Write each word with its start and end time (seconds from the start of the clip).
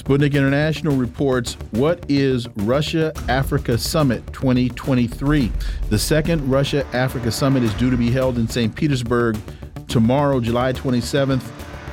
Sputnik 0.00 0.32
International 0.32 0.96
reports 0.96 1.58
What 1.72 2.06
is 2.08 2.48
Russia 2.56 3.12
Africa 3.28 3.76
Summit 3.76 4.26
2023? 4.32 5.52
The 5.90 5.98
second 5.98 6.50
Russia 6.50 6.86
Africa 6.94 7.30
Summit 7.30 7.62
is 7.62 7.74
due 7.74 7.90
to 7.90 7.98
be 7.98 8.10
held 8.10 8.38
in 8.38 8.48
St. 8.48 8.74
Petersburg 8.74 9.38
tomorrow, 9.88 10.40
July 10.40 10.72
27th, 10.72 11.46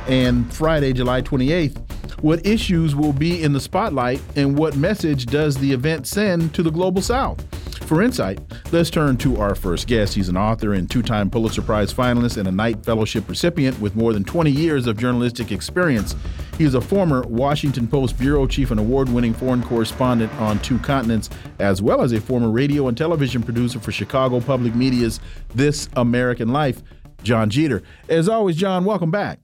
and 0.08 0.52
Friday, 0.54 0.94
July 0.94 1.22
28th. 1.22 2.22
What 2.22 2.46
issues 2.46 2.96
will 2.96 3.12
be 3.12 3.44
in 3.44 3.52
the 3.52 3.60
spotlight, 3.60 4.22
and 4.38 4.58
what 4.58 4.78
message 4.78 5.26
does 5.26 5.58
the 5.58 5.74
event 5.74 6.08
send 6.08 6.54
to 6.56 6.64
the 6.64 6.72
global 6.72 7.02
south? 7.02 7.46
For 7.88 8.02
insight, 8.02 8.42
let's 8.74 8.90
turn 8.90 9.16
to 9.20 9.40
our 9.40 9.56
first 9.56 9.88
guest. 9.88 10.14
He's 10.14 10.28
an 10.28 10.36
author 10.36 10.74
and 10.74 10.92
two 10.92 11.02
time 11.02 11.30
Pulitzer 11.30 11.62
Prize 11.62 11.94
finalist 11.94 12.36
and 12.36 12.46
a 12.46 12.52
Knight 12.52 12.84
Fellowship 12.84 13.30
recipient 13.30 13.80
with 13.80 13.96
more 13.96 14.12
than 14.12 14.26
20 14.26 14.52
years 14.52 14.88
of 14.88 14.98
journalistic 14.98 15.54
experience. 15.54 16.14
He 16.58 16.66
is 16.66 16.74
a 16.74 16.82
former 16.82 17.22
Washington 17.22 17.88
Post 17.88 18.20
bureau 18.20 18.46
chief 18.46 18.72
and 18.72 18.80
award 18.82 19.08
winning 19.08 19.34
foreign 19.34 19.64
correspondent 19.64 20.34
on 20.34 20.60
two 20.60 20.78
continents, 20.80 21.30
as 21.60 21.82
well 21.82 22.02
as 22.02 22.12
a 22.12 22.20
former 22.20 22.50
radio 22.50 22.90
and 22.90 22.98
television 22.98 23.42
producer 23.42 23.80
for 23.80 23.94
Chicago 23.94 24.42
Public 24.42 24.76
Media's 24.76 25.22
This 25.56 25.88
American 25.96 26.50
Life, 26.50 26.82
Jon 27.24 27.50
Jeter. 27.50 27.84
As 28.10 28.28
always, 28.28 28.58
Jon, 28.58 28.84
welcome 28.84 29.12
back. 29.12 29.40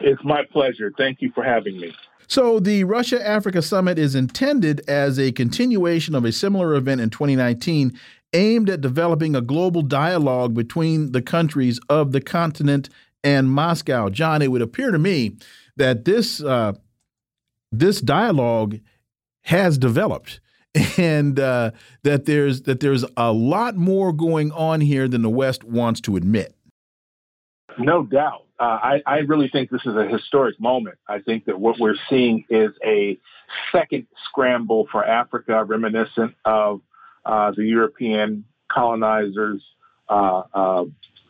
It's 0.00 0.22
my 0.22 0.44
pleasure. 0.52 0.92
Thank 0.96 1.20
you 1.20 1.32
for 1.34 1.42
having 1.42 1.80
me. 1.80 1.92
So, 2.28 2.58
the 2.58 2.84
Russia 2.84 3.24
Africa 3.26 3.62
Summit 3.62 3.98
is 3.98 4.14
intended 4.14 4.82
as 4.88 5.18
a 5.18 5.32
continuation 5.32 6.14
of 6.14 6.24
a 6.24 6.32
similar 6.32 6.74
event 6.74 7.00
in 7.00 7.10
2019 7.10 7.96
aimed 8.32 8.68
at 8.68 8.80
developing 8.80 9.36
a 9.36 9.40
global 9.40 9.82
dialogue 9.82 10.54
between 10.54 11.12
the 11.12 11.22
countries 11.22 11.78
of 11.88 12.12
the 12.12 12.20
continent 12.20 12.88
and 13.22 13.50
Moscow. 13.50 14.08
Jon, 14.08 14.42
it 14.42 14.50
would 14.50 14.62
appear 14.62 14.90
to 14.90 14.98
me 14.98 15.36
that 15.76 16.04
this 16.04 16.42
uh, 16.42 16.72
this 17.70 18.00
dialogue 18.00 18.78
has 19.42 19.78
developed 19.78 20.40
and 20.98 21.38
uh, 21.38 21.70
that 22.02 22.24
there's 22.26 22.62
that 22.62 22.80
there's 22.80 23.04
a 23.16 23.32
lot 23.32 23.76
more 23.76 24.12
going 24.12 24.50
on 24.52 24.80
here 24.80 25.06
than 25.06 25.22
the 25.22 25.30
West 25.30 25.64
wants 25.64 26.00
to 26.02 26.16
admit. 26.16 26.54
No 27.78 28.04
doubt 28.04 28.45
uh, 28.58 28.64
I, 28.64 29.02
I 29.04 29.16
really 29.18 29.48
think 29.48 29.70
this 29.70 29.84
is 29.84 29.94
a 29.96 30.06
historic 30.06 30.58
moment. 30.58 30.96
I 31.06 31.18
think 31.18 31.44
that 31.44 31.60
what 31.60 31.78
we're 31.78 31.96
seeing 32.08 32.44
is 32.48 32.70
a 32.84 33.18
second 33.70 34.06
scramble 34.28 34.88
for 34.90 35.04
Africa, 35.04 35.62
reminiscent 35.62 36.34
of 36.44 36.80
uh, 37.24 37.52
the 37.54 37.64
European 37.64 38.44
colonizers' 38.70 39.62
uh, 40.08 40.42
uh 40.54 40.84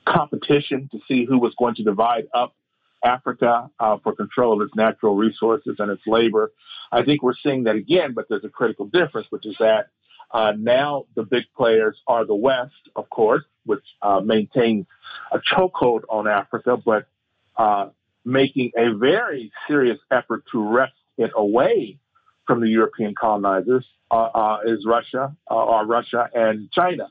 competition 0.06 0.88
to 0.92 1.00
see 1.08 1.24
who 1.24 1.38
was 1.38 1.52
going 1.58 1.74
to 1.74 1.82
divide 1.82 2.28
up 2.32 2.54
Africa 3.02 3.68
uh, 3.80 3.96
for 4.04 4.14
control 4.14 4.60
of 4.60 4.66
its 4.66 4.76
natural 4.76 5.16
resources 5.16 5.76
and 5.80 5.90
its 5.90 6.02
labor. 6.06 6.52
I 6.92 7.02
think 7.02 7.22
we're 7.22 7.34
seeing 7.42 7.64
that 7.64 7.74
again, 7.74 8.12
but 8.14 8.26
there's 8.28 8.44
a 8.44 8.48
critical 8.48 8.86
difference, 8.86 9.26
which 9.30 9.44
is 9.46 9.56
that 9.58 9.88
uh, 10.30 10.52
now 10.56 11.06
the 11.16 11.24
big 11.24 11.44
players 11.56 11.96
are 12.06 12.24
the 12.24 12.36
West, 12.36 12.74
of 12.94 13.10
course, 13.10 13.42
which 13.64 13.82
maintains 14.22 14.86
a 15.32 15.40
chokehold 15.40 16.02
on 16.08 16.28
Africa, 16.28 16.76
but 16.76 17.08
uh, 17.56 17.88
making 18.24 18.72
a 18.76 18.92
very 18.94 19.52
serious 19.68 19.98
effort 20.10 20.44
to 20.52 20.60
wrest 20.62 20.94
it 21.18 21.30
away 21.34 21.98
from 22.46 22.60
the 22.60 22.68
European 22.68 23.14
colonizers 23.14 23.84
uh, 24.10 24.28
uh, 24.34 24.58
is 24.66 24.84
Russia, 24.86 25.34
uh, 25.50 25.54
or 25.54 25.86
Russia 25.86 26.28
and 26.34 26.70
China. 26.70 27.10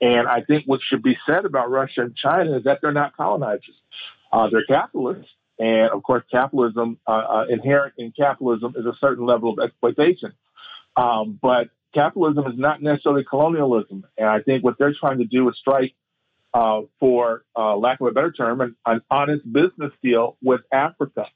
And 0.00 0.28
I 0.28 0.42
think 0.42 0.64
what 0.66 0.80
should 0.82 1.02
be 1.02 1.18
said 1.26 1.44
about 1.44 1.70
Russia 1.70 2.02
and 2.02 2.14
China 2.14 2.58
is 2.58 2.64
that 2.64 2.78
they're 2.80 2.92
not 2.92 3.16
colonizers. 3.16 3.74
They're 4.32 4.64
capitalists. 4.68 5.32
And 5.58 5.90
of 5.90 6.04
course, 6.04 6.22
capitalism, 6.30 6.98
inherent 7.48 7.94
in 7.98 8.12
capitalism 8.12 8.74
is 8.76 8.86
a 8.86 8.94
certain 9.00 9.26
level 9.26 9.52
of 9.52 9.58
exploitation. 9.58 10.32
Um, 10.96 11.38
but 11.40 11.70
capitalism 11.94 12.46
is 12.46 12.58
not 12.58 12.82
necessarily 12.82 13.24
colonialism. 13.24 14.04
And 14.16 14.28
I 14.28 14.40
think 14.40 14.62
what 14.62 14.78
they're 14.78 14.94
trying 14.94 15.18
to 15.18 15.24
do 15.24 15.48
is 15.48 15.56
strike 15.58 15.94
uh, 16.54 16.82
for 16.98 17.44
uh, 17.56 17.76
lack 17.76 18.00
of 18.00 18.06
a 18.06 18.10
better 18.12 18.32
term, 18.32 18.60
an, 18.60 18.76
an 18.86 19.00
honest 19.10 19.50
business 19.52 19.92
deal 20.02 20.36
with 20.42 20.60
Africa, 20.72 21.26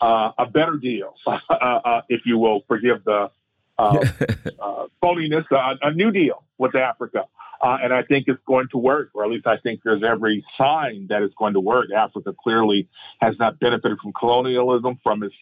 uh, 0.00 0.32
a 0.38 0.46
better 0.46 0.76
deal, 0.76 1.14
uh, 1.26 1.38
uh, 1.50 2.00
if 2.08 2.22
you 2.24 2.38
will, 2.38 2.62
forgive 2.68 3.04
the 3.04 3.30
uh, 3.78 3.92
phoniness, 5.02 5.44
a 5.50 5.92
new 5.92 6.10
deal 6.10 6.44
with 6.58 6.74
Africa. 6.74 7.24
and 7.62 7.92
I 7.92 8.02
think 8.02 8.26
it's 8.28 8.42
going 8.46 8.68
to 8.72 8.78
work, 8.78 9.10
or 9.14 9.24
at 9.24 9.30
least 9.30 9.46
I 9.46 9.56
think 9.56 9.80
there's 9.84 10.02
every 10.02 10.44
sign 10.56 11.06
that 11.08 11.22
it's 11.22 11.34
going 11.34 11.54
to 11.54 11.60
work. 11.60 11.86
Africa 11.96 12.34
clearly 12.42 12.88
has 13.20 13.36
not 13.38 13.58
benefited 13.60 13.98
from 14.00 14.12
colonialism, 14.12 14.98
from 15.02 15.22
its 15.22 15.34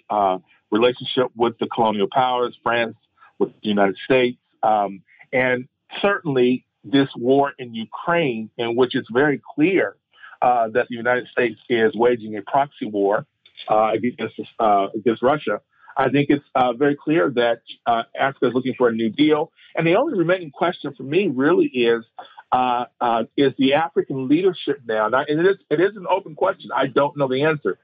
relationship 0.71 1.29
with 1.35 1.59
the 1.59 1.67
colonial 1.67 2.09
powers, 2.13 2.55
France, 2.63 2.97
with 3.39 3.51
the 3.63 3.69
United 3.69 3.97
States. 4.05 4.39
Um, 4.63 5.03
and 5.33 5.69
certainly 6.01 6.65
this 6.91 7.09
war 7.17 7.53
in 7.59 7.75
Ukraine, 7.75 8.51
in 8.57 8.77
which 8.77 8.95
it's 8.95 9.11
very 9.11 9.41
clear 9.55 9.97
uh, 10.41 10.69
that 10.75 10.87
the 10.89 10.97
United 10.97 11.29
States 11.29 11.59
is 11.69 11.95
waging 11.95 12.37
a 12.37 12.43
proxy 12.43 12.87
war 12.87 13.27
uh, 13.69 13.93
against 13.95 14.41
uh, 14.59 14.89
against 14.95 15.23
Russia. 15.23 15.61
I 15.97 16.11
think 16.11 16.29
it's 16.29 16.45
uh, 16.55 16.75
very 16.75 16.95
clear 16.95 17.31
that 17.31 17.63
uh, 17.87 18.03
Africa 18.19 18.49
is 18.49 18.55
looking 18.55 18.75
for 18.77 18.89
a 18.89 18.93
new 18.93 19.09
deal, 19.09 19.51
and 19.75 19.87
the 19.87 19.97
only 19.97 20.17
remaining 20.19 20.51
question 20.51 20.95
for 20.97 21.03
me 21.03 21.29
really 21.29 21.67
is. 21.67 22.05
Uh, 22.53 23.25
is 23.37 23.53
the 23.59 23.75
African 23.75 24.29
leadership 24.29 24.81
now, 24.87 25.07
and 25.07 25.41
it 25.41 25.47
is, 25.47 25.57
it 25.69 25.81
is 25.81 25.97
an 25.97 26.07
open 26.09 26.37
question. 26.37 26.71
I 26.75 26.87
don't 26.87 27.17
know 27.17 27.29
the 27.29 27.43
answer. 27.43 27.77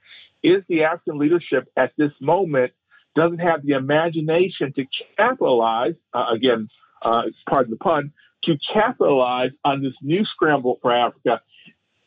Is 0.42 0.62
the 0.68 0.84
African 0.84 1.18
leadership 1.18 1.68
at 1.76 1.92
this 1.98 2.12
moment 2.20 2.72
doesn't 3.16 3.40
have 3.40 3.66
the 3.66 3.72
imagination 3.72 4.72
to 4.74 4.86
capitalize, 5.16 5.94
again, 6.14 6.70
pardon 7.02 7.70
the 7.70 7.76
pun, 7.76 8.12
to 8.44 8.56
capitalize 8.72 9.50
on 9.64 9.82
this 9.82 9.94
new 10.02 10.24
scramble 10.24 10.78
for 10.82 10.92
Africa 10.92 11.40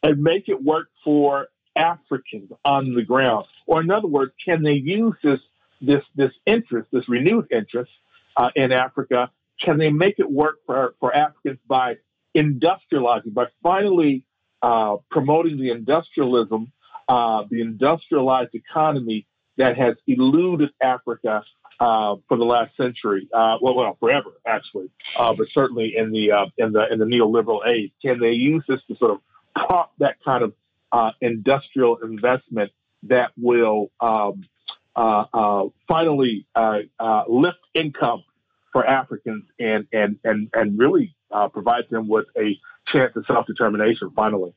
and 0.03 0.21
make 0.21 0.49
it 0.49 0.63
work 0.63 0.87
for 1.03 1.47
Africans 1.75 2.51
on 2.63 2.93
the 2.93 3.03
ground? 3.03 3.45
Or 3.67 3.81
in 3.81 3.91
other 3.91 4.07
words, 4.07 4.31
can 4.43 4.63
they 4.63 4.73
use 4.73 5.15
this 5.23 5.39
this 5.81 6.03
this 6.15 6.31
interest, 6.45 6.89
this 6.91 7.07
renewed 7.09 7.47
interest 7.51 7.91
uh, 8.37 8.49
in 8.55 8.71
Africa? 8.71 9.31
Can 9.61 9.77
they 9.77 9.89
make 9.89 10.19
it 10.19 10.29
work 10.29 10.57
for 10.65 10.95
for 10.99 11.15
Africans 11.15 11.59
by 11.67 11.97
industrializing, 12.35 13.33
by 13.33 13.45
finally 13.63 14.23
uh, 14.61 14.97
promoting 15.09 15.57
the 15.57 15.71
industrialism, 15.71 16.71
uh, 17.07 17.43
the 17.49 17.61
industrialized 17.61 18.53
economy 18.53 19.25
that 19.57 19.77
has 19.77 19.95
eluded 20.07 20.71
Africa 20.81 21.43
uh, 21.79 22.15
for 22.27 22.37
the 22.37 22.45
last 22.45 22.75
century. 22.77 23.27
Uh, 23.33 23.57
well, 23.61 23.75
well, 23.75 23.97
forever 23.99 24.31
actually, 24.45 24.89
uh, 25.17 25.33
but 25.33 25.47
certainly 25.53 25.95
in 25.95 26.11
the 26.11 26.31
uh, 26.31 26.45
in 26.57 26.71
the 26.71 26.91
in 26.91 26.99
the 26.99 27.05
neoliberal 27.05 27.65
age. 27.67 27.91
Can 28.01 28.19
they 28.19 28.31
use 28.31 28.63
this 28.67 28.81
to 28.87 28.95
sort 28.97 29.11
of 29.11 29.19
prop 29.55 29.93
that 29.99 30.17
kind 30.23 30.43
of 30.43 30.53
uh, 30.91 31.11
industrial 31.21 31.97
investment 32.03 32.71
that 33.03 33.31
will 33.37 33.91
um, 33.99 34.45
uh, 34.95 35.65
finally 35.87 36.45
lift 37.27 37.57
income 37.73 38.23
for 38.71 38.85
Africans 38.85 39.43
and 39.59 39.87
and 39.91 40.17
and 40.23 40.49
and 40.53 40.79
really 40.79 41.15
provide 41.51 41.83
them 41.89 42.07
with 42.07 42.25
a 42.37 42.57
chance 42.87 43.13
of 43.15 43.25
self 43.25 43.45
determination 43.47 44.11
finally. 44.15 44.53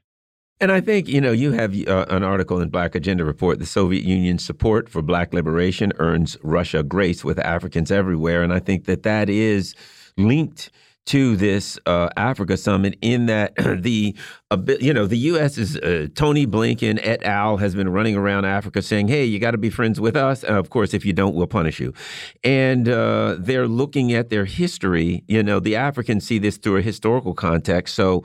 And 0.61 0.73
I 0.73 0.81
think, 0.81 1.07
you 1.07 1.21
know, 1.21 1.31
you 1.31 1.53
have 1.53 1.75
uh, 1.87 2.07
an 2.09 2.25
article 2.25 2.61
in 2.61 2.69
Black 2.69 2.97
Agenda 2.97 3.25
Report, 3.25 3.61
the 3.61 3.67
Soviet 3.67 4.03
Union's 4.03 4.45
support 4.45 4.89
for 4.89 5.03
black 5.03 5.33
liberation 5.33 5.93
earns 5.99 6.37
Russia 6.43 6.83
grace 6.83 7.25
with 7.25 7.39
Africans 7.39 7.93
everywhere. 7.93 8.43
And 8.43 8.53
I 8.53 8.59
think 8.59 8.87
that 8.87 9.05
that 9.05 9.31
is 9.31 9.75
linked 10.17 10.71
to 11.09 11.37
this 11.37 11.79
uh, 11.87 12.11
Africa 12.19 12.55
summit 12.59 12.99
in 13.01 13.27
that 13.27 13.55
the 13.83 14.15
you 14.81 14.93
know 14.93 15.07
the 15.07 15.17
U.S. 15.19 15.57
is 15.57 15.77
uh, 15.79 16.09
Tony 16.15 16.47
Blinken 16.47 16.99
et 17.03 17.23
al. 17.23 17.57
has 17.57 17.75
been 17.75 17.89
running 17.89 18.15
around 18.15 18.45
Africa 18.45 18.83
saying, 18.83 19.09
"Hey, 19.09 19.25
you 19.25 19.39
got 19.39 19.53
to 19.53 19.59
be 19.59 19.71
friends 19.71 19.99
with 19.99 20.17
us. 20.17 20.45
Of 20.45 20.69
course, 20.69 20.93
if 20.93 21.07
you 21.07 21.15
don't, 21.15 21.35
we'll 21.35 21.47
punish 21.47 21.81
you." 21.81 21.95
And 22.45 22.91
uh, 22.91 23.37
they're 23.39 23.69
looking 23.69 24.13
at 24.13 24.29
their 24.29 24.45
history. 24.45 25.25
You 25.29 25.43
know, 25.43 25.61
the 25.61 25.77
Africans 25.77 26.27
see 26.27 26.39
this 26.39 26.59
through 26.59 26.77
a 26.77 26.83
historical 26.83 27.33
context. 27.33 27.95
So 27.95 28.23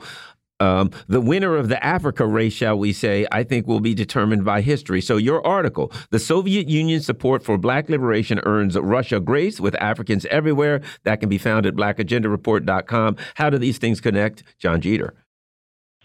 Um, 0.64 0.90
the 1.08 1.20
winner 1.20 1.56
of 1.56 1.68
the 1.68 1.84
Africa 1.84 2.26
race, 2.26 2.54
shall 2.54 2.78
we 2.78 2.94
say, 2.94 3.26
I 3.30 3.42
think 3.44 3.66
will 3.66 3.80
be 3.80 3.92
determined 3.92 4.46
by 4.46 4.62
history. 4.62 5.02
So, 5.02 5.18
your 5.18 5.46
article, 5.46 5.92
The 6.08 6.18
Soviet 6.18 6.68
Union's 6.68 7.04
Support 7.04 7.44
for 7.44 7.58
Black 7.58 7.90
Liberation 7.90 8.40
Earns 8.44 8.78
Russia 8.78 9.20
Grace 9.20 9.60
with 9.60 9.74
Africans 9.74 10.24
Everywhere, 10.26 10.80
that 11.02 11.20
can 11.20 11.28
be 11.28 11.36
found 11.36 11.66
at 11.66 11.74
blackagendareport.com. 11.74 13.16
How 13.34 13.50
do 13.50 13.58
these 13.58 13.76
things 13.76 14.00
connect? 14.00 14.42
Jon 14.58 14.80
Jeter. 14.80 15.12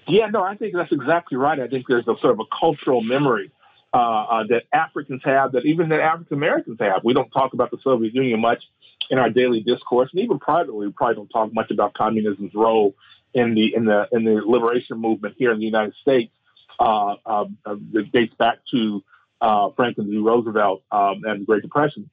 Yeah, 0.08 0.28
no, 0.28 0.44
I 0.44 0.56
think 0.56 0.76
that's 0.76 0.92
exactly 0.92 1.38
right. 1.38 1.60
I 1.60 1.68
think 1.68 1.86
there's 1.88 2.08
a 2.08 2.16
sort 2.20 2.34
of 2.34 2.42
a 2.42 2.56
cultural 2.60 3.02
memory 3.02 3.52
uh, 3.94 3.98
uh, 3.98 4.44
that 4.50 4.64
Africans 4.74 5.22
have, 5.24 5.54
that 5.54 5.66
even 5.66 5.88
that 5.90 6.02
African 6.02 6.36
Americans 6.36 6.78
have. 6.82 7.04
We 7.06 7.14
don't 7.14 7.30
talk 7.32 7.54
about 7.54 7.72
the 7.72 7.78
Soviet 7.82 8.14
Union 8.14 8.42
much 8.42 8.64
in 9.10 9.20
our 9.20 9.30
daily 9.30 9.62
discourse, 9.62 10.10
and 10.12 10.22
even 10.22 10.38
privately, 10.38 10.88
we 10.88 10.92
probably 10.92 11.16
don't 11.16 11.30
talk 11.30 11.54
much 11.54 11.72
about 11.72 11.94
communism's 11.94 12.54
role 12.54 12.96
in 13.34 13.54
the 13.56 13.74
in 13.76 13.86
the 13.86 14.08
in 14.12 14.24
the 14.24 14.42
liberation 14.46 15.00
movement 15.00 15.36
here 15.38 15.52
in 15.52 15.60
the 15.60 15.66
United 15.66 15.96
States. 16.02 16.32
Uh, 16.80 17.16
um, 17.26 17.58
uh, 17.66 17.76
that 17.92 18.10
dates 18.14 18.34
back 18.36 18.60
to 18.72 19.04
uh, 19.42 19.70
Franklin 19.76 20.10
D. 20.10 20.18
Roosevelt 20.18 20.82
um, 20.94 21.24
and 21.26 21.42
the 21.42 21.46
Great 21.46 21.62
Depression. 21.62 22.10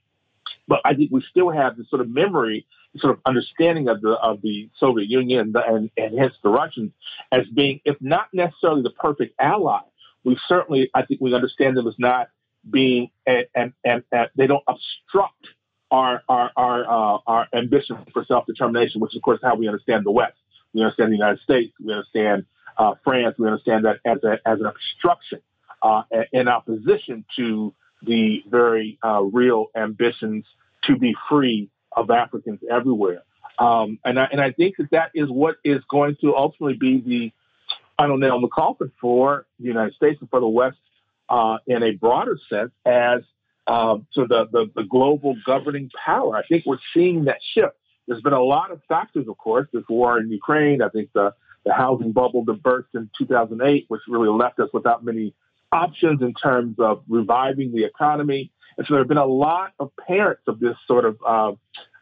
But 0.69 0.81
I 0.85 0.95
think 0.95 1.13
we 1.13 1.25
still 1.31 1.51
have 1.51 1.77
this 1.77 1.89
sort 1.89 2.03
of 2.03 2.09
memory, 2.09 2.67
sort 2.97 3.15
of 3.15 3.21
understanding 3.25 3.89
of 3.89 4.01
the 4.01 4.11
of 4.11 4.43
the 4.43 4.69
Soviet 4.79 5.09
Union 5.09 5.55
and, 5.55 5.91
and, 5.97 6.19
hence 6.19 6.35
the 6.43 6.49
Russians 6.49 6.93
as 7.31 7.47
being, 7.55 7.81
if 7.85 7.97
not 8.01 8.29
necessarily 8.33 8.83
the 8.83 8.91
perfect 8.91 9.35
ally, 9.41 9.81
we 10.25 10.37
certainly, 10.49 10.91
I 10.95 11.03
think 11.03 11.21
we 11.21 11.35
understand 11.35 11.77
them 11.77 11.87
as 11.87 11.95
not 11.99 12.29
being, 12.69 13.11
and, 13.27 13.73
and, 13.85 14.03
they 14.37 14.49
don't 14.49 14.65
obstruct 14.67 15.47
our, 15.93 16.23
our, 16.29 16.51
our, 16.57 16.85
uh, 16.85 17.19
our 17.27 17.47
ambition 17.55 17.97
for 18.13 18.25
self-determination, 18.25 19.01
which 19.01 19.13
is, 19.13 19.19
of 19.19 19.23
course, 19.23 19.39
how 19.43 19.55
we 19.55 19.69
understand 19.69 20.05
the 20.05 20.11
West. 20.11 20.37
We 20.77 20.83
understand 20.83 21.11
the 21.11 21.17
United 21.17 21.41
States. 21.41 21.73
We 21.83 21.93
understand 21.93 22.45
uh, 22.77 22.95
France. 23.03 23.37
We 23.39 23.49
understand 23.49 23.87
that 23.87 23.97
as, 24.05 24.23
a, 24.23 24.39
as 24.47 24.61
an 24.61 24.67
obstruction 24.67 25.41
uh, 25.83 26.03
in 26.33 26.49
opposition 26.49 27.25
to 27.37 27.75
the 28.03 28.45
very 28.49 28.99
uh, 29.03 29.23
real 29.23 29.67
ambitions 29.75 30.45
to 30.85 30.97
be 30.97 31.15
free 31.29 31.71
of 31.93 32.11
Africans 32.11 32.61
everywhere. 32.71 33.23
Um, 33.59 33.99
and, 34.05 34.19
I, 34.19 34.29
and 34.31 34.41
I 34.41 34.53
think 34.53 34.77
that 34.77 34.91
that 34.91 35.11
is 35.15 35.31
what 35.31 35.57
is 35.65 35.81
going 35.91 36.17
to 36.21 36.37
ultimately 36.37 36.77
be 36.77 37.01
the 37.01 37.33
final 37.97 38.19
nail 38.19 38.37
in 38.37 38.43
the 38.43 38.49
coffin 38.49 38.93
for 39.01 39.47
the 39.59 39.67
United 39.67 39.95
States 39.95 40.21
and 40.21 40.29
for 40.29 40.41
the 40.41 40.49
West 40.49 40.77
uh, 41.31 41.57
in 41.67 41.83
a 41.83 41.93
broader 41.93 42.39
sense 42.51 42.71
as 42.85 43.23
uh, 43.67 43.97
to 44.15 44.27
the, 44.27 44.47
the, 44.53 44.71
the 44.77 44.85
global 44.85 45.37
governing 45.47 45.91
power. 46.05 46.37
I 46.37 46.43
think 46.47 46.67
we're 46.67 46.79
seeing 46.93 47.25
that 47.25 47.39
shift. 47.55 47.75
There's 48.07 48.23
been 48.23 48.33
a 48.33 48.43
lot 48.43 48.71
of 48.71 48.81
factors, 48.89 49.27
of 49.29 49.37
course, 49.39 49.67
this 49.73 49.85
war 49.89 50.19
in 50.19 50.31
Ukraine. 50.31 50.83
I 50.83 50.89
think 50.89 51.11
the, 51.13 51.35
the 51.65 51.73
housing 51.73 52.13
bubble 52.13 52.45
that 52.45 52.63
burst 52.63 52.89
in 52.95 53.11
2008, 53.19 53.87
which 53.89 54.03
really 54.09 54.29
left 54.29 54.59
us 54.61 54.69
without 54.73 55.05
many 55.05 55.35
options 55.73 56.23
in 56.23 56.35
terms 56.35 56.77
of 56.79 57.03
reviving 57.09 57.73
the 57.73 57.85
economy. 57.85 58.53
And 58.79 58.87
so 58.87 58.95
there 58.95 59.01
have 59.01 59.09
been 59.09 59.17
a 59.17 59.27
lot 59.27 59.73
of 59.81 59.91
parents 60.07 60.43
of 60.47 60.61
this 60.61 60.77
sort 60.87 61.05
of 61.05 61.19
uh, 61.27 61.53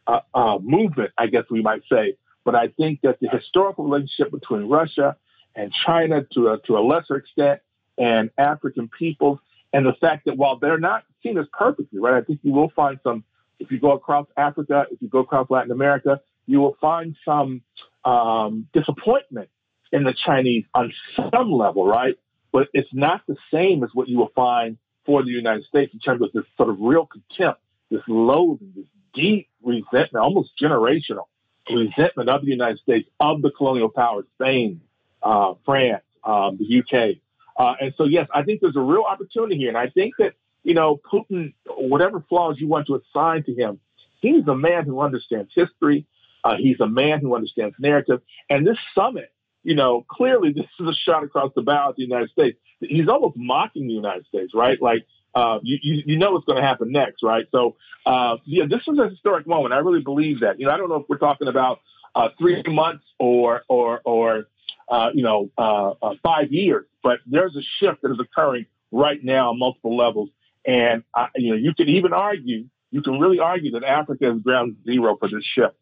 uh, 0.06 0.21
uh, 0.35 0.59
movement, 0.61 1.12
I 1.17 1.29
guess 1.29 1.45
we 1.51 1.62
might 1.62 1.83
say. 1.91 2.17
But 2.45 2.55
I 2.55 2.69
think 2.69 3.01
that 3.03 3.19
the 3.21 3.29
historical 3.29 3.85
relationship 3.85 4.31
between 4.31 4.69
Russia 4.69 5.17
and 5.55 5.73
China 5.87 6.27
to 6.35 6.49
a, 6.49 6.59
to 6.67 6.77
a 6.77 6.81
lesser 6.81 7.17
extent, 7.17 7.61
and 7.97 8.31
African 8.37 8.89
peoples, 8.89 9.39
and 9.73 9.87
the 9.87 9.93
fact 10.01 10.25
that 10.27 10.37
while 10.37 10.59
they're 10.59 10.79
not 10.79 11.05
seen 11.23 11.39
as 11.39 11.47
perfectly, 11.53 12.01
right, 12.01 12.15
I 12.15 12.23
think 12.23 12.41
you 12.43 12.53
will 12.53 12.71
find 12.75 12.99
some, 13.03 13.25
if 13.59 13.71
you 13.71 13.79
go 13.79 13.93
across 13.93 14.27
Africa, 14.37 14.87
if 14.91 15.01
you 15.01 15.09
go 15.09 15.21
across 15.21 15.49
Latin 15.51 15.71
America, 15.71 16.21
you 16.47 16.61
will 16.61 16.77
find 16.81 17.17
some 17.25 17.62
um, 18.05 18.69
disappointment 18.73 19.49
in 19.93 20.05
the 20.05 20.15
Chinese 20.15 20.65
on 20.75 20.93
some 21.17 21.53
level, 21.53 21.87
right? 21.87 22.17
But 22.53 22.69
it's 22.73 22.93
not 22.93 23.23
the 23.27 23.37
same 23.53 23.83
as 23.83 23.91
what 23.95 24.09
you 24.09 24.19
will 24.19 24.33
find 24.35 24.77
for 25.06 25.23
the 25.23 25.31
United 25.31 25.65
States 25.65 25.93
in 25.93 26.01
terms 26.01 26.23
of 26.23 26.33
this 26.33 26.45
sort 26.56 26.69
of 26.69 26.77
real 26.81 27.06
contempt, 27.06 27.61
this 27.91 28.03
loathing, 28.09 28.73
this 28.77 28.87
deep 29.12 29.49
resentment, 29.62 30.23
almost 30.23 30.51
generational 30.61 31.27
resentment 31.71 32.29
of 32.29 32.43
the 32.43 32.51
United 32.51 32.79
States, 32.81 33.09
of 33.21 33.43
the 33.43 33.51
colonial 33.51 33.89
powers, 33.89 34.25
Spain, 34.35 34.81
uh, 35.23 35.55
France, 35.65 36.03
um, 36.25 36.59
the 36.59 36.79
UK. 36.79 37.17
Uh, 37.56 37.75
and 37.81 37.95
so, 37.97 38.05
yes, 38.05 38.29
I 38.35 38.43
think 38.43 38.61
there's 38.61 38.77
a 38.77 38.81
real 38.81 39.05
opportunity 39.09 39.56
here. 39.56 39.69
And 39.69 39.79
I 39.79 39.89
think 39.89 40.15
that, 40.19 40.35
you 40.65 40.75
know, 40.75 41.01
Putin, 41.13 41.55
whatever 41.67 42.25
flaws 42.29 42.57
you 42.59 42.67
want 42.67 42.87
to 42.89 43.01
assign 43.01 43.45
to 43.45 43.55
him, 43.55 43.79
he's 44.21 44.47
a 44.49 44.57
man 44.57 44.85
who 44.85 45.01
understands 45.01 45.51
history. 45.55 46.07
Uh, 46.43 46.57
he's 46.59 46.81
a 46.81 46.87
man 46.87 47.21
who 47.21 47.35
understands 47.35 47.75
narrative. 47.79 48.21
And 48.51 48.67
this 48.67 48.79
summit, 48.95 49.33
you 49.63 49.75
know, 49.75 50.05
clearly 50.11 50.53
this 50.57 50.67
is 50.81 50.89
a 50.89 50.95
shot 50.95 51.23
across 51.23 51.53
the 51.55 51.63
bow 51.63 51.91
at 51.91 51.97
the 51.97 52.03
United 52.03 52.31
States. 52.31 52.59
He's 52.81 53.09
almost 53.09 53.37
mocking 53.37 53.87
the 53.87 53.95
United 53.95 54.27
States, 54.27 54.53
right? 54.55 54.81
Like, 54.81 55.07
uh, 55.35 55.59
you, 55.63 55.79
you, 55.83 56.03
you, 56.07 56.19
know 56.19 56.31
what's 56.31 56.45
going 56.45 56.61
to 56.61 56.67
happen 56.67 56.93
next, 56.93 57.23
right? 57.23 57.47
So, 57.51 57.77
uh, 58.07 58.37
yeah, 58.45 58.65
this 58.69 58.83
is 58.87 58.99
a 58.99 59.09
historic 59.09 59.49
moment. 59.49 59.75
I 59.75 59.79
really 59.79 60.01
believe 60.01 60.41
that. 60.41 60.61
You 60.61 60.67
know, 60.67 60.73
I 60.73 60.77
don't 60.77 60.89
know 60.89 60.97
if 60.97 61.09
we're 61.09 61.19
talking 61.19 61.49
about 61.49 61.81
uh, 62.15 62.29
three 62.39 62.63
months 62.69 63.05
or 63.19 63.63
or 63.69 64.01
or 64.05 64.47
uh, 64.89 65.11
you 65.13 65.23
know, 65.23 65.51
uh, 65.59 66.15
five 66.23 66.53
years. 66.53 66.87
But 67.03 67.19
there's 67.27 67.57
a 67.57 67.63
shift 67.79 68.03
that 68.03 68.13
is 68.13 68.19
occurring 68.21 68.67
right 68.93 69.23
now 69.23 69.51
on 69.51 69.59
multiple 69.59 69.97
levels. 69.97 70.31
And, 70.67 71.05
I, 71.15 71.29
you 71.37 71.51
know, 71.51 71.57
you 71.57 71.75
can 71.75 71.89
even 71.89 72.13
argue, 72.13 72.67
you 72.91 73.03
can 73.03 73.19
really 73.19 73.39
argue 73.39 73.73
that 73.73 73.85
Africa 73.85 74.33
is 74.33 74.41
ground 74.41 74.77
zero 74.85 75.17
for 75.19 75.29
this 75.29 75.45
shift. 75.45 75.77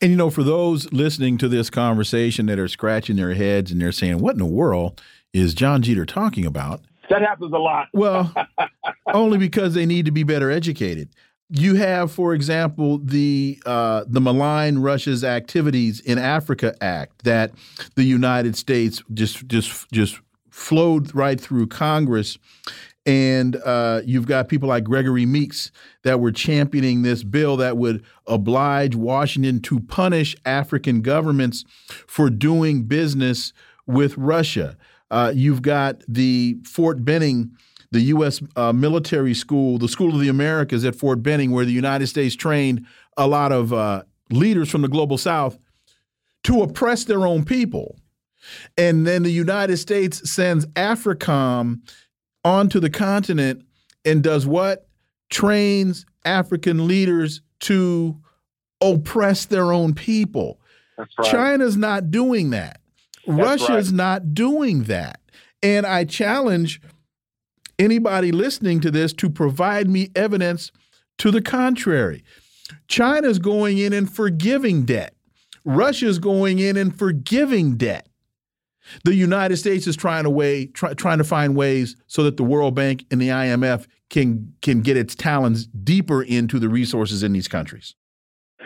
And, 0.00 0.10
you 0.10 0.16
know, 0.16 0.30
for 0.30 0.42
those 0.42 0.92
listening 0.92 1.38
to 1.38 1.48
this 1.48 1.70
conversation 1.70 2.46
that 2.46 2.58
are 2.58 2.68
scratching 2.68 3.16
their 3.16 3.34
heads 3.34 3.70
and 3.70 3.80
they're 3.80 3.92
saying, 3.92 4.18
what 4.18 4.32
in 4.32 4.38
the 4.38 4.44
world 4.44 5.00
is 5.32 5.54
Jon 5.54 5.82
Jeter 5.82 6.04
talking 6.04 6.44
about? 6.44 6.82
That 7.08 7.22
happens 7.22 7.52
a 7.52 7.58
lot. 7.58 7.88
well, 7.92 8.34
only 9.12 9.38
because 9.38 9.74
they 9.74 9.86
need 9.86 10.04
to 10.06 10.10
be 10.10 10.22
better 10.22 10.50
educated 10.50 11.10
you 11.50 11.74
have, 11.74 12.10
for 12.10 12.34
example, 12.34 12.98
the 12.98 13.60
uh, 13.66 14.04
the 14.06 14.20
malign 14.20 14.78
Russia's 14.78 15.22
activities 15.22 16.00
in 16.00 16.18
Africa 16.18 16.74
Act 16.80 17.24
that 17.24 17.52
the 17.94 18.04
United 18.04 18.56
States 18.56 19.02
just 19.12 19.46
just 19.46 19.90
just 19.92 20.20
flowed 20.50 21.14
right 21.14 21.40
through 21.40 21.66
Congress, 21.66 22.38
and 23.06 23.56
uh, 23.56 24.00
you've 24.04 24.26
got 24.26 24.48
people 24.48 24.68
like 24.68 24.84
Gregory 24.84 25.26
Meeks 25.26 25.70
that 26.02 26.20
were 26.20 26.32
championing 26.32 27.02
this 27.02 27.22
bill 27.22 27.56
that 27.58 27.76
would 27.76 28.04
oblige 28.26 28.94
Washington 28.94 29.60
to 29.62 29.80
punish 29.80 30.34
African 30.46 31.02
governments 31.02 31.64
for 32.06 32.30
doing 32.30 32.84
business 32.84 33.52
with 33.86 34.16
Russia. 34.16 34.76
Uh, 35.10 35.32
you've 35.34 35.62
got 35.62 36.02
the 36.08 36.56
Fort 36.64 37.04
Benning 37.04 37.56
the 37.94 38.00
U.S. 38.00 38.42
Uh, 38.56 38.72
military 38.72 39.34
school, 39.34 39.78
the 39.78 39.86
School 39.86 40.12
of 40.12 40.20
the 40.20 40.28
Americas 40.28 40.84
at 40.84 40.96
Fort 40.96 41.22
Benning, 41.22 41.52
where 41.52 41.64
the 41.64 41.72
United 41.72 42.08
States 42.08 42.34
trained 42.34 42.84
a 43.16 43.28
lot 43.28 43.52
of 43.52 43.72
uh, 43.72 44.02
leaders 44.30 44.68
from 44.68 44.82
the 44.82 44.88
global 44.88 45.16
South 45.16 45.56
to 46.42 46.60
oppress 46.62 47.04
their 47.04 47.24
own 47.24 47.44
people. 47.44 47.96
And 48.76 49.06
then 49.06 49.22
the 49.22 49.30
United 49.30 49.76
States 49.76 50.28
sends 50.28 50.66
AFRICOM 50.74 51.80
onto 52.44 52.80
the 52.80 52.90
continent 52.90 53.64
and 54.04 54.22
does 54.22 54.46
what? 54.46 54.86
Trains 55.30 56.06
African 56.24 56.86
leaders 56.86 57.40
to 57.60 58.16
oppress 58.80 59.46
their 59.46 59.72
own 59.72 59.94
people. 59.94 60.60
Right. 60.98 61.08
China's 61.24 61.76
not 61.76 62.10
doing 62.10 62.50
that. 62.50 62.80
That's 63.26 63.38
Russia's 63.38 63.88
right. 63.88 63.96
not 63.96 64.34
doing 64.34 64.84
that. 64.84 65.20
And 65.62 65.86
I 65.86 66.04
challenge 66.04 66.80
anybody 67.78 68.32
listening 68.32 68.80
to 68.80 68.90
this 68.90 69.12
to 69.14 69.30
provide 69.30 69.88
me 69.88 70.10
evidence 70.14 70.70
to 71.18 71.30
the 71.30 71.40
contrary. 71.42 72.22
China's 72.88 73.38
going 73.38 73.78
in 73.78 73.92
and 73.92 74.12
forgiving 74.12 74.84
debt. 74.84 75.14
Russia's 75.64 76.18
going 76.18 76.58
in 76.58 76.76
and 76.76 76.96
forgiving 76.96 77.76
debt. 77.76 78.08
The 79.04 79.14
United 79.14 79.56
States 79.56 79.86
is 79.86 79.96
trying 79.96 80.24
to 80.24 80.30
way 80.30 80.66
try, 80.66 80.94
trying 80.94 81.18
to 81.18 81.24
find 81.24 81.56
ways 81.56 81.96
so 82.06 82.22
that 82.24 82.36
the 82.36 82.44
World 82.44 82.74
Bank 82.74 83.04
and 83.10 83.20
the 83.20 83.28
IMF 83.28 83.86
can 84.10 84.54
can 84.62 84.82
get 84.82 84.96
its 84.96 85.14
talons 85.14 85.66
deeper 85.66 86.22
into 86.22 86.58
the 86.58 86.68
resources 86.68 87.22
in 87.22 87.32
these 87.32 87.48
countries. 87.48 87.94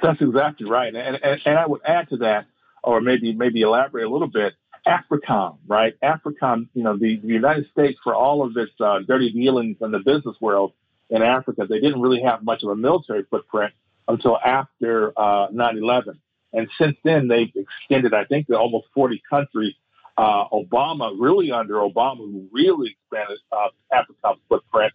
That's 0.03 0.21
exactly 0.21 0.69
right, 0.69 0.95
and, 0.95 1.19
and, 1.23 1.41
and 1.45 1.59
I 1.59 1.67
would 1.67 1.81
add 1.85 2.09
to 2.11 2.19
that, 2.19 2.47
or 2.83 3.01
maybe 3.01 3.33
maybe 3.33 3.63
elaborate 3.63 4.07
a 4.07 4.11
little 4.11 4.29
bit. 4.29 4.55
AFRICOM, 4.87 5.59
right? 5.67 5.95
AFRICOM, 6.03 6.69
you 6.73 6.83
know, 6.83 6.97
the, 6.97 7.17
the 7.17 7.29
United 7.29 7.69
States, 7.73 7.99
for 8.03 8.15
all 8.15 8.43
of 8.43 8.57
its 8.57 8.73
uh, 8.81 9.01
dirty 9.07 9.31
dealings 9.31 9.77
in 9.83 9.91
the 9.91 9.99
business 9.99 10.37
world 10.41 10.73
in 11.11 11.23
Africa, 11.23 11.67
they 11.69 11.81
didn't 11.81 12.01
really 12.01 12.23
have 12.23 12.43
much 12.43 12.63
of 12.63 12.71
a 12.71 12.77
military 12.77 13.25
footprint 13.25 13.73
until 14.07 14.39
after 14.39 15.13
uh, 15.17 15.49
9-11. 15.49 16.19
And 16.53 16.69
since 16.81 16.97
then, 17.05 17.29
they've 17.29 17.53
extended, 17.55 18.15
I 18.15 18.25
think, 18.25 18.47
to 18.47 18.59
almost 18.59 18.87
40 18.95 19.23
countries. 19.29 19.75
Uh, 20.19 20.49
Obama, 20.53 21.15
really 21.17 21.53
under 21.53 21.75
Obama, 21.75 22.19
who 22.19 22.49
really 22.51 22.91
expanded 22.91 23.39
uh, 23.53 23.69
AFRICOM's 23.93 24.41
footprint, 24.49 24.93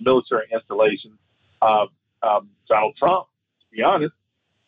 military 0.00 0.46
installations. 0.52 1.18
Uh, 1.62 1.86
um, 2.22 2.50
Donald 2.68 2.94
Trump, 2.96 3.26
to 3.60 3.76
be 3.76 3.82
honest, 3.82 4.12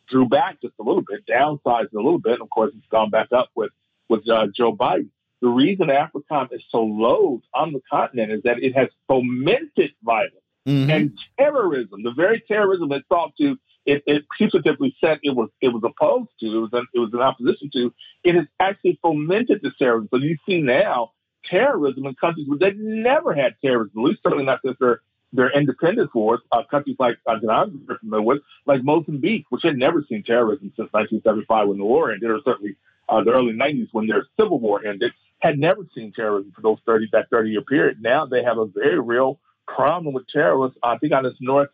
drew 0.09 0.27
back 0.27 0.63
just 0.63 0.73
a 0.81 0.83
little 0.83 1.05
bit, 1.07 1.27
downsized 1.27 1.93
a 1.93 1.97
little 1.97 2.19
bit. 2.19 2.35
And 2.35 2.43
of 2.43 2.49
course, 2.49 2.73
it's 2.75 2.87
gone 2.91 3.11
back 3.11 3.29
up 3.33 3.51
with 3.55 3.71
with 4.09 4.27
uh, 4.29 4.47
Joe 4.57 4.75
Biden. 4.75 5.11
The 5.43 5.49
reason 5.49 5.89
AFRICOM 5.89 6.55
is 6.55 6.63
so 6.71 6.83
low 6.83 7.43
on 7.55 7.75
the 7.75 7.83
continent 7.91 8.33
is 8.33 8.43
that 8.45 8.63
it 8.63 8.75
has 8.75 8.89
fomented 9.07 9.93
violence 10.03 10.35
mm-hmm. 10.67 10.91
and 10.91 11.19
terrorism. 11.39 12.03
The 12.03 12.13
very 12.13 12.43
terrorism 12.49 12.91
it 12.93 13.05
sought 13.09 13.37
to, 13.39 13.59
it, 13.87 14.03
it 14.07 14.25
putatively 14.39 14.95
said 15.01 15.19
it 15.23 15.35
was 15.35 15.49
it 15.61 15.69
was 15.69 15.83
opposed 15.85 16.31
to, 16.41 16.47
it 16.47 16.61
was 16.61 16.71
an, 16.73 16.87
it 16.95 16.99
was 16.99 17.11
in 17.13 17.21
opposition 17.21 17.71
to. 17.73 17.93
It 18.25 18.35
has 18.35 18.47
actually 18.61 18.99
fomented 19.03 19.61
the 19.63 19.71
terrorism. 19.79 20.09
So 20.13 20.19
you 20.19 20.37
see 20.47 20.61
now 20.61 21.13
terrorism 21.45 22.07
in 22.07 22.15
countries 22.15 22.47
where 22.49 22.59
they've 22.59 22.79
never 22.79 23.35
had 23.35 23.57
terrorism, 23.63 23.99
at 24.01 24.05
least 24.05 24.21
certainly 24.23 24.45
not 24.45 24.61
since 24.65 24.77
their 24.79 25.01
their 25.33 25.51
independence 25.51 26.11
wars. 26.15 26.41
Uh, 26.53 26.63
countries 26.71 26.97
like 26.99 27.19
uh, 27.27 27.37
I'm 27.51 27.87
familiar 28.01 28.23
with, 28.23 28.39
like 28.67 28.83
Mozambique, 28.83 29.47
which 29.51 29.63
had 29.63 29.77
never 29.77 30.05
seen 30.09 30.23
terrorism 30.23 30.73
since 30.77 30.93
1975 30.93 31.69
when 31.69 31.79
the 31.79 31.85
war 31.85 32.13
ended, 32.13 32.31
or 32.31 32.41
certainly 32.45 32.77
uh, 33.09 33.23
the 33.23 33.33
early 33.33 33.53
90s 33.53 33.89
when 33.93 34.07
their 34.07 34.27
civil 34.39 34.59
war 34.59 34.85
ended, 34.85 35.13
had 35.39 35.59
never 35.59 35.87
seen 35.95 36.13
terrorism 36.13 36.53
for 36.55 36.63
those 36.63 36.79
30 36.87 37.09
that 37.13 37.31
30 37.31 37.51
year 37.51 37.63
period. 37.63 38.03
Now 38.03 38.27
they 38.27 38.43
have 38.43 38.59
a 38.59 38.67
very 38.67 39.01
real 39.01 39.39
problem 39.67 40.15
with 40.15 40.27
terrorists. 40.29 40.79
I 40.83 40.99
think 40.99 41.13
on 41.13 41.25
this 41.25 41.35
north, 41.41 41.69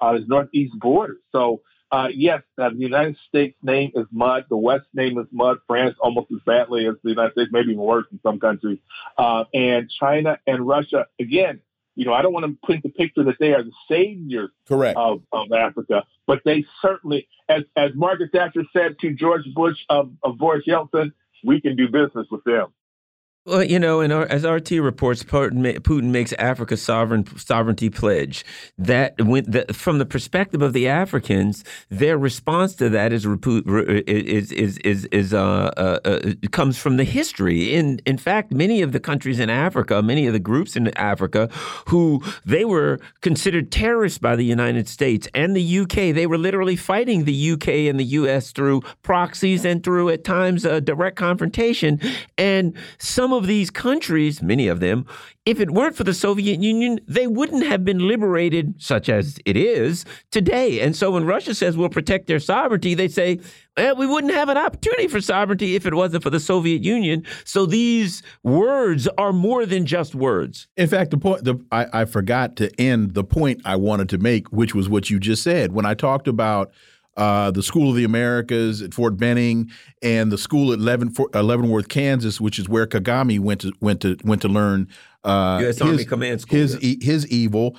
on 0.00 0.16
its 0.16 0.28
northeast 0.28 0.78
border. 0.78 1.16
So 1.32 1.62
uh, 1.94 2.08
yes, 2.12 2.42
uh, 2.58 2.70
the 2.70 2.76
United 2.76 3.16
States 3.28 3.56
name 3.62 3.92
is 3.94 4.06
mud. 4.10 4.46
The 4.48 4.56
West 4.56 4.86
name 4.94 5.16
is 5.18 5.26
mud. 5.30 5.58
France 5.68 5.94
almost 6.00 6.26
as 6.32 6.40
badly 6.44 6.88
as 6.88 6.94
the 7.04 7.10
United 7.10 7.32
States, 7.32 7.50
maybe 7.52 7.70
even 7.70 7.82
worse 7.82 8.06
in 8.10 8.18
some 8.22 8.40
countries. 8.40 8.78
Uh, 9.16 9.44
and 9.54 9.88
China 10.00 10.38
and 10.44 10.66
Russia, 10.66 11.06
again, 11.20 11.60
you 11.94 12.04
know, 12.04 12.12
I 12.12 12.22
don't 12.22 12.32
want 12.32 12.46
to 12.46 12.66
paint 12.66 12.82
the 12.82 12.88
picture 12.88 13.22
that 13.24 13.36
they 13.38 13.52
are 13.52 13.62
the 13.62 13.70
saviors 13.88 14.50
Correct. 14.66 14.96
Of, 14.96 15.22
of 15.32 15.52
Africa, 15.52 16.02
but 16.26 16.40
they 16.44 16.64
certainly, 16.82 17.28
as, 17.48 17.62
as 17.76 17.92
Margaret 17.94 18.30
Thatcher 18.32 18.64
said 18.72 18.98
to 19.02 19.14
George 19.14 19.44
Bush 19.54 19.78
of, 19.88 20.10
of 20.24 20.36
Boris 20.36 20.64
Yeltsin, 20.66 21.12
we 21.44 21.60
can 21.60 21.76
do 21.76 21.86
business 21.86 22.26
with 22.28 22.42
them. 22.42 22.72
Well, 23.46 23.62
you 23.62 23.78
know, 23.78 24.00
and 24.00 24.10
as 24.10 24.46
RT 24.46 24.70
reports, 24.70 25.22
Putin 25.22 26.04
makes 26.04 26.32
Africa 26.38 26.78
sovereign 26.78 27.26
sovereignty 27.36 27.90
pledge. 27.90 28.42
That 28.78 29.20
when 29.20 29.44
the, 29.44 29.66
from 29.74 29.98
the 29.98 30.06
perspective 30.06 30.62
of 30.62 30.72
the 30.72 30.88
Africans, 30.88 31.62
their 31.90 32.16
response 32.16 32.74
to 32.76 32.88
that 32.88 33.12
is 33.12 33.26
is 33.26 34.50
is 34.50 34.78
is, 34.78 35.04
is 35.06 35.34
uh, 35.34 35.70
uh, 35.76 35.98
uh, 36.06 36.32
comes 36.52 36.78
from 36.78 36.96
the 36.96 37.04
history. 37.04 37.74
In 37.74 38.00
in 38.06 38.16
fact, 38.16 38.50
many 38.50 38.80
of 38.80 38.92
the 38.92 39.00
countries 39.00 39.38
in 39.38 39.50
Africa, 39.50 40.00
many 40.00 40.26
of 40.26 40.32
the 40.32 40.38
groups 40.38 40.74
in 40.74 40.88
Africa, 40.96 41.50
who 41.88 42.22
they 42.46 42.64
were 42.64 42.98
considered 43.20 43.70
terrorists 43.70 44.18
by 44.18 44.36
the 44.36 44.44
United 44.46 44.88
States 44.88 45.28
and 45.34 45.54
the 45.54 45.80
UK, 45.80 46.14
they 46.14 46.26
were 46.26 46.38
literally 46.38 46.76
fighting 46.76 47.24
the 47.24 47.50
UK 47.52 47.68
and 47.90 48.00
the 48.00 48.04
US 48.04 48.52
through 48.52 48.80
proxies 49.02 49.66
and 49.66 49.84
through 49.84 50.08
at 50.08 50.24
times 50.24 50.62
direct 50.62 51.16
confrontation. 51.16 52.00
And 52.38 52.74
some 52.96 53.33
of 53.36 53.46
these 53.46 53.70
countries, 53.70 54.42
many 54.42 54.68
of 54.68 54.80
them, 54.80 55.06
if 55.44 55.60
it 55.60 55.70
weren't 55.70 55.96
for 55.96 56.04
the 56.04 56.14
Soviet 56.14 56.60
Union, 56.60 57.00
they 57.06 57.26
wouldn't 57.26 57.66
have 57.66 57.84
been 57.84 58.08
liberated, 58.08 58.74
such 58.78 59.08
as 59.08 59.38
it 59.44 59.56
is 59.56 60.04
today. 60.30 60.80
And 60.80 60.96
so 60.96 61.10
when 61.10 61.24
Russia 61.24 61.54
says 61.54 61.76
we'll 61.76 61.88
protect 61.88 62.26
their 62.26 62.40
sovereignty, 62.40 62.94
they 62.94 63.08
say, 63.08 63.40
well, 63.76 63.96
we 63.96 64.06
wouldn't 64.06 64.32
have 64.32 64.48
an 64.48 64.56
opportunity 64.56 65.08
for 65.08 65.20
sovereignty 65.20 65.74
if 65.74 65.84
it 65.84 65.94
wasn't 65.94 66.22
for 66.22 66.30
the 66.30 66.40
Soviet 66.40 66.82
Union. 66.82 67.24
So 67.44 67.66
these 67.66 68.22
words 68.42 69.08
are 69.18 69.32
more 69.32 69.66
than 69.66 69.84
just 69.84 70.14
words. 70.14 70.66
In 70.76 70.88
fact, 70.88 71.10
the 71.10 71.18
point 71.18 71.44
the, 71.44 71.56
I, 71.70 71.86
I 71.92 72.04
forgot 72.04 72.56
to 72.56 72.70
end 72.80 73.14
the 73.14 73.24
point 73.24 73.60
I 73.64 73.76
wanted 73.76 74.08
to 74.10 74.18
make, 74.18 74.48
which 74.52 74.74
was 74.74 74.88
what 74.88 75.10
you 75.10 75.18
just 75.18 75.42
said. 75.42 75.72
When 75.72 75.84
I 75.84 75.94
talked 75.94 76.28
about 76.28 76.72
uh, 77.16 77.50
the 77.50 77.62
School 77.62 77.90
of 77.90 77.96
the 77.96 78.04
Americas 78.04 78.82
at 78.82 78.94
Fort 78.94 79.16
Benning, 79.16 79.70
and 80.02 80.32
the 80.32 80.38
school 80.38 80.72
at 80.72 80.78
Leaven, 80.78 81.14
uh, 81.34 81.42
Leavenworth, 81.42 81.88
Kansas, 81.88 82.40
which 82.40 82.58
is 82.58 82.68
where 82.68 82.86
Kagame 82.86 83.40
went 83.40 83.60
to 83.62 83.72
went 83.80 84.00
to 84.02 84.16
went 84.24 84.42
to 84.42 84.48
learn 84.48 84.88
uh, 85.22 85.58
U.S. 85.62 85.80
Army 85.80 86.04
Command 86.04 86.40
School. 86.40 86.58
His 86.58 86.82
yeah. 86.82 86.96
his 87.00 87.26
evil. 87.28 87.76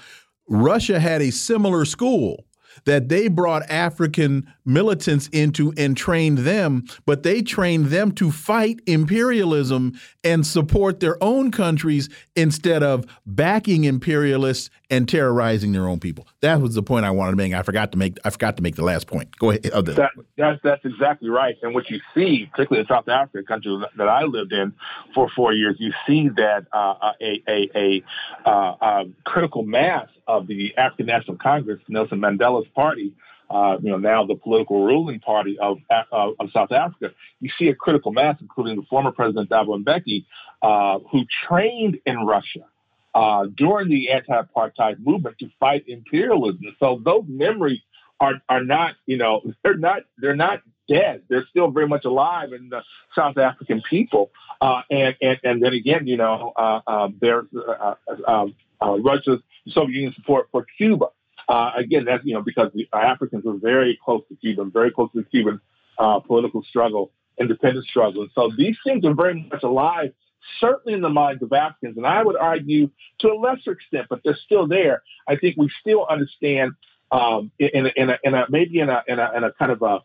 Russia 0.48 1.00
had 1.00 1.22
a 1.22 1.32
similar 1.32 1.86
school 1.86 2.46
that 2.86 3.10
they 3.10 3.28
brought 3.28 3.70
African 3.70 4.52
militants 4.66 5.28
into 5.32 5.74
and 5.78 5.96
trained 5.96 6.40
them, 6.40 6.86
but 7.06 7.24
they 7.24 7.42
trained 7.42 7.88
them 7.88 8.12
to 8.14 8.32
fight 8.32 8.80
imperialism 8.86 9.94
and 10.24 10.46
support 10.46 11.00
their 11.00 11.22
own 11.24 11.52
countries 11.52 12.10
instead 12.36 12.82
of 12.84 13.06
backing 13.26 13.84
imperialists 13.84 14.70
and 14.90 15.10
terrorizing 15.10 15.72
their 15.72 15.88
own 15.88 16.00
people. 16.00 16.28
That 16.42 16.62
was 16.62 16.76
the 16.76 16.84
point 16.84 17.06
I 17.06 17.12
wanted 17.12 17.32
to 17.32 17.38
make. 17.38 17.54
I 17.54 17.64
forgot 17.64 17.92
to 17.92 17.98
make. 17.98 18.18
I 18.24 18.30
forgot 18.30 18.58
to 18.58 18.64
make 18.64 18.76
the 18.76 18.84
last 18.84 19.08
point. 19.08 19.36
Go 19.38 19.50
ahead. 19.50 19.64
That, 19.64 20.12
that's 20.38 20.60
that's 20.64 20.86
exactly 20.86 21.30
right. 21.30 21.56
And 21.62 21.74
what 21.74 21.90
you 21.90 22.00
see, 22.14 22.48
particularly 22.52 22.82
in 22.82 22.88
South 22.88 23.08
Africa, 23.08 23.46
country 23.48 23.84
that 23.98 24.08
I 24.08 24.24
lived 24.24 24.54
in 24.54 24.74
for 25.14 25.30
four 25.36 25.54
years, 25.54 25.76
you 25.80 25.92
see 26.08 26.30
that 26.30 26.66
uh, 26.72 27.12
a 27.22 27.44
a, 27.48 27.70
a, 27.76 28.04
uh, 28.50 28.76
a 28.82 29.06
critical 29.24 29.64
mass 29.64 30.08
of 30.28 30.48
the 30.48 30.76
African 30.78 31.06
National 31.06 31.38
Congress, 31.38 31.80
Nelson 31.88 32.20
Mandela's 32.20 32.68
party, 32.76 33.14
uh, 33.50 33.78
you 33.82 33.92
know, 33.92 33.98
now 33.98 34.26
the 34.26 34.36
political 34.36 34.86
ruling 34.86 35.20
party 35.20 35.58
of, 35.60 35.78
uh, 35.90 36.32
of 36.40 36.50
South 36.52 36.72
Africa, 36.72 37.14
you 37.40 37.50
see 37.60 37.68
a 37.68 37.76
critical 37.76 38.12
mass, 38.12 38.38
including 38.42 38.76
the 38.76 38.86
former 38.90 39.12
President 39.12 39.50
Thabo 39.50 39.84
Mbeki, 39.84 40.26
uh, 40.62 41.00
who 41.12 41.26
trained 41.48 42.00
in 42.06 42.18
Russia 42.26 42.62
uh, 43.14 43.46
during 43.56 43.90
the 43.90 44.10
anti-apartheid 44.12 45.00
movement 45.00 45.38
to 45.40 45.50
fight 45.60 45.86
imperialism. 45.88 46.76
So 46.80 47.00
those 47.04 47.24
memories 47.28 47.82
are 48.20 48.36
are 48.50 48.64
not, 48.64 48.96
you 49.06 49.18
know, 49.18 49.42
they're 49.64 49.78
not 49.78 50.04
they're 50.18 50.36
not 50.36 50.62
dead. 50.88 51.24
They're 51.30 51.46
still 51.50 51.70
very 51.70 51.88
much 51.88 52.06
alive 52.06 52.52
in 52.54 52.70
the 52.70 52.82
South 53.16 53.38
African 53.38 53.82
people. 53.88 54.32
Uh, 54.60 54.82
and, 54.90 55.16
and 55.22 55.40
and 55.44 55.64
then 55.64 55.74
again, 55.74 56.08
you 56.08 56.18
know, 56.18 56.52
uh, 56.56 57.10
there's 57.22 57.46
Russia's 58.82 59.40
Soviet 59.72 59.96
Union 59.96 60.14
support 60.14 60.48
for 60.52 60.66
Cuba. 60.78 61.08
Uh, 61.48 61.72
again, 61.76 62.06
that's, 62.06 62.24
you 62.26 62.34
know, 62.34 62.42
because 62.42 62.72
the 62.74 62.88
Africans 62.94 63.46
were 63.46 63.58
very 63.58 64.00
close 64.04 64.22
to 64.30 64.36
Cuba, 64.36 64.66
very 64.66 64.92
close 64.92 65.12
to 65.14 65.20
the 65.20 65.26
Cuban 65.26 65.60
uh, 66.00 66.20
political 66.20 66.64
struggle, 66.64 67.12
independence 67.40 67.88
struggle. 67.88 68.24
And 68.24 68.32
so 68.34 68.52
these 68.58 68.78
things 68.84 69.06
are 69.06 69.14
very 69.14 69.48
much 69.52 69.64
alive, 69.64 70.12
certainly 70.60 70.94
in 70.94 71.02
the 71.02 71.10
minds 71.10 71.44
of 71.44 71.54
Africans. 71.54 71.98
And 71.98 72.06
I 72.08 72.24
would 72.24 72.38
argue 72.38 72.90
to 73.20 73.28
a 73.30 73.36
lesser 73.36 73.72
extent, 73.72 74.08
but 74.10 74.22
they're 74.24 74.38
still 74.46 74.68
there. 74.68 75.04
I 75.28 75.36
think 75.36 75.56
we 75.58 75.70
still 75.82 76.08
understand 76.10 76.74
um, 77.12 77.52
in, 77.60 77.86
a, 77.86 77.92
in, 77.96 78.10
a, 78.10 78.18
in 78.24 78.34
a, 78.34 78.46
maybe 78.50 78.80
in 78.80 78.90
a, 78.90 79.04
in 79.08 79.20
a, 79.20 79.32
in 79.36 79.44
a 79.44 79.52
kind 79.54 79.72
of 79.72 79.82
a, 79.82 80.00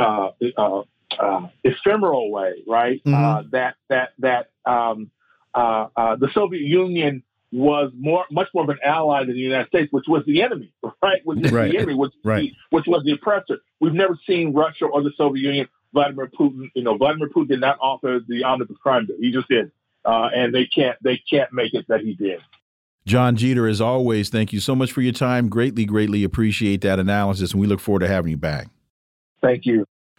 uh, 0.00 0.30
uh, 0.56 0.82
uh, 1.18 1.48
ephemeral 1.62 2.30
way, 2.30 2.62
right? 2.66 3.02
Mm-hmm. 3.04 3.14
Uh, 3.14 3.42
that 3.52 3.76
that 3.88 4.10
that 4.18 4.50
um, 4.64 5.10
uh, 5.54 5.86
uh, 5.96 6.16
the 6.16 6.28
Soviet 6.34 6.62
Union 6.62 7.22
was 7.54 7.92
more, 7.96 8.24
much 8.32 8.48
more 8.52 8.64
of 8.64 8.68
an 8.68 8.78
ally 8.84 9.20
than 9.20 9.34
the 9.34 9.40
United 9.40 9.68
States, 9.68 9.92
which 9.92 10.06
was 10.08 10.24
the 10.26 10.42
enemy, 10.42 10.72
right? 11.02 11.20
Which 11.24 11.38
was 11.40 11.52
right. 11.52 11.70
the 11.70 11.78
enemy, 11.78 11.94
which, 11.94 12.12
right. 12.24 12.52
which 12.70 12.84
was 12.86 13.04
the 13.04 13.12
oppressor. 13.12 13.60
We've 13.80 13.92
never 13.94 14.18
seen 14.26 14.52
Russia 14.52 14.86
or 14.86 15.02
the 15.02 15.12
Soviet 15.16 15.42
Union, 15.42 15.68
Vladimir 15.92 16.28
Putin. 16.38 16.70
You 16.74 16.82
know, 16.82 16.96
Vladimir 16.96 17.28
Putin 17.28 17.48
did 17.48 17.60
not 17.60 17.78
author 17.80 18.18
the 18.26 18.42
omnibus 18.42 18.76
crime 18.82 19.06
bill. 19.06 19.16
He 19.20 19.30
just 19.30 19.48
did, 19.48 19.70
uh, 20.04 20.30
and 20.34 20.52
they 20.52 20.66
can't 20.66 20.98
they 21.02 21.22
can't 21.30 21.52
make 21.52 21.74
it 21.74 21.86
that 21.88 22.00
he 22.00 22.14
did. 22.14 22.40
Jon 23.06 23.36
Jeter, 23.36 23.68
as 23.68 23.80
always, 23.80 24.30
thank 24.30 24.52
you 24.52 24.60
so 24.60 24.74
much 24.74 24.90
for 24.90 25.02
your 25.02 25.12
time. 25.12 25.48
Greatly, 25.48 25.84
greatly 25.84 26.24
appreciate 26.24 26.80
that 26.80 26.98
analysis, 26.98 27.52
and 27.52 27.60
we 27.60 27.66
look 27.66 27.80
forward 27.80 28.00
to 28.00 28.08
having 28.08 28.30
you 28.30 28.36
back. 28.36 28.68
Thank 29.42 29.66
you. 29.66 29.86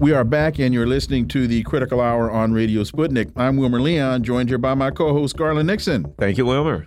We 0.00 0.14
are 0.14 0.24
back, 0.24 0.58
and 0.58 0.72
you're 0.72 0.86
listening 0.86 1.28
to 1.28 1.46
the 1.46 1.62
Critical 1.62 2.00
Hour 2.00 2.30
on 2.30 2.54
Radio 2.54 2.84
Sputnik. 2.84 3.30
I'm 3.36 3.58
Wilmer 3.58 3.82
Leon, 3.82 4.22
joined 4.22 4.48
here 4.48 4.56
by 4.56 4.72
my 4.72 4.90
co 4.90 5.12
host, 5.12 5.36
Garland 5.36 5.66
Nixon. 5.66 6.10
Thank 6.18 6.38
you, 6.38 6.46
Wilmer. 6.46 6.86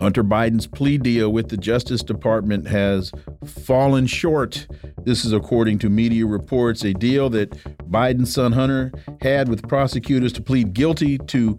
Hunter 0.00 0.24
Biden's 0.24 0.66
plea 0.66 0.96
deal 0.96 1.30
with 1.30 1.50
the 1.50 1.58
Justice 1.58 2.02
Department 2.02 2.66
has 2.66 3.12
fallen 3.44 4.06
short. 4.06 4.66
This 5.04 5.26
is 5.26 5.34
according 5.34 5.80
to 5.80 5.90
media 5.90 6.24
reports. 6.24 6.82
A 6.82 6.94
deal 6.94 7.28
that 7.28 7.50
Biden's 7.90 8.32
son 8.32 8.52
Hunter 8.52 8.90
had 9.20 9.50
with 9.50 9.68
prosecutors 9.68 10.32
to 10.32 10.42
plead 10.42 10.72
guilty 10.72 11.18
to 11.18 11.58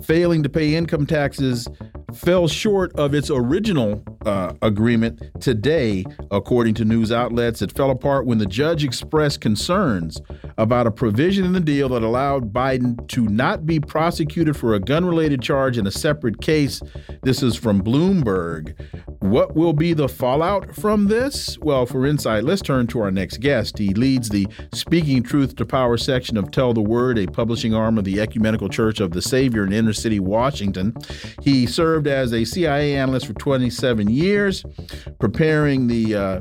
failing 0.00 0.42
to 0.44 0.48
pay 0.48 0.74
income 0.74 1.04
taxes 1.04 1.68
fell 2.14 2.48
short 2.48 2.92
of 2.94 3.14
its 3.14 3.30
original 3.30 4.02
uh, 4.24 4.52
agreement 4.62 5.22
today, 5.40 6.04
according 6.30 6.74
to 6.74 6.84
news 6.84 7.12
outlets. 7.12 7.62
It 7.62 7.72
fell 7.72 7.90
apart 7.90 8.26
when 8.26 8.38
the 8.38 8.46
judge 8.46 8.84
expressed 8.84 9.40
concerns 9.40 10.20
about 10.56 10.86
a 10.86 10.90
provision 10.90 11.44
in 11.44 11.52
the 11.52 11.60
deal 11.60 11.88
that 11.90 12.02
allowed 12.02 12.52
Biden 12.52 13.06
to 13.08 13.26
not 13.28 13.66
be 13.66 13.78
prosecuted 13.78 14.56
for 14.56 14.74
a 14.74 14.80
gun 14.80 15.04
related 15.04 15.42
charge 15.42 15.78
in 15.78 15.86
a 15.86 15.90
separate 15.90 16.40
case. 16.40 16.82
This 17.22 17.42
is 17.42 17.56
from 17.56 17.82
Bloomberg. 17.82 18.74
What 19.20 19.54
will 19.56 19.72
be 19.72 19.92
the 19.94 20.08
fallout 20.08 20.74
from 20.74 21.06
this? 21.06 21.58
Well, 21.58 21.86
for 21.86 22.06
insight, 22.06 22.44
let's 22.44 22.62
turn 22.62 22.86
to 22.88 23.00
our 23.00 23.10
next 23.10 23.38
guest. 23.38 23.76
He 23.76 23.92
leads 23.92 24.28
the 24.28 24.46
Speaking 24.72 25.22
Truth 25.22 25.56
to 25.56 25.66
Power 25.66 25.96
section 25.96 26.36
of 26.36 26.50
Tell 26.50 26.72
the 26.72 26.80
Word, 26.80 27.18
a 27.18 27.26
publishing 27.26 27.74
arm 27.74 27.98
of 27.98 28.04
the 28.04 28.20
Ecumenical 28.20 28.68
Church 28.68 29.00
of 29.00 29.12
the 29.12 29.22
Savior 29.22 29.64
in 29.64 29.72
inner 29.72 29.92
city 29.92 30.20
Washington. 30.20 30.94
He 31.42 31.66
served 31.98 32.06
as 32.06 32.32
a 32.32 32.44
CIA 32.44 32.94
analyst 32.94 33.26
for 33.26 33.32
27 33.32 34.08
years, 34.08 34.64
preparing 35.18 35.88
the 35.88 36.14
uh, 36.14 36.40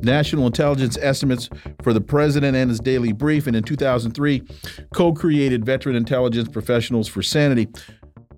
national 0.00 0.46
intelligence 0.46 0.96
estimates 0.98 1.50
for 1.82 1.92
the 1.92 2.00
president 2.00 2.56
and 2.56 2.70
his 2.70 2.80
daily 2.80 3.12
brief, 3.12 3.46
and 3.46 3.54
in 3.54 3.62
2003, 3.62 4.42
co 4.94 5.12
created 5.12 5.62
Veteran 5.62 5.94
Intelligence 5.94 6.48
Professionals 6.48 7.06
for 7.06 7.22
Sanity. 7.22 7.68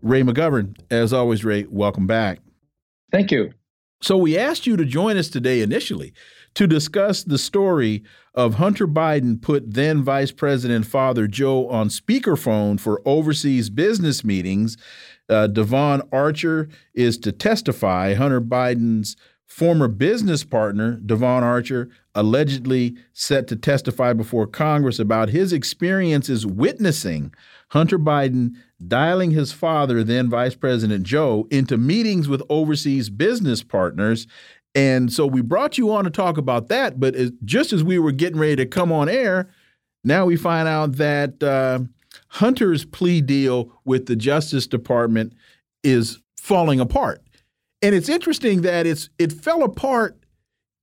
Ray 0.03 0.23
McGovern, 0.23 0.77
as 0.91 1.13
always, 1.13 1.45
Ray, 1.45 1.67
welcome 1.69 2.09
back. 2.09 2.41
Thank 3.13 3.31
you. 3.31 3.53
So, 4.03 4.17
we 4.17 4.37
asked 4.37 4.67
you 4.67 4.77
to 4.77 4.85
join 4.85 5.17
us 5.17 5.29
today 5.29 5.61
initially 5.61 6.13
to 6.55 6.67
discuss 6.67 7.23
the 7.23 7.39
story 7.39 8.03
of 8.35 8.55
Hunter 8.55 8.89
Biden 8.89 9.41
put 9.41 9.75
then 9.75 10.03
Vice 10.03 10.33
President 10.33 10.87
Father 10.87 11.29
Joe 11.29 11.69
on 11.69 11.91
speakerphone 11.91 12.81
for 12.81 13.03
overseas 13.05 13.71
business 13.71 14.25
meetings. 14.25 14.77
Uh, 15.29 15.47
Devon 15.47 16.03
Archer 16.13 16.69
is 16.95 17.19
to 17.19 17.33
testify. 17.33 18.15
Hunter 18.15 18.41
Biden's 18.41 19.17
former 19.45 19.89
business 19.89 20.45
partner, 20.45 20.93
Devon 21.05 21.43
Archer, 21.45 21.89
allegedly 22.15 22.97
set 23.13 23.47
to 23.49 23.57
testify 23.57 24.13
before 24.13 24.47
Congress 24.47 24.99
about 24.99 25.29
his 25.29 25.53
experiences 25.53 26.47
witnessing 26.47 27.33
Hunter 27.71 27.99
Biden 27.99 28.53
dialing 28.87 29.31
his 29.31 29.53
father, 29.53 30.05
then 30.05 30.29
Vice 30.29 30.55
President 30.55 31.05
Joe, 31.05 31.47
into 31.51 31.77
meetings 31.77 32.29
with 32.29 32.43
overseas 32.49 33.11
business 33.11 33.63
partners 33.63 34.27
and 34.77 35.11
so 35.11 35.27
we 35.27 35.41
brought 35.41 35.79
you 35.79 35.91
on 35.91 36.05
to 36.05 36.11
talk 36.11 36.37
about 36.37 36.69
that. 36.69 37.01
But 37.01 37.17
just 37.47 37.73
as 37.73 37.83
we 37.83 37.99
were 37.99 38.13
getting 38.13 38.39
ready 38.39 38.57
to 38.57 38.67
come 38.67 38.93
on 38.93 39.09
air, 39.09 39.49
now 40.05 40.27
we 40.27 40.37
find 40.37 40.69
out 40.69 40.97
that 40.97 41.43
uh, 41.43 41.81
Hunter's 42.37 42.85
plea 42.85 43.23
deal 43.23 43.73
with 43.87 44.05
the 44.07 44.17
Justice 44.17 44.67
Department 44.67 45.33
is 45.83 46.21
falling 46.37 46.81
apart. 46.81 47.23
And 47.81 47.95
it's 47.95 48.11
interesting 48.11 48.61
that 48.61 48.87
it's 48.87 49.09
it 49.19 49.33
fell 49.33 49.63
apart 49.63 50.19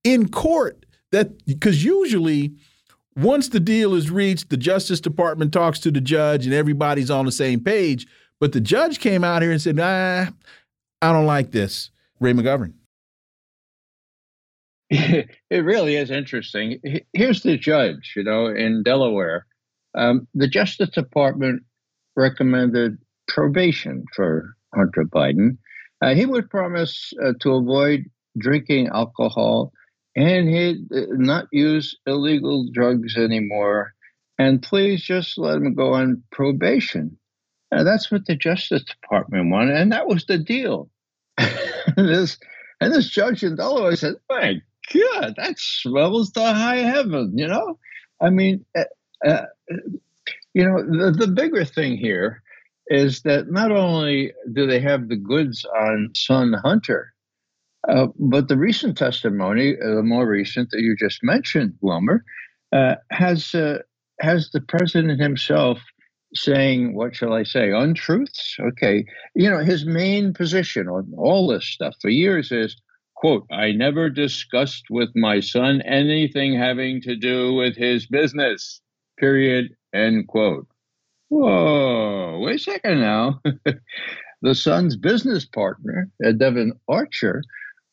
in 0.04 0.30
court 0.30 0.88
that 1.12 1.46
because 1.46 1.84
usually 1.84 2.56
once 3.16 3.50
the 3.50 3.60
deal 3.60 3.94
is 3.94 4.10
reached, 4.10 4.50
the 4.50 4.58
Justice 4.58 5.00
Department 5.00 5.54
talks 5.54 5.78
to 5.82 5.92
the 5.92 6.02
judge 6.02 6.46
and 6.46 6.56
everybody's 6.56 7.12
on 7.12 7.26
the 7.26 7.32
same 7.32 7.60
page. 7.60 8.08
But 8.40 8.54
the 8.54 8.62
judge 8.62 9.00
came 9.00 9.24
out 9.24 9.44
here 9.44 9.52
and 9.52 9.62
said, 9.62 9.76
"Nah, 9.76 10.28
I 11.04 11.12
don't 11.12 11.28
like 11.28 11.52
this." 11.52 11.92
Ray 12.20 12.34
McGovern. 12.34 12.74
it 14.90 15.30
really 15.52 15.98
is 15.98 16.10
interesting. 16.10 16.80
Here's 17.14 17.44
the 17.44 17.58
judge, 17.58 18.14
you 18.16 18.24
know, 18.24 18.48
in 18.48 18.82
Delaware. 18.82 19.46
Um, 19.96 20.28
the 20.34 20.48
Justice 20.48 20.90
Department 20.90 21.64
recommended 22.16 22.98
probation 23.28 24.06
for 24.16 24.56
Hunter 24.74 25.04
Biden. 25.04 25.58
Uh, 26.02 26.14
he 26.14 26.26
would 26.26 26.50
promise 26.50 27.14
uh, 27.24 27.34
to 27.42 27.54
avoid 27.54 28.06
drinking 28.38 28.88
alcohol 28.88 29.72
and 30.16 30.50
he'd 30.50 30.92
uh, 30.92 31.06
not 31.12 31.48
use 31.52 31.98
illegal 32.06 32.68
drugs 32.72 33.18
anymore. 33.18 33.94
And 34.38 34.62
please 34.62 35.04
just 35.04 35.38
let 35.38 35.58
him 35.58 35.74
go 35.76 35.94
on 35.94 36.24
probation. 36.32 37.18
Uh, 37.72 37.84
that's 37.84 38.12
what 38.12 38.26
the 38.26 38.36
Justice 38.36 38.84
Department 38.84 39.50
wanted, 39.50 39.78
and 39.78 39.92
that 39.92 40.08
was 40.08 40.26
the 40.26 40.38
deal. 40.38 40.90
this 41.98 42.38
and 42.80 42.94
this 42.94 43.10
judge 43.10 43.44
in 43.44 43.56
Delaware 43.56 43.96
said, 43.96 44.16
"My 44.30 44.62
God, 44.94 45.36
that 45.38 45.58
swells 45.58 46.32
to 46.32 46.42
high 46.42 46.78
heaven, 46.78 47.36
you 47.36 47.48
know? 47.48 47.80
I 48.22 48.30
mean, 48.30 48.66
uh, 49.26 49.46
you 50.54 50.66
know, 50.66 50.84
the, 50.84 51.12
the 51.12 51.28
bigger 51.28 51.66
thing 51.66 51.98
here 51.98 52.42
is 52.88 53.22
that 53.22 53.52
not 53.52 53.72
only 53.72 54.34
do 54.54 54.68
they 54.68 54.80
have 54.80 55.08
the 55.08 55.16
goods 55.16 55.66
on 55.66 56.12
son 56.16 56.54
Hunter, 56.54 57.14
uh, 57.88 58.08
but 58.18 58.48
the 58.48 58.58
recent 58.58 58.98
testimony, 58.98 59.76
uh, 59.84 59.96
the 59.96 60.04
more 60.04 60.28
recent 60.28 60.70
that 60.72 60.82
you 60.82 60.96
just 60.98 61.24
mentioned, 61.24 61.74
Wilmer, 61.82 62.24
uh, 62.72 62.96
has 63.12 63.54
uh, 63.56 63.80
has 64.22 64.52
the 64.52 64.62
president 64.62 65.20
himself 65.20 65.80
saying, 66.36 66.96
what 66.96 67.16
shall 67.16 67.34
I 67.34 67.44
say, 67.44 67.72
untruths? 67.72 68.56
Okay, 68.60 69.06
you 69.36 69.50
know, 69.50 69.60
his 69.60 69.86
main 69.86 70.34
position 70.34 70.88
on 70.88 71.12
all 71.18 71.48
this 71.48 71.68
stuff 71.68 71.96
for 72.02 72.10
years 72.10 72.52
is 72.52 72.76
quote, 73.24 73.46
I 73.52 73.72
never 73.72 74.10
discussed 74.10 74.84
with 74.90 75.10
my 75.16 75.40
son 75.40 75.82
anything 75.84 76.58
having 76.58 77.02
to 77.04 77.16
do 77.16 77.54
with 77.54 77.78
his 77.78 78.06
business, 78.06 78.82
period, 79.18 79.76
end 79.94 80.28
quote. 80.28 80.68
Whoa, 81.30 82.40
wait 82.42 82.56
a 82.56 82.60
second 82.60 83.02
now. 83.02 83.42
the 84.44 84.54
son's 84.54 84.96
business 84.96 85.46
partner, 85.46 86.10
uh, 86.24 86.32
Devon 86.34 86.74
Archer, 86.88 87.42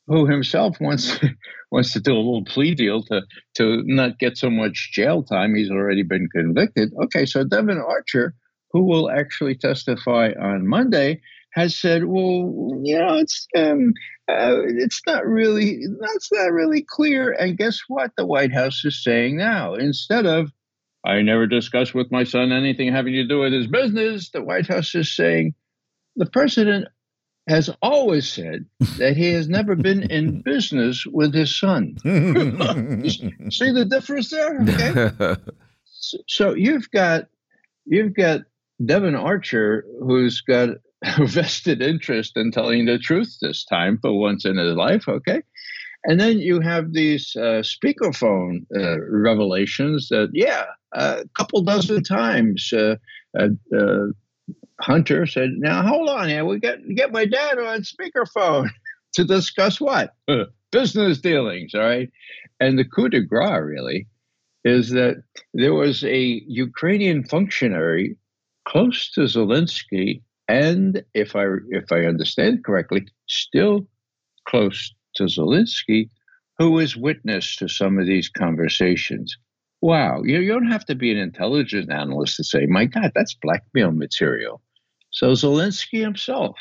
who 0.07 0.27
himself 0.27 0.77
wants 0.81 1.19
wants 1.71 1.93
to 1.93 2.01
do 2.01 2.13
a 2.13 2.17
little 2.17 2.45
plea 2.45 2.75
deal 2.75 3.03
to 3.05 3.23
to 3.55 3.83
not 3.87 4.19
get 4.19 4.37
so 4.37 4.51
much 4.51 4.91
jail 4.93 5.23
time. 5.23 5.55
He's 5.55 5.71
already 5.71 6.03
been 6.03 6.29
convicted. 6.35 6.93
Okay, 7.05 7.25
so 7.25 7.45
Devon 7.45 7.79
Archer, 7.79 8.35
who 8.73 8.85
will 8.85 9.11
actually 9.11 9.55
testify 9.55 10.33
on 10.39 10.67
Monday, 10.67 11.21
has 11.53 11.77
said, 11.77 12.05
"Well, 12.05 12.81
you 12.83 12.99
know, 12.99 13.15
it's 13.15 13.47
um, 13.57 13.95
uh, 14.29 14.61
it's 14.67 15.01
not 15.07 15.25
really 15.27 15.81
that's 16.01 16.33
not 16.33 16.53
really 16.53 16.85
clear." 16.87 17.33
And 17.33 17.57
guess 17.57 17.81
what? 17.89 18.11
The 18.17 18.27
White 18.27 18.53
House 18.53 18.85
is 18.85 19.03
saying 19.03 19.37
now 19.37 19.75
instead 19.75 20.27
of 20.27 20.51
I 21.05 21.23
never 21.23 21.47
discussed 21.47 21.95
with 21.95 22.11
my 22.11 22.25
son 22.25 22.53
anything 22.53 22.93
having 22.93 23.15
to 23.15 23.27
do 23.27 23.41
with 23.41 23.53
his 23.53 23.67
business. 23.67 24.31
The 24.31 24.43
White 24.43 24.67
House 24.67 24.95
is 24.95 25.15
saying 25.15 25.55
the 26.17 26.27
president 26.27 26.89
has 27.49 27.71
always 27.81 28.31
said 28.31 28.67
that 28.99 29.17
he 29.17 29.33
has 29.33 29.49
never 29.49 29.75
been 29.75 30.03
in 30.11 30.43
business 30.45 31.05
with 31.07 31.35
his 31.35 31.59
son. 31.59 31.97
See 32.05 33.73
the 33.73 33.87
difference 33.89 34.31
there? 34.31 34.61
Okay. 34.61 35.37
so 36.29 36.55
you've 36.55 36.91
got 36.91 37.29
you've 37.87 38.15
got 38.15 38.43
Devon 38.85 39.15
Archer, 39.15 39.85
who's 40.01 40.43
got 40.43 40.69
a 41.03 41.27
vested 41.27 41.83
interest 41.83 42.37
in 42.37 42.53
telling 42.53 42.87
the 42.87 42.99
truth 42.99 43.39
this 43.41 43.65
time 43.65 43.99
for 44.01 44.13
once 44.13 44.45
in 44.45 44.57
his 44.57 44.75
life, 44.75 45.09
okay? 45.09 45.43
And 46.05 46.19
then 46.19 46.39
you 46.39 46.61
have 46.61 46.93
these 46.93 47.37
uh, 47.37 47.63
speakerphone 47.63 48.65
uh, 48.75 49.01
revelations 49.01 50.09
that, 50.09 50.31
yeah, 50.33 50.65
a 50.93 51.25
couple 51.37 51.63
dozen 51.63 52.03
times, 52.03 52.73
uh, 52.73 52.97
uh, 53.39 53.49
uh, 53.77 54.07
Hunter 54.81 55.27
said, 55.27 55.51
"Now 55.57 55.83
hold 55.83 56.09
on 56.09 56.29
here, 56.29 56.45
we 56.45 56.59
get 56.59 56.79
get 56.95 57.13
my 57.13 57.27
dad 57.27 57.59
on 57.59 57.83
speakerphone 57.83 58.71
to 59.15 59.25
discuss 59.25 59.79
what 59.79 60.15
business 60.73 61.21
dealings." 61.21 61.75
All 61.75 61.83
right, 61.83 62.11
and 62.61 62.79
the 62.79 62.85
coup 62.85 63.11
de 63.11 63.21
grace 63.21 63.61
really 63.63 64.09
is 64.65 64.91
that 64.91 65.23
there 65.53 65.75
was 65.75 66.03
a 66.05 66.43
Ukrainian 66.47 67.25
functionary 67.25 68.17
close 68.67 69.11
to 69.13 69.23
Zelensky 69.23 70.23
and 70.51 71.05
if 71.15 71.37
I 71.37 71.45
if 71.69 71.93
I 71.93 72.07
understand 72.07 72.65
correctly, 72.65 73.07
still 73.29 73.87
close 74.49 74.93
to 75.17 75.25
Zelensky, 75.25 76.11
who 76.59 76.79
is 76.79 76.97
witness 76.97 77.57
to 77.57 77.69
some 77.69 77.99
of 77.99 78.07
these 78.07 78.29
conversations. 78.29 79.37
Wow, 79.81 80.23
you, 80.25 80.41
you 80.41 80.53
don't 80.53 80.71
have 80.71 80.85
to 80.87 80.95
be 80.95 81.11
an 81.11 81.19
intelligence 81.19 81.89
analyst 81.91 82.37
to 82.37 82.45
say, 82.45 82.67
my 82.67 82.85
God, 82.85 83.13
that's 83.15 83.35
blackmail 83.35 83.93
material. 83.93 84.61
So 85.11 85.33
Zelensky 85.33 86.01
himself, 86.01 86.59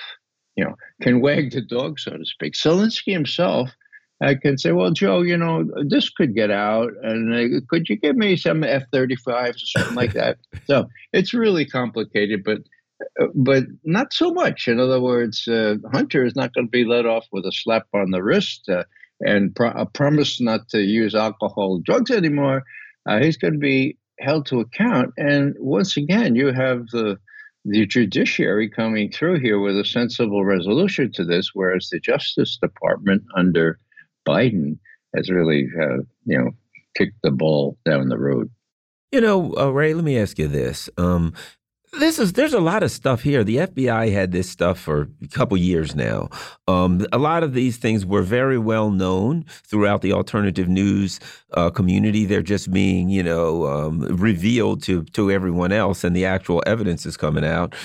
you 0.55 0.63
know, 0.63 0.75
can 1.01 1.21
wag 1.21 1.51
the 1.51 1.61
dog, 1.61 1.99
so 1.99 2.11
to 2.11 2.25
speak. 2.25 2.53
Zelensky 2.53 3.11
himself 3.11 3.69
I 4.21 4.35
can 4.35 4.57
say, 4.57 4.73
well, 4.73 4.91
Joe, 4.91 5.21
you 5.21 5.37
know, 5.37 5.65
this 5.87 6.09
could 6.09 6.35
get 6.35 6.51
out, 6.51 6.91
and 7.03 7.33
uh, 7.33 7.61
could 7.69 7.87
you 7.87 7.95
give 7.95 8.17
me 8.17 8.35
some 8.35 8.63
F 8.63 8.83
35s 8.93 9.55
or 9.55 9.57
something 9.57 9.95
like 9.95 10.13
that? 10.13 10.37
So 10.65 10.87
it's 11.13 11.33
really 11.33 11.65
complicated, 11.65 12.43
but 12.43 12.59
but 13.35 13.63
not 13.83 14.13
so 14.13 14.31
much. 14.31 14.67
In 14.67 14.79
other 14.79 15.01
words, 15.01 15.47
uh, 15.47 15.75
Hunter 15.91 16.25
is 16.25 16.35
not 16.35 16.53
going 16.53 16.67
to 16.67 16.71
be 16.71 16.85
let 16.85 17.05
off 17.05 17.25
with 17.31 17.45
a 17.45 17.51
slap 17.51 17.87
on 17.93 18.11
the 18.11 18.23
wrist 18.23 18.67
uh, 18.69 18.83
and 19.21 19.55
pro- 19.55 19.71
a 19.71 19.85
promise 19.85 20.39
not 20.41 20.67
to 20.69 20.81
use 20.81 21.15
alcohol 21.15 21.81
drugs 21.83 22.11
anymore. 22.11 22.63
Uh, 23.07 23.19
he's 23.19 23.37
going 23.37 23.53
to 23.53 23.59
be 23.59 23.97
held 24.19 24.45
to 24.47 24.59
account. 24.59 25.13
And 25.17 25.55
once 25.59 25.97
again, 25.97 26.35
you 26.35 26.47
have 26.47 26.87
the 26.87 27.17
the 27.65 27.85
judiciary 27.85 28.69
coming 28.69 29.11
through 29.11 29.39
here 29.39 29.59
with 29.59 29.77
a 29.77 29.83
sensible 29.83 30.45
resolution 30.45 31.11
to 31.11 31.25
this, 31.25 31.51
whereas 31.53 31.89
the 31.91 31.99
Justice 31.99 32.57
Department 32.61 33.21
under 33.35 33.79
Biden 34.27 34.77
has 35.15 35.29
really, 35.29 35.67
uh, 35.79 35.97
you 36.25 36.37
know, 36.37 36.51
kicked 36.97 37.17
the 37.21 37.31
ball 37.31 37.77
down 37.85 38.07
the 38.07 38.17
road. 38.17 38.49
You 39.11 39.21
know, 39.21 39.53
uh, 39.57 39.69
Ray, 39.69 39.93
let 39.93 40.05
me 40.05 40.17
ask 40.17 40.39
you 40.39 40.47
this. 40.47 40.89
Um, 40.97 41.33
this 41.93 42.19
is 42.19 42.33
there's 42.33 42.53
a 42.53 42.59
lot 42.59 42.83
of 42.83 42.91
stuff 42.91 43.21
here. 43.21 43.43
The 43.43 43.57
FBI 43.57 44.11
had 44.11 44.31
this 44.31 44.49
stuff 44.49 44.79
for 44.79 45.09
a 45.21 45.27
couple 45.27 45.57
years 45.57 45.95
now. 45.95 46.29
Um, 46.67 47.05
a 47.11 47.17
lot 47.17 47.43
of 47.43 47.53
these 47.53 47.77
things 47.77 48.05
were 48.05 48.21
very 48.21 48.57
well 48.57 48.91
known 48.91 49.45
throughout 49.63 50.01
the 50.01 50.13
alternative 50.13 50.67
news 50.67 51.19
uh, 51.53 51.69
community. 51.69 52.25
They're 52.25 52.41
just 52.41 52.71
being, 52.71 53.09
you 53.09 53.23
know, 53.23 53.65
um, 53.65 54.01
revealed 54.01 54.83
to 54.83 55.03
to 55.03 55.31
everyone 55.31 55.71
else, 55.71 56.03
and 56.03 56.15
the 56.15 56.25
actual 56.25 56.63
evidence 56.65 57.05
is 57.05 57.17
coming 57.17 57.45
out. 57.45 57.75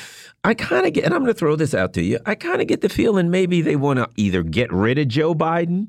I 0.44 0.52
kind 0.52 0.86
of 0.86 0.92
get, 0.92 1.04
and 1.04 1.14
I'm 1.14 1.22
going 1.22 1.32
to 1.32 1.38
throw 1.38 1.56
this 1.56 1.72
out 1.72 1.94
to 1.94 2.02
you. 2.02 2.18
I 2.26 2.34
kind 2.34 2.60
of 2.60 2.66
get 2.66 2.82
the 2.82 2.90
feeling 2.90 3.30
maybe 3.30 3.62
they 3.62 3.76
want 3.76 3.98
to 3.98 4.08
either 4.16 4.42
get 4.42 4.70
rid 4.70 4.98
of 4.98 5.08
Joe 5.08 5.34
Biden 5.34 5.88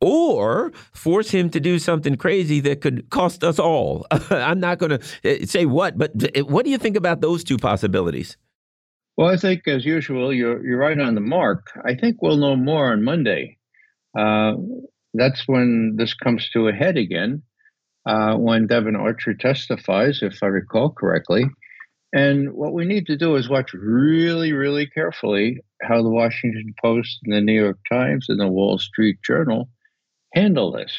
or 0.00 0.72
force 0.92 1.30
him 1.30 1.50
to 1.50 1.60
do 1.60 1.78
something 1.78 2.16
crazy 2.16 2.58
that 2.60 2.80
could 2.80 3.08
cost 3.10 3.44
us 3.44 3.60
all. 3.60 4.04
I'm 4.10 4.58
not 4.58 4.78
going 4.78 4.98
to 4.98 5.00
eh, 5.22 5.46
say 5.46 5.66
what, 5.66 5.96
but 5.96 6.10
eh, 6.34 6.40
what 6.40 6.64
do 6.64 6.72
you 6.72 6.78
think 6.78 6.96
about 6.96 7.20
those 7.20 7.44
two 7.44 7.56
possibilities? 7.56 8.36
Well, 9.16 9.28
I 9.28 9.36
think, 9.36 9.68
as 9.68 9.84
usual, 9.84 10.32
you're 10.32 10.64
you're 10.66 10.78
right 10.78 10.98
on 10.98 11.14
the 11.14 11.20
mark. 11.20 11.66
I 11.84 11.94
think 11.94 12.20
we'll 12.20 12.38
know 12.38 12.56
more 12.56 12.92
on 12.92 13.04
Monday. 13.04 13.58
Uh, 14.18 14.54
that's 15.14 15.46
when 15.46 15.94
this 15.96 16.14
comes 16.14 16.48
to 16.50 16.68
a 16.68 16.72
head 16.72 16.96
again. 16.96 17.42
Uh, 18.04 18.34
when 18.34 18.66
Devon 18.66 18.96
Archer 18.96 19.34
testifies, 19.34 20.20
if 20.22 20.42
I 20.42 20.46
recall 20.46 20.90
correctly, 20.90 21.44
and 22.12 22.52
what 22.52 22.74
we 22.74 22.84
need 22.84 23.06
to 23.06 23.16
do 23.16 23.36
is 23.36 23.48
watch 23.48 23.72
really, 23.72 24.52
really 24.52 24.86
carefully 24.86 25.60
how 25.80 26.02
the 26.02 26.10
Washington 26.10 26.74
Post 26.82 27.20
and 27.24 27.34
the 27.34 27.40
New 27.40 27.60
York 27.60 27.78
Times 27.90 28.26
and 28.28 28.38
the 28.38 28.48
Wall 28.48 28.78
Street 28.78 29.16
Journal 29.24 29.70
handle 30.34 30.72
this. 30.72 30.92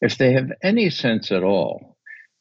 If 0.00 0.16
they 0.16 0.32
have 0.32 0.50
any 0.62 0.88
sense 0.88 1.30
at 1.30 1.42
all, 1.42 1.98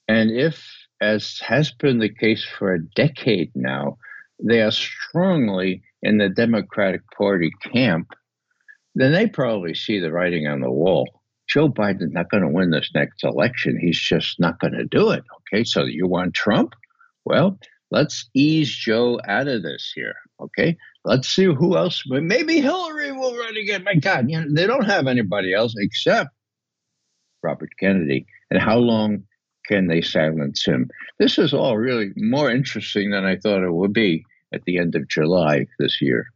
and 0.08 0.32
if, 0.32 0.66
as 1.02 1.40
has 1.40 1.72
been 1.72 2.00
the 2.00 2.14
case 2.14 2.46
for 2.46 2.74
a 2.74 2.84
decade 2.96 3.52
now, 3.54 3.98
they 4.42 4.62
are 4.62 4.72
strongly 4.72 5.84
in 6.02 6.18
the 6.18 6.30
Democratic 6.30 7.02
Party 7.18 7.52
camp, 7.74 8.08
then 8.96 9.12
they 9.12 9.28
probably 9.28 9.74
see 9.74 10.00
the 10.00 10.12
writing 10.12 10.48
on 10.48 10.62
the 10.62 10.72
wall. 10.72 11.08
Joe 11.50 11.68
Biden's 11.68 12.14
not 12.14 12.30
going 12.30 12.44
to 12.44 12.50
win 12.50 12.72
this 12.72 12.92
next 12.96 13.24
election. 13.24 13.78
He's 13.80 14.00
just 14.00 14.40
not 14.40 14.60
going 14.60 14.74
to 14.74 14.86
do 14.86 15.12
it. 15.12 15.24
Okay, 15.42 15.66
so 15.66 15.84
you 15.84 16.08
want 16.08 16.34
Trump? 16.34 16.76
Well, 17.26 17.60
let's 17.92 18.30
ease 18.34 18.70
Joe 18.70 19.20
out 19.28 19.48
of 19.48 19.64
this 19.64 19.92
here. 19.94 20.16
Okay. 20.40 20.78
Let's 21.06 21.30
see 21.30 21.46
who 21.46 21.78
else. 21.78 22.04
Maybe 22.08 22.62
Hillary 22.62 23.12
will 23.12 23.36
run 23.36 23.58
again. 23.58 23.84
My 23.84 23.96
God, 23.96 24.30
you 24.30 24.40
know, 24.40 24.48
they 24.50 24.68
don't 24.68 24.86
have 24.86 25.08
anybody 25.08 25.54
else 25.54 25.74
except 25.78 26.30
Robert 27.42 27.70
Kennedy. 27.80 28.26
And 28.52 28.62
how 28.62 28.78
long 28.78 29.24
can 29.66 29.88
they 29.88 30.02
silence 30.02 30.66
him? 30.66 30.90
This 31.20 31.38
is 31.38 31.54
all 31.54 31.78
really 31.78 32.12
more 32.18 32.52
interesting 32.52 33.12
than 33.12 33.26
I 33.26 33.38
thought 33.38 33.64
it 33.64 33.74
would 33.74 33.94
be 33.94 34.24
at 34.54 34.64
the 34.66 34.78
end 34.78 34.96
of 34.96 35.08
July 35.08 35.66
this 35.78 36.02
year. 36.02 36.28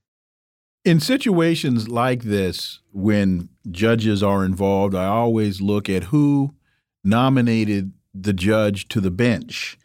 In 0.86 1.00
situations 1.00 1.88
like 1.88 2.24
this, 2.24 2.80
when 2.92 3.50
judges 3.72 4.22
are 4.22 4.44
involved, 4.44 4.94
I 4.94 5.06
always 5.06 5.62
look 5.62 5.90
at 5.90 6.06
who 6.06 6.56
nominated 7.04 7.94
the 8.14 8.34
judge 8.34 8.88
to 8.90 9.02
the 9.02 9.12
bench. 9.12 9.78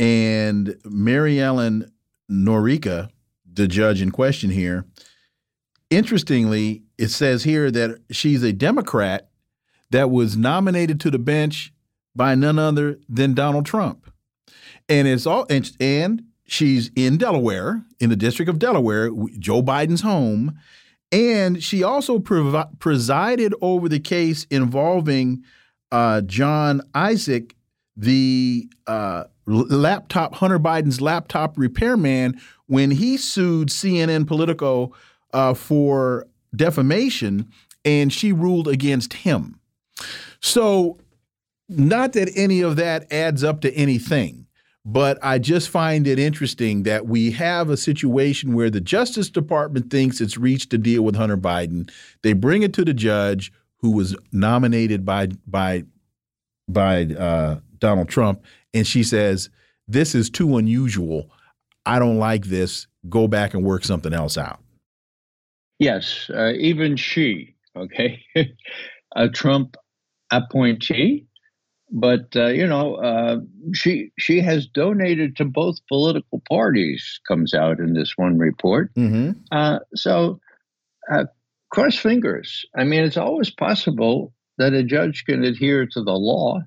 And 0.00 0.76
Mary 0.86 1.38
Ellen 1.38 1.92
Noreika, 2.30 3.10
the 3.44 3.68
judge 3.68 4.00
in 4.00 4.10
question 4.10 4.48
here, 4.48 4.86
interestingly, 5.90 6.84
it 6.96 7.08
says 7.08 7.44
here 7.44 7.70
that 7.70 8.00
she's 8.10 8.42
a 8.42 8.52
Democrat 8.52 9.28
that 9.90 10.10
was 10.10 10.38
nominated 10.38 11.00
to 11.00 11.10
the 11.10 11.18
bench 11.18 11.72
by 12.16 12.34
none 12.34 12.58
other 12.58 12.98
than 13.08 13.34
Donald 13.34 13.66
Trump. 13.66 14.10
And 14.88 15.06
it's 15.06 15.26
all 15.26 15.46
and, 15.50 15.70
and 15.78 16.24
she's 16.46 16.90
in 16.96 17.18
Delaware, 17.18 17.84
in 18.00 18.08
the 18.08 18.16
District 18.16 18.48
of 18.48 18.58
Delaware, 18.58 19.10
Joe 19.38 19.62
Biden's 19.62 20.00
home. 20.00 20.58
And 21.12 21.62
she 21.62 21.82
also 21.82 22.18
presided 22.18 23.54
over 23.60 23.88
the 23.88 24.00
case 24.00 24.46
involving 24.50 25.44
uh, 25.92 26.22
John 26.22 26.80
Isaac, 26.94 27.56
the 27.96 28.70
uh, 28.86 29.24
laptop 29.50 30.36
Hunter 30.36 30.58
Biden's 30.58 31.00
laptop 31.00 31.58
repairman 31.58 32.40
when 32.66 32.90
he 32.92 33.16
sued 33.16 33.68
CNN 33.68 34.26
Politico 34.26 34.92
uh, 35.32 35.54
for 35.54 36.26
defamation, 36.54 37.50
and 37.84 38.12
she 38.12 38.32
ruled 38.32 38.68
against 38.68 39.12
him. 39.12 39.60
So, 40.40 40.98
not 41.68 42.14
that 42.14 42.30
any 42.34 42.60
of 42.62 42.76
that 42.76 43.12
adds 43.12 43.44
up 43.44 43.60
to 43.60 43.72
anything, 43.74 44.46
but 44.84 45.18
I 45.22 45.38
just 45.38 45.68
find 45.68 46.06
it 46.06 46.18
interesting 46.18 46.84
that 46.84 47.06
we 47.06 47.30
have 47.32 47.68
a 47.70 47.76
situation 47.76 48.54
where 48.54 48.70
the 48.70 48.80
Justice 48.80 49.30
Department 49.30 49.90
thinks 49.90 50.20
it's 50.20 50.38
reached 50.38 50.72
a 50.72 50.78
deal 50.78 51.02
with 51.02 51.16
Hunter 51.16 51.36
Biden. 51.36 51.90
They 52.22 52.32
bring 52.32 52.62
it 52.62 52.72
to 52.74 52.84
the 52.84 52.94
judge 52.94 53.52
who 53.78 53.90
was 53.90 54.16
nominated 54.32 55.04
by 55.04 55.28
by 55.46 55.84
by 56.68 57.04
uh, 57.04 57.60
Donald 57.80 58.08
Trump, 58.08 58.44
and 58.72 58.86
she 58.86 59.02
says, 59.02 59.50
This 59.88 60.14
is 60.14 60.30
too 60.30 60.56
unusual. 60.56 61.30
I 61.84 61.98
don't 61.98 62.18
like 62.18 62.44
this. 62.44 62.86
Go 63.08 63.26
back 63.26 63.54
and 63.54 63.64
work 63.64 63.84
something 63.84 64.12
else 64.12 64.36
out. 64.36 64.60
Yes, 65.78 66.30
uh, 66.34 66.52
even 66.58 66.96
she, 66.96 67.56
okay, 67.74 68.22
a 69.16 69.28
Trump 69.30 69.76
appointee, 70.30 71.26
but 71.90 72.36
uh, 72.36 72.48
you 72.48 72.66
know, 72.66 72.96
uh, 72.96 73.38
she 73.72 74.12
she 74.18 74.40
has 74.42 74.66
donated 74.66 75.36
to 75.36 75.44
both 75.46 75.78
political 75.88 76.42
parties. 76.48 77.18
Comes 77.26 77.54
out 77.54 77.80
in 77.80 77.94
this 77.94 78.12
one 78.16 78.38
report. 78.38 78.90
Mm 78.94 79.12
-hmm. 79.12 79.78
so, 79.94 80.40
uh, 81.10 81.24
cross 81.70 81.96
fingers. 81.96 82.66
I 82.78 82.84
mean, 82.84 83.04
it's 83.04 83.16
always 83.16 83.50
possible 83.50 84.32
that 84.58 84.74
a 84.74 84.82
judge 84.82 85.24
can 85.24 85.44
adhere 85.44 85.86
to 85.86 86.04
the 86.04 86.18
law 86.18 86.60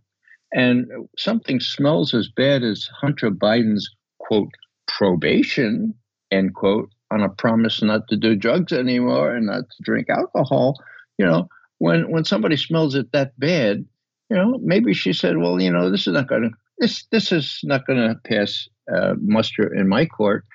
and 0.53 0.87
something 1.17 1.59
smells 1.59 2.13
as 2.13 2.29
bad 2.29 2.63
as 2.63 2.89
Hunter 3.01 3.31
Biden's 3.31 3.89
quote 4.19 4.49
probation 4.87 5.93
end 6.31 6.55
quote 6.55 6.89
on 7.11 7.21
a 7.21 7.29
promise 7.29 7.81
not 7.81 8.07
to 8.09 8.17
do 8.17 8.35
drugs 8.35 8.73
anymore 8.73 9.33
and 9.33 9.45
not 9.47 9.63
to 9.69 9.83
drink 9.83 10.09
alcohol. 10.09 10.75
You 11.17 11.25
know, 11.25 11.47
when 11.79 12.11
when 12.11 12.23
somebody 12.23 12.57
smells 12.57 12.95
it 12.95 13.11
that 13.11 13.37
bad, 13.39 13.85
you 14.29 14.37
know, 14.37 14.59
maybe 14.61 14.93
she 14.93 15.13
said, 15.13 15.37
well, 15.37 15.61
you 15.61 15.71
know, 15.71 15.89
this 15.89 16.07
is 16.07 16.13
not 16.13 16.27
going 16.27 16.43
to 16.43 16.49
this 16.79 17.05
this 17.11 17.31
is 17.31 17.59
not 17.63 17.85
going 17.85 17.99
to 17.99 18.15
pass 18.27 18.67
uh, 18.93 19.13
muster 19.19 19.73
in 19.73 19.87
my 19.87 20.05
court. 20.05 20.45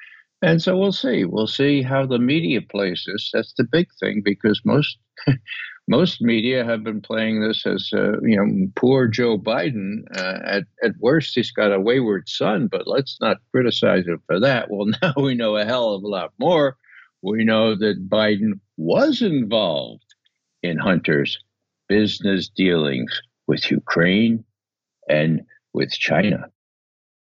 And 0.40 0.62
so 0.62 0.76
we'll 0.76 0.92
see. 0.92 1.24
We'll 1.24 1.48
see 1.48 1.82
how 1.82 2.06
the 2.06 2.18
media 2.18 2.60
plays 2.62 3.04
this. 3.06 3.30
That's 3.32 3.52
the 3.56 3.64
big 3.64 3.88
thing 3.98 4.22
because 4.24 4.60
most 4.64 4.98
most 5.88 6.20
media 6.20 6.64
have 6.64 6.84
been 6.84 7.00
playing 7.00 7.40
this 7.40 7.66
as 7.66 7.90
uh, 7.94 8.20
you 8.20 8.36
know 8.36 8.68
poor 8.76 9.08
Joe 9.08 9.38
Biden. 9.38 10.02
Uh, 10.14 10.38
at 10.44 10.64
at 10.82 10.92
worst, 11.00 11.34
he's 11.34 11.50
got 11.50 11.72
a 11.72 11.80
wayward 11.80 12.28
son, 12.28 12.68
but 12.68 12.86
let's 12.86 13.16
not 13.20 13.38
criticize 13.50 14.06
him 14.06 14.22
for 14.26 14.38
that. 14.38 14.70
Well, 14.70 14.86
now 15.02 15.14
we 15.16 15.34
know 15.34 15.56
a 15.56 15.64
hell 15.64 15.94
of 15.94 16.02
a 16.02 16.08
lot 16.08 16.32
more. 16.38 16.76
We 17.22 17.44
know 17.44 17.74
that 17.74 18.08
Biden 18.08 18.60
was 18.76 19.22
involved 19.22 20.14
in 20.62 20.78
Hunter's 20.78 21.38
business 21.88 22.48
dealings 22.48 23.20
with 23.46 23.70
Ukraine 23.70 24.44
and 25.08 25.40
with 25.72 25.90
China. 25.90 26.50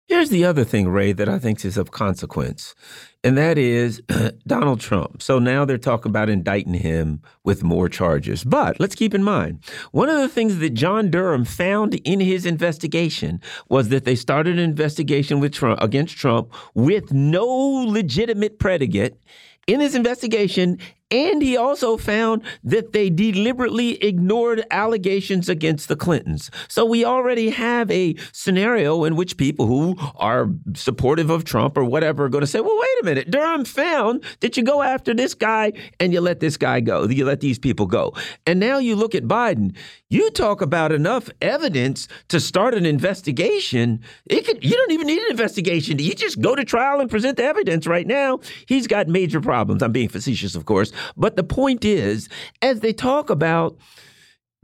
Here's 0.06 0.28
the 0.28 0.44
other 0.44 0.64
thing, 0.64 0.88
Ray, 0.88 1.12
that 1.12 1.30
I 1.30 1.38
think 1.38 1.64
is 1.64 1.78
of 1.78 1.90
consequence, 1.90 2.74
and 3.22 3.38
that 3.38 3.56
is 3.56 4.02
Donald 4.46 4.80
Trump. 4.80 5.22
So 5.22 5.38
now 5.38 5.64
they're 5.64 5.78
talking 5.78 6.10
about 6.10 6.28
indicting 6.28 6.74
him 6.74 7.22
with 7.42 7.64
more 7.64 7.88
charges. 7.88 8.44
But 8.44 8.78
let's 8.78 8.94
keep 8.94 9.14
in 9.14 9.22
mind, 9.22 9.64
one 9.92 10.10
of 10.10 10.18
the 10.18 10.28
things 10.28 10.58
that 10.58 10.74
John 10.74 11.10
Durham 11.10 11.46
found 11.46 11.94
in 11.94 12.20
his 12.20 12.44
investigation 12.44 13.40
was 13.70 13.88
that 13.88 14.04
they 14.04 14.14
started 14.14 14.58
an 14.58 14.64
investigation 14.64 15.40
with 15.40 15.54
Trump 15.54 15.80
against 15.80 16.18
Trump 16.18 16.52
with 16.74 17.10
no 17.10 17.46
legitimate 17.46 18.58
predicate 18.58 19.18
in 19.66 19.80
this 19.80 19.94
investigation, 19.94 20.78
And 21.10 21.42
he 21.42 21.56
also 21.56 21.96
found 21.96 22.42
that 22.64 22.92
they 22.92 23.10
deliberately 23.10 24.02
ignored 24.02 24.64
allegations 24.70 25.48
against 25.48 25.88
the 25.88 25.96
Clintons. 25.96 26.50
So 26.68 26.84
we 26.84 27.04
already 27.04 27.50
have 27.50 27.90
a 27.90 28.16
scenario 28.32 29.04
in 29.04 29.14
which 29.14 29.36
people 29.36 29.66
who 29.66 29.96
are 30.16 30.48
supportive 30.74 31.30
of 31.30 31.44
Trump 31.44 31.76
or 31.76 31.84
whatever 31.84 32.24
are 32.24 32.28
going 32.28 32.40
to 32.40 32.46
say, 32.46 32.60
well, 32.60 32.76
wait 32.76 33.02
a 33.02 33.04
minute, 33.04 33.30
Durham 33.30 33.64
found 33.64 34.24
that 34.40 34.56
you 34.56 34.64
go 34.64 34.82
after 34.82 35.14
this 35.14 35.34
guy 35.34 35.72
and 36.00 36.12
you 36.12 36.20
let 36.20 36.40
this 36.40 36.56
guy 36.56 36.80
go, 36.80 37.06
you 37.06 37.24
let 37.24 37.40
these 37.40 37.58
people 37.58 37.86
go. 37.86 38.14
And 38.46 38.58
now 38.58 38.78
you 38.78 38.96
look 38.96 39.14
at 39.14 39.24
Biden, 39.24 39.76
you 40.08 40.30
talk 40.30 40.62
about 40.62 40.90
enough 40.90 41.28
evidence 41.42 42.08
to 42.28 42.40
start 42.40 42.74
an 42.74 42.86
investigation. 42.86 44.00
It 44.26 44.46
could, 44.46 44.64
you 44.64 44.70
don't 44.70 44.92
even 44.92 45.06
need 45.06 45.22
an 45.22 45.30
investigation. 45.30 45.98
You 45.98 46.14
just 46.14 46.40
go 46.40 46.54
to 46.54 46.64
trial 46.64 47.00
and 47.00 47.10
present 47.10 47.36
the 47.36 47.44
evidence 47.44 47.86
right 47.86 48.06
now. 48.06 48.40
He's 48.66 48.86
got 48.86 49.08
major 49.08 49.40
problems. 49.40 49.82
I'm 49.82 49.92
being 49.92 50.08
facetious, 50.08 50.54
of 50.54 50.64
course. 50.64 50.92
But 51.16 51.36
the 51.36 51.44
point 51.44 51.84
is, 51.84 52.28
as 52.62 52.80
they 52.80 52.92
talk 52.92 53.30
about 53.30 53.76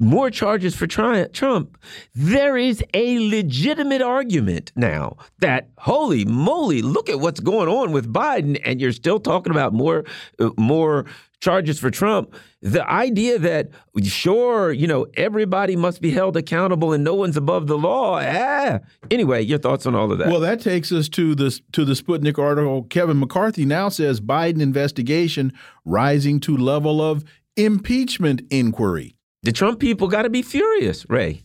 more 0.01 0.31
charges 0.31 0.75
for 0.75 0.87
Trump, 0.87 1.79
there 2.15 2.57
is 2.57 2.83
a 2.95 3.29
legitimate 3.29 4.01
argument 4.01 4.73
now 4.75 5.19
that 5.41 5.69
holy 5.79 6.25
moly, 6.25 6.81
look 6.81 7.11
at 7.11 7.21
what's 7.21 7.41
going 7.41 7.69
on 7.69 7.93
with 7.93 8.13
Biden, 8.13 8.59
and 8.65 8.81
you're 8.81 8.93
still 8.93 9.21
talking 9.21 9.51
about 9.51 9.75
more, 9.75 10.05
uh, 10.39 10.51
more 10.57 11.05
charges 11.41 11.79
for 11.79 11.91
Trump. 11.91 12.35
The 12.63 12.89
idea 12.89 13.39
that 13.39 13.71
sure, 14.03 14.73
you 14.73 14.87
know, 14.87 15.07
everybody 15.15 15.77
must 15.77 16.01
be 16.01 16.11
held 16.11 16.37
accountable 16.37 16.93
and 16.93 17.03
no 17.03 17.15
one's 17.15 17.37
above 17.37 17.67
the 17.67 17.79
law. 17.79 18.21
Ah. 18.23 18.81
Anyway, 19.11 19.43
your 19.43 19.59
thoughts 19.59 19.87
on 19.87 19.95
all 19.95 20.13
of 20.13 20.19
that? 20.19 20.29
Well, 20.29 20.41
that 20.41 20.61
takes 20.61 20.93
us 20.93 21.09
to 21.11 21.35
the 21.35 21.59
to 21.73 21.85
the 21.85 21.95
Sputnik 21.95 22.39
article. 22.39 22.85
Kevin 22.85 23.19
McCarthy 23.19 23.65
now 23.65 23.89
says 23.89 24.21
Biden 24.21 24.61
investigation 24.61 25.53
rising 25.85 26.41
to 26.41 26.57
level 26.57 27.01
of 27.01 27.25
impeachment 27.57 28.43
inquiry. 28.51 29.17
The 29.43 29.53
Trump 29.53 29.81
people 29.81 30.09
got 30.09 30.23
to 30.23 30.31
be 30.31 30.43
furious, 30.43 31.07
Ray. 31.09 31.43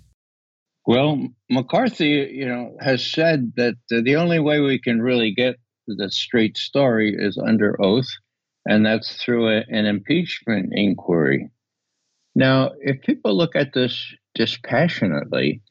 Well, 0.86 1.28
McCarthy, 1.50 2.30
you 2.32 2.46
know, 2.46 2.76
has 2.80 3.06
said 3.06 3.54
that 3.56 3.76
uh, 3.92 4.02
the 4.04 4.18
only 4.18 4.40
way 4.40 4.60
we 4.60 4.80
can 4.80 5.02
really 5.02 5.34
get 5.34 5.56
the 5.88 6.12
straight 6.12 6.58
story 6.58 7.16
is 7.18 7.38
under 7.38 7.82
oath, 7.82 8.08
and 8.66 8.86
that's 8.86 9.22
through 9.22 9.50
a, 9.50 9.64
an 9.70 9.86
impeachment 9.86 10.70
inquiry. 10.74 11.50
Now, 12.36 12.72
if 12.80 13.02
people 13.02 13.36
look 13.36 13.56
at 13.56 13.74
this 13.74 14.14
dispassionately 14.34 15.62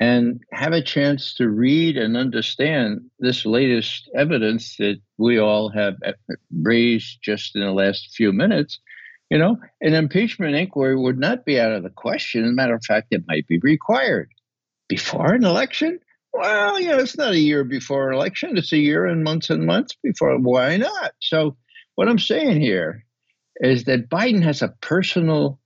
and 0.00 0.40
have 0.52 0.72
a 0.72 0.82
chance 0.82 1.34
to 1.34 1.48
read 1.48 1.96
and 1.96 2.16
understand 2.16 3.00
this 3.18 3.44
latest 3.44 4.08
evidence 4.16 4.76
that 4.76 5.00
we 5.18 5.38
all 5.38 5.70
have 5.70 5.96
uh, 6.04 6.12
raised 6.62 7.18
just 7.22 7.56
in 7.56 7.62
the 7.62 7.72
last 7.72 8.14
few 8.14 8.32
minutes, 8.32 8.78
you 9.30 9.38
know, 9.38 9.58
an 9.80 9.94
impeachment 9.94 10.54
inquiry 10.54 10.96
would 10.96 11.18
not 11.18 11.44
be 11.44 11.60
out 11.60 11.72
of 11.72 11.82
the 11.82 11.90
question. 11.90 12.44
As 12.44 12.50
a 12.50 12.54
matter 12.54 12.74
of 12.74 12.84
fact, 12.84 13.08
it 13.10 13.24
might 13.26 13.46
be 13.46 13.58
required 13.58 14.30
before 14.88 15.34
an 15.34 15.44
election. 15.44 15.98
Well, 16.32 16.80
you 16.80 16.88
know, 16.88 16.98
it's 16.98 17.18
not 17.18 17.32
a 17.32 17.38
year 17.38 17.64
before 17.64 18.08
an 18.08 18.14
election, 18.14 18.56
it's 18.56 18.72
a 18.72 18.78
year 18.78 19.04
and 19.04 19.24
months 19.24 19.50
and 19.50 19.66
months 19.66 19.96
before. 20.02 20.38
Why 20.38 20.76
not? 20.76 21.12
So, 21.20 21.56
what 21.98 22.08
I'm 22.08 22.20
saying 22.20 22.60
here 22.60 23.04
is 23.56 23.82
that 23.86 24.08
Biden 24.08 24.44
has 24.44 24.62
a 24.62 24.68
personal, 24.68 25.58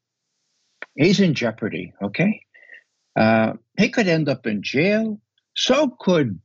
he's 0.95 1.21
in 1.21 1.35
jeopardy, 1.35 1.93
okay? 2.03 2.41
Uh, 3.15 3.53
he 3.77 3.91
could 3.91 4.09
end 4.09 4.31
up 4.31 4.47
in 4.47 4.63
jail. 4.63 5.21
So 5.55 5.95
could 6.01 6.41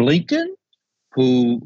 Blinken, 0.00 0.46
who 1.12 1.60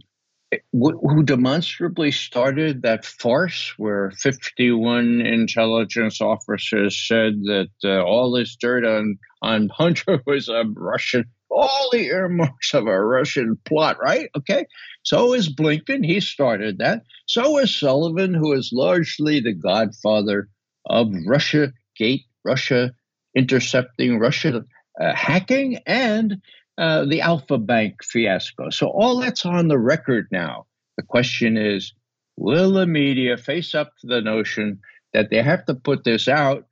who 0.73 1.23
demonstrably 1.23 2.11
started 2.11 2.83
that 2.83 3.05
farce 3.05 3.73
where 3.77 4.11
51 4.11 5.21
intelligence 5.21 6.21
officers 6.21 7.01
said 7.07 7.45
that 7.45 7.71
uh, 7.85 8.03
all 8.03 8.33
this 8.33 8.57
dirt 8.57 8.85
on, 8.85 9.19
on 9.41 9.69
Hunter 9.69 10.21
was 10.27 10.49
a 10.49 10.65
Russian, 10.75 11.27
all 11.53 11.89
the 11.93 12.07
earmarks 12.07 12.75
of 12.75 12.87
a 12.87 13.05
Russian 13.05 13.59
plot, 13.65 13.99
right? 14.01 14.29
Okay. 14.37 14.67
So 15.03 15.35
is 15.35 15.55
Blinken. 15.55 16.05
He 16.05 16.21
started 16.21 16.79
that. 16.79 17.03
So 17.27 17.59
is 17.59 17.75
Sullivan, 17.75 18.35
who 18.35 18.53
is 18.53 18.71
largely 18.73 19.41
the 19.41 19.53
godfather 19.53 20.49
of 20.87 21.13
Russia 21.27 21.73
Gate, 21.97 22.25
Russia 22.45 22.93
intercepting, 23.37 24.19
Russia 24.19 24.65
uh, 25.01 25.15
hacking, 25.15 25.79
and 25.87 26.41
uh, 26.79 27.05
the 27.05 27.21
Alpha 27.21 27.59
Bank 27.59 28.03
fiasco. 28.03 28.71
So 28.71 28.89
all 28.89 29.21
that's 29.21 29.45
on 29.45 29.69
the 29.69 29.79
record 29.79 30.29
now. 30.31 30.67
The 30.97 31.03
question 31.03 31.57
is 31.57 31.93
will 32.37 32.73
the 32.73 32.87
media 32.87 33.37
face 33.37 33.75
up 33.75 33.93
to 34.01 34.07
the 34.07 34.21
notion 34.21 34.81
that 35.13 35.31
they 35.31 35.43
have 35.43 35.65
to 35.67 35.75
put 35.75 36.05
this 36.05 36.29
out? 36.29 36.67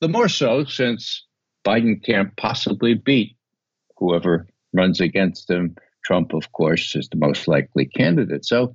The 0.00 0.08
more 0.08 0.28
so 0.28 0.64
since 0.64 1.24
Biden 1.66 2.04
can't 2.04 2.36
possibly 2.36 2.94
beat 2.94 3.36
whoever 3.96 4.46
runs 4.72 5.00
against 5.00 5.50
him. 5.50 5.76
Trump, 6.04 6.34
of 6.34 6.52
course, 6.52 6.94
is 6.94 7.08
the 7.08 7.16
most 7.16 7.48
likely 7.48 7.86
candidate. 7.86 8.44
So 8.44 8.74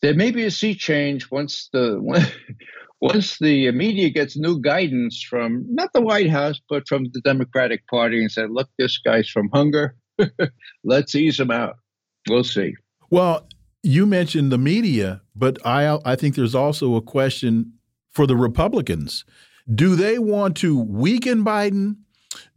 there 0.00 0.14
may 0.14 0.30
be 0.30 0.44
a 0.44 0.50
sea 0.50 0.74
change 0.74 1.30
once 1.30 1.68
the 1.72 1.98
once 3.00 3.38
the 3.38 3.70
media 3.72 4.10
gets 4.10 4.36
new 4.36 4.60
guidance 4.60 5.22
from 5.22 5.66
not 5.68 5.92
the 5.92 6.00
White 6.00 6.30
House, 6.30 6.60
but 6.68 6.86
from 6.86 7.06
the 7.12 7.20
Democratic 7.22 7.86
Party 7.88 8.20
and 8.20 8.30
said, 8.30 8.50
look, 8.50 8.68
this 8.78 8.98
guy's 8.98 9.28
from 9.28 9.50
hunger. 9.52 9.96
Let's 10.84 11.14
ease 11.16 11.40
him 11.40 11.50
out. 11.50 11.76
We'll 12.28 12.44
see. 12.44 12.74
Well, 13.10 13.48
you 13.82 14.06
mentioned 14.06 14.52
the 14.52 14.58
media, 14.58 15.22
but 15.34 15.58
I 15.66 15.98
I 16.04 16.14
think 16.14 16.36
there's 16.36 16.54
also 16.54 16.94
a 16.94 17.02
question 17.02 17.74
for 18.12 18.26
the 18.26 18.36
Republicans. 18.36 19.24
Do 19.72 19.96
they 19.96 20.18
want 20.18 20.56
to 20.58 20.78
weaken 20.78 21.44
Biden? 21.44 21.96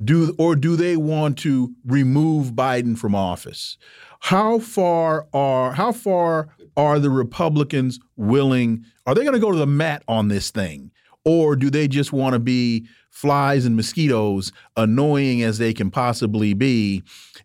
Do 0.03 0.35
or 0.37 0.55
do 0.55 0.75
they 0.75 0.97
want 0.97 1.37
to 1.39 1.73
remove 1.85 2.53
Biden 2.53 2.97
from 2.97 3.15
office? 3.15 3.77
How 4.21 4.59
far 4.59 5.27
are 5.33 5.73
how 5.73 5.91
far 5.91 6.49
are 6.77 6.99
the 6.99 7.09
Republicans 7.09 7.99
willing? 8.15 8.85
Are 9.05 9.15
they 9.15 9.21
going 9.21 9.33
to 9.33 9.39
go 9.39 9.51
to 9.51 9.57
the 9.57 9.67
mat 9.67 10.03
on 10.07 10.27
this 10.27 10.51
thing? 10.51 10.91
Or 11.23 11.55
do 11.55 11.69
they 11.69 11.87
just 11.87 12.13
want 12.13 12.33
to 12.33 12.39
be 12.39 12.87
flies 13.09 13.65
and 13.65 13.75
mosquitoes, 13.75 14.51
annoying 14.77 15.41
as 15.41 15.57
they 15.57 15.73
can 15.73 15.89
possibly 15.89 16.53
be, 16.53 17.01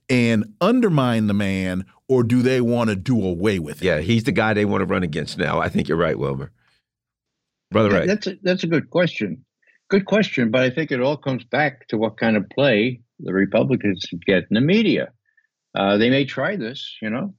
and 0.08 0.52
undermine 0.60 1.26
the 1.28 1.34
man? 1.34 1.86
Or 2.08 2.22
do 2.22 2.42
they 2.42 2.60
want 2.60 2.90
to 2.90 2.96
do 2.96 3.24
away 3.24 3.58
with 3.58 3.82
it? 3.82 3.86
Yeah, 3.86 4.00
he's 4.00 4.24
the 4.24 4.32
guy 4.32 4.52
they 4.52 4.64
want 4.64 4.82
to 4.82 4.86
run 4.86 5.02
against 5.02 5.38
now. 5.38 5.60
I 5.60 5.68
think 5.68 5.88
you're 5.88 5.96
right, 5.96 6.18
Wilmer. 6.18 6.50
Brother, 7.70 7.90
right. 7.90 8.06
That's 8.06 8.26
a, 8.26 8.36
that's 8.42 8.64
a 8.64 8.66
good 8.66 8.90
question. 8.90 9.44
Good 9.90 10.06
question, 10.06 10.50
but 10.50 10.62
I 10.62 10.70
think 10.70 10.92
it 10.92 11.00
all 11.00 11.16
comes 11.16 11.44
back 11.44 11.88
to 11.88 11.98
what 11.98 12.16
kind 12.16 12.36
of 12.36 12.48
play 12.48 13.00
the 13.18 13.32
Republicans 13.32 14.06
get 14.24 14.44
in 14.48 14.54
the 14.54 14.60
media. 14.60 15.12
Uh, 15.74 15.96
they 15.98 16.10
may 16.10 16.24
try 16.24 16.56
this, 16.56 16.96
you 17.02 17.10
know, 17.10 17.34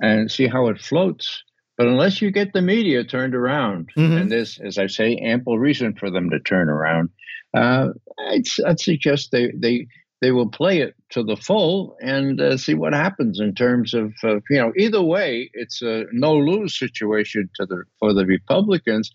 and 0.00 0.30
see 0.30 0.46
how 0.46 0.68
it 0.68 0.80
floats. 0.80 1.42
But 1.76 1.88
unless 1.88 2.22
you 2.22 2.30
get 2.30 2.52
the 2.52 2.62
media 2.62 3.04
turned 3.04 3.34
around, 3.34 3.90
mm-hmm. 3.96 4.16
and 4.16 4.30
there's, 4.30 4.58
as 4.58 4.78
I 4.78 4.86
say, 4.86 5.16
ample 5.16 5.58
reason 5.58 5.94
for 5.94 6.10
them 6.10 6.30
to 6.30 6.38
turn 6.40 6.68
around, 6.68 7.10
uh, 7.54 7.88
I'd, 8.30 8.44
I'd, 8.66 8.80
suggest 8.80 9.30
they, 9.32 9.52
they 9.54 9.86
they 10.22 10.30
will 10.30 10.48
play 10.48 10.80
it 10.80 10.94
to 11.10 11.22
the 11.22 11.36
full 11.36 11.96
and 12.00 12.40
uh, 12.40 12.56
see 12.56 12.74
what 12.74 12.94
happens 12.94 13.38
in 13.38 13.54
terms 13.54 13.92
of 13.92 14.14
uh, 14.24 14.36
you 14.48 14.58
know 14.58 14.72
either 14.78 15.02
way 15.02 15.50
it's 15.52 15.82
a 15.82 16.04
no 16.12 16.34
lose 16.34 16.78
situation 16.78 17.50
to 17.56 17.66
the 17.66 17.84
for 17.98 18.14
the 18.14 18.24
Republicans. 18.24 19.12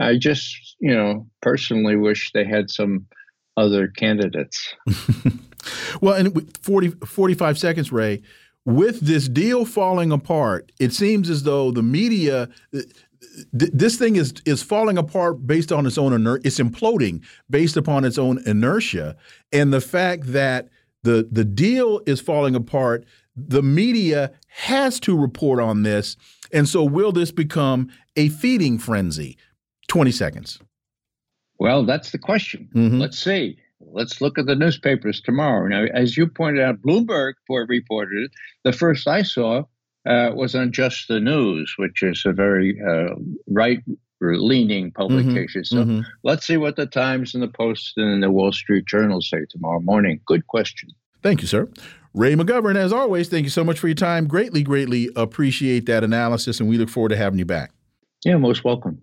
I 0.00 0.16
just 0.16 0.76
you 0.80 0.94
know 0.94 1.26
personally 1.42 1.96
wish 1.96 2.32
they 2.32 2.44
had 2.44 2.70
some 2.70 3.06
other 3.56 3.88
candidates. 3.88 4.74
well, 6.00 6.14
and 6.14 6.56
40, 6.62 6.90
45 7.04 7.58
seconds, 7.58 7.92
Ray 7.92 8.22
with 8.64 9.00
this 9.00 9.28
deal 9.28 9.64
falling 9.64 10.12
apart, 10.12 10.72
it 10.78 10.92
seems 10.92 11.30
as 11.30 11.42
though 11.44 11.70
the 11.70 11.82
media, 11.82 12.48
th 12.72 12.86
this 13.52 13.96
thing 13.96 14.16
is 14.16 14.34
is 14.44 14.62
falling 14.62 14.98
apart 14.98 15.46
based 15.46 15.72
on 15.72 15.86
its 15.86 15.98
own 15.98 16.12
inertia. 16.12 16.46
It's 16.46 16.58
imploding 16.58 17.24
based 17.48 17.76
upon 17.76 18.04
its 18.04 18.18
own 18.18 18.42
inertia, 18.46 19.16
and 19.52 19.72
the 19.72 19.80
fact 19.80 20.32
that 20.32 20.68
the 21.02 21.28
the 21.30 21.44
deal 21.44 22.00
is 22.06 22.20
falling 22.20 22.54
apart. 22.54 23.04
The 23.36 23.62
media 23.62 24.32
has 24.48 25.00
to 25.00 25.16
report 25.16 25.60
on 25.60 25.82
this, 25.82 26.16
and 26.52 26.68
so 26.68 26.84
will 26.84 27.12
this 27.12 27.30
become 27.30 27.88
a 28.16 28.28
feeding 28.28 28.78
frenzy? 28.78 29.38
Twenty 29.90 30.12
seconds. 30.12 30.58
Well, 31.58 31.84
that's 31.84 32.10
the 32.10 32.18
question. 32.18 32.68
Mm 32.74 32.90
-hmm. 32.90 33.00
Let's 33.00 33.18
see 33.18 33.56
let's 33.92 34.20
look 34.20 34.38
at 34.38 34.46
the 34.46 34.54
newspapers 34.54 35.20
tomorrow. 35.20 35.66
Now, 35.66 35.86
as 35.94 36.16
you 36.16 36.26
pointed 36.26 36.62
out, 36.62 36.82
Bloomberg 36.82 37.34
reported 37.48 38.24
it. 38.24 38.30
The 38.64 38.72
first 38.72 39.08
I 39.08 39.22
saw 39.22 39.64
uh, 40.06 40.30
was 40.34 40.54
on 40.54 40.72
Just 40.72 41.08
the 41.08 41.20
News, 41.20 41.74
which 41.78 42.02
is 42.02 42.22
a 42.26 42.32
very 42.32 42.80
uh, 42.80 43.14
right 43.48 43.80
leaning 44.20 44.92
publication. 44.92 45.62
Mm-hmm, 45.62 45.76
so 45.76 45.84
mm-hmm. 45.84 46.00
let's 46.24 46.46
see 46.46 46.56
what 46.56 46.76
the 46.76 46.86
Times 46.86 47.34
and 47.34 47.42
the 47.42 47.48
Post 47.48 47.94
and 47.96 48.22
the 48.22 48.30
Wall 48.30 48.52
Street 48.52 48.86
Journal 48.86 49.20
say 49.20 49.44
tomorrow 49.48 49.80
morning. 49.80 50.20
Good 50.26 50.46
question. 50.46 50.90
Thank 51.22 51.42
you, 51.42 51.46
sir. 51.46 51.68
Ray 52.12 52.34
McGovern, 52.34 52.76
as 52.76 52.92
always, 52.92 53.28
thank 53.28 53.44
you 53.44 53.50
so 53.50 53.62
much 53.62 53.78
for 53.78 53.86
your 53.86 53.94
time. 53.94 54.26
Greatly, 54.26 54.62
greatly 54.62 55.10
appreciate 55.14 55.86
that 55.86 56.02
analysis, 56.02 56.58
and 56.58 56.68
we 56.68 56.76
look 56.76 56.88
forward 56.88 57.10
to 57.10 57.16
having 57.16 57.38
you 57.38 57.44
back. 57.44 57.72
Yeah, 58.24 58.36
most 58.36 58.64
welcome. 58.64 59.02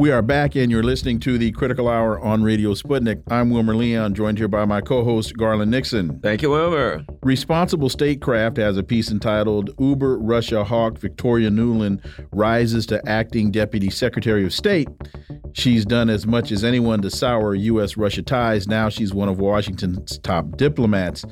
We 0.00 0.10
are 0.10 0.22
back, 0.22 0.56
and 0.56 0.70
you're 0.70 0.82
listening 0.82 1.20
to 1.20 1.36
the 1.36 1.52
Critical 1.52 1.86
Hour 1.86 2.18
on 2.20 2.42
Radio 2.42 2.72
Sputnik. 2.72 3.22
I'm 3.30 3.50
Wilmer 3.50 3.76
Leon, 3.76 4.14
joined 4.14 4.38
here 4.38 4.48
by 4.48 4.64
my 4.64 4.80
co 4.80 5.04
host, 5.04 5.36
Garland 5.36 5.70
Nixon. 5.70 6.18
Thank 6.20 6.40
you, 6.40 6.48
Wilmer. 6.48 7.04
Responsible 7.22 7.90
Statecraft 7.90 8.56
has 8.56 8.78
a 8.78 8.82
piece 8.82 9.10
entitled 9.10 9.74
Uber 9.78 10.16
Russia 10.16 10.64
Hawk 10.64 10.96
Victoria 10.96 11.50
Nuland 11.50 12.02
Rises 12.32 12.86
to 12.86 13.06
Acting 13.06 13.50
Deputy 13.50 13.90
Secretary 13.90 14.42
of 14.42 14.54
State. 14.54 14.88
She's 15.52 15.84
done 15.84 16.08
as 16.08 16.26
much 16.26 16.50
as 16.50 16.64
anyone 16.64 17.02
to 17.02 17.10
sour 17.10 17.54
U.S. 17.54 17.98
Russia 17.98 18.22
ties. 18.22 18.66
Now 18.66 18.88
she's 18.88 19.12
one 19.12 19.28
of 19.28 19.38
Washington's 19.38 20.18
top 20.20 20.56
diplomats. 20.56 21.26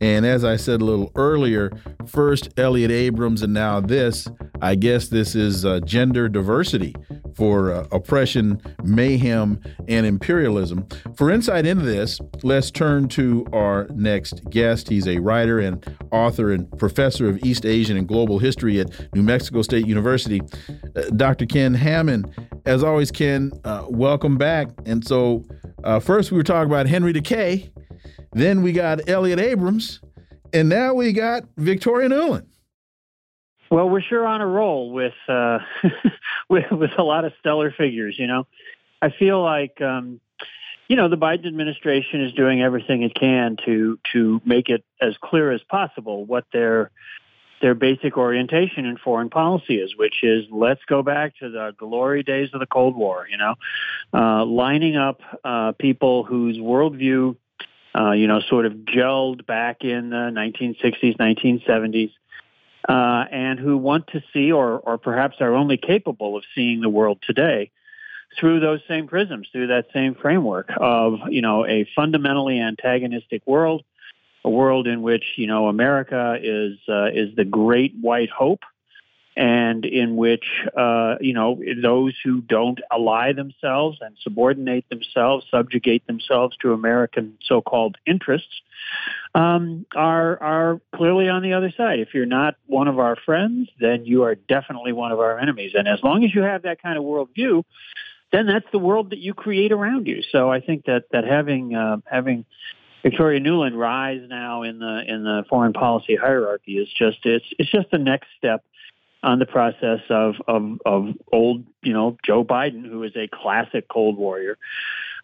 And 0.00 0.24
as 0.24 0.44
I 0.44 0.54
said 0.54 0.80
a 0.80 0.84
little 0.84 1.10
earlier, 1.16 1.72
first 2.06 2.50
Elliott 2.56 2.92
Abrams 2.92 3.42
and 3.42 3.52
now 3.52 3.80
this, 3.80 4.28
I 4.60 4.76
guess 4.76 5.08
this 5.08 5.34
is 5.34 5.64
uh, 5.64 5.80
gender 5.80 6.28
diversity 6.28 6.94
for 7.34 7.72
uh, 7.72 7.86
oppression, 8.12 8.60
mayhem, 8.84 9.58
and 9.88 10.04
imperialism. 10.04 10.86
For 11.16 11.30
insight 11.30 11.64
into 11.64 11.82
this, 11.82 12.20
let's 12.42 12.70
turn 12.70 13.08
to 13.08 13.46
our 13.54 13.86
next 13.94 14.44
guest. 14.50 14.90
He's 14.90 15.08
a 15.08 15.18
writer 15.18 15.60
and 15.60 15.82
author 16.10 16.52
and 16.52 16.70
professor 16.78 17.26
of 17.26 17.42
East 17.42 17.64
Asian 17.64 17.96
and 17.96 18.06
Global 18.06 18.38
History 18.38 18.80
at 18.80 19.14
New 19.14 19.22
Mexico 19.22 19.62
State 19.62 19.86
University, 19.86 20.42
uh, 20.94 21.04
Dr. 21.16 21.46
Ken 21.46 21.72
Hammond. 21.72 22.30
As 22.66 22.84
always, 22.84 23.10
Ken, 23.10 23.50
uh, 23.64 23.86
welcome 23.88 24.36
back. 24.36 24.68
And 24.84 25.02
so, 25.02 25.46
uh, 25.82 25.98
first 25.98 26.30
we 26.30 26.36
were 26.36 26.42
talking 26.42 26.70
about 26.70 26.86
Henry 26.86 27.14
Takei, 27.14 27.70
then 28.32 28.60
we 28.60 28.72
got 28.72 29.08
Elliott 29.08 29.40
Abrams, 29.40 30.02
and 30.52 30.68
now 30.68 30.92
we 30.92 31.14
got 31.14 31.44
Victoria 31.56 32.10
Nuland. 32.10 32.44
Well, 33.72 33.88
we're 33.88 34.02
sure 34.02 34.26
on 34.26 34.42
a 34.42 34.46
roll 34.46 34.92
with 34.92 35.14
uh, 35.26 35.60
with, 36.50 36.70
with 36.70 36.90
a 36.98 37.02
lot 37.02 37.24
of 37.24 37.32
stellar 37.40 37.72
figures. 37.72 38.16
You 38.18 38.26
know, 38.26 38.46
I 39.00 39.08
feel 39.08 39.42
like 39.42 39.80
um, 39.80 40.20
you 40.88 40.96
know 40.96 41.08
the 41.08 41.16
Biden 41.16 41.46
administration 41.46 42.20
is 42.22 42.34
doing 42.34 42.60
everything 42.60 43.02
it 43.02 43.14
can 43.14 43.56
to 43.64 43.98
to 44.12 44.42
make 44.44 44.68
it 44.68 44.84
as 45.00 45.16
clear 45.24 45.50
as 45.50 45.62
possible 45.62 46.26
what 46.26 46.44
their 46.52 46.90
their 47.62 47.74
basic 47.74 48.18
orientation 48.18 48.84
in 48.84 48.98
foreign 48.98 49.30
policy 49.30 49.76
is, 49.76 49.96
which 49.96 50.22
is 50.22 50.44
let's 50.50 50.84
go 50.84 51.02
back 51.02 51.38
to 51.38 51.48
the 51.48 51.74
glory 51.78 52.22
days 52.22 52.50
of 52.52 52.60
the 52.60 52.66
Cold 52.66 52.94
War. 52.94 53.26
You 53.30 53.38
know, 53.38 53.54
uh, 54.12 54.44
lining 54.44 54.98
up 54.98 55.22
uh, 55.42 55.72
people 55.72 56.24
whose 56.24 56.58
worldview. 56.58 57.36
Uh, 57.94 58.12
you 58.12 58.26
know, 58.26 58.40
sort 58.40 58.64
of 58.64 58.72
gelled 58.72 59.44
back 59.44 59.84
in 59.84 60.08
the 60.08 60.32
1960s, 60.32 61.18
1970s, 61.18 62.10
uh, 62.88 63.24
and 63.30 63.58
who 63.58 63.76
want 63.76 64.08
to 64.08 64.22
see, 64.32 64.52
or, 64.52 64.78
or 64.78 64.98
perhaps 64.98 65.36
are 65.40 65.54
only 65.54 65.76
capable 65.76 66.36
of 66.36 66.44
seeing 66.54 66.80
the 66.80 66.88
world 66.88 67.18
today 67.22 67.70
through 68.38 68.60
those 68.60 68.80
same 68.88 69.06
prisms, 69.06 69.48
through 69.52 69.68
that 69.68 69.86
same 69.92 70.14
framework 70.14 70.70
of, 70.76 71.18
you 71.28 71.42
know, 71.42 71.66
a 71.66 71.86
fundamentally 71.94 72.60
antagonistic 72.60 73.42
world, 73.46 73.84
a 74.44 74.50
world 74.50 74.86
in 74.86 75.02
which, 75.02 75.24
you 75.36 75.46
know, 75.46 75.68
America 75.68 76.38
is 76.40 76.78
uh, 76.88 77.10
is 77.12 77.34
the 77.36 77.44
great 77.44 77.94
white 78.00 78.30
hope, 78.30 78.62
and 79.36 79.84
in 79.84 80.16
which, 80.16 80.44
uh, 80.76 81.16
you 81.20 81.32
know, 81.32 81.60
those 81.82 82.14
who 82.22 82.40
don't 82.40 82.80
ally 82.90 83.32
themselves 83.32 83.98
and 84.00 84.16
subordinate 84.20 84.88
themselves, 84.90 85.46
subjugate 85.50 86.06
themselves 86.06 86.56
to 86.58 86.72
American 86.72 87.38
so-called 87.42 87.96
interests, 88.06 88.60
um, 89.34 89.86
are 89.94 90.42
are 90.42 90.80
clearly 90.94 91.28
on 91.28 91.42
the 91.42 91.54
other 91.54 91.72
side. 91.76 91.98
If 91.98 92.12
you're 92.12 92.26
not 92.26 92.56
one 92.66 92.88
of 92.88 92.98
our 92.98 93.16
friends, 93.16 93.70
then 93.80 94.04
you 94.04 94.24
are 94.24 94.34
definitely 94.34 94.92
one 94.92 95.12
of 95.12 95.20
our 95.20 95.38
enemies. 95.38 95.72
And 95.74 95.88
as 95.88 96.02
long 96.02 96.24
as 96.24 96.34
you 96.34 96.42
have 96.42 96.62
that 96.62 96.82
kind 96.82 96.98
of 96.98 97.04
worldview, 97.04 97.64
then 98.32 98.46
that's 98.46 98.66
the 98.72 98.78
world 98.78 99.10
that 99.10 99.18
you 99.18 99.32
create 99.32 99.72
around 99.72 100.06
you. 100.06 100.22
So 100.30 100.50
I 100.50 100.60
think 100.60 100.84
that 100.86 101.04
that 101.12 101.24
having 101.24 101.74
uh, 101.74 101.98
having 102.04 102.44
Victoria 103.02 103.40
Nuland 103.40 103.76
rise 103.76 104.20
now 104.28 104.62
in 104.62 104.78
the 104.78 105.02
in 105.06 105.24
the 105.24 105.44
foreign 105.48 105.72
policy 105.72 106.16
hierarchy 106.16 106.78
is 106.78 106.88
just 106.96 107.18
it's 107.24 107.46
it's 107.58 107.70
just 107.70 107.90
the 107.90 107.98
next 107.98 108.28
step 108.36 108.64
on 109.22 109.38
the 109.38 109.46
process 109.46 110.00
of 110.08 110.34
of, 110.48 110.78
of 110.84 111.14
old 111.32 111.64
you 111.82 111.92
know 111.92 112.16
Joe 112.24 112.44
Biden, 112.44 112.86
who 112.86 113.02
is 113.04 113.12
a 113.16 113.28
classic 113.28 113.88
Cold 113.88 114.16
Warrior, 114.16 114.58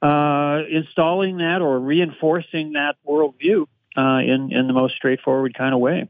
uh, 0.02 0.62
installing 0.70 1.38
that 1.38 1.62
or 1.62 1.78
reinforcing 1.78 2.72
that 2.72 2.96
worldview 3.06 3.66
uh, 3.96 4.20
in 4.20 4.52
in 4.52 4.66
the 4.66 4.72
most 4.72 4.94
straightforward 4.94 5.54
kind 5.54 5.74
of 5.74 5.80
way. 5.80 6.08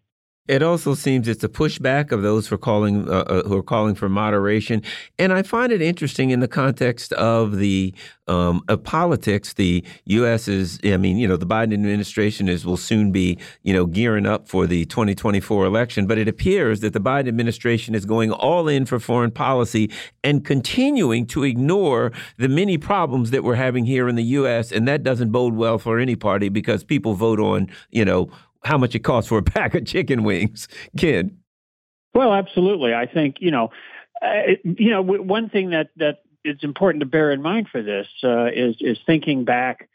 It 0.49 0.63
also 0.63 0.95
seems 0.95 1.29
it's 1.29 1.45
a 1.45 1.49
pushback 1.49 2.11
of 2.11 2.23
those 2.23 2.49
for 2.49 2.57
calling 2.57 3.09
uh, 3.09 3.13
uh, 3.13 3.43
who 3.47 3.57
are 3.59 3.63
calling 3.63 3.95
for 3.95 4.09
moderation, 4.09 4.83
and 5.19 5.33
I 5.33 5.43
find 5.43 5.71
it 5.71 5.83
interesting 5.83 6.31
in 6.31 6.41
the 6.41 6.49
context 6.49 7.13
of 7.13 7.59
the 7.59 7.95
um, 8.29 8.63
of 8.69 8.83
politics. 8.83 9.55
The 9.55 9.85
U.S. 10.07 10.49
is, 10.49 10.79
I 10.85 10.97
mean, 10.97 11.19
you 11.19 11.29
know, 11.29 11.37
the 11.37 11.47
Biden 11.47 11.75
administration 11.75 12.49
is 12.49 12.65
will 12.65 12.77
soon 12.77 13.13
be, 13.13 13.39
you 13.63 13.75
know, 13.75 13.87
gearing 13.87 14.27
up 14.27 14.49
for 14.49 14.67
the 14.67 14.85
2024 14.87 15.65
election, 15.67 16.07
but 16.07 16.19
it 16.19 16.29
appears 16.29 16.81
that 16.81 16.93
the 16.93 17.01
Biden 17.01 17.29
administration 17.29 17.95
is 17.95 18.05
going 18.05 18.33
all 18.33 18.69
in 18.69 18.87
for 18.87 18.99
foreign 18.99 19.31
policy 19.31 19.91
and 20.25 20.45
continuing 20.45 21.27
to 21.27 21.45
ignore 21.45 22.13
the 22.39 22.49
many 22.49 22.79
problems 22.79 23.31
that 23.31 23.45
we're 23.45 23.55
having 23.55 23.85
here 23.85 24.09
in 24.09 24.17
the 24.17 24.25
U.S. 24.25 24.73
And 24.73 24.89
that 24.89 25.03
doesn't 25.03 25.31
bode 25.31 25.55
well 25.55 25.79
for 25.79 25.99
any 25.99 26.17
party 26.17 26.49
because 26.49 26.85
people 26.85 27.15
vote 27.15 27.41
on, 27.41 27.71
you 27.91 28.05
know 28.05 28.31
how 28.65 28.79
much 28.79 28.95
it 28.95 29.01
costs 29.01 29.29
for 29.29 29.39
a 29.39 29.43
pack 29.55 29.75
of 29.75 29.87
chicken 29.87 30.25
wings, 30.25 30.69
kid. 30.97 31.37
Well, 32.15 32.33
absolutely. 32.33 32.95
I 32.95 33.07
think 33.07 33.37
you 33.41 33.51
know, 33.51 33.71
uh, 34.23 34.55
you 34.65 34.91
know, 34.91 35.03
one 35.03 35.49
thing 35.51 35.71
that 35.71 35.91
that 35.97 36.23
is 36.45 36.59
important 36.63 37.01
to 37.01 37.07
bear 37.07 37.31
in 37.33 37.43
mind 37.43 37.69
for 37.71 37.83
this 37.83 38.07
uh, 38.25 38.47
is 38.47 38.77
is 38.81 38.99
thinking 39.07 39.45
back 39.45 39.89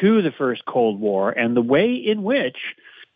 to 0.00 0.22
the 0.22 0.32
first 0.32 0.64
Cold 0.64 1.00
War 1.00 1.30
and 1.30 1.56
the 1.56 1.62
way 1.62 1.94
in 1.94 2.22
which 2.22 2.56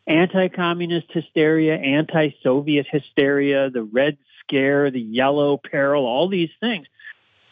anti-communist 0.06 1.06
hysteria, 1.10 1.74
anti-Soviet 1.74 2.86
hysteria, 2.90 3.70
the 3.70 3.82
Red 3.82 4.18
Scare, 4.40 4.90
the 4.90 5.00
Yellow 5.00 5.56
Peril, 5.58 6.04
all 6.04 6.28
these 6.28 6.50
things 6.58 6.86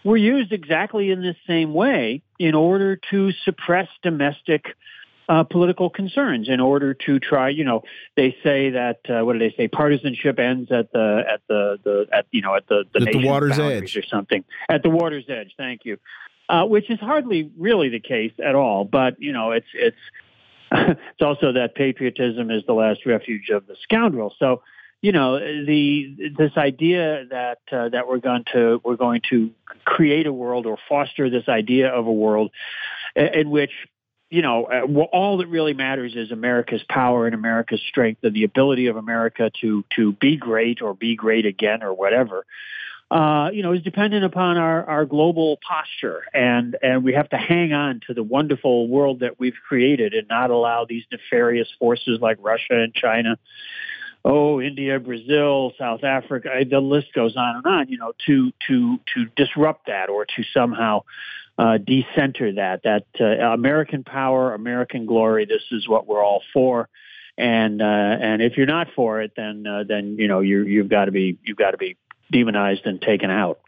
were 0.04 0.16
used 0.16 0.52
exactly 0.52 1.10
in 1.10 1.22
this 1.22 1.36
same 1.46 1.74
way 1.74 2.22
in 2.38 2.54
order 2.54 2.98
to 3.10 3.32
suppress 3.44 3.88
domestic 4.02 4.64
uh, 5.28 5.44
political 5.44 5.90
concerns 5.90 6.48
in 6.48 6.60
order 6.60 6.94
to 6.94 7.18
try. 7.18 7.50
You 7.50 7.64
know, 7.64 7.82
they 8.16 8.36
say 8.42 8.70
that 8.70 9.00
uh, 9.08 9.24
what 9.24 9.34
do 9.34 9.38
they 9.38 9.54
say? 9.56 9.68
Partisanship 9.68 10.38
ends 10.38 10.70
at 10.72 10.92
the 10.92 11.24
at 11.30 11.40
the 11.48 11.78
the 11.84 12.06
at 12.12 12.26
you 12.30 12.42
know 12.42 12.54
at 12.54 12.66
the 12.68 12.84
the, 12.92 13.06
at 13.06 13.12
the 13.12 13.26
water's 13.26 13.58
edge 13.58 13.96
or 13.96 14.02
something. 14.02 14.44
At 14.68 14.82
the 14.82 14.90
water's 14.90 15.26
edge. 15.28 15.54
Thank 15.56 15.84
you. 15.84 15.98
Uh, 16.48 16.64
which 16.64 16.90
is 16.90 16.98
hardly 16.98 17.50
really 17.58 17.90
the 17.90 18.00
case 18.00 18.32
at 18.42 18.54
all. 18.54 18.84
But 18.84 19.20
you 19.20 19.32
know, 19.32 19.52
it's 19.52 19.66
it's 19.74 19.96
it's 20.72 21.22
also 21.22 21.52
that 21.52 21.74
patriotism 21.74 22.50
is 22.50 22.64
the 22.66 22.72
last 22.72 23.04
refuge 23.04 23.50
of 23.50 23.66
the 23.66 23.76
scoundrel. 23.82 24.34
So 24.38 24.62
you 25.02 25.12
know 25.12 25.38
the 25.38 26.32
this 26.36 26.52
idea 26.56 27.26
that 27.30 27.58
uh, 27.70 27.90
that 27.90 28.08
we're 28.08 28.18
going 28.18 28.44
to 28.54 28.80
we're 28.82 28.96
going 28.96 29.20
to 29.30 29.50
create 29.84 30.26
a 30.26 30.32
world 30.32 30.66
or 30.66 30.78
foster 30.88 31.28
this 31.28 31.48
idea 31.48 31.88
of 31.88 32.06
a 32.06 32.12
world 32.12 32.50
in 33.14 33.50
which 33.50 33.72
you 34.30 34.42
know, 34.42 34.64
uh, 34.64 34.82
well, 34.86 35.08
all 35.12 35.38
that 35.38 35.46
really 35.46 35.74
matters 35.74 36.14
is 36.14 36.30
America's 36.30 36.82
power 36.88 37.26
and 37.26 37.34
America's 37.34 37.80
strength 37.88 38.22
and 38.24 38.34
the 38.34 38.44
ability 38.44 38.88
of 38.88 38.96
America 38.96 39.50
to 39.60 39.84
to 39.96 40.12
be 40.12 40.36
great 40.36 40.82
or 40.82 40.94
be 40.94 41.16
great 41.16 41.46
again 41.46 41.82
or 41.82 41.94
whatever. 41.94 42.44
Uh, 43.10 43.48
you 43.54 43.62
know, 43.62 43.72
is 43.72 43.82
dependent 43.82 44.22
upon 44.22 44.58
our, 44.58 44.84
our 44.84 45.06
global 45.06 45.58
posture, 45.66 46.24
and 46.34 46.76
and 46.82 47.02
we 47.02 47.14
have 47.14 47.26
to 47.30 47.38
hang 47.38 47.72
on 47.72 48.00
to 48.06 48.12
the 48.12 48.22
wonderful 48.22 48.86
world 48.86 49.20
that 49.20 49.40
we've 49.40 49.56
created, 49.66 50.12
and 50.12 50.28
not 50.28 50.50
allow 50.50 50.84
these 50.84 51.04
nefarious 51.10 51.68
forces 51.78 52.18
like 52.20 52.36
Russia 52.38 52.74
and 52.82 52.92
China, 52.92 53.38
oh, 54.26 54.60
India, 54.60 55.00
Brazil, 55.00 55.72
South 55.78 56.04
Africa, 56.04 56.50
the 56.68 56.80
list 56.80 57.14
goes 57.14 57.34
on 57.34 57.56
and 57.56 57.66
on. 57.66 57.88
You 57.88 57.96
know, 57.96 58.12
to 58.26 58.52
to 58.66 59.00
to 59.14 59.24
disrupt 59.36 59.86
that 59.86 60.10
or 60.10 60.26
to 60.26 60.42
somehow 60.52 61.04
uh, 61.58 61.78
decenter 61.78 62.52
that. 62.52 62.82
That 62.84 63.06
uh, 63.20 63.52
American 63.52 64.04
power, 64.04 64.54
American 64.54 65.06
glory. 65.06 65.44
This 65.44 65.62
is 65.72 65.88
what 65.88 66.06
we're 66.06 66.24
all 66.24 66.42
for. 66.52 66.88
And 67.36 67.82
uh, 67.82 67.84
and 67.84 68.42
if 68.42 68.56
you're 68.56 68.66
not 68.66 68.88
for 68.94 69.20
it, 69.20 69.32
then 69.36 69.66
uh, 69.66 69.84
then 69.86 70.16
you 70.18 70.28
know 70.28 70.40
you 70.40 70.62
you've 70.64 70.88
got 70.88 71.06
to 71.06 71.12
be 71.12 71.38
you've 71.44 71.56
got 71.56 71.72
to 71.72 71.76
be 71.76 71.96
demonized 72.32 72.86
and 72.86 73.00
taken 73.00 73.30
out. 73.30 73.60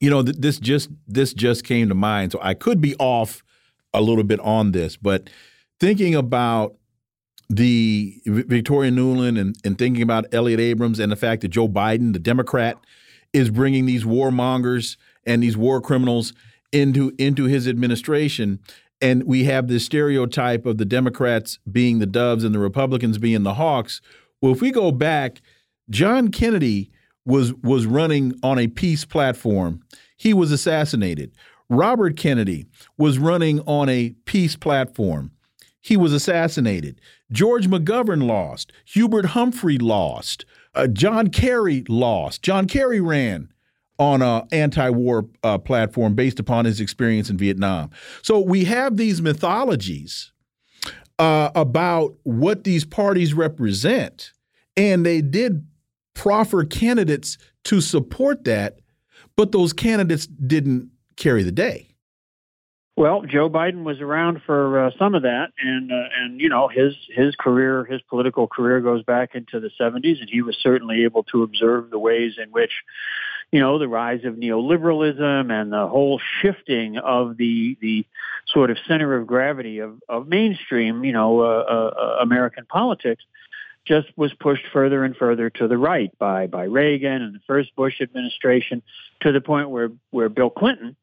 You 0.00 0.10
know, 0.10 0.22
this 0.22 0.58
just 0.58 0.90
this 1.06 1.32
just 1.32 1.64
came 1.64 1.88
to 1.88 1.94
mind, 1.94 2.32
so 2.32 2.40
I 2.42 2.54
could 2.54 2.80
be 2.80 2.96
off 2.96 3.44
a 3.94 4.00
little 4.00 4.24
bit 4.24 4.40
on 4.40 4.72
this, 4.72 4.96
but 4.96 5.30
thinking 5.78 6.14
about 6.14 6.74
the 7.48 8.20
Victoria 8.24 8.90
Nuland 8.90 9.38
and, 9.38 9.54
and 9.64 9.76
thinking 9.76 10.02
about 10.02 10.24
Elliott 10.32 10.60
Abrams 10.60 10.98
and 10.98 11.12
the 11.12 11.16
fact 11.16 11.42
that 11.42 11.48
Joe 11.48 11.68
Biden, 11.68 12.14
the 12.14 12.18
Democrat, 12.18 12.78
is 13.32 13.50
bringing 13.50 13.84
these 13.84 14.04
warmongers 14.04 14.96
and 15.26 15.42
these 15.42 15.56
war 15.56 15.80
criminals 15.80 16.32
into 16.72 17.12
into 17.18 17.44
his 17.44 17.68
administration 17.68 18.58
and 19.02 19.24
we 19.24 19.44
have 19.44 19.66
this 19.66 19.84
stereotype 19.84 20.64
of 20.64 20.78
the 20.78 20.84
Democrats 20.84 21.58
being 21.70 21.98
the 21.98 22.06
doves 22.06 22.44
and 22.44 22.54
the 22.54 22.60
Republicans 22.60 23.18
being 23.18 23.42
the 23.42 23.54
hawks. 23.54 24.00
Well, 24.40 24.52
if 24.52 24.60
we 24.60 24.70
go 24.70 24.92
back, 24.92 25.42
John 25.90 26.28
Kennedy 26.28 26.90
was 27.26 27.52
was 27.54 27.84
running 27.84 28.34
on 28.42 28.58
a 28.58 28.68
peace 28.68 29.04
platform. 29.04 29.82
He 30.16 30.32
was 30.32 30.52
assassinated. 30.52 31.32
Robert 31.68 32.16
Kennedy 32.16 32.66
was 32.96 33.18
running 33.18 33.60
on 33.60 33.88
a 33.88 34.14
peace 34.24 34.56
platform. 34.56 35.32
He 35.80 35.96
was 35.96 36.12
assassinated. 36.12 37.00
George 37.32 37.66
McGovern 37.66 38.24
lost. 38.24 38.72
Hubert 38.84 39.26
Humphrey 39.26 39.78
lost. 39.78 40.44
Uh, 40.74 40.86
John 40.86 41.28
Kerry 41.28 41.84
lost. 41.88 42.42
John 42.42 42.68
Kerry 42.68 43.00
ran 43.00 43.51
on 44.02 44.20
an 44.20 44.42
anti-war 44.50 45.28
uh, 45.44 45.56
platform 45.58 46.14
based 46.14 46.40
upon 46.40 46.64
his 46.64 46.80
experience 46.80 47.30
in 47.30 47.38
Vietnam. 47.38 47.88
So 48.22 48.40
we 48.40 48.64
have 48.64 48.96
these 48.96 49.22
mythologies 49.22 50.32
uh, 51.20 51.50
about 51.54 52.16
what 52.24 52.64
these 52.64 52.84
parties 52.84 53.32
represent, 53.32 54.32
and 54.76 55.06
they 55.06 55.20
did 55.20 55.64
proffer 56.14 56.64
candidates 56.64 57.38
to 57.64 57.80
support 57.80 58.42
that, 58.42 58.80
but 59.36 59.52
those 59.52 59.72
candidates 59.72 60.26
didn't 60.26 60.90
carry 61.16 61.44
the 61.44 61.52
day. 61.52 61.92
Well, 62.94 63.22
Joe 63.22 63.48
Biden 63.48 63.84
was 63.84 64.02
around 64.02 64.42
for 64.44 64.86
uh, 64.86 64.90
some 64.98 65.14
of 65.14 65.22
that, 65.22 65.48
and 65.58 65.90
uh, 65.90 66.08
and 66.18 66.38
you 66.38 66.50
know 66.50 66.68
his 66.68 66.92
his 67.08 67.34
career, 67.36 67.86
his 67.86 68.02
political 68.02 68.46
career 68.46 68.80
goes 68.80 69.02
back 69.02 69.34
into 69.34 69.60
the 69.60 69.70
70s, 69.80 70.20
and 70.20 70.28
he 70.30 70.42
was 70.42 70.58
certainly 70.60 71.04
able 71.04 71.22
to 71.24 71.42
observe 71.42 71.88
the 71.88 71.98
ways 71.98 72.32
in 72.42 72.50
which, 72.50 72.72
you 73.52 73.60
know, 73.60 73.78
the 73.78 73.86
rise 73.86 74.24
of 74.24 74.34
neoliberalism 74.34 75.52
and 75.52 75.72
the 75.72 75.86
whole 75.86 76.20
shifting 76.40 76.96
of 76.98 77.36
the 77.36 77.76
the 77.80 78.06
sort 78.46 78.70
of 78.70 78.78
center 78.88 79.14
of 79.16 79.26
gravity 79.26 79.78
of 79.78 80.00
of 80.08 80.26
mainstream, 80.26 81.04
you 81.04 81.12
know, 81.12 81.40
uh, 81.40 81.44
uh, 81.44 81.90
uh 81.96 82.16
American 82.22 82.64
politics 82.66 83.22
just 83.84 84.06
was 84.16 84.32
pushed 84.34 84.64
further 84.72 85.04
and 85.04 85.16
further 85.16 85.50
to 85.50 85.68
the 85.68 85.76
right 85.76 86.16
by 86.18 86.46
by 86.46 86.64
Reagan 86.64 87.22
and 87.22 87.34
the 87.34 87.40
first 87.46 87.76
Bush 87.76 88.00
administration 88.00 88.82
to 89.20 89.32
the 89.32 89.40
point 89.40 89.70
where 89.70 89.90
where 90.10 90.28
Bill 90.28 90.50
Clinton 90.50 90.96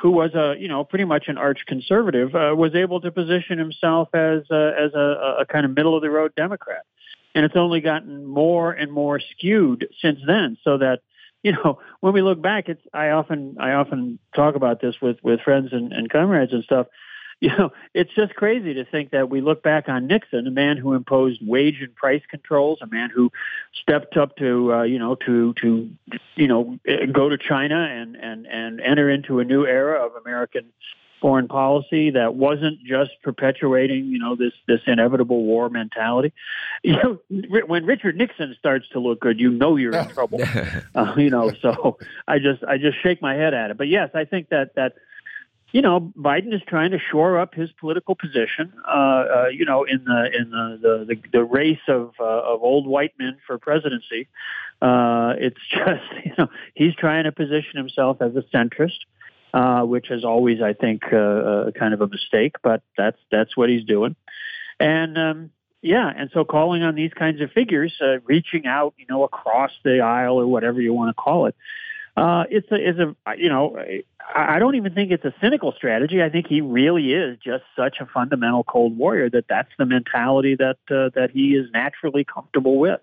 who 0.00 0.10
was 0.10 0.34
a 0.34 0.54
you 0.58 0.68
know 0.68 0.84
pretty 0.84 1.04
much 1.04 1.28
an 1.28 1.38
arch 1.38 1.60
conservative, 1.66 2.34
uh, 2.34 2.54
was 2.56 2.74
able 2.74 3.00
to 3.00 3.10
position 3.10 3.58
himself 3.58 4.08
as 4.14 4.42
a, 4.50 4.72
as 4.78 4.94
a, 4.94 5.36
a 5.40 5.46
kind 5.46 5.66
of 5.66 5.74
middle 5.74 5.94
of 5.94 6.02
the 6.02 6.10
road 6.10 6.32
Democrat, 6.34 6.84
and 7.34 7.44
it's 7.44 7.56
only 7.56 7.80
gotten 7.80 8.24
more 8.24 8.72
and 8.72 8.90
more 8.90 9.20
skewed 9.20 9.86
since 10.00 10.18
then. 10.26 10.56
So 10.64 10.78
that 10.78 11.00
you 11.42 11.52
know 11.52 11.78
when 12.00 12.12
we 12.12 12.22
look 12.22 12.40
back, 12.40 12.68
it's 12.68 12.82
I 12.92 13.10
often 13.10 13.56
I 13.58 13.72
often 13.72 14.18
talk 14.34 14.54
about 14.54 14.80
this 14.80 15.00
with 15.00 15.18
with 15.22 15.40
friends 15.40 15.72
and, 15.72 15.92
and 15.92 16.10
comrades 16.10 16.52
and 16.52 16.64
stuff. 16.64 16.86
You 17.42 17.56
know, 17.56 17.72
it's 17.94 18.12
just 18.14 18.34
crazy 18.34 18.74
to 18.74 18.84
think 18.84 19.12
that 19.12 19.30
we 19.30 19.40
look 19.40 19.62
back 19.62 19.88
on 19.88 20.06
Nixon, 20.06 20.46
a 20.46 20.50
man 20.50 20.76
who 20.76 20.92
imposed 20.92 21.40
wage 21.40 21.80
and 21.80 21.94
price 21.94 22.20
controls, 22.28 22.80
a 22.82 22.86
man 22.86 23.08
who 23.08 23.32
stepped 23.72 24.18
up 24.18 24.36
to, 24.36 24.74
uh, 24.74 24.82
you 24.82 24.98
know, 24.98 25.14
to 25.24 25.54
to, 25.54 25.90
you 26.36 26.46
know, 26.46 26.78
go 27.10 27.30
to 27.30 27.38
China 27.38 27.88
and 27.90 28.14
and 28.14 28.46
and 28.46 28.82
enter 28.82 29.08
into 29.08 29.40
a 29.40 29.44
new 29.46 29.64
era 29.64 30.04
of 30.04 30.16
American 30.16 30.66
foreign 31.20 31.48
policy 31.48 32.10
that 32.10 32.34
wasn't 32.34 32.82
just 32.84 33.10
perpetuating, 33.22 34.06
you 34.06 34.18
know, 34.18 34.36
this 34.36 34.52
this 34.66 34.80
inevitable 34.86 35.44
war 35.44 35.68
mentality. 35.68 36.32
You 36.82 36.96
know, 36.96 37.18
when 37.28 37.84
Richard 37.84 38.16
Nixon 38.16 38.56
starts 38.58 38.88
to 38.92 39.00
look 39.00 39.20
good, 39.20 39.38
you 39.38 39.50
know 39.50 39.76
you're 39.76 39.94
in 39.94 40.08
trouble. 40.14 40.40
uh, 40.94 41.14
you 41.18 41.28
know, 41.28 41.52
so 41.60 41.98
I 42.26 42.38
just 42.38 42.64
I 42.64 42.78
just 42.78 43.02
shake 43.02 43.20
my 43.20 43.34
head 43.34 43.52
at 43.52 43.70
it. 43.70 43.76
But 43.76 43.88
yes, 43.88 44.10
I 44.14 44.24
think 44.24 44.48
that 44.48 44.74
that 44.76 44.94
you 45.72 45.82
know, 45.82 46.00
Biden 46.00 46.52
is 46.52 46.62
trying 46.66 46.90
to 46.92 46.98
shore 46.98 47.38
up 47.38 47.54
his 47.54 47.70
political 47.72 48.14
position. 48.14 48.72
Uh, 48.88 48.90
uh, 48.90 49.46
you 49.52 49.64
know, 49.64 49.84
in 49.84 50.04
the 50.04 50.30
in 50.36 50.50
the 50.50 50.78
the, 50.80 51.14
the, 51.14 51.22
the 51.32 51.44
race 51.44 51.78
of 51.86 52.14
uh, 52.18 52.24
of 52.24 52.62
old 52.62 52.86
white 52.86 53.12
men 53.18 53.36
for 53.46 53.58
presidency, 53.58 54.28
uh, 54.82 55.34
it's 55.38 55.60
just 55.70 56.24
you 56.24 56.32
know 56.38 56.48
he's 56.74 56.94
trying 56.94 57.24
to 57.24 57.32
position 57.32 57.76
himself 57.76 58.20
as 58.20 58.34
a 58.34 58.42
centrist, 58.54 58.98
uh, 59.52 59.82
which 59.82 60.10
is 60.10 60.24
always, 60.24 60.60
I 60.62 60.72
think, 60.72 61.02
uh, 61.12 61.16
uh, 61.16 61.70
kind 61.72 61.94
of 61.94 62.00
a 62.00 62.08
mistake. 62.08 62.56
But 62.62 62.82
that's 62.96 63.18
that's 63.30 63.56
what 63.56 63.68
he's 63.68 63.84
doing, 63.84 64.16
and. 64.78 65.18
Um, 65.18 65.50
yeah, 65.82 66.12
and 66.14 66.28
so 66.34 66.44
calling 66.44 66.82
on 66.82 66.94
these 66.94 67.14
kinds 67.14 67.40
of 67.40 67.52
figures, 67.52 67.94
uh, 68.02 68.20
reaching 68.26 68.66
out, 68.66 68.92
you 68.98 69.06
know, 69.08 69.24
across 69.24 69.70
the 69.82 70.00
aisle 70.00 70.38
or 70.38 70.46
whatever 70.46 70.78
you 70.78 70.92
want 70.92 71.08
to 71.08 71.14
call 71.14 71.46
it, 71.46 71.56
uh, 72.16 72.44
it's 72.50 72.70
a, 72.70 72.74
it's 72.74 72.98
a, 72.98 73.14
you 73.38 73.48
know, 73.48 73.78
I 74.34 74.58
don't 74.58 74.74
even 74.74 74.94
think 74.94 75.10
it's 75.10 75.24
a 75.24 75.34
cynical 75.40 75.72
strategy. 75.72 76.22
I 76.22 76.28
think 76.28 76.46
he 76.48 76.60
really 76.60 77.12
is 77.12 77.38
just 77.38 77.64
such 77.76 77.96
a 78.00 78.06
fundamental 78.06 78.64
Cold 78.64 78.96
Warrior 78.96 79.30
that 79.30 79.46
that's 79.48 79.70
the 79.78 79.86
mentality 79.86 80.56
that 80.56 80.78
uh, 80.90 81.10
that 81.14 81.30
he 81.32 81.54
is 81.54 81.70
naturally 81.72 82.24
comfortable 82.24 82.78
with. 82.78 83.00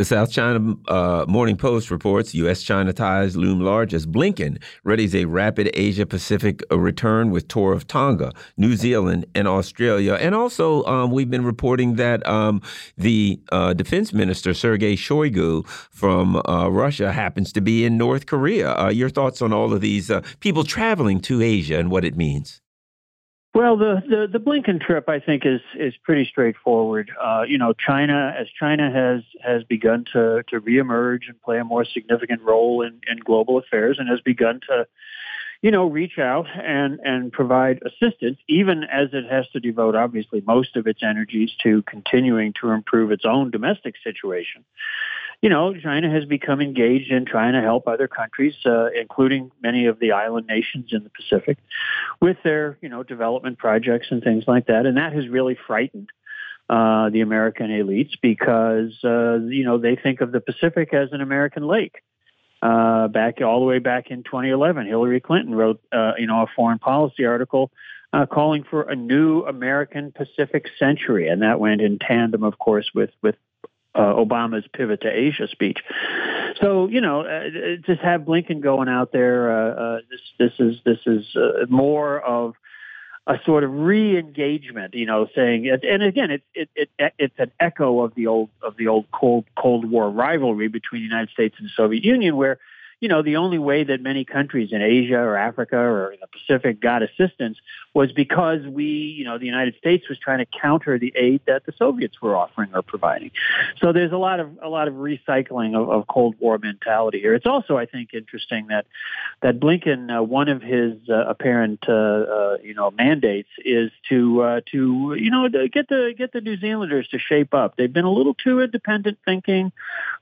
The 0.00 0.06
South 0.06 0.32
China 0.32 0.76
uh, 0.88 1.26
Morning 1.28 1.58
Post 1.58 1.90
reports 1.90 2.34
U.S. 2.34 2.62
China 2.62 2.90
ties 2.90 3.36
loom 3.36 3.60
large 3.60 3.92
as 3.92 4.06
Blinken 4.06 4.56
readies 4.82 5.14
a 5.14 5.26
rapid 5.26 5.70
Asia 5.74 6.06
Pacific 6.06 6.62
uh, 6.72 6.78
return 6.78 7.30
with 7.30 7.48
tour 7.48 7.74
of 7.74 7.86
Tonga, 7.86 8.32
New 8.56 8.76
Zealand, 8.76 9.26
and 9.34 9.46
Australia. 9.46 10.14
And 10.14 10.34
also, 10.34 10.84
um, 10.84 11.10
we've 11.10 11.28
been 11.28 11.44
reporting 11.44 11.96
that 11.96 12.26
um, 12.26 12.62
the 12.96 13.40
uh, 13.52 13.74
defense 13.74 14.14
minister, 14.14 14.54
Sergei 14.54 14.96
Shoigu 14.96 15.66
from 15.90 16.36
uh, 16.48 16.70
Russia, 16.70 17.12
happens 17.12 17.52
to 17.52 17.60
be 17.60 17.84
in 17.84 17.98
North 17.98 18.24
Korea. 18.24 18.74
Uh, 18.78 18.88
your 18.88 19.10
thoughts 19.10 19.42
on 19.42 19.52
all 19.52 19.70
of 19.74 19.82
these 19.82 20.10
uh, 20.10 20.22
people 20.40 20.64
traveling 20.64 21.20
to 21.20 21.42
Asia 21.42 21.78
and 21.78 21.90
what 21.90 22.06
it 22.06 22.16
means? 22.16 22.62
Well, 23.52 23.76
the, 23.76 24.00
the, 24.08 24.38
the 24.38 24.38
Blinken 24.38 24.80
trip, 24.80 25.08
I 25.08 25.18
think, 25.18 25.44
is 25.44 25.60
is 25.74 25.92
pretty 26.04 26.24
straightforward. 26.24 27.10
Uh, 27.20 27.42
you 27.48 27.58
know, 27.58 27.72
China, 27.72 28.32
as 28.38 28.46
China 28.58 28.92
has 28.92 29.22
has 29.42 29.64
begun 29.64 30.04
to 30.12 30.44
to 30.48 30.60
reemerge 30.60 31.22
and 31.28 31.40
play 31.42 31.58
a 31.58 31.64
more 31.64 31.84
significant 31.84 32.42
role 32.42 32.82
in, 32.82 33.00
in 33.10 33.18
global 33.18 33.58
affairs, 33.58 33.96
and 33.98 34.08
has 34.08 34.20
begun 34.20 34.60
to, 34.68 34.86
you 35.62 35.72
know, 35.72 35.86
reach 35.86 36.16
out 36.16 36.46
and 36.54 37.00
and 37.02 37.32
provide 37.32 37.82
assistance, 37.84 38.38
even 38.48 38.84
as 38.84 39.08
it 39.12 39.24
has 39.28 39.48
to 39.48 39.58
devote, 39.58 39.96
obviously, 39.96 40.40
most 40.46 40.76
of 40.76 40.86
its 40.86 41.02
energies 41.02 41.50
to 41.64 41.82
continuing 41.82 42.52
to 42.60 42.70
improve 42.70 43.10
its 43.10 43.24
own 43.24 43.50
domestic 43.50 43.96
situation 44.04 44.64
you 45.42 45.48
know, 45.48 45.74
China 45.74 46.10
has 46.10 46.26
become 46.26 46.60
engaged 46.60 47.10
in 47.10 47.24
trying 47.24 47.54
to 47.54 47.62
help 47.62 47.88
other 47.88 48.08
countries, 48.08 48.54
uh, 48.66 48.90
including 48.90 49.50
many 49.62 49.86
of 49.86 49.98
the 49.98 50.12
island 50.12 50.46
nations 50.46 50.90
in 50.92 51.02
the 51.02 51.10
Pacific, 51.10 51.58
with 52.20 52.36
their, 52.44 52.76
you 52.82 52.88
know, 52.88 53.02
development 53.02 53.58
projects 53.58 54.08
and 54.10 54.22
things 54.22 54.44
like 54.46 54.66
that. 54.66 54.84
And 54.84 54.98
that 54.98 55.14
has 55.14 55.28
really 55.28 55.56
frightened 55.66 56.10
uh, 56.68 57.08
the 57.08 57.22
American 57.22 57.68
elites 57.68 58.12
because, 58.20 58.92
uh, 59.02 59.38
you 59.46 59.64
know, 59.64 59.78
they 59.78 59.96
think 59.96 60.20
of 60.20 60.30
the 60.30 60.40
Pacific 60.40 60.92
as 60.92 61.12
an 61.12 61.20
American 61.20 61.66
lake. 61.66 62.02
Uh, 62.62 63.08
back 63.08 63.40
all 63.40 63.60
the 63.60 63.64
way 63.64 63.78
back 63.78 64.10
in 64.10 64.22
2011, 64.22 64.86
Hillary 64.86 65.18
Clinton 65.18 65.54
wrote, 65.54 65.80
uh, 65.92 66.12
you 66.18 66.26
know, 66.26 66.42
a 66.42 66.46
foreign 66.54 66.78
policy 66.78 67.24
article 67.24 67.70
uh, 68.12 68.26
calling 68.26 68.64
for 68.64 68.82
a 68.82 68.94
new 68.94 69.42
American 69.44 70.12
Pacific 70.12 70.66
century, 70.78 71.28
and 71.28 71.40
that 71.40 71.58
went 71.58 71.80
in 71.80 71.98
tandem, 71.98 72.42
of 72.42 72.58
course, 72.58 72.90
with 72.94 73.10
with 73.22 73.36
uh, 73.94 74.14
Obama's 74.14 74.64
pivot 74.72 75.02
to 75.02 75.08
Asia 75.08 75.48
speech. 75.48 75.78
So 76.60 76.88
you 76.88 77.00
know, 77.00 77.22
uh, 77.22 77.76
just 77.86 78.00
have 78.02 78.22
Blinken 78.22 78.60
going 78.60 78.88
out 78.88 79.12
there. 79.12 79.50
Uh, 79.50 79.74
uh, 79.74 79.98
this 80.10 80.20
this 80.38 80.52
is 80.58 80.76
this 80.84 80.98
is 81.06 81.24
uh, 81.36 81.66
more 81.68 82.20
of 82.20 82.54
a 83.26 83.34
sort 83.44 83.64
of 83.64 83.72
re-engagement. 83.72 84.94
You 84.94 85.06
know, 85.06 85.28
saying 85.34 85.68
and 85.68 86.02
again, 86.02 86.30
it's 86.30 86.44
it, 86.54 86.90
it 86.98 87.14
it's 87.18 87.38
an 87.38 87.52
echo 87.58 88.00
of 88.00 88.14
the 88.14 88.26
old 88.26 88.50
of 88.62 88.76
the 88.76 88.88
old 88.88 89.06
Cold 89.12 89.44
Cold 89.56 89.90
War 89.90 90.10
rivalry 90.10 90.68
between 90.68 91.02
the 91.02 91.08
United 91.08 91.30
States 91.30 91.56
and 91.58 91.66
the 91.66 91.72
Soviet 91.76 92.04
Union, 92.04 92.36
where 92.36 92.58
you 93.00 93.08
know, 93.08 93.22
the 93.22 93.36
only 93.36 93.58
way 93.58 93.84
that 93.84 94.02
many 94.02 94.26
countries 94.26 94.72
in 94.72 94.82
Asia 94.82 95.16
or 95.16 95.36
Africa 95.36 95.76
or 95.76 96.14
the 96.20 96.26
Pacific 96.26 96.80
got 96.80 97.02
assistance 97.02 97.58
was 97.94 98.12
because 98.12 98.60
we, 98.66 98.84
you 98.84 99.24
know, 99.24 99.38
the 99.38 99.46
United 99.46 99.74
States 99.76 100.08
was 100.08 100.18
trying 100.18 100.38
to 100.38 100.46
counter 100.60 100.98
the 100.98 101.12
aid 101.16 101.40
that 101.46 101.64
the 101.64 101.72
Soviets 101.78 102.20
were 102.20 102.36
offering 102.36 102.70
or 102.74 102.82
providing. 102.82 103.30
So 103.80 103.92
there's 103.92 104.12
a 104.12 104.18
lot 104.18 104.38
of 104.38 104.50
a 104.62 104.68
lot 104.68 104.86
of 104.86 104.94
recycling 104.94 105.74
of, 105.74 105.88
of 105.88 106.06
Cold 106.06 106.36
War 106.38 106.58
mentality 106.58 107.20
here. 107.20 107.34
It's 107.34 107.46
also, 107.46 107.78
I 107.78 107.86
think, 107.86 108.12
interesting 108.12 108.66
that 108.68 108.86
that 109.40 109.58
Blinken, 109.58 110.16
uh, 110.16 110.22
one 110.22 110.48
of 110.48 110.60
his 110.60 110.96
uh, 111.08 111.24
apparent, 111.26 111.80
uh, 111.88 111.92
uh 111.92 112.56
you 112.62 112.74
know, 112.74 112.90
mandates 112.90 113.48
is 113.64 113.90
to 114.10 114.42
uh, 114.42 114.60
to 114.72 115.16
you 115.18 115.30
know 115.30 115.48
get 115.48 115.88
the 115.88 116.14
get 116.16 116.32
the 116.32 116.42
New 116.42 116.58
Zealanders 116.58 117.08
to 117.08 117.18
shape 117.18 117.54
up. 117.54 117.76
They've 117.76 117.92
been 117.92 118.04
a 118.04 118.12
little 118.12 118.34
too 118.34 118.60
independent 118.60 119.18
thinking, 119.24 119.72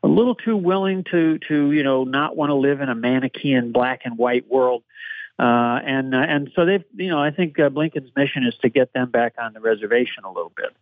a 0.05 0.09
little 0.09 0.37
too 0.37 0.57
willing 0.57 1.05
to 1.11 1.39
to 1.49 1.73
you 1.73 1.83
know 1.83 2.05
not 2.05 2.37
want 2.37 2.51
to 2.51 2.55
live 2.55 2.68
live 2.69 2.81
in 2.81 2.89
a 2.89 2.95
Manichean 2.95 3.73
black 3.73 4.03
and 4.05 4.19
white 4.19 4.49
world. 4.49 4.83
Uh, 5.39 5.79
and 5.87 6.15
uh, 6.15 6.19
and 6.19 6.51
so 6.57 6.67
they've 6.67 6.85
you 6.97 7.09
know 7.09 7.23
I 7.23 7.31
think 7.31 7.61
uh, 7.61 7.69
Blinken's 7.69 8.11
mission 8.17 8.45
is 8.45 8.55
to 8.63 8.69
get 8.69 8.93
them 8.93 9.11
back 9.11 9.35
on 9.41 9.53
the 9.53 9.61
reservation 9.61 10.25
a 10.25 10.29
little 10.29 10.53
bit. 10.57 10.75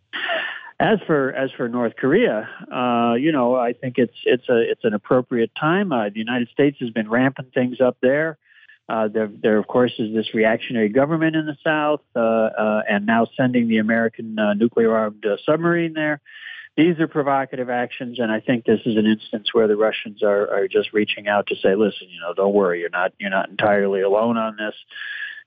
As 0.80 0.98
for 1.06 1.30
as 1.30 1.50
for 1.56 1.68
North 1.68 1.94
Korea, 1.96 2.48
uh, 2.72 3.14
you 3.14 3.32
know 3.32 3.54
I 3.54 3.74
think 3.74 3.98
it's 3.98 4.16
it's 4.24 4.48
a 4.48 4.58
it's 4.58 4.84
an 4.84 4.94
appropriate 4.94 5.50
time. 5.54 5.92
Uh, 5.92 6.08
the 6.08 6.18
United 6.18 6.48
States 6.48 6.78
has 6.80 6.88
been 6.88 7.10
ramping 7.10 7.50
things 7.52 7.82
up 7.82 7.98
there. 8.00 8.38
Uh, 8.88 9.08
there, 9.08 9.28
there 9.42 9.58
of 9.58 9.66
course 9.66 9.92
is 9.98 10.14
this 10.14 10.32
reactionary 10.32 10.88
government 10.88 11.36
in 11.36 11.44
the 11.44 11.56
south, 11.62 12.00
and 12.14 13.04
now 13.04 13.26
sending 13.36 13.68
the 13.68 13.78
American 13.78 14.36
nuclear-armed 14.56 15.26
uh, 15.26 15.36
submarine 15.44 15.92
there. 15.92 16.20
These 16.76 17.00
are 17.00 17.08
provocative 17.08 17.70
actions, 17.70 18.18
and 18.18 18.30
I 18.30 18.40
think 18.40 18.66
this 18.66 18.80
is 18.84 18.98
an 18.98 19.06
instance 19.06 19.48
where 19.54 19.66
the 19.66 19.76
Russians 19.76 20.22
are, 20.22 20.50
are 20.52 20.68
just 20.68 20.92
reaching 20.92 21.26
out 21.26 21.46
to 21.46 21.54
say, 21.56 21.74
"Listen, 21.74 22.08
you 22.10 22.20
know, 22.20 22.34
don't 22.34 22.52
worry, 22.52 22.80
you're 22.80 22.90
not 22.90 23.12
you're 23.18 23.30
not 23.30 23.48
entirely 23.48 24.02
alone 24.02 24.36
on 24.36 24.56
this," 24.56 24.74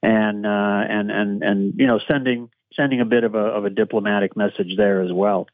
and 0.02 0.44
uh, 0.44 0.84
and 0.90 1.12
and 1.12 1.44
and 1.44 1.74
you 1.78 1.86
know, 1.86 2.00
sending 2.08 2.50
sending 2.74 3.00
a 3.00 3.06
bit 3.06 3.24
of 3.24 3.36
a 3.36 3.38
of 3.38 3.64
a 3.64 3.70
diplomatic 3.70 4.36
message 4.36 4.76
there 4.76 5.02
as 5.04 5.14
well. 5.14 5.48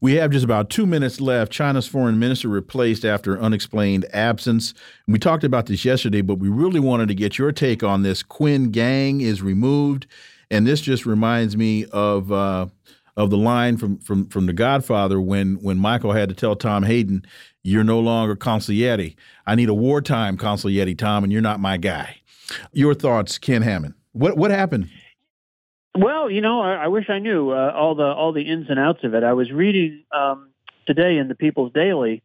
We 0.00 0.14
have 0.14 0.30
just 0.30 0.44
about 0.44 0.70
two 0.70 0.86
minutes 0.86 1.20
left. 1.20 1.52
China's 1.52 1.86
foreign 1.86 2.18
minister 2.18 2.48
replaced 2.48 3.04
after 3.04 3.38
unexplained 3.38 4.06
absence. 4.12 4.72
We 5.06 5.18
talked 5.18 5.44
about 5.44 5.66
this 5.66 5.84
yesterday, 5.84 6.22
but 6.22 6.36
we 6.36 6.48
really 6.48 6.80
wanted 6.80 7.08
to 7.08 7.14
get 7.14 7.36
your 7.36 7.52
take 7.52 7.82
on 7.82 8.02
this. 8.04 8.22
Qin 8.22 8.72
Gang 8.72 9.20
is 9.20 9.42
removed, 9.42 10.06
and 10.50 10.66
this 10.66 10.80
just 10.80 11.04
reminds 11.04 11.58
me 11.58 11.84
of. 11.92 12.32
Uh, 12.32 12.68
of 13.16 13.30
the 13.30 13.36
line 13.36 13.76
from 13.76 13.98
from 13.98 14.28
from 14.28 14.46
The 14.46 14.52
Godfather 14.52 15.20
when 15.20 15.56
when 15.56 15.78
Michael 15.78 16.12
had 16.12 16.28
to 16.28 16.34
tell 16.34 16.56
Tom 16.56 16.82
Hagen, 16.82 17.24
"You're 17.62 17.84
no 17.84 18.00
longer 18.00 18.36
consigliere. 18.36 19.14
I 19.46 19.54
need 19.54 19.68
a 19.68 19.74
wartime 19.74 20.36
consigliere, 20.36 20.96
Tom, 20.96 21.24
and 21.24 21.32
you're 21.32 21.42
not 21.42 21.60
my 21.60 21.76
guy." 21.76 22.16
Your 22.72 22.94
thoughts, 22.94 23.38
Ken 23.38 23.62
Hammond? 23.62 23.94
What 24.12 24.36
what 24.36 24.50
happened? 24.50 24.88
Well, 25.96 26.28
you 26.28 26.40
know, 26.40 26.60
I, 26.60 26.74
I 26.74 26.88
wish 26.88 27.08
I 27.08 27.20
knew 27.20 27.50
uh, 27.50 27.72
all 27.74 27.94
the 27.94 28.04
all 28.04 28.32
the 28.32 28.42
ins 28.42 28.66
and 28.68 28.78
outs 28.78 29.04
of 29.04 29.14
it. 29.14 29.22
I 29.22 29.32
was 29.32 29.52
reading 29.52 30.04
um, 30.12 30.50
today 30.86 31.18
in 31.18 31.28
the 31.28 31.34
People's 31.34 31.72
Daily 31.72 32.22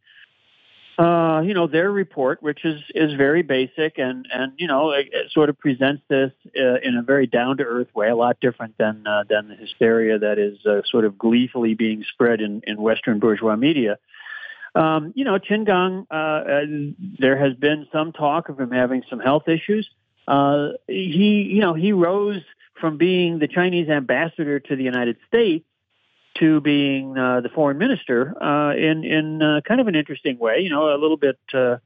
uh, 1.00 1.42
you 1.46 1.54
know, 1.54 1.66
their 1.66 1.90
report, 1.90 2.44
which 2.44 2.66
is 2.66 2.82
is 2.94 3.14
very 3.14 3.42
basic 3.42 3.98
and 3.98 4.28
and 4.34 4.52
you 4.58 4.68
know, 4.68 4.92
it, 4.92 5.08
it 5.14 5.32
sort 5.32 5.50
of 5.50 5.58
presents 5.58 6.04
this 6.10 6.34
uh, 6.60 6.76
in 6.84 6.98
a 6.98 7.02
very 7.02 7.26
down 7.26 7.56
to 7.58 7.64
earth 7.64 7.88
way, 7.96 8.10
a 8.10 8.16
lot 8.16 8.38
different 8.42 8.78
than 8.78 9.08
uh, 9.08 9.24
than 9.30 9.48
the 9.48 9.56
hysteria 9.56 10.20
that 10.20 10.38
is 10.38 10.58
uh, 10.66 10.82
sort 10.92 11.06
of 11.06 11.18
gleefully 11.18 11.74
being 11.74 12.04
spread 12.12 12.42
in 12.42 12.62
in 12.68 12.82
Western 12.82 13.20
bourgeois 13.20 13.56
media. 13.56 13.98
Um, 14.76 15.14
you 15.16 15.24
know, 15.24 15.40
Qin 15.40 15.66
Gang, 15.66 16.06
uh, 16.12 16.14
uh, 16.14 16.62
there 17.18 17.38
has 17.38 17.56
been 17.56 17.88
some 17.94 18.12
talk 18.12 18.50
of 18.50 18.60
him 18.60 18.72
having 18.72 19.04
some 19.10 19.22
health 19.22 19.48
issues. 19.48 19.90
Uh, 20.28 20.72
he, 20.88 21.48
you 21.50 21.62
know, 21.62 21.74
he 21.74 21.94
rose 21.94 22.42
from 22.80 22.98
being 22.98 23.40
the 23.40 23.48
Chinese 23.48 23.88
ambassador 23.90 24.60
to 24.60 24.76
the 24.76 24.84
United 24.84 25.16
States 25.28 25.66
to 26.40 26.62
being 26.62 27.18
uh, 27.18 27.42
the 27.42 27.50
foreign 27.50 27.78
minister 27.78 28.42
uh, 28.42 28.74
in 28.76 29.04
in 29.04 29.42
uh, 29.42 29.62
kind 29.68 29.82
of 29.82 29.88
an 29.88 29.96
interesting 29.96 30.38
way. 30.40 30.60
You 30.60 30.70
know, 30.70 30.94
a 30.94 30.98
little 30.98 31.18
bit 31.18 31.40
uh, 31.54 31.78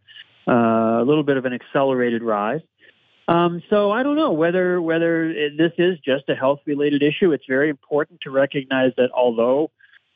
uh, 0.48 1.02
a 1.02 1.06
little 1.06 1.24
bit 1.24 1.38
of 1.38 1.46
an 1.46 1.54
accelerated 1.54 2.24
rise. 2.24 2.62
Um, 3.28 3.64
so 3.70 3.92
I 3.92 4.04
don't 4.04 4.16
know 4.16 4.32
whether 4.32 4.82
whether 4.82 5.30
it, 5.30 5.58
this 5.58 5.74
is 5.78 6.00
just 6.00 6.30
a 6.30 6.36
health 6.36 6.60
related 6.66 7.02
issue. 7.02 7.32
It's 7.32 7.46
very 7.48 7.70
important 7.70 8.22
to 8.22 8.32
recognize 8.32 8.94
that 8.98 9.12
although 9.12 9.72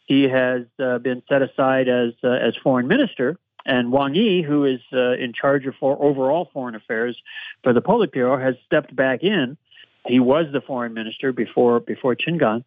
he 0.05 0.23
has 0.23 0.63
uh, 0.79 0.99
been 0.99 1.23
set 1.27 1.41
aside 1.41 1.88
as 1.88 2.13
as 2.23 2.55
foreign 2.57 2.88
minister, 2.88 3.38
and 3.65 3.91
Wang 3.91 4.15
Yi, 4.15 4.41
who 4.41 4.65
is 4.65 4.81
in 4.91 5.33
charge 5.33 5.65
of 5.65 5.75
for 5.79 6.01
overall 6.01 6.49
foreign 6.53 6.75
affairs 6.75 7.17
for 7.63 7.73
the 7.73 7.81
Politburo, 7.81 8.41
has 8.41 8.55
stepped 8.65 8.95
back 8.95 9.23
in. 9.23 9.57
He 10.05 10.19
was 10.21 10.45
the 10.53 10.61
foreign 10.61 10.93
minister 10.93 11.33
before 11.33 11.79
before 11.79 12.15
Gang. 12.15 12.63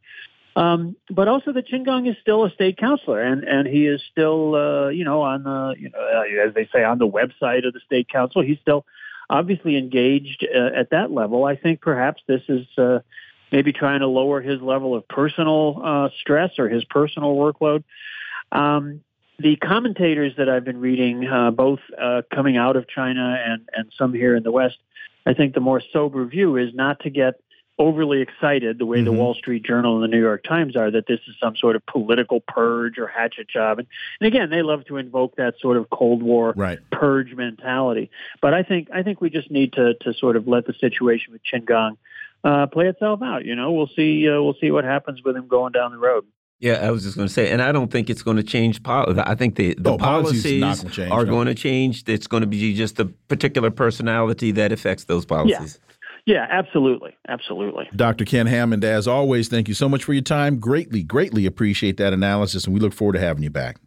Um, 0.57 0.97
but 1.09 1.29
also 1.29 1.53
that 1.53 1.69
Qin 1.69 1.85
Gang 1.85 2.07
is 2.07 2.17
still 2.21 2.45
a 2.45 2.51
state 2.51 2.77
councilor, 2.77 3.21
and 3.21 3.45
and 3.45 3.69
he 3.69 3.87
is 3.87 4.03
still 4.11 4.55
uh, 4.55 4.89
you 4.89 5.05
know 5.05 5.23
on 5.23 5.45
the 5.45 5.75
you 5.79 5.91
know 5.91 5.99
uh, 5.99 6.49
as 6.49 6.55
they 6.55 6.69
say 6.73 6.83
on 6.83 6.99
the 6.99 7.07
website 7.07 7.67
of 7.67 7.73
the 7.73 7.81
state 7.87 8.09
council. 8.09 8.43
He's 8.43 8.59
still 8.61 8.85
obviously 9.29 9.77
engaged 9.77 10.45
uh, 10.45 10.71
at 10.77 10.91
that 10.91 11.13
level. 11.13 11.45
I 11.45 11.57
think 11.57 11.81
perhaps 11.81 12.21
this 12.27 12.43
is 12.49 12.67
uh, 12.77 12.99
maybe 13.53 13.73
trying 13.73 14.01
to 14.01 14.09
lower 14.09 14.41
his 14.41 14.61
level 14.61 14.95
of 14.97 15.07
personal 15.07 15.81
uh, 15.83 16.09
stress 16.21 16.59
or 16.59 16.69
his 16.69 16.85
personal 16.85 17.37
workload. 17.37 17.85
Um, 18.51 19.03
the 19.39 19.57
commentators 19.57 20.35
that 20.37 20.49
I've 20.49 20.65
been 20.65 20.81
reading, 20.81 21.27
uh, 21.27 21.51
both 21.53 21.79
uh, 21.99 22.23
coming 22.35 22.57
out 22.57 22.77
of 22.77 22.89
China 22.89 23.41
and, 23.43 23.69
and 23.73 23.91
some 23.97 24.13
here 24.13 24.37
in 24.37 24.43
the 24.43 24.53
West, 24.53 24.77
I 25.25 25.33
think 25.33 25.55
the 25.55 25.61
more 25.61 25.81
sober 25.93 26.25
view 26.27 26.57
is 26.57 26.75
not 26.75 27.01
to 27.01 27.11
get 27.11 27.41
overly 27.81 28.21
excited 28.21 28.79
the 28.79 28.85
way 28.85 28.99
mm-hmm. 28.99 29.07
the 29.07 29.13
Wall 29.13 29.35
Street 29.35 29.65
Journal 29.65 29.95
and 29.95 30.05
the 30.05 30.15
New 30.15 30.21
York 30.21 30.45
Times 30.45 30.77
are 30.77 30.91
that 30.91 31.07
this 31.09 31.19
is 31.27 31.35
some 31.43 31.57
sort 31.57 31.77
of 31.77 31.87
political 31.87 32.41
purge 32.47 32.99
or 32.99 33.07
hatchet 33.09 33.49
job. 33.49 33.79
And, 33.79 33.89
and 34.21 34.29
again, 34.29 34.51
they 34.51 34.61
love 34.61 34.85
to 34.87 34.99
invoke 34.99 35.37
that 35.37 35.55
sort 35.61 35.79
of 35.79 35.89
Cold 35.89 36.23
War 36.23 36.53
right. 36.55 36.79
purge 36.93 37.35
mentality. 37.35 38.11
But 38.43 38.53
I 38.53 38.63
think 38.63 38.89
I 38.95 39.03
think 39.03 39.23
we 39.23 39.31
just 39.31 39.51
need 39.51 39.73
to 39.73 39.95
to 40.03 40.13
sort 40.15 40.37
of 40.37 40.47
let 40.47 40.67
the 40.67 40.75
situation 40.75 41.33
with 41.33 41.41
Qin 41.51 41.67
Gang 41.67 41.97
uh, 42.45 42.67
play 42.67 42.87
itself 42.87 43.23
out. 43.23 43.47
You 43.47 43.57
know, 43.57 43.73
we'll 43.73 43.91
see 43.97 44.29
uh, 44.29 44.43
we'll 44.43 44.57
see 44.61 44.71
what 44.71 44.85
happens 44.85 45.23
with 45.25 45.35
him 45.35 45.49
going 45.49 45.73
down 45.73 45.93
the 45.93 45.99
road. 45.99 46.27
Yeah, 46.59 46.87
I 46.87 46.91
was 46.91 47.05
just 47.05 47.17
going 47.17 47.27
to 47.27 47.33
say, 47.33 47.51
and 47.51 47.63
I 47.63 47.73
don't 47.73 47.91
think 47.91 48.11
it's 48.11 48.23
going 48.23 48.37
to 48.37 48.43
change 48.43 48.83
policy. 48.83 49.19
I 49.25 49.35
think 49.35 49.55
the, 49.57 49.75
the 49.79 49.93
oh, 49.93 49.97
policies 49.97 50.83
change, 50.93 51.11
are 51.11 51.25
no. 51.25 51.31
going 51.31 51.47
to 51.47 51.55
change. 51.55 52.05
It's 52.07 52.27
going 52.27 52.43
to 52.43 52.47
be 52.47 52.75
just 52.75 52.97
the 52.97 53.07
particular 53.29 53.71
personality 53.71 54.51
that 54.53 54.71
affects 54.71 55.05
those 55.05 55.25
policies. 55.25 55.81
Yeah. 55.83 55.90
Yeah, 56.31 56.47
absolutely. 56.49 57.17
Absolutely. 57.27 57.89
Dr. 57.97 58.25
Ken 58.25 58.47
Hammond, 58.47 58.85
as 58.85 59.09
always, 59.09 59.49
thank 59.49 59.67
you 59.67 59.75
so 59.75 59.89
much 59.89 60.05
for 60.05 60.13
your 60.13 60.23
time. 60.23 60.61
Greatly, 60.61 61.03
greatly 61.03 61.45
appreciate 61.45 61.97
that 61.97 62.13
analysis, 62.13 62.67
and 62.67 62.73
we 62.73 62.79
look 62.79 62.93
forward 62.93 63.15
to 63.15 63.19
having 63.19 63.43
you 63.43 63.51
back. 63.51 63.79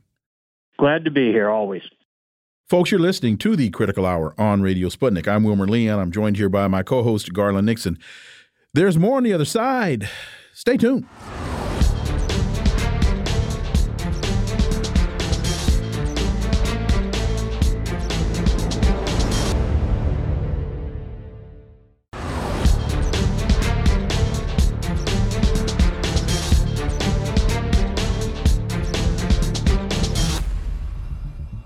Glad 0.78 1.06
to 1.06 1.12
be 1.12 1.32
here, 1.32 1.50
always. 1.50 1.84
Folks, 2.68 2.92
you're 2.92 3.00
listening 3.00 3.38
to 3.38 3.56
the 3.56 3.70
Critical 3.70 4.06
Hour 4.06 4.36
on 4.38 4.62
Radio 4.62 4.90
Sputnik. 4.90 5.26
I'm 5.26 5.46
Wilmer 5.46 5.68
Leon. 5.68 5.98
I'm 5.98 6.12
joined 6.12 6.36
here 6.36 6.50
by 6.50 6.68
my 6.68 6.84
co 6.84 7.02
host, 7.02 7.32
Garland 7.32 7.66
Nixon. 7.66 7.98
There's 8.74 8.98
more 8.98 9.16
on 9.16 9.24
the 9.24 9.32
other 9.32 9.46
side. 9.46 10.10
Stay 10.54 10.76
tuned. 10.76 11.06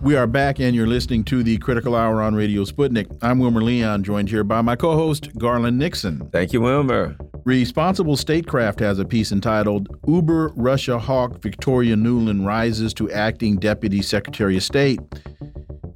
We 0.08 0.16
are 0.16 0.26
back, 0.26 0.62
and 0.62 0.74
you're 0.74 0.88
listening 0.88 1.26
to 1.26 1.44
the 1.44 1.58
Critical 1.58 1.94
Hour 1.94 2.22
on 2.22 2.34
Radio 2.34 2.64
Sputnik. 2.64 3.14
I'm 3.22 3.40
Wilmer 3.40 3.62
Leon, 3.62 4.06
joined 4.06 4.30
here 4.30 4.46
by 4.46 4.62
my 4.62 4.78
co 4.78 4.96
host, 4.96 5.38
Garland 5.38 5.78
Nixon. 5.78 6.30
Thank 6.32 6.54
you, 6.54 6.62
Wilmer. 6.62 7.18
Responsible 7.44 8.16
Statecraft 8.16 8.80
has 8.80 9.00
a 9.00 9.06
piece 9.06 9.34
entitled 9.34 10.00
Uber 10.08 10.54
Russia 10.56 10.98
Hawk 10.98 11.42
Victoria 11.42 11.98
Nuland 11.98 12.46
Rises 12.46 12.94
to 12.94 13.12
Acting 13.12 13.58
Deputy 13.58 14.02
Secretary 14.02 14.56
of 14.56 14.64
State. 14.64 15.02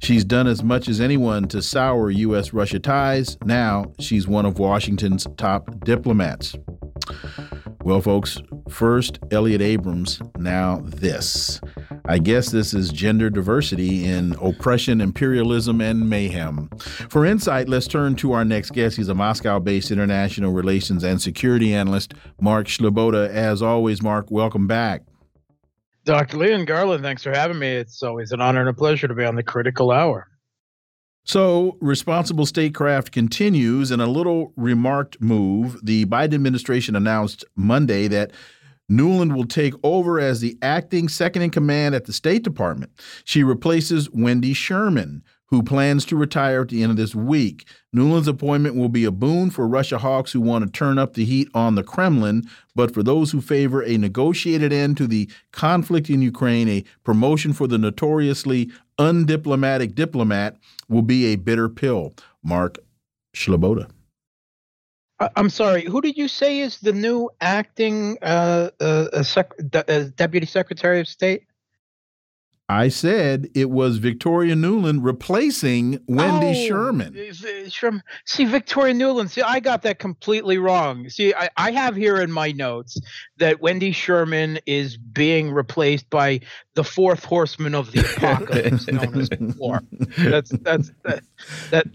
She's 0.02 0.26
done 0.26 0.46
as 0.46 0.62
much 0.62 0.90
as 0.90 1.00
anyone 1.00 1.48
to 1.48 1.62
sour 1.62 2.10
U.S. 2.10 2.52
Russia 2.52 2.80
ties. 2.80 3.38
Now 3.46 3.94
she's 3.98 4.28
one 4.28 4.44
of 4.44 4.58
Washington's 4.58 5.26
top 5.38 5.86
diplomats. 5.86 6.54
Well, 7.82 8.02
folks, 8.02 8.42
first 8.68 9.20
Elliott 9.30 9.62
Abrams, 9.62 10.20
now 10.36 10.82
this. 10.84 11.62
I 12.04 12.18
guess 12.18 12.50
this 12.50 12.74
is 12.74 12.90
gender 12.90 13.30
diversity 13.30 14.04
in 14.04 14.34
oppression, 14.42 15.00
imperialism, 15.00 15.80
and 15.80 16.10
mayhem. 16.10 16.68
For 17.08 17.24
insight, 17.24 17.68
let's 17.68 17.86
turn 17.86 18.16
to 18.16 18.32
our 18.32 18.44
next 18.44 18.72
guest. 18.72 18.96
He's 18.96 19.08
a 19.08 19.14
Moscow 19.14 19.60
based 19.60 19.92
international 19.92 20.52
relations 20.52 21.04
and 21.04 21.22
security 21.22 21.72
analyst, 21.74 22.14
Mark 22.40 22.66
Sleboda. 22.66 23.28
As 23.28 23.62
always, 23.62 24.02
Mark, 24.02 24.30
welcome 24.30 24.66
back. 24.66 25.02
Dr. 26.04 26.38
Leon 26.38 26.64
Garland, 26.64 27.04
thanks 27.04 27.22
for 27.22 27.30
having 27.30 27.60
me. 27.60 27.68
It's 27.68 28.02
always 28.02 28.32
an 28.32 28.40
honor 28.40 28.60
and 28.60 28.68
a 28.68 28.74
pleasure 28.74 29.06
to 29.06 29.14
be 29.14 29.24
on 29.24 29.36
the 29.36 29.44
critical 29.44 29.92
hour. 29.92 30.26
So, 31.24 31.78
responsible 31.80 32.46
statecraft 32.46 33.12
continues 33.12 33.92
in 33.92 34.00
a 34.00 34.08
little 34.08 34.52
remarked 34.56 35.20
move. 35.20 35.78
The 35.80 36.04
Biden 36.06 36.34
administration 36.34 36.96
announced 36.96 37.44
Monday 37.54 38.08
that 38.08 38.32
Nuland 38.92 39.34
will 39.34 39.46
take 39.46 39.74
over 39.82 40.20
as 40.20 40.40
the 40.40 40.56
acting 40.60 41.08
second 41.08 41.42
in 41.42 41.50
command 41.50 41.94
at 41.94 42.04
the 42.04 42.12
State 42.12 42.42
Department. 42.42 42.92
She 43.24 43.42
replaces 43.42 44.10
Wendy 44.10 44.52
Sherman, 44.52 45.22
who 45.46 45.62
plans 45.62 46.04
to 46.06 46.16
retire 46.16 46.62
at 46.62 46.68
the 46.68 46.82
end 46.82 46.90
of 46.90 46.96
this 46.96 47.14
week. 47.14 47.66
Nuland's 47.94 48.28
appointment 48.28 48.74
will 48.76 48.88
be 48.88 49.04
a 49.04 49.10
boon 49.10 49.50
for 49.50 49.68
Russia 49.68 49.98
hawks 49.98 50.32
who 50.32 50.40
want 50.40 50.64
to 50.64 50.70
turn 50.70 50.98
up 50.98 51.14
the 51.14 51.24
heat 51.24 51.48
on 51.54 51.74
the 51.74 51.82
Kremlin, 51.82 52.44
but 52.74 52.92
for 52.92 53.02
those 53.02 53.32
who 53.32 53.40
favor 53.40 53.82
a 53.82 53.98
negotiated 53.98 54.72
end 54.72 54.96
to 54.96 55.06
the 55.06 55.30
conflict 55.52 56.08
in 56.08 56.22
Ukraine, 56.22 56.68
a 56.68 56.84
promotion 57.04 57.52
for 57.52 57.66
the 57.66 57.78
notoriously 57.78 58.70
undiplomatic 58.98 59.94
diplomat 59.94 60.56
will 60.88 61.02
be 61.02 61.26
a 61.26 61.36
bitter 61.36 61.68
pill. 61.68 62.14
Mark 62.42 62.78
Sleboda. 63.34 63.90
I'm 65.36 65.50
sorry. 65.50 65.84
Who 65.84 66.00
did 66.00 66.16
you 66.16 66.28
say 66.28 66.60
is 66.60 66.80
the 66.80 66.92
new 66.92 67.30
acting 67.40 68.18
uh, 68.22 68.70
uh, 68.80 69.22
sec 69.22 69.52
uh, 69.74 70.04
deputy 70.16 70.46
secretary 70.46 71.00
of 71.00 71.08
state? 71.08 71.44
I 72.68 72.88
said 72.88 73.50
it 73.54 73.68
was 73.68 73.98
Victoria 73.98 74.54
Nuland 74.54 75.00
replacing 75.02 75.98
Wendy 76.06 76.64
oh, 76.64 76.68
Sherman. 76.68 77.32
Sherman. 77.68 78.02
See, 78.24 78.46
Victoria 78.46 78.94
Nuland, 78.94 79.28
See, 79.28 79.42
I 79.42 79.60
got 79.60 79.82
that 79.82 79.98
completely 79.98 80.56
wrong. 80.56 81.08
See, 81.10 81.34
I, 81.34 81.50
I 81.58 81.72
have 81.72 81.96
here 81.96 82.16
in 82.16 82.32
my 82.32 82.52
notes 82.52 82.98
that 83.36 83.60
Wendy 83.60 83.92
Sherman 83.92 84.58
is 84.64 84.96
being 84.96 85.50
replaced 85.50 86.08
by 86.08 86.40
the 86.74 86.84
fourth 86.84 87.24
horseman 87.24 87.74
of 87.74 87.92
the 87.92 88.00
apocalypse, 88.16 88.86
known 88.86 89.20
as 89.20 89.28
before. 89.28 89.80
That's 90.16 90.50
that's 90.50 90.92
that, 91.02 91.24
that 91.70 91.88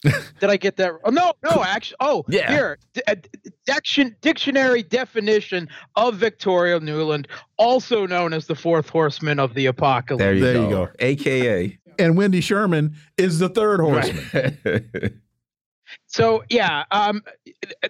did 0.40 0.50
I 0.50 0.56
get 0.56 0.76
that? 0.76 0.92
Oh 1.04 1.10
no, 1.10 1.32
no, 1.42 1.62
actually. 1.64 1.96
Oh, 2.00 2.24
yeah. 2.28 2.50
Here, 2.50 2.78
d- 2.94 4.12
dictionary 4.20 4.82
definition 4.82 5.68
of 5.96 6.14
Victoria 6.14 6.78
Nuland, 6.78 7.26
also 7.56 8.06
known 8.06 8.32
as 8.32 8.46
the 8.46 8.54
fourth 8.54 8.88
horseman 8.88 9.40
of 9.40 9.54
the 9.54 9.66
apocalypse. 9.66 10.20
There 10.20 10.34
you, 10.34 10.40
there 10.40 10.54
go. 10.54 10.62
you 10.62 10.70
go. 10.70 10.88
AKA. 11.00 11.78
And 11.98 12.16
Wendy 12.16 12.40
Sherman 12.40 12.94
is 13.16 13.40
the 13.40 13.48
third 13.48 13.80
horseman. 13.80 14.58
Right. 14.64 15.12
so 16.06 16.44
yeah, 16.48 16.84
um, 16.92 17.22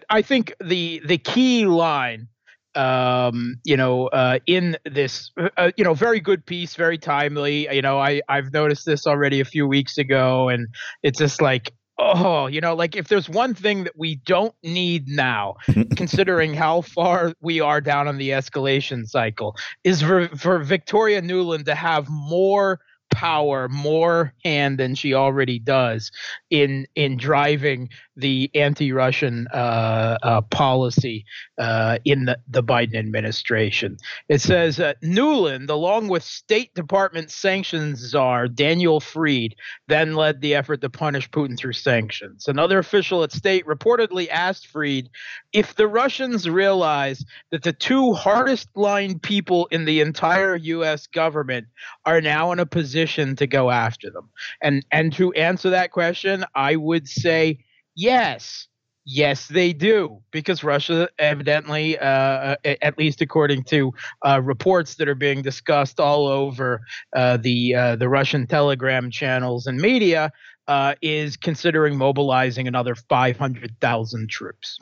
I 0.09 0.23
think 0.23 0.55
the 0.65 1.03
the 1.05 1.19
key 1.19 1.67
line 1.67 2.29
um, 2.75 3.57
you 3.65 3.77
know, 3.77 4.07
uh, 4.09 4.39
in 4.47 4.77
this, 4.85 5.33
uh, 5.57 5.73
you 5.77 5.83
know, 5.83 5.95
very 5.95 6.21
good 6.21 6.47
piece, 6.47 6.77
very 6.77 6.97
timely. 6.97 7.67
You 7.75 7.83
know, 7.83 7.99
I 7.99 8.23
I've 8.29 8.53
noticed 8.53 8.87
this 8.87 9.07
already 9.07 9.41
a 9.41 9.45
few 9.45 9.67
weeks 9.67 9.99
ago, 9.99 10.49
and 10.49 10.69
it's 11.03 11.19
just 11.19 11.43
like 11.43 11.73
oh, 11.99 12.47
you 12.47 12.61
know, 12.61 12.75
like 12.75 12.97
if 12.97 13.09
there's 13.09 13.29
one 13.29 13.55
thing 13.55 13.85
that 13.85 13.97
we 13.97 14.17
don't 14.17 14.55
need 14.63 15.09
now, 15.09 15.57
considering 15.97 16.55
how 16.55 16.83
far 16.83 17.33
we 17.41 17.61
are 17.61 17.81
down 17.81 18.09
on 18.09 18.19
the 18.19 18.31
escalation 18.31 19.07
cycle, 19.07 19.57
is 19.85 20.03
for, 20.03 20.29
for 20.37 20.59
Victoria 20.59 21.21
Nuland 21.21 21.65
to 21.67 21.75
have 21.75 22.09
more 22.09 22.81
power, 23.11 23.69
more 23.69 24.33
hand 24.45 24.79
than 24.79 24.95
she 24.95 25.15
already 25.15 25.59
does 25.59 26.11
in 26.51 26.87
in 26.95 27.17
driving 27.17 27.89
the 28.17 28.51
anti-Russian 28.55 29.47
uh, 29.55 30.19
uh, 30.23 30.41
policy 30.43 31.25
uh, 31.59 31.99
in 32.05 32.25
the, 32.25 32.37
the 32.49 32.63
Biden 32.63 32.97
administration. 32.97 33.97
It 34.29 34.41
says 34.41 34.81
uh, 34.81 34.95
Nuland, 35.05 35.71
along 35.71 36.09
with 36.09 36.25
State 36.25 36.75
Department 36.75 37.31
sanctions 37.31 38.01
czar 38.01 38.49
Daniel 38.49 38.99
Fried, 38.99 39.55
then 39.87 40.17
led 40.17 40.41
the 40.41 40.57
effort 40.57 40.81
to 40.81 40.91
punish 40.91 41.31
Putin 41.31 41.57
through 41.57 41.75
sanctions. 41.75 42.49
Another 42.49 42.81
official 42.81 43.23
at 43.23 43.31
state 43.31 43.65
reportedly 43.67 44.29
asked 44.29 44.67
Fried 44.67 45.09
if 45.53 45.77
the 45.77 45.87
Russians 45.87 46.49
realize 46.49 47.25
that 47.53 47.63
the 47.63 47.73
two 47.73 48.13
hardest 48.15 48.69
line 48.75 49.21
people 49.21 49.67
in 49.71 49.85
the 49.85 50.01
entire 50.01 50.57
U.S. 50.57 51.07
government 51.07 51.69
are 52.05 52.21
now 52.21 52.51
in 52.51 52.59
a 52.59 52.67
position 52.67 52.98
to 53.07 53.47
go 53.47 53.71
after 53.71 54.11
them. 54.11 54.29
And 54.63 54.85
and 54.91 55.13
to 55.15 55.33
answer 55.33 55.71
that 55.71 55.93
question, 55.93 56.45
I 56.55 56.77
would 56.77 57.09
say 57.09 57.59
Yes. 57.99 58.69
Yes, 59.11 59.49
they 59.49 59.73
do, 59.73 60.21
because 60.33 60.63
Russia 60.63 61.09
evidently, 61.19 61.99
uh, 61.99 62.57
at 62.63 62.99
least 62.99 63.23
according 63.23 63.65
to 63.65 63.95
uh, 64.25 64.43
reports 64.43 64.97
that 64.97 65.09
are 65.09 65.15
being 65.15 65.41
discussed 65.41 65.99
all 65.99 66.27
over 66.27 66.83
uh, 67.17 67.39
the 67.39 67.75
uh, 67.75 67.97
the 67.97 68.07
Russian 68.07 68.47
Telegram 68.47 69.11
channels 69.11 69.67
and 69.67 69.81
media, 69.81 70.31
uh, 70.69 70.95
is 71.01 71.39
considering 71.39 71.97
mobilizing 71.97 72.69
another 72.69 72.95
500,000 72.95 74.29
troops. 74.29 74.79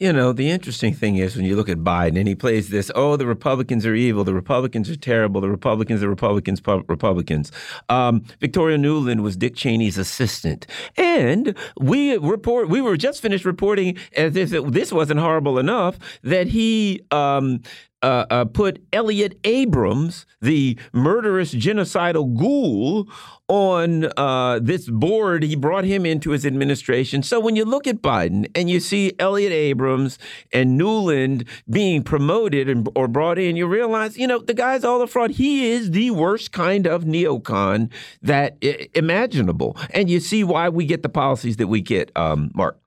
You 0.00 0.14
know, 0.14 0.32
the 0.32 0.48
interesting 0.50 0.94
thing 0.94 1.16
is 1.16 1.36
when 1.36 1.44
you 1.44 1.56
look 1.56 1.68
at 1.68 1.80
Biden 1.80 2.18
and 2.18 2.26
he 2.26 2.34
plays 2.34 2.70
this, 2.70 2.90
oh, 2.94 3.16
the 3.16 3.26
Republicans 3.26 3.84
are 3.84 3.94
evil, 3.94 4.24
the 4.24 4.32
Republicans 4.32 4.88
are 4.88 4.96
terrible, 4.96 5.42
the 5.42 5.50
Republicans, 5.50 6.00
the 6.00 6.08
Republicans, 6.08 6.62
Republicans. 6.88 7.52
Um, 7.90 8.24
Victoria 8.40 8.78
Nuland 8.78 9.20
was 9.20 9.36
Dick 9.36 9.54
Cheney's 9.54 9.98
assistant. 9.98 10.66
And 10.96 11.54
we 11.78 12.16
report, 12.16 12.70
we 12.70 12.80
were 12.80 12.96
just 12.96 13.20
finished 13.20 13.44
reporting 13.44 13.98
as 14.16 14.36
if 14.36 14.54
it, 14.54 14.72
this 14.72 14.90
wasn't 14.90 15.20
horrible 15.20 15.58
enough 15.58 15.98
that 16.22 16.46
he 16.46 17.02
um, 17.10 17.60
uh, 18.02 18.26
uh, 18.30 18.44
put 18.46 18.82
Elliot 18.92 19.38
Abrams, 19.44 20.26
the 20.40 20.78
murderous 20.92 21.54
genocidal 21.54 22.36
ghoul, 22.36 23.08
on 23.48 24.10
uh, 24.16 24.58
this 24.62 24.88
board. 24.88 25.42
He 25.42 25.56
brought 25.56 25.84
him 25.84 26.06
into 26.06 26.30
his 26.30 26.46
administration. 26.46 27.22
So 27.22 27.40
when 27.40 27.56
you 27.56 27.64
look 27.64 27.86
at 27.86 27.96
Biden 27.96 28.50
and 28.54 28.70
you 28.70 28.80
see 28.80 29.12
Elliot 29.18 29.52
Abrams 29.52 30.18
and 30.52 30.80
Nuland 30.80 31.46
being 31.68 32.02
promoted 32.02 32.68
and, 32.68 32.88
or 32.94 33.08
brought 33.08 33.38
in, 33.38 33.56
you 33.56 33.66
realize, 33.66 34.16
you 34.16 34.26
know, 34.26 34.38
the 34.38 34.54
guy's 34.54 34.84
all 34.84 34.98
the 34.98 35.06
fraud. 35.06 35.32
He 35.32 35.70
is 35.70 35.90
the 35.90 36.10
worst 36.12 36.52
kind 36.52 36.86
of 36.86 37.04
neocon 37.04 37.90
that 38.22 38.56
imaginable. 38.94 39.76
And 39.90 40.08
you 40.08 40.20
see 40.20 40.44
why 40.44 40.68
we 40.68 40.86
get 40.86 41.02
the 41.02 41.08
policies 41.08 41.56
that 41.56 41.66
we 41.66 41.80
get, 41.80 42.16
um, 42.16 42.50
Mark. 42.54 42.78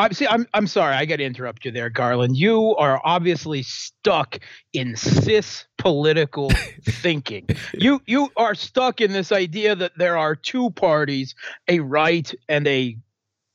I'm 0.00 0.12
see. 0.12 0.26
I'm 0.26 0.46
I'm 0.54 0.66
sorry. 0.66 0.94
I 0.94 1.04
got 1.04 1.16
to 1.16 1.24
interrupt 1.24 1.64
you 1.64 1.70
there, 1.70 1.90
Garland. 1.90 2.36
You 2.36 2.74
are 2.76 3.00
obviously 3.04 3.62
stuck 3.62 4.38
in 4.72 4.96
cis 4.96 5.66
political 5.76 6.50
thinking. 6.84 7.48
You 7.74 8.00
you 8.06 8.30
are 8.36 8.54
stuck 8.54 9.00
in 9.00 9.12
this 9.12 9.30
idea 9.30 9.76
that 9.76 9.92
there 9.96 10.16
are 10.16 10.34
two 10.34 10.70
parties, 10.70 11.34
a 11.68 11.80
right 11.80 12.32
and 12.48 12.66
a 12.66 12.96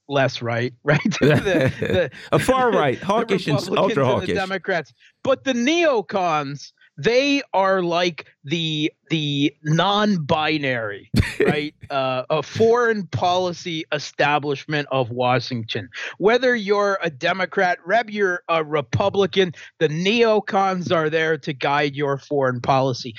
less 0.07 0.41
right, 0.41 0.73
right? 0.83 1.01
the, 1.19 1.73
the, 1.79 2.11
a 2.31 2.37
far 2.37 2.71
right, 2.71 2.99
hawkish 2.99 3.47
and 3.47 3.57
ultra 3.75 4.05
hawkish. 4.05 4.29
The 4.29 4.35
Democrats, 4.35 4.93
but 5.23 5.43
the 5.43 5.53
neocons 5.53 6.73
they 6.97 7.41
are 7.53 7.81
like 7.81 8.25
the 8.43 8.91
the 9.09 9.53
non-binary 9.63 11.11
right? 11.45 11.75
Uh, 11.89 12.23
a 12.29 12.41
foreign 12.41 13.05
policy 13.07 13.85
establishment 13.91 14.87
of 14.91 15.09
washington. 15.09 15.89
Whether 16.17 16.55
you're 16.55 16.97
a 17.01 17.09
democrat 17.09 17.79
reb 17.85 18.09
you're 18.09 18.43
a 18.49 18.63
republican 18.63 19.53
the 19.79 19.89
neocons 19.89 20.91
are 20.95 21.09
there 21.09 21.37
to 21.37 21.53
guide 21.53 21.95
your 21.95 22.17
foreign 22.17 22.61
policy 22.61 23.13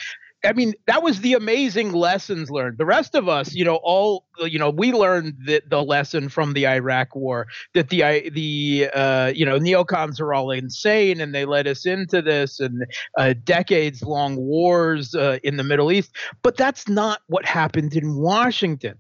I 0.46 0.52
mean, 0.52 0.74
that 0.86 1.02
was 1.02 1.20
the 1.20 1.34
amazing 1.34 1.92
lessons 1.92 2.50
learned. 2.50 2.78
The 2.78 2.86
rest 2.86 3.14
of 3.14 3.28
us, 3.28 3.54
you 3.54 3.64
know, 3.64 3.80
all 3.82 4.24
you 4.38 4.58
know, 4.58 4.70
we 4.70 4.92
learned 4.92 5.34
the, 5.44 5.62
the 5.68 5.82
lesson 5.82 6.28
from 6.28 6.52
the 6.52 6.66
Iraq 6.66 7.16
War 7.16 7.48
that 7.74 7.88
the 7.88 8.30
the 8.30 8.88
uh, 8.94 9.32
you 9.34 9.44
know 9.44 9.58
neocons 9.58 10.20
are 10.20 10.32
all 10.32 10.50
insane 10.50 11.20
and 11.20 11.34
they 11.34 11.44
led 11.44 11.66
us 11.66 11.84
into 11.84 12.22
this 12.22 12.60
and 12.60 12.86
uh, 13.18 13.34
decades 13.44 14.02
long 14.02 14.36
wars 14.36 15.14
uh, 15.14 15.38
in 15.42 15.56
the 15.56 15.64
Middle 15.64 15.90
East. 15.90 16.12
But 16.42 16.56
that's 16.56 16.88
not 16.88 17.20
what 17.26 17.44
happened 17.44 17.94
in 17.96 18.16
Washington 18.16 18.98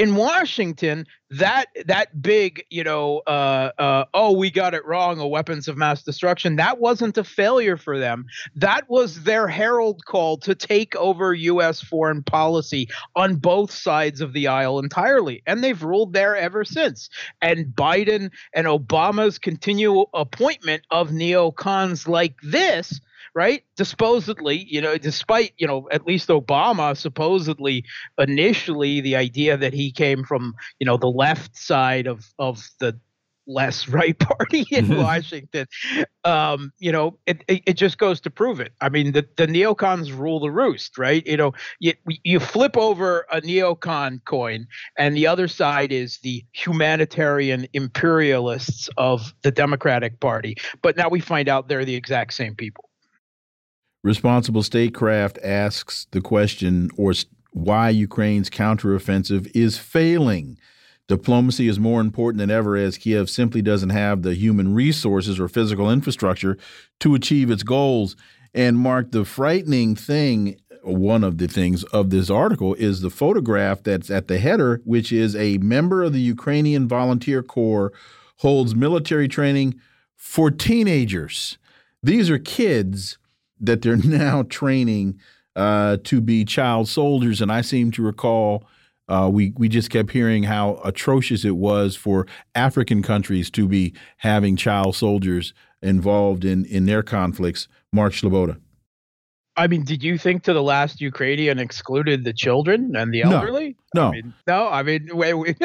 in 0.00 0.14
Washington, 0.14 1.06
that 1.28 1.66
that 1.84 2.22
big, 2.22 2.64
you 2.70 2.82
know, 2.82 3.18
uh, 3.26 3.70
uh, 3.78 4.04
oh, 4.14 4.32
we 4.32 4.50
got 4.50 4.72
it 4.72 4.86
wrong, 4.86 5.20
a 5.20 5.28
weapons 5.28 5.68
of 5.68 5.76
mass 5.76 6.02
destruction. 6.02 6.56
That 6.56 6.80
wasn't 6.80 7.18
a 7.18 7.22
failure 7.22 7.76
for 7.76 7.98
them. 7.98 8.24
That 8.56 8.88
was 8.88 9.24
their 9.24 9.46
herald 9.46 10.06
call 10.06 10.38
to 10.38 10.54
take 10.54 10.96
over 10.96 11.34
U.S. 11.34 11.82
foreign 11.82 12.22
policy 12.22 12.88
on 13.14 13.36
both 13.36 13.70
sides 13.70 14.22
of 14.22 14.32
the 14.32 14.46
aisle 14.46 14.78
entirely, 14.78 15.42
and 15.46 15.62
they've 15.62 15.82
ruled 15.82 16.14
there 16.14 16.34
ever 16.34 16.64
since. 16.64 17.10
And 17.42 17.66
Biden 17.66 18.30
and 18.54 18.66
Obama's 18.66 19.38
continual 19.38 20.08
appointment 20.14 20.84
of 20.90 21.10
neocons 21.10 22.08
like 22.08 22.36
this 22.42 23.02
right? 23.34 23.64
Supposedly, 23.76 24.66
you 24.68 24.80
know, 24.80 24.96
despite, 24.98 25.52
you 25.58 25.66
know, 25.66 25.88
at 25.90 26.06
least 26.06 26.28
Obama 26.28 26.96
supposedly 26.96 27.84
initially 28.18 29.00
the 29.00 29.16
idea 29.16 29.56
that 29.56 29.72
he 29.72 29.92
came 29.92 30.24
from, 30.24 30.54
you 30.78 30.86
know, 30.86 30.96
the 30.96 31.10
left 31.10 31.56
side 31.56 32.06
of 32.06 32.32
of 32.38 32.68
the 32.78 32.98
less 33.50 33.88
right 33.88 34.18
party 34.18 34.64
in 34.70 34.86
mm-hmm. 34.86 35.02
Washington. 35.02 35.66
Um, 36.24 36.72
you 36.78 36.92
know, 36.92 37.18
it, 37.26 37.42
it, 37.48 37.62
it 37.66 37.72
just 37.74 37.98
goes 37.98 38.20
to 38.22 38.30
prove 38.30 38.60
it. 38.60 38.72
I 38.80 38.88
mean, 38.88 39.12
the, 39.12 39.26
the 39.36 39.46
neocons 39.46 40.16
rule 40.16 40.40
the 40.40 40.50
roost, 40.50 40.98
right? 40.98 41.26
You 41.26 41.36
know, 41.36 41.52
you, 41.78 41.94
you 42.06 42.40
flip 42.40 42.76
over 42.76 43.26
a 43.32 43.40
neocon 43.40 44.24
coin, 44.24 44.66
and 44.96 45.16
the 45.16 45.26
other 45.26 45.48
side 45.48 45.92
is 45.92 46.18
the 46.18 46.44
humanitarian 46.52 47.66
imperialists 47.72 48.88
of 48.96 49.34
the 49.42 49.50
Democratic 49.50 50.20
Party. 50.20 50.56
But 50.82 50.96
now 50.96 51.08
we 51.08 51.20
find 51.20 51.48
out 51.48 51.68
they're 51.68 51.84
the 51.84 51.96
exact 51.96 52.34
same 52.34 52.54
people. 52.54 52.89
Responsible 54.02 54.62
Statecraft 54.62 55.38
asks 55.44 56.06
the 56.12 56.22
question 56.22 56.90
or 56.96 57.12
why 57.52 57.90
Ukraine's 57.90 58.48
counteroffensive 58.48 59.50
is 59.54 59.76
failing. 59.76 60.58
Diplomacy 61.06 61.68
is 61.68 61.78
more 61.78 62.00
important 62.00 62.38
than 62.38 62.50
ever 62.50 62.76
as 62.76 62.96
Kiev 62.96 63.28
simply 63.28 63.60
doesn't 63.60 63.90
have 63.90 64.22
the 64.22 64.34
human 64.34 64.72
resources 64.74 65.38
or 65.38 65.48
physical 65.48 65.90
infrastructure 65.90 66.56
to 67.00 67.14
achieve 67.14 67.50
its 67.50 67.62
goals. 67.62 68.16
And 68.54 68.78
Mark, 68.78 69.10
the 69.10 69.24
frightening 69.24 69.96
thing, 69.96 70.58
one 70.82 71.22
of 71.22 71.36
the 71.36 71.48
things 71.48 71.84
of 71.84 72.08
this 72.08 72.30
article 72.30 72.74
is 72.74 73.00
the 73.00 73.10
photograph 73.10 73.82
that's 73.82 74.08
at 74.08 74.28
the 74.28 74.38
header, 74.38 74.80
which 74.84 75.12
is 75.12 75.36
a 75.36 75.58
member 75.58 76.02
of 76.02 76.14
the 76.14 76.20
Ukrainian 76.20 76.88
Volunteer 76.88 77.42
Corps 77.42 77.92
holds 78.38 78.74
military 78.74 79.28
training 79.28 79.78
for 80.16 80.50
teenagers. 80.50 81.58
These 82.02 82.30
are 82.30 82.38
kids 82.38 83.18
that 83.60 83.82
they're 83.82 83.96
now 84.04 84.42
training 84.44 85.20
uh, 85.56 85.98
to 86.04 86.20
be 86.20 86.44
child 86.44 86.88
soldiers. 86.88 87.40
And 87.40 87.52
I 87.52 87.60
seem 87.60 87.90
to 87.92 88.02
recall 88.02 88.64
uh, 89.08 89.28
we 89.32 89.52
we 89.56 89.68
just 89.68 89.90
kept 89.90 90.12
hearing 90.12 90.44
how 90.44 90.80
atrocious 90.84 91.44
it 91.44 91.56
was 91.56 91.96
for 91.96 92.26
African 92.54 93.02
countries 93.02 93.50
to 93.50 93.66
be 93.66 93.92
having 94.18 94.56
child 94.56 94.94
soldiers 94.94 95.52
involved 95.82 96.44
in 96.44 96.64
in 96.64 96.86
their 96.86 97.02
conflicts. 97.02 97.66
Mark 97.92 98.12
Sleboda. 98.12 98.60
I 99.56 99.66
mean, 99.66 99.84
did 99.84 100.02
you 100.02 100.16
think 100.16 100.44
to 100.44 100.52
the 100.52 100.62
last 100.62 101.00
Ukrainian 101.00 101.58
excluded 101.58 102.24
the 102.24 102.32
children 102.32 102.94
and 102.94 103.12
the 103.12 103.22
elderly? 103.22 103.76
No, 103.94 104.06
I 104.06 104.10
mean, 104.12 104.34
no. 104.46 104.68
I 104.68 104.82
mean, 104.82 105.08
wait, 105.12 105.34
wait. 105.34 105.60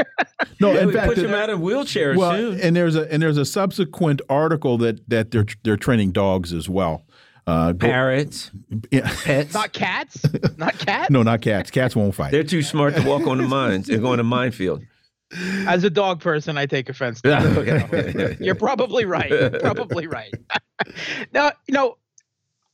no. 0.59 0.73
Yeah, 0.73 0.81
in 0.81 0.91
fact, 0.91 1.13
put 1.13 1.17
them 1.17 1.33
out 1.33 1.49
of 1.49 1.59
wheelchairs 1.59 2.17
well, 2.17 2.35
soon. 2.35 2.59
and 2.59 2.75
there's 2.75 2.95
a 2.95 3.09
and 3.13 3.21
there's 3.21 3.37
a 3.37 3.45
subsequent 3.45 4.21
article 4.27 4.77
that 4.79 5.07
that 5.09 5.31
they're 5.31 5.45
they're 5.63 5.77
training 5.77 6.11
dogs 6.11 6.51
as 6.51 6.67
well. 6.67 7.05
Uh, 7.47 7.73
Parrots, 7.73 8.49
yeah. 8.89 9.07
pets, 9.23 9.53
not 9.53 9.71
cats, 9.71 10.25
not 10.57 10.77
cats. 10.79 11.11
no, 11.11 11.21
not 11.21 11.41
cats. 11.41 11.69
Cats 11.69 11.95
won't 11.95 12.15
fight. 12.15 12.31
They're 12.31 12.43
too 12.43 12.63
smart 12.63 12.95
to 12.95 13.03
walk 13.03 13.27
on 13.27 13.37
the 13.37 13.47
mines. 13.47 13.85
They're 13.85 13.99
going 13.99 14.17
to 14.17 14.23
minefield. 14.23 14.81
As 15.67 15.83
a 15.83 15.89
dog 15.89 16.21
person, 16.21 16.57
I 16.57 16.65
take 16.65 16.89
offense. 16.89 17.21
To 17.21 17.29
that. 17.29 18.37
You're 18.39 18.55
probably 18.55 19.05
right. 19.05 19.29
You're 19.29 19.59
probably 19.59 20.07
right. 20.07 20.33
now, 21.33 21.51
you 21.67 21.73
know, 21.73 21.97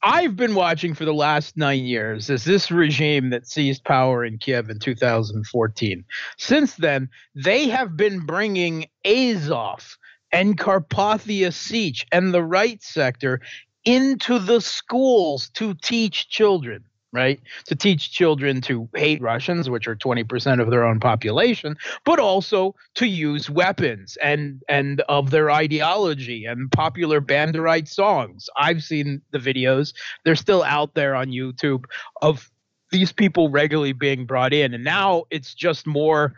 I've 0.03 0.35
been 0.35 0.55
watching 0.55 0.93
for 0.93 1.05
the 1.05 1.13
last 1.13 1.57
nine 1.57 1.83
years 1.85 2.29
as 2.29 2.43
this 2.43 2.71
regime 2.71 3.29
that 3.29 3.47
seized 3.47 3.83
power 3.83 4.25
in 4.25 4.37
Kiev 4.37 4.69
in 4.69 4.79
2014. 4.79 6.03
Since 6.37 6.75
then, 6.75 7.09
they 7.35 7.67
have 7.69 7.95
been 7.95 8.25
bringing 8.25 8.87
Azov 9.05 9.97
and 10.31 10.57
Carpathian 10.57 11.51
Sich 11.51 12.07
and 12.11 12.33
the 12.33 12.43
right 12.43 12.81
sector 12.81 13.41
into 13.85 14.39
the 14.39 14.61
schools 14.61 15.49
to 15.49 15.73
teach 15.75 16.29
children 16.29 16.83
right? 17.13 17.39
To 17.65 17.75
teach 17.75 18.11
children 18.11 18.61
to 18.61 18.87
hate 18.95 19.21
Russians, 19.21 19.69
which 19.69 19.87
are 19.87 19.95
20% 19.95 20.61
of 20.61 20.69
their 20.69 20.85
own 20.85 20.99
population, 20.99 21.75
but 22.05 22.19
also 22.19 22.75
to 22.95 23.05
use 23.05 23.49
weapons 23.49 24.17
and 24.23 24.61
and 24.69 25.01
of 25.01 25.29
their 25.31 25.51
ideology 25.51 26.45
and 26.45 26.71
popular 26.71 27.19
Banderite 27.21 27.87
songs. 27.87 28.49
I've 28.57 28.83
seen 28.83 29.21
the 29.31 29.39
videos. 29.39 29.93
They're 30.23 30.35
still 30.35 30.63
out 30.63 30.93
there 30.93 31.15
on 31.15 31.27
YouTube 31.27 31.85
of 32.21 32.49
these 32.91 33.11
people 33.11 33.49
regularly 33.49 33.93
being 33.93 34.25
brought 34.25 34.53
in. 34.53 34.73
And 34.73 34.83
now 34.83 35.23
it's 35.31 35.53
just 35.53 35.87
more 35.87 36.33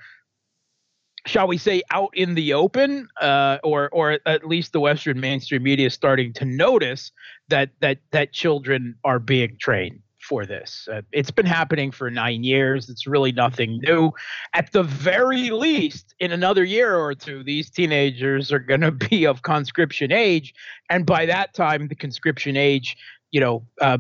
shall 1.26 1.48
we 1.48 1.58
say, 1.58 1.82
out 1.92 2.10
in 2.14 2.36
the 2.36 2.54
open, 2.54 3.08
uh, 3.22 3.58
or 3.64 3.90
or 3.90 4.20
at 4.26 4.48
least 4.48 4.74
the 4.74 4.80
Western 4.80 5.20
mainstream 5.20 5.64
media 5.64 5.88
is 5.88 5.94
starting 5.94 6.34
to 6.34 6.46
notice 6.46 7.12
that 7.50 7.70
that 7.80 8.00
that 8.12 8.34
children 8.34 8.96
are 9.04 9.20
being 9.20 9.58
trained 9.60 10.00
for 10.20 10.46
this. 10.46 10.88
Uh, 10.92 11.02
it's 11.12 11.32
been 11.32 11.46
happening 11.46 11.92
for 11.92 12.10
nine 12.10 12.44
years. 12.44 12.90
It's 12.90 13.06
really 13.06 13.32
nothing 13.32 13.80
new. 13.84 14.12
At 14.54 14.72
the 14.72 14.84
very 14.84 15.50
least, 15.50 16.16
in 16.20 16.32
another 16.32 16.64
year 16.64 16.96
or 16.96 17.14
two, 17.14 17.44
these 17.44 17.70
teenagers 17.70 18.52
are 18.52 18.60
going 18.60 18.82
to 18.90 18.92
be 18.92 19.26
of 19.26 19.42
conscription 19.42 20.12
age, 20.12 20.54
and 20.90 21.06
by 21.06 21.26
that 21.26 21.54
time, 21.54 21.88
the 21.88 21.96
conscription 21.96 22.58
age, 22.58 22.98
you 23.32 23.40
know, 23.40 23.66
uh, 23.82 23.98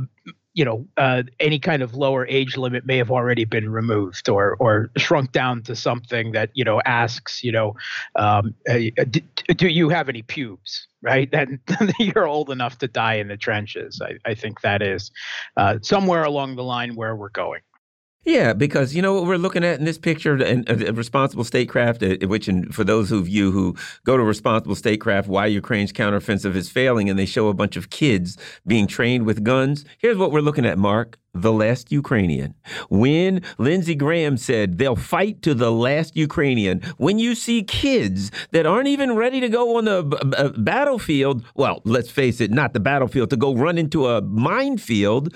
you 0.53 0.63
know, 0.63 0.85
uh, 0.97 1.23
any 1.39 1.59
kind 1.59 1.81
of 1.81 1.95
lower 1.95 2.27
age 2.27 2.57
limit 2.57 2.85
may 2.85 2.97
have 2.97 3.09
already 3.09 3.45
been 3.45 3.71
removed 3.71 4.29
or 4.29 4.55
or 4.59 4.89
shrunk 4.97 5.31
down 5.31 5.63
to 5.63 5.75
something 5.75 6.31
that 6.33 6.51
you 6.53 6.63
know 6.63 6.81
asks, 6.85 7.43
you 7.43 7.51
know, 7.51 7.75
um, 8.15 8.53
uh, 8.69 8.77
do, 9.09 9.19
do, 9.55 9.67
you 9.67 9.89
have 9.89 10.09
any 10.09 10.21
pubes? 10.21 10.87
Right, 11.01 11.29
then 11.31 11.59
you're 11.99 12.27
old 12.27 12.49
enough 12.49 12.77
to 12.79 12.87
die 12.87 13.15
in 13.15 13.27
the 13.27 13.37
trenches. 13.37 14.01
I, 14.01 14.29
I 14.29 14.35
think 14.35 14.61
that 14.61 14.81
is 14.81 15.11
uh, 15.57 15.79
somewhere 15.81 16.23
along 16.23 16.55
the 16.55 16.63
line 16.63 16.95
where 16.95 17.15
we're 17.15 17.29
going. 17.29 17.61
Yeah, 18.25 18.53
because 18.53 18.95
you 18.95 19.01
know 19.01 19.13
what 19.13 19.25
we're 19.25 19.37
looking 19.37 19.65
at 19.65 19.79
in 19.79 19.85
this 19.85 19.97
picture, 19.97 20.41
and 20.41 20.69
uh, 20.69 20.93
responsible 20.93 21.43
statecraft, 21.43 22.01
uh, 22.01 22.15
which, 22.27 22.47
and 22.47 22.73
for 22.73 22.85
those 22.85 23.11
of 23.11 23.27
you 23.27 23.51
who 23.51 23.75
go 24.05 24.15
to 24.15 24.23
responsible 24.23 24.75
statecraft, 24.75 25.27
why 25.27 25.47
Ukraine's 25.47 25.91
counteroffensive 25.91 26.55
is 26.55 26.69
failing, 26.69 27.09
and 27.09 27.19
they 27.19 27.25
show 27.25 27.49
a 27.49 27.53
bunch 27.53 27.75
of 27.75 27.89
kids 27.89 28.37
being 28.65 28.87
trained 28.87 29.25
with 29.25 29.43
guns. 29.43 29.83
Here's 29.97 30.17
what 30.17 30.31
we're 30.31 30.39
looking 30.39 30.65
at, 30.65 30.77
Mark. 30.77 31.19
The 31.33 31.51
last 31.51 31.91
Ukrainian. 31.91 32.53
When 32.89 33.41
Lindsey 33.57 33.95
Graham 33.95 34.37
said 34.37 34.77
they'll 34.77 34.95
fight 34.95 35.41
to 35.41 35.55
the 35.55 35.71
last 35.71 36.15
Ukrainian, 36.15 36.81
when 36.97 37.17
you 37.17 37.33
see 37.33 37.63
kids 37.63 38.31
that 38.51 38.67
aren't 38.67 38.87
even 38.87 39.15
ready 39.15 39.39
to 39.41 39.49
go 39.49 39.77
on 39.77 39.85
the 39.85 40.53
battlefield, 40.59 41.43
well, 41.55 41.81
let's 41.85 42.11
face 42.11 42.39
it, 42.39 42.51
not 42.51 42.73
the 42.73 42.79
battlefield, 42.79 43.31
to 43.31 43.35
go 43.35 43.55
run 43.55 43.79
into 43.79 44.07
a 44.07 44.21
minefield 44.21 45.35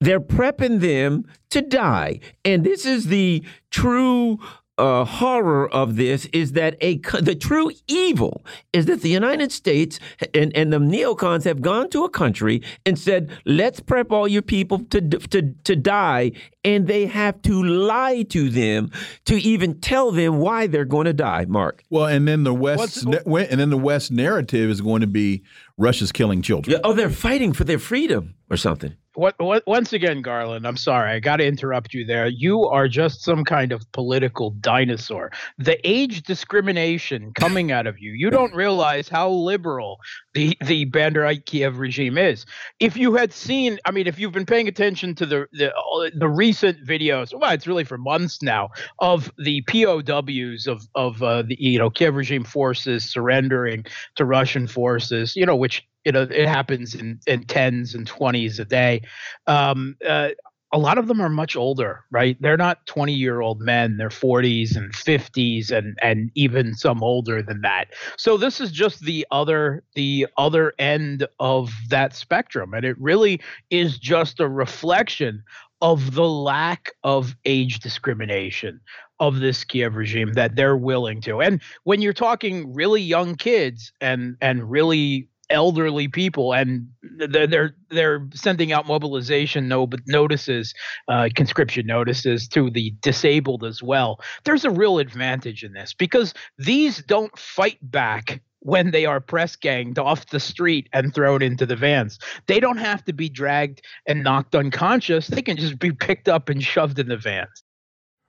they're 0.00 0.20
prepping 0.20 0.80
them 0.80 1.24
to 1.50 1.62
die. 1.62 2.20
And 2.44 2.64
this 2.64 2.86
is 2.86 3.06
the 3.06 3.42
true 3.70 4.38
uh, 4.78 5.04
horror 5.04 5.68
of 5.70 5.96
this 5.96 6.26
is 6.26 6.52
that 6.52 6.76
a 6.80 6.98
the 7.20 7.34
true 7.34 7.70
evil 7.88 8.44
is 8.72 8.86
that 8.86 9.02
the 9.02 9.08
United 9.08 9.50
States 9.50 9.98
and, 10.34 10.56
and 10.56 10.72
the 10.72 10.78
neocons 10.78 11.44
have 11.44 11.60
gone 11.60 11.90
to 11.90 12.04
a 12.04 12.08
country 12.08 12.62
and 12.86 12.98
said, 12.98 13.30
let's 13.44 13.80
prep 13.80 14.12
all 14.12 14.28
your 14.28 14.42
people 14.42 14.78
to, 14.90 15.00
to, 15.00 15.52
to 15.64 15.76
die. 15.76 16.30
And 16.64 16.86
they 16.86 17.06
have 17.06 17.40
to 17.42 17.62
lie 17.62 18.22
to 18.24 18.48
them 18.50 18.90
to 19.24 19.36
even 19.36 19.80
tell 19.80 20.12
them 20.12 20.38
why 20.38 20.66
they're 20.66 20.84
going 20.84 21.06
to 21.06 21.12
die, 21.12 21.46
Mark. 21.48 21.82
Well, 21.90 22.06
and 22.06 22.28
then 22.28 22.44
the 22.44 22.54
West 22.54 23.04
and 23.04 23.60
then 23.60 23.70
the 23.70 23.78
West 23.78 24.12
narrative 24.12 24.70
is 24.70 24.80
going 24.80 25.00
to 25.00 25.06
be 25.06 25.42
Russia's 25.76 26.12
killing 26.12 26.42
children. 26.42 26.74
Yeah, 26.74 26.80
oh, 26.84 26.92
they're 26.92 27.10
fighting 27.10 27.52
for 27.52 27.64
their 27.64 27.78
freedom 27.78 28.34
or 28.50 28.56
something 28.56 28.94
what, 29.18 29.34
what, 29.38 29.64
once 29.66 29.92
again, 29.92 30.22
Garland, 30.22 30.64
I'm 30.64 30.76
sorry, 30.76 31.10
I 31.10 31.18
got 31.18 31.38
to 31.38 31.44
interrupt 31.44 31.92
you 31.92 32.04
there. 32.06 32.28
You 32.28 32.66
are 32.66 32.86
just 32.86 33.24
some 33.24 33.42
kind 33.42 33.72
of 33.72 33.82
political 33.90 34.50
dinosaur. 34.52 35.32
The 35.58 35.76
age 35.86 36.22
discrimination 36.22 37.32
coming 37.34 37.72
out 37.72 37.88
of 37.88 37.98
you, 37.98 38.12
you 38.12 38.30
don't 38.30 38.54
realize 38.54 39.08
how 39.08 39.28
liberal 39.30 39.98
the 40.34 40.56
the 40.64 40.86
Banderite 40.86 41.46
Kiev 41.46 41.80
regime 41.80 42.16
is. 42.16 42.46
If 42.78 42.96
you 42.96 43.16
had 43.16 43.32
seen, 43.32 43.80
I 43.84 43.90
mean, 43.90 44.06
if 44.06 44.20
you've 44.20 44.32
been 44.32 44.46
paying 44.46 44.68
attention 44.68 45.16
to 45.16 45.26
the 45.26 45.46
the, 45.52 45.72
the 46.16 46.28
recent 46.28 46.86
videos, 46.86 47.36
well, 47.36 47.50
it's 47.50 47.66
really 47.66 47.84
for 47.84 47.98
months 47.98 48.40
now 48.40 48.68
of 49.00 49.32
the 49.36 49.62
POWs 49.62 50.68
of 50.68 50.86
of 50.94 51.20
uh, 51.24 51.42
the 51.42 51.56
you 51.58 51.78
know 51.78 51.90
Kiev 51.90 52.14
regime 52.14 52.44
forces 52.44 53.10
surrendering 53.10 53.84
to 54.14 54.24
Russian 54.24 54.68
forces, 54.68 55.34
you 55.34 55.44
know, 55.44 55.56
which 55.56 55.84
you 56.04 56.12
know 56.12 56.22
it 56.22 56.48
happens 56.48 56.94
in, 56.94 57.20
in 57.26 57.44
tens 57.44 57.94
and 57.94 58.08
20s 58.08 58.58
a 58.58 58.64
day. 58.64 59.02
Um, 59.46 59.96
uh, 60.06 60.30
a 60.72 60.78
lot 60.78 60.98
of 60.98 61.06
them 61.08 61.20
are 61.20 61.30
much 61.30 61.56
older 61.56 62.04
right? 62.10 62.36
They're 62.40 62.56
not 62.56 62.84
20 62.86 63.12
year 63.12 63.40
old 63.40 63.60
men. 63.60 63.96
They're 63.96 64.08
40s 64.08 64.76
and 64.76 64.92
50s 64.92 65.70
and 65.70 65.98
and 66.02 66.30
even 66.34 66.74
some 66.74 67.02
older 67.02 67.42
than 67.42 67.60
that. 67.62 67.86
So 68.16 68.36
this 68.36 68.60
is 68.60 68.70
just 68.70 69.00
the 69.00 69.26
other 69.30 69.82
the 69.94 70.26
other 70.36 70.72
end 70.78 71.26
of 71.40 71.70
that 71.90 72.14
spectrum. 72.14 72.74
And 72.74 72.84
it 72.84 72.98
really 73.00 73.40
is 73.70 73.98
just 73.98 74.40
a 74.40 74.48
reflection 74.48 75.42
of 75.80 76.14
the 76.14 76.28
lack 76.28 76.92
of 77.04 77.36
age 77.44 77.78
discrimination 77.80 78.80
of 79.20 79.40
this 79.40 79.64
Kiev 79.64 79.96
regime 79.96 80.32
that 80.34 80.56
they're 80.56 80.76
willing 80.76 81.20
to. 81.22 81.40
And 81.40 81.60
when 81.84 82.00
you're 82.00 82.12
talking 82.12 82.72
really 82.74 83.02
young 83.02 83.36
kids 83.36 83.92
and 84.00 84.36
and 84.40 84.70
really 84.70 85.28
elderly 85.50 86.08
people, 86.08 86.52
and 86.52 86.88
they're 87.02 87.74
they're, 87.90 88.28
sending 88.34 88.72
out 88.72 88.86
mobilization 88.86 89.68
no, 89.68 89.86
but 89.86 90.00
notices, 90.06 90.74
uh, 91.08 91.28
conscription 91.34 91.86
notices 91.86 92.48
to 92.48 92.70
the 92.70 92.94
disabled 93.00 93.64
as 93.64 93.82
well. 93.82 94.20
There's 94.44 94.64
a 94.64 94.70
real 94.70 94.98
advantage 94.98 95.64
in 95.64 95.72
this 95.72 95.94
because 95.94 96.34
these 96.58 97.02
don't 97.02 97.36
fight 97.38 97.78
back 97.82 98.40
when 98.60 98.90
they 98.90 99.06
are 99.06 99.20
press 99.20 99.56
ganged 99.56 99.98
off 99.98 100.26
the 100.26 100.40
street 100.40 100.88
and 100.92 101.14
thrown 101.14 101.42
into 101.42 101.64
the 101.64 101.76
vans. 101.76 102.18
They 102.46 102.60
don't 102.60 102.78
have 102.78 103.04
to 103.04 103.12
be 103.12 103.28
dragged 103.28 103.82
and 104.06 104.22
knocked 104.22 104.54
unconscious. 104.54 105.28
They 105.28 105.42
can 105.42 105.56
just 105.56 105.78
be 105.78 105.92
picked 105.92 106.28
up 106.28 106.48
and 106.48 106.62
shoved 106.62 106.98
in 106.98 107.08
the 107.08 107.16
vans. 107.16 107.62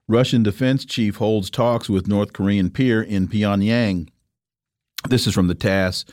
Russian 0.08 0.44
defense 0.44 0.86
chief 0.86 1.18
holds 1.18 1.50
talks 1.50 1.90
with 1.90 2.08
North 2.08 2.34
Korean 2.34 2.70
peer 2.70 3.02
in 3.02 3.28
Pyongyang. 3.28 4.10
This 5.08 5.28
is 5.28 5.34
from 5.34 5.48
the 5.48 5.56
TASS 5.56 6.06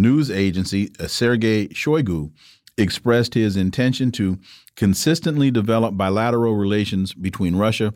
news 0.00 0.30
agency, 0.30 0.90
uh, 0.98 1.06
Sergei 1.06 1.68
Shoigu, 1.68 2.32
expressed 2.76 3.34
his 3.34 3.56
intention 3.56 4.10
to 4.12 4.38
consistently 4.76 5.50
develop 5.50 5.96
bilateral 5.96 6.56
relations 6.56 7.12
between 7.12 7.56
Russia 7.56 7.92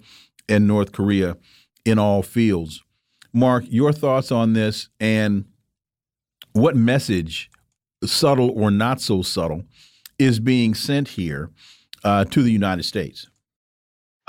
and 0.49 0.67
North 0.67 0.93
Korea 0.93 1.37
in 1.85 1.99
all 1.99 2.23
fields. 2.23 2.83
Mark, 3.33 3.65
your 3.69 3.93
thoughts 3.93 4.31
on 4.31 4.53
this 4.53 4.89
and 5.01 5.47
what 6.53 6.77
message, 6.77 7.51
subtle 8.05 8.51
or 8.51 8.71
not 8.71 9.01
so 9.01 9.23
subtle, 9.23 9.65
is 10.19 10.39
being 10.39 10.75
sent 10.75 11.09
here 11.09 11.51
uh, 12.05 12.25
to 12.27 12.43
the 12.43 12.53
United 12.53 12.85
States? 12.85 13.29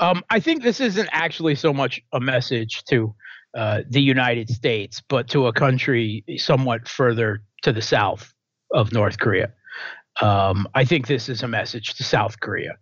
Um, 0.00 0.22
I 0.28 0.40
think 0.40 0.62
this 0.62 0.80
isn't 0.80 1.08
actually 1.12 1.54
so 1.54 1.72
much 1.72 2.00
a 2.12 2.20
message 2.20 2.82
to 2.90 3.14
uh, 3.56 3.82
the 3.88 4.02
United 4.02 4.50
States, 4.50 5.02
but 5.08 5.28
to 5.28 5.46
a 5.46 5.52
country 5.52 6.24
somewhat 6.36 6.88
further 6.88 7.42
to 7.62 7.72
the 7.72 7.82
south 7.82 8.32
of 8.72 8.92
North 8.92 9.18
Korea. 9.18 9.52
Um, 10.22 10.66
I 10.74 10.84
think 10.84 11.06
this 11.06 11.28
is 11.28 11.42
a 11.42 11.48
message 11.48 11.94
to 11.94 12.04
South 12.04 12.40
Korea. 12.40 12.76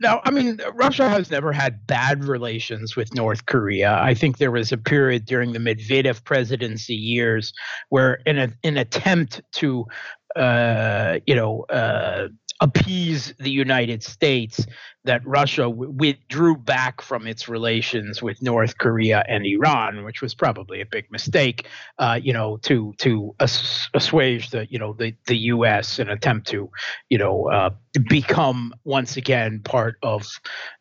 Now, 0.00 0.20
I 0.24 0.32
mean, 0.32 0.60
Russia 0.74 1.08
has 1.08 1.30
never 1.30 1.52
had 1.52 1.86
bad 1.86 2.24
relations 2.24 2.96
with 2.96 3.14
North 3.14 3.46
Korea. 3.46 4.00
I 4.02 4.14
think 4.14 4.38
there 4.38 4.50
was 4.50 4.72
a 4.72 4.76
period 4.76 5.26
during 5.26 5.52
the 5.52 5.60
Medvedev 5.60 6.24
presidency 6.24 6.94
years 6.94 7.52
where, 7.90 8.14
in 8.26 8.38
a, 8.38 8.52
an 8.64 8.78
attempt 8.78 9.40
to, 9.52 9.86
uh, 10.34 11.20
you 11.26 11.36
know, 11.36 11.62
uh, 11.70 12.28
appease 12.60 13.34
the 13.38 13.50
United 13.50 14.02
States 14.02 14.66
that 15.04 15.26
Russia 15.26 15.68
withdrew 15.68 16.56
back 16.56 17.02
from 17.02 17.26
its 17.26 17.48
relations 17.48 18.22
with 18.22 18.40
North 18.40 18.78
Korea 18.78 19.24
and 19.28 19.44
Iran, 19.44 20.04
which 20.04 20.22
was 20.22 20.34
probably 20.34 20.80
a 20.80 20.86
big 20.86 21.10
mistake, 21.10 21.66
uh, 21.98 22.18
you 22.22 22.32
know, 22.32 22.58
to 22.58 22.94
to 22.98 23.34
ass- 23.40 23.88
assuage 23.94 24.50
the 24.50 24.66
you 24.70 24.78
know 24.78 24.92
the 24.92 25.14
the 25.26 25.36
U.S. 25.36 25.98
and 25.98 26.08
attempt 26.08 26.46
to 26.48 26.70
you 27.08 27.18
know 27.18 27.48
uh, 27.48 27.70
become 28.08 28.72
once 28.84 29.16
again 29.16 29.60
part 29.64 29.96
of 30.02 30.26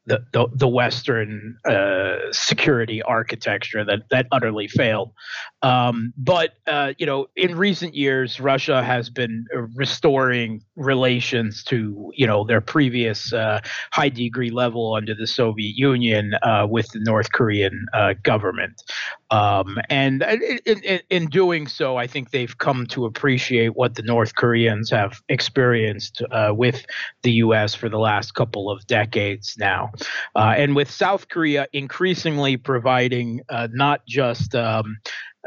the 0.05 0.23
the, 0.33 0.47
the 0.53 0.67
Western 0.67 1.57
uh, 1.65 2.17
security 2.31 3.01
architecture 3.01 3.83
that 3.83 4.01
that 4.09 4.27
utterly 4.31 4.67
failed. 4.67 5.11
Um, 5.61 6.13
but 6.17 6.51
uh, 6.67 6.93
you 6.97 7.05
know, 7.05 7.27
in 7.35 7.55
recent 7.55 7.95
years, 7.95 8.39
Russia 8.39 8.83
has 8.83 9.09
been 9.09 9.45
restoring 9.75 10.63
relations 10.75 11.63
to 11.65 12.11
you 12.15 12.27
know 12.27 12.43
their 12.43 12.61
previous 12.61 13.33
uh, 13.33 13.61
high 13.91 14.09
degree 14.13 14.49
level 14.49 14.93
under 14.93 15.13
the 15.13 15.27
Soviet 15.27 15.75
Union 15.75 16.33
uh, 16.43 16.67
with 16.69 16.87
the 16.89 16.99
North 16.99 17.31
Korean 17.31 17.85
uh, 17.93 18.13
government. 18.23 18.83
Um, 19.31 19.77
and 19.89 20.23
in, 20.65 20.79
in, 20.83 20.99
in, 21.09 21.27
doing 21.27 21.67
so, 21.67 21.95
I 21.95 22.05
think 22.05 22.31
they've 22.31 22.57
come 22.57 22.85
to 22.87 23.05
appreciate 23.05 23.75
what 23.75 23.95
the 23.95 24.01
North 24.01 24.35
Koreans 24.35 24.89
have 24.89 25.21
experienced 25.29 26.21
uh, 26.31 26.51
with 26.53 26.85
the 27.21 27.31
U.S. 27.33 27.73
for 27.73 27.87
the 27.87 27.97
last 27.97 28.33
couple 28.33 28.69
of 28.69 28.85
decades 28.87 29.55
now. 29.57 29.91
Uh, 30.35 30.53
and 30.57 30.75
with 30.75 30.91
South 30.91 31.29
Korea 31.29 31.67
increasingly 31.71 32.57
providing 32.57 33.41
uh, 33.49 33.69
not 33.71 34.05
just 34.05 34.53
um, 34.53 34.97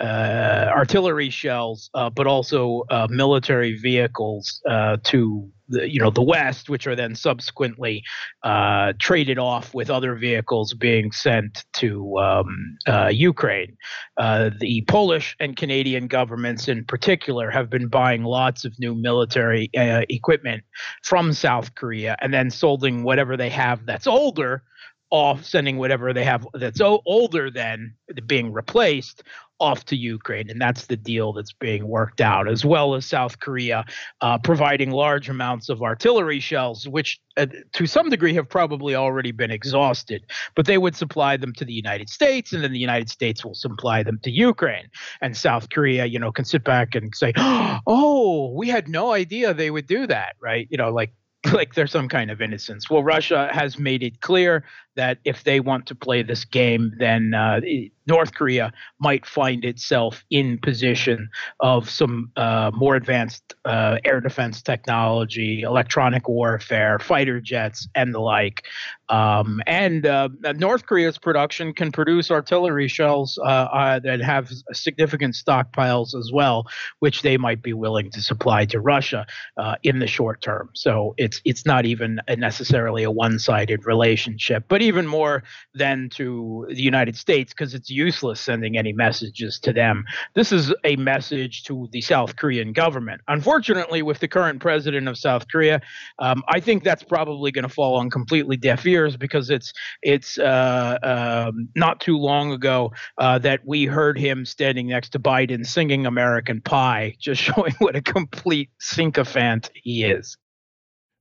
uh, 0.00 0.70
artillery 0.70 1.30
shells, 1.30 1.90
uh, 1.94 2.10
but 2.10 2.26
also 2.26 2.84
uh, 2.90 3.06
military 3.10 3.76
vehicles 3.78 4.60
uh, 4.68 4.96
to 5.04 5.50
the, 5.68 5.90
you 5.90 6.00
know 6.00 6.10
the 6.10 6.22
West, 6.22 6.68
which 6.68 6.86
are 6.86 6.96
then 6.96 7.14
subsequently 7.14 8.02
uh, 8.42 8.92
traded 8.98 9.38
off 9.38 9.74
with 9.74 9.90
other 9.90 10.14
vehicles 10.14 10.74
being 10.74 11.12
sent 11.12 11.64
to 11.74 12.18
um, 12.18 12.76
uh, 12.86 13.10
Ukraine. 13.12 13.76
Uh, 14.16 14.50
the 14.60 14.82
Polish 14.88 15.36
and 15.40 15.56
Canadian 15.56 16.06
governments, 16.06 16.68
in 16.68 16.84
particular, 16.84 17.50
have 17.50 17.70
been 17.70 17.88
buying 17.88 18.24
lots 18.24 18.64
of 18.64 18.78
new 18.78 18.94
military 18.94 19.70
equipment 19.74 20.62
from 21.02 21.32
South 21.32 21.74
Korea 21.74 22.16
and 22.20 22.32
then 22.32 22.50
solding 22.50 23.02
whatever 23.02 23.36
they 23.36 23.50
have 23.50 23.86
that's 23.86 24.06
older 24.06 24.62
off 25.10 25.44
sending 25.44 25.76
whatever 25.76 26.12
they 26.12 26.24
have 26.24 26.46
that's 26.54 26.80
older 26.80 27.50
than 27.50 27.94
being 28.26 28.52
replaced 28.52 29.22
off 29.61 29.84
to 29.86 29.96
Ukraine, 29.96 30.50
and 30.50 30.61
that's 30.61 30.86
the 30.86 30.96
deal 30.96 31.32
that's 31.32 31.52
being 31.52 31.86
worked 31.86 32.20
out, 32.20 32.48
as 32.48 32.64
well 32.64 32.94
as 32.94 33.07
South 33.07 33.40
Korea 33.40 33.84
uh, 34.20 34.38
providing 34.38 34.90
large 34.90 35.28
amounts 35.28 35.68
of 35.68 35.82
artillery 35.82 36.40
shells, 36.40 36.88
which 36.88 37.20
uh, 37.36 37.46
to 37.72 37.86
some 37.86 38.11
degree 38.11 38.34
have 38.34 38.48
probably 38.48 38.94
already 38.94 39.32
been 39.32 39.50
exhausted. 39.50 40.24
But 40.55 40.66
they 40.66 40.78
would 40.78 40.96
supply 40.96 41.36
them 41.36 41.52
to 41.55 41.64
the 41.64 41.72
United 41.72 42.09
States, 42.11 42.52
and 42.52 42.64
then 42.64 42.72
the 42.72 42.78
United 42.78 43.09
States 43.11 43.44
will 43.44 43.55
supply 43.55 44.02
them 44.02 44.18
to 44.24 44.30
Ukraine. 44.30 44.88
And 45.20 45.36
South 45.36 45.70
Korea, 45.70 46.07
you 46.07 46.18
know, 46.18 46.32
can 46.32 46.44
sit 46.44 46.64
back 46.64 46.94
and 46.94 47.14
say, 47.14 47.32
"Oh, 47.36 48.52
we 48.55 48.68
had 48.68 48.88
no 48.88 49.12
idea 49.12 49.55
they 49.55 49.70
would 49.70 49.86
do 49.86 50.07
that," 50.07 50.34
right? 50.40 50.66
You 50.70 50.78
know, 50.78 50.90
like 50.90 51.12
like 51.52 51.74
there's 51.74 51.92
some 51.92 52.09
kind 52.09 52.30
of 52.30 52.40
innocence. 52.40 52.88
Well, 52.88 53.02
Russia 53.02 53.48
has 53.52 53.78
made 53.78 54.02
it 54.02 54.20
clear 54.20 54.64
that 54.96 55.18
if 55.24 55.44
they 55.44 55.61
want 55.61 55.86
to 55.86 55.94
play 55.94 56.22
this 56.22 56.44
game, 56.44 56.92
then 56.98 57.34
uh, 57.34 57.61
North 58.07 58.34
Korea 58.34 58.72
might 58.98 59.26
find 59.26 59.64
itself 59.64 60.24
in 60.30 60.59
position 60.59 61.28
of 61.61 61.88
some 61.88 62.30
uh, 62.36 62.70
more 62.74 62.96
advanced 62.96 63.55
uh, 63.64 63.98
air 64.05 64.20
defense 64.20 64.62
technology, 64.62 65.62
electronic 65.62 66.28
warfare, 66.28 66.98
fighter 66.98 67.40
jets, 67.40 67.88
and 67.94 68.14
the 68.14 68.20
like. 68.20 68.64
Um, 69.09 69.61
and 69.66 70.07
uh, 70.07 70.28
North 70.57 70.86
Korea's 70.86 71.18
production 71.18 71.74
can 71.74 71.92
produce 71.92 72.30
artillery 72.30 72.88
shells 72.88 73.38
uh, 73.38 73.44
uh, 73.44 73.98
that 74.00 74.20
have 74.20 74.50
significant 74.72 75.34
stockpiles 75.34 76.14
as 76.14 76.30
well, 76.32 76.66
which 77.00 77.22
they 77.22 77.36
might 77.36 77.62
be 77.62 77.72
willing 77.72 78.11
to 78.12 78.22
supply 78.22 78.64
to 78.66 78.80
Russia 78.80 79.26
uh, 79.57 79.76
in 79.82 79.98
the 79.98 80.07
short 80.07 80.40
term. 80.40 80.70
So 80.74 81.14
it's 81.18 81.40
it's 81.44 81.66
not 81.66 81.84
even 81.84 82.20
necessarily 82.36 83.02
a 83.02 83.11
one-sided 83.11 83.86
relationship, 83.86 84.64
but 84.68 84.80
even 84.80 85.07
more 85.07 85.42
than 85.74 86.09
to 86.11 86.66
the 86.68 86.82
United 86.82 87.16
States 87.16 87.52
because 87.52 87.74
it's 87.74 87.90
useless 87.95 88.40
sending 88.40 88.76
any 88.76 88.92
messages 88.92 89.59
to 89.61 89.72
them. 89.72 90.05
This 90.34 90.53
is 90.53 90.72
a 90.84 90.97
message 90.97 91.64
to 91.64 91.88
the 91.92 92.01
South 92.01 92.36
Korean 92.36 92.72
government. 92.72 93.20
Unfortunately, 93.28 94.03
with 94.03 94.18
the 94.20 94.28
current 94.28 94.61
president 94.61 95.09
of 95.09 95.16
South 95.16 95.47
Korea, 95.49 95.80
um, 96.18 96.42
I 96.49 96.61
think 96.61 96.84
that's 96.84 97.03
probably 97.03 97.53
going 97.53 97.62
to 97.62 97.68
fall 97.68 97.97
on 97.97 98.11
completely 98.11 98.57
deaf 98.57 98.84
ears 98.86 99.16
because 99.16 99.51
it's 99.51 99.72
it's 100.03 100.38
uh, 100.38 100.99
um, 101.03 101.68
not 101.76 102.01
too 102.01 102.18
long 102.18 102.53
ago 102.53 102.92
uh, 103.18 103.38
that 103.38 103.61
we 103.64 103.84
heard 103.84 104.18
him 104.18 104.45
standing 104.45 104.88
next 104.88 105.11
to 105.11 105.18
Biden 105.18 105.66
singing 105.66 106.07
American 106.07 106.61
Pie, 106.61 107.16
just 107.20 107.40
showing 107.40 107.74
what 107.78 107.97
a 107.97 108.03
complete 108.03 108.70
sycophant 108.78 109.70
he 109.74 110.05
is. 110.05 110.36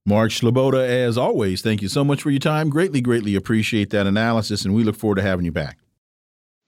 Mark 0.06 0.32
Sleboda, 0.32 0.86
as 0.86 1.16
always, 1.16 1.62
thank 1.62 1.80
you 1.80 1.88
so 1.88 2.04
much 2.04 2.20
for 2.20 2.30
your 2.30 2.38
time. 2.38 2.68
Greatly, 2.68 3.00
greatly 3.00 3.34
appreciate 3.34 3.88
that 3.90 4.06
analysis, 4.06 4.66
and 4.66 4.74
we 4.74 4.84
look 4.84 4.96
forward 4.96 5.14
to 5.14 5.22
having 5.22 5.46
you 5.46 5.52
back. 5.52 5.78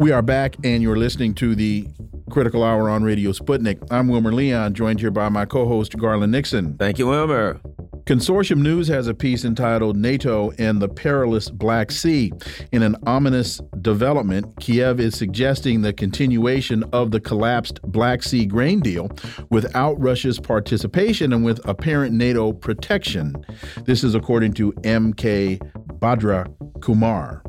We 0.00 0.12
are 0.12 0.22
back, 0.22 0.56
and 0.64 0.82
you're 0.82 0.96
listening 0.96 1.34
to 1.34 1.54
the 1.54 1.86
Critical 2.30 2.64
Hour 2.64 2.88
on 2.88 3.02
Radio 3.02 3.32
Sputnik. 3.32 3.86
I'm 3.90 4.08
Wilmer 4.08 4.32
Leon, 4.32 4.72
joined 4.72 4.98
here 4.98 5.10
by 5.10 5.28
my 5.28 5.44
co 5.44 5.68
host, 5.68 5.94
Garland 5.98 6.32
Nixon. 6.32 6.78
Thank 6.78 6.98
you, 6.98 7.06
Wilmer. 7.06 7.60
Consortium 8.04 8.62
News 8.62 8.88
has 8.88 9.08
a 9.08 9.14
piece 9.14 9.44
entitled 9.44 9.98
NATO 9.98 10.52
and 10.58 10.80
the 10.80 10.88
Perilous 10.88 11.50
Black 11.50 11.90
Sea. 11.90 12.32
In 12.72 12.82
an 12.82 12.96
ominous 13.06 13.60
development, 13.82 14.58
Kiev 14.58 15.00
is 15.00 15.14
suggesting 15.14 15.82
the 15.82 15.92
continuation 15.92 16.82
of 16.94 17.10
the 17.10 17.20
collapsed 17.20 17.82
Black 17.82 18.22
Sea 18.22 18.46
grain 18.46 18.80
deal 18.80 19.10
without 19.50 20.00
Russia's 20.00 20.40
participation 20.40 21.34
and 21.34 21.44
with 21.44 21.60
apparent 21.68 22.14
NATO 22.14 22.54
protection. 22.54 23.36
This 23.84 24.02
is 24.02 24.14
according 24.14 24.54
to 24.54 24.72
MK 24.72 25.60
Bhadra 26.00 26.52
Kumar. 26.80 27.42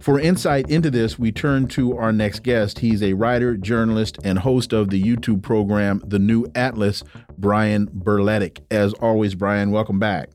For 0.00 0.18
insight 0.18 0.70
into 0.70 0.90
this, 0.90 1.18
we 1.18 1.32
turn 1.32 1.66
to 1.68 1.96
our 1.96 2.12
next 2.12 2.42
guest. 2.42 2.78
He's 2.78 3.02
a 3.02 3.12
writer, 3.12 3.56
journalist, 3.56 4.18
and 4.24 4.38
host 4.38 4.72
of 4.72 4.90
the 4.90 5.02
YouTube 5.02 5.42
program 5.42 6.02
The 6.06 6.18
New 6.18 6.46
Atlas, 6.54 7.02
Brian 7.36 7.88
Berletic. 7.88 8.60
As 8.70 8.94
always, 8.94 9.34
Brian, 9.34 9.70
welcome 9.70 9.98
back. 9.98 10.30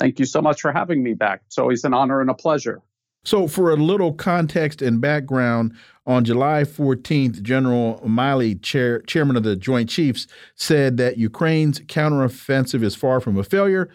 Thank 0.00 0.18
you 0.18 0.24
so 0.24 0.40
much 0.40 0.60
for 0.60 0.72
having 0.72 1.02
me 1.02 1.14
back. 1.14 1.42
It's 1.46 1.58
always 1.58 1.84
an 1.84 1.92
honor 1.92 2.20
and 2.20 2.30
a 2.30 2.34
pleasure. 2.34 2.80
So, 3.24 3.48
for 3.48 3.72
a 3.72 3.76
little 3.76 4.12
context 4.12 4.80
and 4.80 5.00
background, 5.00 5.74
on 6.06 6.24
July 6.24 6.62
14th, 6.62 7.42
General 7.42 8.00
Milley, 8.06 8.62
chair, 8.62 9.00
chairman 9.02 9.36
of 9.36 9.42
the 9.42 9.56
Joint 9.56 9.90
Chiefs, 9.90 10.28
said 10.54 10.96
that 10.98 11.18
Ukraine's 11.18 11.80
counteroffensive 11.80 12.84
is 12.84 12.94
far 12.94 13.20
from 13.20 13.36
a 13.36 13.42
failure, 13.42 13.90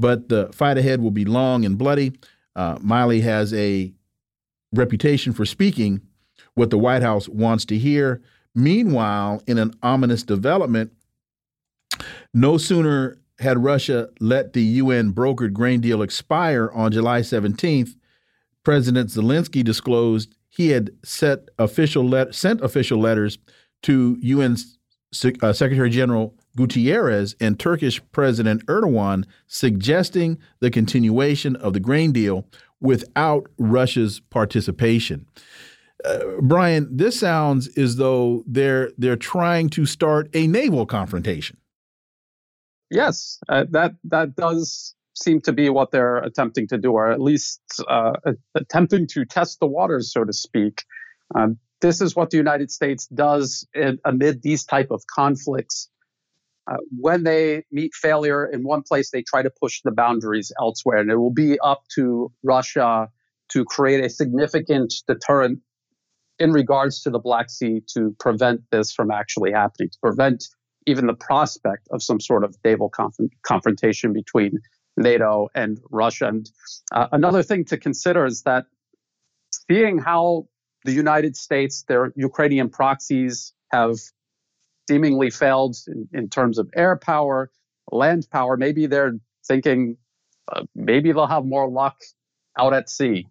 but 0.00 0.30
the 0.30 0.50
fight 0.52 0.78
ahead 0.78 1.02
will 1.02 1.10
be 1.10 1.26
long 1.26 1.64
and 1.64 1.76
bloody. 1.76 2.12
Uh, 2.56 2.76
Milley 2.78 3.22
has 3.22 3.52
a 3.52 3.92
reputation 4.72 5.32
for 5.32 5.44
speaking 5.44 6.00
what 6.54 6.70
the 6.70 6.78
White 6.78 7.02
House 7.02 7.28
wants 7.28 7.66
to 7.66 7.78
hear. 7.78 8.22
Meanwhile, 8.54 9.42
in 9.46 9.58
an 9.58 9.72
ominous 9.82 10.22
development, 10.22 10.92
no 12.32 12.56
sooner 12.56 13.18
had 13.38 13.62
Russia 13.62 14.08
let 14.20 14.54
the 14.54 14.62
UN 14.62 15.12
brokered 15.12 15.52
grain 15.52 15.80
deal 15.80 16.02
expire 16.02 16.70
on 16.74 16.92
July 16.92 17.20
17th, 17.20 17.94
President 18.64 19.10
Zelensky 19.10 19.62
disclosed 19.62 20.34
he 20.48 20.70
had 20.70 20.90
official 21.58 22.32
sent 22.32 22.60
official 22.60 22.98
letters 22.98 23.38
to 23.82 24.16
UN 24.20 24.56
uh, 25.42 25.52
Secretary 25.52 25.90
General 25.90 26.34
Guterres 26.56 27.34
and 27.40 27.58
Turkish 27.58 28.00
President 28.12 28.64
Erdogan 28.66 29.24
suggesting 29.46 30.38
the 30.60 30.70
continuation 30.70 31.56
of 31.56 31.72
the 31.72 31.80
grain 31.80 32.12
deal 32.12 32.46
without 32.80 33.48
Russia's 33.58 34.20
participation. 34.20 35.26
Uh, 36.04 36.18
Brian, 36.40 36.88
this 36.96 37.20
sounds 37.20 37.68
as 37.76 37.96
though 37.96 38.42
they're 38.46 38.90
they're 38.96 39.16
trying 39.16 39.68
to 39.70 39.84
start 39.84 40.30
a 40.34 40.46
naval 40.46 40.86
confrontation. 40.86 41.58
Yes, 42.90 43.38
uh, 43.48 43.66
that 43.70 43.92
that 44.04 44.34
does 44.34 44.94
seem 45.14 45.40
to 45.42 45.52
be 45.52 45.68
what 45.68 45.90
they're 45.90 46.18
attempting 46.18 46.66
to 46.68 46.78
do, 46.78 46.92
or 46.92 47.10
at 47.10 47.20
least 47.20 47.60
uh, 47.88 48.12
attempting 48.54 49.06
to 49.08 49.24
test 49.24 49.60
the 49.60 49.66
waters, 49.66 50.12
so 50.12 50.24
to 50.24 50.32
speak. 50.32 50.84
Um, 51.34 51.58
this 51.80 52.00
is 52.00 52.16
what 52.16 52.30
the 52.30 52.36
United 52.36 52.70
States 52.70 53.06
does 53.06 53.66
in, 53.74 53.98
amid 54.04 54.42
these 54.42 54.64
type 54.64 54.90
of 54.90 55.02
conflicts. 55.06 55.88
Uh, 56.70 56.76
when 56.96 57.24
they 57.24 57.64
meet 57.72 57.92
failure 57.94 58.46
in 58.46 58.62
one 58.62 58.82
place, 58.82 59.10
they 59.10 59.22
try 59.22 59.42
to 59.42 59.50
push 59.50 59.80
the 59.82 59.90
boundaries 59.90 60.52
elsewhere, 60.60 60.98
and 60.98 61.10
it 61.10 61.16
will 61.16 61.32
be 61.32 61.58
up 61.60 61.82
to 61.94 62.30
Russia 62.44 63.08
to 63.48 63.64
create 63.64 64.04
a 64.04 64.08
significant 64.08 64.94
deterrent 65.08 65.58
in 66.38 66.52
regards 66.52 67.02
to 67.02 67.10
the 67.10 67.18
Black 67.18 67.50
Sea 67.50 67.82
to 67.94 68.14
prevent 68.20 68.60
this 68.70 68.92
from 68.92 69.10
actually 69.10 69.50
happening, 69.50 69.90
to 69.90 69.98
prevent 70.00 70.44
even 70.86 71.06
the 71.06 71.14
prospect 71.14 71.88
of 71.90 72.02
some 72.02 72.20
sort 72.20 72.44
of 72.44 72.56
naval 72.64 72.88
conf- 72.88 73.16
confrontation 73.42 74.12
between 74.12 74.60
NATO 74.96 75.48
and 75.54 75.80
Russia. 75.90 76.28
And 76.28 76.50
uh, 76.92 77.08
another 77.10 77.42
thing 77.42 77.64
to 77.66 77.76
consider 77.76 78.24
is 78.26 78.42
that 78.42 78.66
seeing 79.68 79.98
how 79.98 80.46
the 80.84 80.92
United 80.92 81.36
States, 81.36 81.84
their 81.88 82.12
Ukrainian 82.16 82.70
proxies 82.70 83.52
have 83.72 83.96
seemingly 84.90 85.30
failed 85.30 85.76
in, 85.86 86.08
in 86.12 86.28
terms 86.28 86.58
of 86.58 86.68
air 86.74 86.96
power, 86.96 87.48
land 87.92 88.26
power, 88.32 88.56
maybe 88.56 88.86
they're 88.86 89.12
thinking 89.46 89.96
uh, 90.52 90.64
maybe 90.74 91.12
they'll 91.12 91.28
have 91.28 91.44
more 91.44 91.70
luck 91.70 91.96
out 92.58 92.74
at 92.74 92.90
sea. 92.90 93.28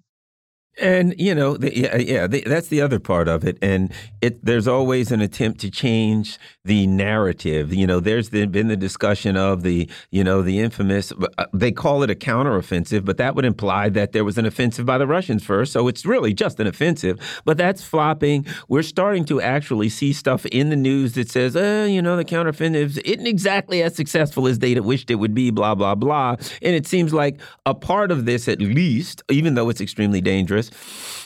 And 0.78 1.14
you 1.18 1.36
know, 1.36 1.58
the, 1.58 1.76
yeah, 1.76 1.98
yeah 1.98 2.28
the, 2.28 2.42
that's 2.42 2.68
the 2.68 2.82
other 2.82 3.00
part 3.00 3.28
of 3.28 3.44
it. 3.44 3.58
And 3.62 3.92
it 4.22 4.44
there's 4.46 4.68
always 4.68 5.12
an 5.12 5.22
attempt 5.22 5.60
to 5.62 5.70
change 5.70 6.38
the 6.64 6.88
narrative. 6.88 7.74
You 7.74 7.86
know, 7.86 8.00
there's 8.00 8.30
the, 8.30 8.46
been 8.46 8.68
the 8.68 8.78
discussion 8.78 9.36
of 9.36 9.64
the 9.64 9.90
you 10.12 10.24
know 10.24 10.42
the 10.42 10.60
infamous. 10.60 11.12
Uh, 11.38 11.46
they 11.54 11.72
call 11.72 12.04
it 12.04 12.10
a 12.10 12.16
counteroffensive, 12.16 13.04
but 13.04 13.18
that 13.18 13.36
would 13.36 13.46
imply 13.46 13.90
that 13.90 14.14
there 14.14 14.24
was 14.24 14.38
an 14.38 14.46
offensive 14.46 14.86
by 14.86 14.98
the 14.98 15.08
Russians 15.08 15.44
first. 15.44 15.74
So 15.74 15.88
it's 15.88 16.06
really 16.06 16.34
just 16.34 16.60
an 16.60 16.68
offensive. 16.68 17.42
But 17.44 17.58
that's 17.58 17.84
flopping. 17.84 18.46
We're 18.68 18.84
starting 18.84 19.26
to 19.26 19.42
actually 19.42 19.90
see 19.90 20.14
stuff 20.14 20.46
in 20.46 20.70
the 20.70 20.76
news 20.76 21.14
that 21.14 21.30
says, 21.30 21.56
uh, 21.56 21.88
you 21.90 22.02
know, 22.02 22.16
the 22.16 22.26
counteroffensive 22.26 23.02
isn't 23.04 23.28
exactly 23.28 23.84
as 23.84 23.96
successful 23.96 24.48
as 24.48 24.60
they 24.60 24.80
wished 24.80 25.12
it 25.12 25.16
would 25.16 25.34
be. 25.34 25.50
Blah 25.50 25.76
blah 25.76 25.96
blah. 25.96 26.36
And 26.62 26.76
it 26.76 26.88
seems 26.88 27.14
like 27.14 27.42
a 27.66 27.76
part 27.76 28.12
of 28.12 28.26
this, 28.26 28.48
at 28.48 28.62
least, 28.62 29.24
even 29.30 29.56
though 29.56 29.70
it's 29.70 29.82
extremely 29.82 30.22
dangerous 30.22 30.59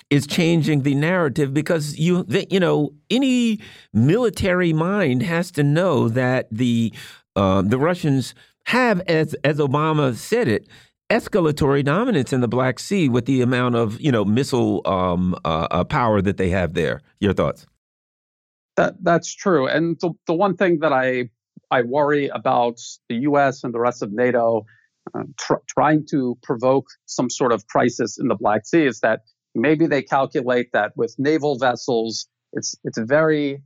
is 0.10 0.28
changing 0.28 0.84
the 0.84 0.96
narrative 0.96 1.54
because 1.54 1.98
you 1.98 2.26
you 2.50 2.60
know 2.60 2.94
any 3.10 3.60
military 3.94 4.74
mind 4.74 5.24
has 5.24 5.52
to 5.52 5.64
know 5.64 6.10
that 6.10 6.48
the 6.52 6.94
uh, 7.36 7.62
the 7.62 7.78
Russians 7.78 8.36
have 8.66 9.02
as 9.02 9.34
as 9.44 9.58
Obama 9.58 10.16
said 10.16 10.48
it 10.48 10.68
escalatory 11.10 11.84
dominance 11.84 12.34
in 12.34 12.42
the 12.42 12.48
Black 12.48 12.80
Sea 12.80 13.08
with 13.10 13.26
the 13.26 13.42
amount 13.42 13.76
of 13.76 14.00
you 14.02 14.12
know 14.12 14.26
missile 14.26 14.82
um, 14.86 15.36
uh, 15.46 15.68
uh, 15.70 15.84
power 15.84 16.22
that 16.22 16.38
they 16.38 16.50
have 16.50 16.74
there. 16.74 17.02
Your 17.20 17.34
thoughts? 17.34 17.66
That 18.78 18.96
that's 19.04 19.34
true. 19.34 19.68
And 19.68 19.98
the, 20.00 20.12
the 20.28 20.34
one 20.34 20.58
thing 20.58 20.80
that 20.80 20.94
I 20.94 21.30
I 21.70 21.84
worry 21.84 22.28
about 22.28 22.80
the 23.10 23.16
U.S. 23.30 23.64
and 23.64 23.74
the 23.74 23.80
rest 23.80 24.02
of 24.02 24.12
NATO 24.12 24.66
uh, 25.14 25.24
tr 25.38 25.56
trying 25.68 26.06
to 26.10 26.38
provoke 26.44 26.88
some 27.06 27.30
sort 27.30 27.52
of 27.52 27.68
crisis 27.68 28.18
in 28.20 28.28
the 28.28 28.36
Black 28.36 28.66
Sea 28.66 28.86
is 28.86 29.00
that 29.02 29.22
maybe 29.56 29.88
they 29.88 30.02
calculate 30.02 30.72
that 30.74 30.92
with 30.96 31.16
naval 31.18 31.58
vessels, 31.58 32.28
it's 32.54 32.76
it's 32.84 32.98
very 33.00 33.62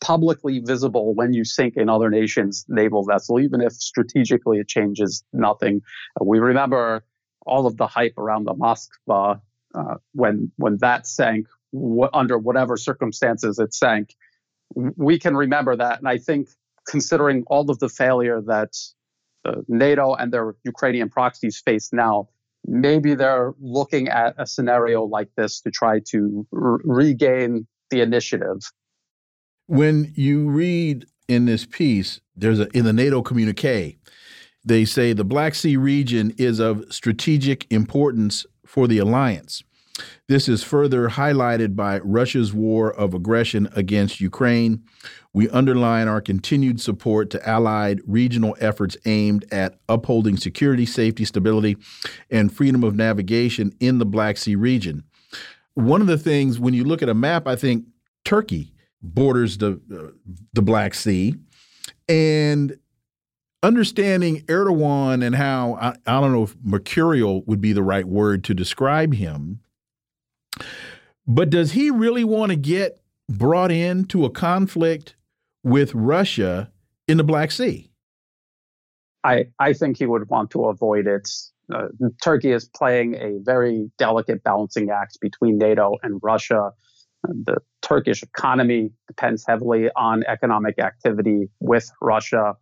publicly 0.00 0.60
visible 0.60 1.14
when 1.14 1.32
you 1.32 1.44
sink 1.44 1.74
another 1.76 2.08
nation's 2.08 2.64
naval 2.68 3.04
vessel, 3.04 3.40
even 3.40 3.60
if 3.60 3.72
strategically 3.72 4.58
it 4.58 4.68
changes 4.68 5.24
nothing. 5.32 5.82
Uh, 6.20 6.24
we 6.24 6.38
remember 6.38 7.04
all 7.44 7.66
of 7.66 7.76
the 7.76 7.86
hype 7.86 8.16
around 8.16 8.44
the 8.44 8.54
Moskva 8.54 9.40
uh, 9.74 9.94
when 10.12 10.52
when 10.56 10.78
that 10.78 11.06
sank, 11.06 11.46
under 12.12 12.38
whatever 12.38 12.76
circumstances 12.76 13.58
it 13.58 13.74
sank. 13.74 14.14
We 14.74 15.18
can 15.18 15.36
remember 15.36 15.76
that, 15.76 15.98
and 15.98 16.08
I 16.08 16.18
think 16.18 16.48
considering 16.86 17.44
all 17.46 17.70
of 17.70 17.78
the 17.78 17.88
failure 17.88 18.40
that 18.46 18.74
NATO 19.68 20.14
and 20.14 20.32
their 20.32 20.54
Ukrainian 20.64 21.08
proxies 21.08 21.60
face 21.60 21.90
now, 21.92 22.28
maybe 22.66 23.14
they're 23.14 23.54
looking 23.60 24.08
at 24.08 24.34
a 24.38 24.46
scenario 24.46 25.04
like 25.04 25.28
this 25.36 25.60
to 25.62 25.70
try 25.70 26.00
to 26.10 26.46
regain 26.50 27.66
the 27.90 28.00
initiative. 28.00 28.58
When 29.66 30.12
you 30.14 30.48
read 30.48 31.06
in 31.28 31.46
this 31.46 31.66
piece, 31.66 32.20
there's 32.36 32.60
a 32.60 32.68
in 32.76 32.84
the 32.84 32.92
NATO 32.92 33.22
communique, 33.22 33.98
they 34.64 34.84
say 34.84 35.12
the 35.12 35.24
Black 35.24 35.54
Sea 35.54 35.76
region 35.76 36.34
is 36.36 36.58
of 36.58 36.84
strategic 36.92 37.70
importance 37.70 38.46
for 38.66 38.86
the 38.86 38.98
alliance. 38.98 39.62
This 40.28 40.48
is 40.48 40.62
further 40.62 41.08
highlighted 41.08 41.74
by 41.74 41.98
Russia's 42.00 42.52
war 42.52 42.92
of 42.92 43.14
aggression 43.14 43.68
against 43.74 44.20
Ukraine. 44.20 44.84
We 45.32 45.48
underline 45.50 46.08
our 46.08 46.20
continued 46.20 46.80
support 46.80 47.30
to 47.30 47.48
allied 47.48 48.00
regional 48.06 48.56
efforts 48.60 48.96
aimed 49.04 49.44
at 49.52 49.78
upholding 49.88 50.36
security, 50.36 50.86
safety, 50.86 51.24
stability, 51.24 51.76
and 52.30 52.52
freedom 52.52 52.84
of 52.84 52.94
navigation 52.94 53.74
in 53.80 53.98
the 53.98 54.06
Black 54.06 54.36
Sea 54.36 54.56
region. 54.56 55.04
One 55.74 56.00
of 56.00 56.06
the 56.06 56.18
things, 56.18 56.58
when 56.58 56.74
you 56.74 56.84
look 56.84 57.02
at 57.02 57.08
a 57.08 57.14
map, 57.14 57.46
I 57.46 57.56
think 57.56 57.84
Turkey 58.24 58.72
borders 59.00 59.58
the, 59.58 59.80
uh, 59.94 60.12
the 60.52 60.62
Black 60.62 60.94
Sea. 60.94 61.34
And 62.08 62.78
understanding 63.62 64.42
Erdogan 64.46 65.24
and 65.24 65.34
how, 65.34 65.74
I, 65.80 65.94
I 66.06 66.20
don't 66.20 66.32
know 66.32 66.44
if 66.44 66.56
mercurial 66.62 67.42
would 67.44 67.60
be 67.60 67.72
the 67.72 67.82
right 67.82 68.06
word 68.06 68.44
to 68.44 68.54
describe 68.54 69.14
him 69.14 69.60
but 71.26 71.50
does 71.50 71.72
he 71.72 71.90
really 71.90 72.24
want 72.24 72.50
to 72.50 72.56
get 72.56 73.00
brought 73.28 73.70
into 73.70 74.24
a 74.24 74.30
conflict 74.30 75.14
with 75.62 75.94
Russia 75.94 76.70
in 77.06 77.18
the 77.18 77.24
Black 77.24 77.50
Sea? 77.50 77.90
I, 79.24 79.46
I 79.58 79.72
think 79.72 79.98
he 79.98 80.06
would 80.06 80.28
want 80.28 80.50
to 80.52 80.64
avoid 80.66 81.06
it. 81.06 81.28
Uh, 81.72 81.88
Turkey 82.22 82.52
is 82.52 82.66
playing 82.66 83.14
a 83.16 83.38
very 83.42 83.90
delicate 83.98 84.42
balancing 84.42 84.90
act 84.90 85.18
between 85.20 85.58
NATO 85.58 85.96
and 86.02 86.18
Russia. 86.22 86.70
The 87.24 87.58
Turkish 87.82 88.22
economy 88.22 88.90
depends 89.06 89.44
heavily 89.46 89.90
on 89.96 90.24
economic 90.26 90.78
activity 90.78 91.48
with 91.60 91.90
Russia. 92.00 92.54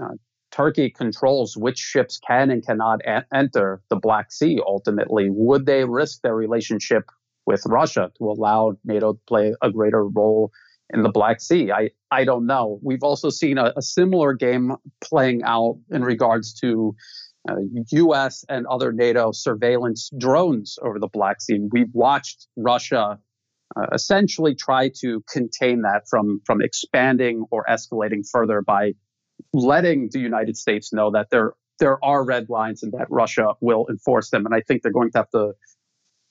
Uh, 0.00 0.14
Turkey 0.50 0.90
controls 0.90 1.56
which 1.56 1.78
ships 1.78 2.18
can 2.26 2.50
and 2.50 2.64
cannot 2.64 3.00
a- 3.06 3.24
enter 3.32 3.82
the 3.88 3.96
Black 3.96 4.32
Sea 4.32 4.60
ultimately. 4.66 5.28
Would 5.30 5.66
they 5.66 5.84
risk 5.84 6.22
their 6.22 6.34
relationship 6.34 7.10
with 7.46 7.62
Russia 7.66 8.10
to 8.18 8.24
allow 8.24 8.76
NATO 8.84 9.14
to 9.14 9.20
play 9.26 9.54
a 9.62 9.70
greater 9.70 10.06
role 10.06 10.50
in 10.92 11.02
the 11.02 11.08
Black 11.10 11.40
Sea? 11.40 11.70
I, 11.70 11.90
I 12.10 12.24
don't 12.24 12.46
know. 12.46 12.80
We've 12.82 13.02
also 13.02 13.30
seen 13.30 13.58
a, 13.58 13.72
a 13.76 13.82
similar 13.82 14.34
game 14.34 14.74
playing 15.00 15.42
out 15.44 15.78
in 15.90 16.02
regards 16.02 16.52
to 16.60 16.94
uh, 17.48 17.56
U.S. 17.92 18.44
and 18.48 18.66
other 18.66 18.92
NATO 18.92 19.32
surveillance 19.32 20.10
drones 20.18 20.78
over 20.82 20.98
the 20.98 21.08
Black 21.08 21.40
Sea. 21.40 21.60
We've 21.70 21.94
watched 21.94 22.48
Russia 22.56 23.18
uh, 23.76 23.86
essentially 23.92 24.54
try 24.54 24.90
to 25.00 25.22
contain 25.32 25.82
that 25.82 26.02
from, 26.10 26.40
from 26.44 26.60
expanding 26.60 27.44
or 27.50 27.64
escalating 27.70 28.28
further 28.30 28.62
by 28.62 28.92
letting 29.52 30.08
the 30.12 30.20
United 30.20 30.56
States 30.56 30.92
know 30.92 31.10
that 31.10 31.28
there 31.30 31.54
there 31.78 32.02
are 32.04 32.24
red 32.24 32.48
lines 32.48 32.82
and 32.82 32.92
that 32.92 33.06
Russia 33.10 33.54
will 33.60 33.86
enforce 33.88 34.30
them. 34.30 34.44
And 34.46 34.54
I 34.54 34.60
think 34.60 34.82
they're 34.82 34.92
going 34.92 35.10
to 35.12 35.18
have 35.18 35.30
to 35.30 35.52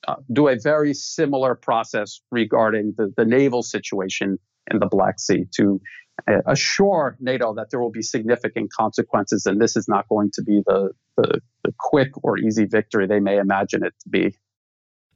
uh, 0.08 0.14
do 0.32 0.48
a 0.48 0.56
very 0.56 0.94
similar 0.94 1.54
process 1.54 2.20
regarding 2.30 2.94
the, 2.96 3.12
the 3.16 3.24
naval 3.24 3.62
situation 3.62 4.38
in 4.70 4.78
the 4.78 4.86
Black 4.86 5.18
Sea 5.18 5.44
to 5.56 5.80
uh, 6.28 6.40
assure 6.46 7.16
NATO 7.20 7.54
that 7.54 7.70
there 7.70 7.80
will 7.80 7.90
be 7.90 8.02
significant 8.02 8.72
consequences, 8.72 9.44
and 9.44 9.60
this 9.60 9.76
is 9.76 9.88
not 9.88 10.08
going 10.08 10.30
to 10.34 10.42
be 10.42 10.62
the, 10.66 10.90
the, 11.16 11.40
the 11.64 11.74
quick 11.78 12.10
or 12.22 12.38
easy 12.38 12.64
victory 12.64 13.06
they 13.06 13.20
may 13.20 13.38
imagine 13.38 13.84
it 13.84 13.94
to 14.04 14.08
be. 14.08 14.34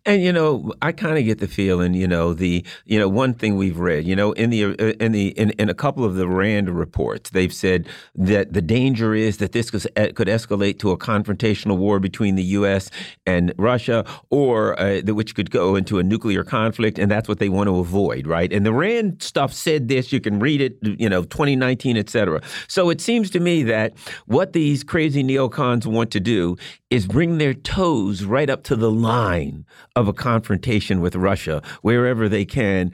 And 0.07 0.23
you 0.23 0.33
know, 0.33 0.71
I 0.83 0.93
kind 0.93 1.17
of 1.17 1.25
get 1.25 1.39
the 1.39 1.49
feeling, 1.49 1.95
you 1.95 2.07
know, 2.07 2.35
the 2.35 2.65
you 2.85 2.99
know 2.99 3.09
one 3.09 3.33
thing 3.33 3.57
we've 3.57 3.79
read, 3.79 4.05
you 4.05 4.15
know, 4.15 4.33
in 4.33 4.51
the 4.51 4.65
uh, 4.65 4.93
in 5.01 5.13
the 5.13 5.29
in, 5.29 5.51
in 5.53 5.71
a 5.71 5.75
couple 5.75 6.05
of 6.05 6.15
the 6.15 6.29
Rand 6.29 6.69
reports, 6.69 7.31
they've 7.31 7.53
said 7.53 7.89
that 8.15 8.53
the 8.53 8.61
danger 8.61 9.15
is 9.15 9.39
that 9.39 9.53
this 9.53 9.71
could, 9.71 9.83
could 10.15 10.29
escalate 10.29 10.79
to 10.81 10.91
a 10.91 10.99
confrontational 10.99 11.79
war 11.79 12.01
between 12.01 12.35
the 12.35 12.43
U.S. 12.43 12.91
and 13.25 13.55
Russia, 13.57 14.05
or 14.29 14.79
uh, 14.79 15.01
which 15.07 15.35
could 15.35 15.51
go 15.51 15.75
into 15.75 15.99
a 15.99 16.03
nuclear 16.03 16.45
conflict, 16.45 16.99
and 16.99 17.11
that's 17.11 17.29
what 17.29 17.39
they 17.39 17.49
want 17.49 17.69
to 17.69 17.79
avoid, 17.79 18.27
right? 18.27 18.53
And 18.53 18.67
the 18.67 18.75
Rand 18.75 19.23
stuff 19.23 19.55
said 19.55 19.89
this. 19.89 20.13
You 20.13 20.21
can 20.21 20.39
read 20.39 20.61
it, 20.61 20.77
you 20.83 21.09
know, 21.09 21.23
2019, 21.25 21.97
et 21.97 22.11
cetera. 22.11 22.43
So 22.69 22.91
it 22.91 23.01
seems 23.01 23.31
to 23.31 23.41
me 23.41 23.63
that 23.63 23.95
what 24.27 24.53
these 24.53 24.85
crazy 24.85 25.25
neocons 25.25 25.87
want 25.87 26.11
to 26.11 26.21
do 26.21 26.59
is 26.91 27.07
bring 27.07 27.39
their 27.39 27.55
toes 27.55 28.25
right 28.25 28.51
up 28.51 28.65
to 28.65 28.77
the 28.77 28.91
line 28.91 29.65
of 29.97 30.09
a 30.09 30.13
confrontation 30.13 31.01
with 31.01 31.15
Russia 31.15 31.63
wherever 31.83 32.29
they 32.29 32.45
can 32.45 32.93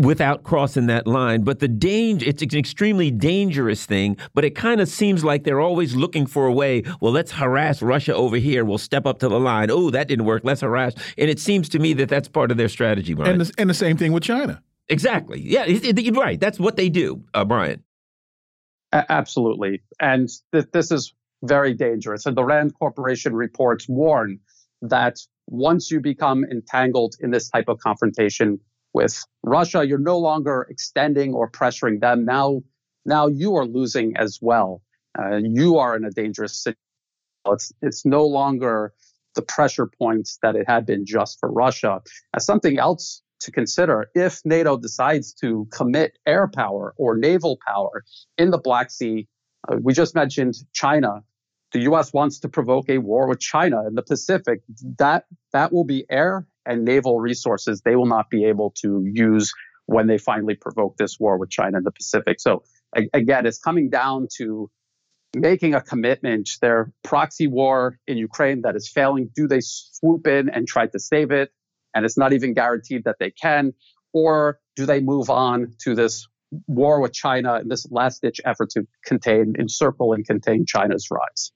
without 0.00 0.44
crossing 0.44 0.86
that 0.86 1.06
line. 1.06 1.42
But 1.42 1.58
the 1.58 1.68
danger, 1.68 2.24
it's 2.28 2.42
an 2.42 2.56
extremely 2.56 3.10
dangerous 3.10 3.84
thing, 3.84 4.16
but 4.32 4.44
it 4.44 4.54
kind 4.54 4.80
of 4.80 4.88
seems 4.88 5.24
like 5.24 5.42
they're 5.42 5.60
always 5.60 5.96
looking 5.96 6.26
for 6.26 6.46
a 6.46 6.52
way, 6.52 6.84
well, 7.00 7.12
let's 7.12 7.32
harass 7.32 7.82
Russia 7.82 8.14
over 8.14 8.36
here. 8.36 8.64
We'll 8.64 8.78
step 8.78 9.06
up 9.06 9.18
to 9.20 9.28
the 9.28 9.40
line. 9.40 9.70
Oh, 9.70 9.90
that 9.90 10.06
didn't 10.06 10.24
work. 10.24 10.42
Let's 10.44 10.60
harass. 10.60 10.94
And 11.16 11.28
it 11.28 11.40
seems 11.40 11.68
to 11.70 11.80
me 11.80 11.94
that 11.94 12.08
that's 12.08 12.28
part 12.28 12.52
of 12.52 12.56
their 12.56 12.68
strategy, 12.68 13.14
Brian. 13.14 13.32
And 13.32 13.40
the, 13.40 13.52
and 13.58 13.68
the 13.68 13.74
same 13.74 13.96
thing 13.96 14.12
with 14.12 14.22
China. 14.22 14.62
Exactly. 14.88 15.40
Yeah, 15.40 15.66
you're 15.66 16.14
right. 16.14 16.38
That's 16.40 16.60
what 16.60 16.76
they 16.76 16.88
do, 16.88 17.24
uh, 17.34 17.44
Brian. 17.44 17.82
Absolutely. 18.92 19.82
And 20.00 20.30
th 20.52 20.66
this 20.72 20.90
is 20.90 21.12
very 21.42 21.74
dangerous. 21.74 22.24
And 22.24 22.36
the 22.36 22.44
Rand 22.44 22.72
Corporation 22.78 23.34
reports 23.34 23.86
warn 23.86 24.40
that 24.80 25.18
once 25.48 25.90
you 25.90 26.00
become 26.00 26.44
entangled 26.44 27.16
in 27.20 27.30
this 27.30 27.48
type 27.48 27.68
of 27.68 27.78
confrontation 27.80 28.60
with 28.92 29.24
Russia, 29.42 29.86
you're 29.86 29.98
no 29.98 30.18
longer 30.18 30.66
extending 30.70 31.32
or 31.34 31.50
pressuring 31.50 32.00
them. 32.00 32.24
Now, 32.24 32.62
now 33.06 33.26
you 33.26 33.56
are 33.56 33.66
losing 33.66 34.16
as 34.16 34.38
well. 34.42 34.82
Uh, 35.18 35.36
you 35.36 35.78
are 35.78 35.96
in 35.96 36.04
a 36.04 36.10
dangerous 36.10 36.54
situation. 36.54 36.78
It's, 37.46 37.72
it's 37.80 38.04
no 38.04 38.26
longer 38.26 38.92
the 39.34 39.42
pressure 39.42 39.86
points 39.86 40.38
that 40.42 40.54
it 40.54 40.68
had 40.68 40.84
been 40.84 41.06
just 41.06 41.38
for 41.40 41.50
Russia. 41.50 42.02
As 42.34 42.44
something 42.44 42.78
else 42.78 43.22
to 43.40 43.50
consider, 43.50 44.10
if 44.14 44.40
NATO 44.44 44.76
decides 44.76 45.32
to 45.34 45.66
commit 45.72 46.18
air 46.26 46.48
power 46.48 46.92
or 46.98 47.16
naval 47.16 47.58
power 47.66 48.04
in 48.36 48.50
the 48.50 48.58
Black 48.58 48.90
Sea, 48.90 49.26
uh, 49.66 49.76
we 49.80 49.94
just 49.94 50.14
mentioned 50.14 50.56
China 50.72 51.22
the 51.72 51.80
U.S. 51.80 52.12
wants 52.12 52.40
to 52.40 52.48
provoke 52.48 52.88
a 52.88 52.98
war 52.98 53.28
with 53.28 53.40
China 53.40 53.86
in 53.86 53.94
the 53.94 54.02
Pacific, 54.02 54.60
that 54.98 55.24
that 55.52 55.72
will 55.72 55.84
be 55.84 56.06
air 56.10 56.46
and 56.64 56.84
naval 56.84 57.18
resources 57.20 57.82
they 57.82 57.96
will 57.96 58.06
not 58.06 58.30
be 58.30 58.44
able 58.44 58.72
to 58.82 59.04
use 59.04 59.52
when 59.86 60.06
they 60.06 60.18
finally 60.18 60.54
provoke 60.54 60.96
this 60.98 61.18
war 61.18 61.38
with 61.38 61.50
China 61.50 61.78
in 61.78 61.84
the 61.84 61.90
Pacific. 61.90 62.40
So 62.40 62.62
again, 63.14 63.46
it's 63.46 63.58
coming 63.58 63.88
down 63.88 64.28
to 64.36 64.70
making 65.34 65.74
a 65.74 65.80
commitment. 65.80 66.50
Their 66.60 66.92
proxy 67.02 67.46
war 67.46 67.98
in 68.06 68.18
Ukraine 68.18 68.62
that 68.62 68.76
is 68.76 68.88
failing, 68.88 69.30
do 69.34 69.48
they 69.48 69.60
swoop 69.60 70.26
in 70.26 70.50
and 70.50 70.68
try 70.68 70.86
to 70.86 70.98
save 70.98 71.30
it? 71.30 71.52
And 71.94 72.04
it's 72.04 72.18
not 72.18 72.34
even 72.34 72.52
guaranteed 72.52 73.04
that 73.04 73.16
they 73.18 73.30
can. 73.30 73.72
Or 74.12 74.58
do 74.76 74.84
they 74.84 75.00
move 75.00 75.30
on 75.30 75.74
to 75.84 75.94
this 75.94 76.26
war 76.66 77.00
with 77.00 77.12
China 77.12 77.54
and 77.54 77.70
this 77.70 77.86
last 77.90 78.22
ditch 78.22 78.40
effort 78.44 78.70
to 78.70 78.86
contain, 79.04 79.54
encircle, 79.58 80.12
and 80.12 80.26
contain 80.26 80.64
China's 80.66 81.08
rise? 81.10 81.52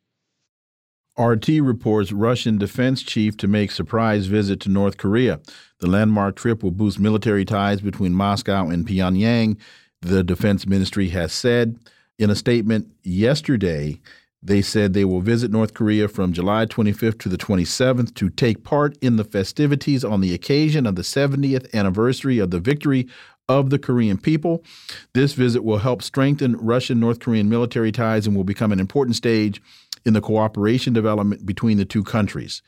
RT 1.19 1.49
reports 1.61 2.11
Russian 2.11 2.57
defense 2.57 3.03
chief 3.03 3.37
to 3.37 3.47
make 3.47 3.71
surprise 3.71 4.27
visit 4.27 4.61
to 4.61 4.71
North 4.71 4.97
Korea. 4.97 5.41
The 5.81 5.87
landmark 5.87 6.37
trip 6.37 6.63
will 6.63 6.71
boost 6.71 6.99
military 6.99 7.45
ties 7.45 7.83
between 7.83 8.15
Moscow 8.15 8.69
and 8.69 8.87
Pyongyang, 8.87 9.59
the 10.01 10.25
defense 10.25 10.67
ministry 10.67 11.11
has 11.11 11.33
said. 11.33 11.79
In 12.19 12.31
a 12.31 12.35
statement 12.35 12.89
yesterday, 13.03 14.01
they 14.43 14.63
said 14.63 14.93
they 14.93 15.05
will 15.05 15.21
visit 15.21 15.51
North 15.51 15.75
Korea 15.75 16.09
from 16.09 16.33
July 16.33 16.67
25th 16.67 17.19
to 17.21 17.29
the 17.29 17.39
27th 17.39 18.15
to 18.15 18.31
take 18.31 18.65
part 18.65 18.97
in 19.03 19.17
the 19.17 19.25
festivities 19.25 20.05
on 20.05 20.21
the 20.21 20.35
occasion 20.35 20.87
of 20.87 20.97
the 20.97 21.03
70th 21.03 21.73
anniversary 21.75 22.39
of 22.39 22.51
the 22.51 22.59
victory 22.59 23.07
of 23.49 23.71
the 23.71 23.79
Korean 23.79 24.19
people. 24.19 24.65
This 25.13 25.35
visit 25.35 25.63
will 25.63 25.79
help 25.79 26.03
strengthen 26.03 26.57
Russian 26.57 26.99
North 26.99 27.21
Korean 27.21 27.49
military 27.49 27.93
ties 27.93 28.27
and 28.27 28.35
will 28.35 28.45
become 28.45 28.73
an 28.73 28.81
important 28.81 29.17
stage 29.17 29.61
in 30.05 30.15
the 30.15 30.21
cooperation 30.21 30.93
development 30.93 31.47
between 31.47 31.79
the 31.79 31.85
two 31.85 32.03
countries. 32.03 32.63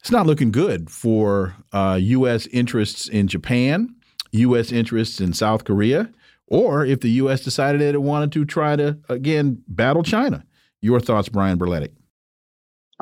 It's 0.00 0.10
not 0.10 0.26
looking 0.26 0.52
good 0.52 0.90
for 0.90 1.56
uh, 1.72 1.98
U.S. 2.00 2.46
interests 2.48 3.08
in 3.08 3.26
Japan, 3.26 3.94
U.S. 4.32 4.70
interests 4.70 5.20
in 5.20 5.32
South 5.32 5.64
Korea, 5.64 6.10
or 6.46 6.84
if 6.84 7.00
the 7.00 7.10
U.S. 7.10 7.42
decided 7.42 7.80
that 7.80 7.94
it 7.94 8.02
wanted 8.02 8.32
to 8.32 8.44
try 8.44 8.76
to, 8.76 8.98
again, 9.08 9.62
battle 9.66 10.02
China. 10.02 10.44
Your 10.80 11.00
thoughts, 11.00 11.28
Brian 11.28 11.58
Berletic? 11.58 11.90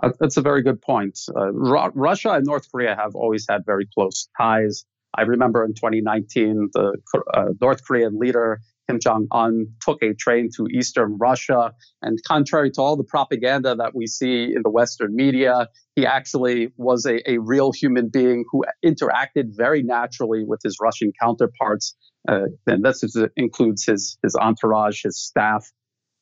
Uh, 0.03 0.11
that's 0.18 0.37
a 0.37 0.43
very 0.43 0.62
good 0.62 0.80
point. 0.80 1.18
Uh, 1.37 1.53
Russia 1.53 2.32
and 2.32 2.47
North 2.47 2.70
Korea 2.70 2.97
have 2.97 3.14
always 3.14 3.47
had 3.49 3.64
very 3.66 3.87
close 3.95 4.28
ties. 4.37 4.85
I 5.16 5.22
remember 5.22 5.64
in 5.64 5.74
2019, 5.74 6.70
the 6.72 6.97
uh, 7.35 7.45
North 7.61 7.87
Korean 7.87 8.18
leader 8.18 8.61
Kim 8.89 8.99
Jong 9.01 9.26
un 9.32 9.66
took 9.80 10.03
a 10.03 10.14
train 10.14 10.49
to 10.57 10.66
eastern 10.66 11.16
Russia. 11.18 11.72
And 12.03 12.18
contrary 12.26 12.70
to 12.72 12.80
all 12.80 12.97
the 12.97 13.05
propaganda 13.05 13.74
that 13.76 13.95
we 13.95 14.07
see 14.07 14.53
in 14.55 14.62
the 14.62 14.70
Western 14.70 15.14
media, 15.14 15.68
he 15.97 16.07
actually 16.07 16.72
was 16.76 17.07
a, 17.07 17.28
a 17.30 17.39
real 17.39 17.72
human 17.72 18.09
being 18.09 18.45
who 18.51 18.64
interacted 18.85 19.57
very 19.57 19.82
naturally 19.82 20.45
with 20.47 20.61
his 20.62 20.78
Russian 20.80 21.12
counterparts. 21.20 21.95
Uh, 22.28 22.47
and 22.66 22.85
this 22.85 23.03
is, 23.03 23.18
includes 23.37 23.85
his, 23.85 24.18
his 24.22 24.35
entourage, 24.35 25.03
his 25.05 25.18
staff. 25.18 25.70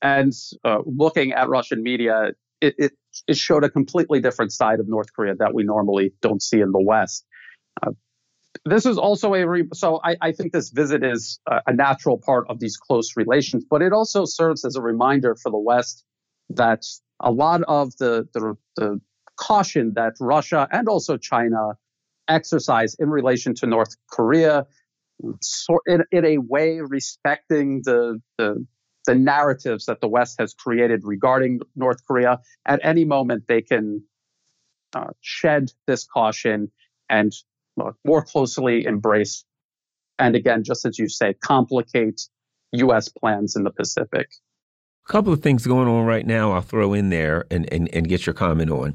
And 0.01 0.33
uh, 0.65 0.79
looking 0.85 1.33
at 1.33 1.49
Russian 1.49 1.83
media, 1.83 2.31
it, 2.61 2.75
it, 2.79 2.93
it, 3.29 3.37
showed 3.37 3.65
a 3.65 3.71
completely 3.71 4.21
different 4.21 4.53
side 4.53 4.81
of 4.81 4.89
North 4.89 5.13
Korea 5.15 5.35
that 5.37 5.55
we 5.55 5.63
normally 5.63 6.13
don't 6.21 6.43
see 6.43 6.61
in 6.61 6.73
the 6.73 6.83
West. 6.83 7.25
Uh, 7.85 7.93
this 8.65 8.87
is 8.87 8.99
also 8.99 9.35
a 9.35 9.47
re- 9.47 9.69
so 9.73 10.01
I, 10.03 10.17
I, 10.21 10.33
think 10.33 10.53
this 10.53 10.71
visit 10.71 11.03
is 11.03 11.41
a, 11.49 11.61
a, 11.69 11.73
natural 11.73 12.19
part 12.19 12.47
of 12.49 12.61
these 12.61 12.77
close 12.77 13.17
relations, 13.17 13.65
but 13.69 13.83
it 13.83 13.93
also 13.93 14.25
serves 14.25 14.65
as 14.65 14.77
a 14.77 14.83
reminder 14.83 15.35
for 15.35 15.51
the 15.51 15.59
West 15.59 16.05
that 16.51 16.85
a 17.21 17.31
lot 17.31 17.63
of 17.63 17.97
the, 17.97 18.29
the, 18.35 18.55
the 18.77 19.01
caution 19.37 19.93
that 19.95 20.15
Russia 20.21 20.69
and 20.71 20.89
also 20.89 21.17
China 21.17 21.73
exercise 22.29 22.95
in 22.99 23.11
relation 23.11 23.55
to 23.55 23.67
North 23.67 23.97
Korea, 24.11 24.67
so 25.41 25.79
in, 25.87 26.05
in 26.13 26.25
a 26.25 26.39
way 26.39 26.81
respecting 26.81 27.83
the, 27.85 28.21
the 28.39 28.67
the 29.05 29.15
narratives 29.17 29.87
that 29.87 30.01
the 30.01 30.07
West 30.07 30.37
has 30.39 30.55
created 30.55 31.01
regarding 31.05 31.61
North 31.75 32.07
Korea. 32.07 32.41
At 32.65 32.81
any 32.85 33.05
moment, 33.05 33.45
they 33.49 33.61
can 33.61 34.05
uh, 34.95 35.11
shed 35.21 35.73
this 35.87 36.05
caution 36.05 36.71
and 37.09 37.33
Uh, 37.81 37.93
more 38.05 38.23
closely 38.23 38.85
embrace, 38.85 39.45
and 40.18 40.37
again, 40.37 40.62
just 40.62 40.85
as 40.85 40.99
you 40.99 41.09
say, 41.09 41.35
complicate 41.35 42.29
U.S. 42.73 43.09
plans 43.09 43.57
in 43.57 43.64
the 43.64 43.70
Pacific. 43.70 44.29
A 45.09 45.12
couple 45.12 45.33
of 45.33 45.43
things 45.43 45.66
going 45.66 45.89
on 45.89 46.07
right 46.07 46.27
now 46.27 46.53
I'll 46.53 46.62
throw 46.62 46.93
in 46.93 47.11
there 47.11 47.45
and, 47.51 47.70
and, 47.73 47.89
and 47.93 48.09
get 48.09 48.27
your 48.27 48.35
comment 48.35 48.70
on. 48.70 48.95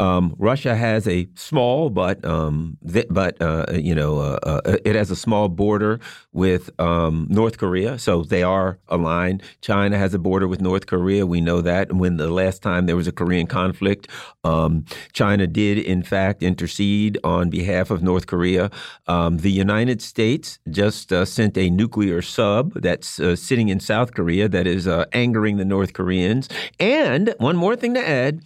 Um, 0.00 0.34
Russia 0.38 0.74
has 0.74 1.06
a 1.06 1.28
small, 1.36 1.88
but 1.88 2.24
um, 2.24 2.78
but 3.10 3.40
uh, 3.40 3.66
you 3.72 3.94
know, 3.94 4.18
uh, 4.18 4.38
uh, 4.42 4.76
it 4.84 4.96
has 4.96 5.10
a 5.10 5.16
small 5.16 5.48
border 5.48 6.00
with 6.32 6.68
um, 6.80 7.28
North 7.30 7.58
Korea, 7.58 7.98
so 7.98 8.24
they 8.24 8.42
are 8.42 8.78
aligned. 8.88 9.42
China 9.60 9.96
has 9.96 10.12
a 10.12 10.18
border 10.18 10.48
with 10.48 10.60
North 10.60 10.86
Korea. 10.86 11.26
We 11.26 11.40
know 11.40 11.60
that. 11.60 11.92
When 11.92 12.16
the 12.16 12.28
last 12.28 12.60
time 12.60 12.86
there 12.86 12.96
was 12.96 13.06
a 13.06 13.12
Korean 13.12 13.46
conflict, 13.46 14.08
um, 14.42 14.84
China 15.12 15.46
did 15.46 15.78
in 15.78 16.02
fact 16.02 16.42
intercede 16.42 17.18
on 17.22 17.48
behalf 17.48 17.90
of 17.90 18.02
North 18.02 18.26
Korea. 18.26 18.72
Um, 19.06 19.38
the 19.38 19.52
United 19.52 20.02
States 20.02 20.58
just 20.70 21.12
uh, 21.12 21.24
sent 21.24 21.56
a 21.56 21.70
nuclear 21.70 22.20
sub 22.20 22.74
that's 22.74 23.20
uh, 23.20 23.36
sitting 23.36 23.68
in 23.68 23.78
South 23.78 24.12
Korea 24.12 24.48
that 24.48 24.66
is 24.66 24.88
uh, 24.88 25.04
angering 25.12 25.56
the 25.56 25.64
North 25.64 25.92
Koreans. 25.92 26.48
And 26.80 27.32
one 27.38 27.56
more 27.56 27.76
thing 27.76 27.94
to 27.94 28.08
add. 28.08 28.42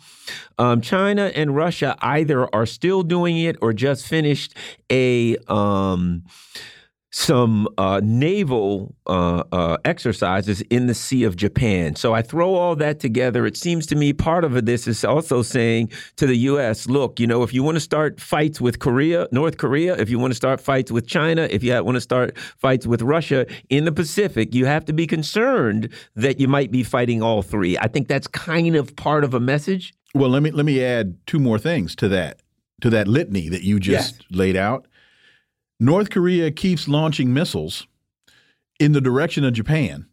Um, 0.58 0.80
China 0.80 1.30
and 1.39 1.55
Russia 1.55 1.97
either 2.01 2.52
are 2.55 2.66
still 2.66 3.02
doing 3.02 3.39
it 3.39 3.56
or 3.62 3.73
just 3.73 4.06
finished 4.06 4.55
a 4.90 5.36
um, 5.47 6.24
some 7.10 7.66
uh, 7.78 8.01
naval 8.05 8.94
uh, 9.06 9.43
uh, 9.51 9.78
exercises 9.85 10.60
in 10.62 10.86
the 10.86 10.94
Sea 10.94 11.24
of 11.24 11.36
Japan. 11.36 11.97
So 11.97 12.12
I 12.12 12.20
throw 12.20 12.55
all 12.55 12.77
that 12.77 13.01
together. 13.01 13.47
It 13.47 13.56
seems 13.56 13.86
to 13.86 13.97
me 13.97 14.12
part 14.12 14.44
of 14.44 14.66
this 14.66 14.86
is 14.86 15.05
also 15.05 15.40
saying 15.43 15.90
to 16.16 16.27
the 16.27 16.36
U.S., 16.36 16.86
look, 16.86 17.19
you 17.19 17.27
know, 17.27 17.43
if 17.43 17.55
you 17.55 17.62
want 17.62 17.77
to 17.77 17.81
start 17.81 18.20
fights 18.20 18.60
with 18.60 18.78
Korea, 18.78 19.27
North 19.32 19.56
Korea, 19.56 19.97
if 19.97 20.10
you 20.10 20.19
want 20.19 20.32
to 20.32 20.36
start 20.36 20.60
fights 20.60 20.93
with 20.93 21.06
China, 21.06 21.48
if 21.51 21.62
you 21.62 21.82
want 21.82 21.97
to 21.97 22.01
start 22.01 22.36
fights 22.39 22.86
with 22.86 23.01
Russia 23.01 23.47
in 23.70 23.85
the 23.85 23.93
Pacific, 23.93 24.55
you 24.55 24.66
have 24.66 24.85
to 24.85 24.93
be 24.93 25.06
concerned 25.06 25.89
that 26.15 26.39
you 26.39 26.47
might 26.47 26.70
be 26.70 26.82
fighting 26.82 27.23
all 27.23 27.43
three. 27.43 27.78
I 27.78 27.89
think 27.89 28.09
that's 28.09 28.27
kind 28.27 28.77
of 28.77 28.94
part 28.97 29.24
of 29.24 29.32
a 29.32 29.40
message. 29.40 29.94
Well, 30.14 30.30
let 30.30 30.43
me 30.43 30.51
let 30.51 30.64
me 30.64 30.82
add 30.82 31.16
two 31.26 31.39
more 31.39 31.59
things 31.59 31.94
to 31.97 32.09
that 32.09 32.40
to 32.80 32.90
that 32.90 33.09
litany 33.09 33.48
that 33.48 33.62
you 33.62 33.80
just 33.80 34.16
yes. 34.16 34.26
laid 34.30 34.56
out. 34.56 34.86
North 35.80 36.10
Korea 36.10 36.51
keeps 36.51 36.89
launching 36.89 37.32
missiles 37.32 37.86
in 38.80 38.93
the 38.93 39.01
direction 39.01 39.44
of 39.44 39.52
Japan 39.52 40.06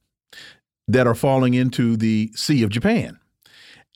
that 0.88 1.08
are 1.08 1.16
falling 1.16 1.54
into 1.54 1.98
the 1.98 2.32
Sea 2.36 2.64
of 2.64 2.70
Japan. 2.70 3.20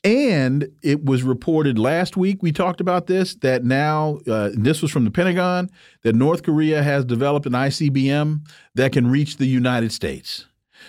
And 0.02 0.68
it 0.82 1.04
was 1.04 1.22
reported 1.22 1.78
last 1.78 2.16
week, 2.16 2.42
we 2.42 2.52
talked 2.52 2.80
about 2.80 3.06
this, 3.06 3.34
that 3.36 3.64
now, 3.64 4.18
uh, 4.26 4.50
this 4.54 4.80
was 4.80 4.90
from 4.90 5.04
the 5.04 5.10
Pentagon, 5.10 5.68
that 6.02 6.14
North 6.14 6.42
Korea 6.42 6.82
has 6.82 7.04
developed 7.04 7.44
an 7.44 7.52
ICBM 7.52 8.48
that 8.74 8.92
can 8.92 9.10
reach 9.10 9.36
the 9.36 9.46
United 9.46 9.92
States. 9.92 10.46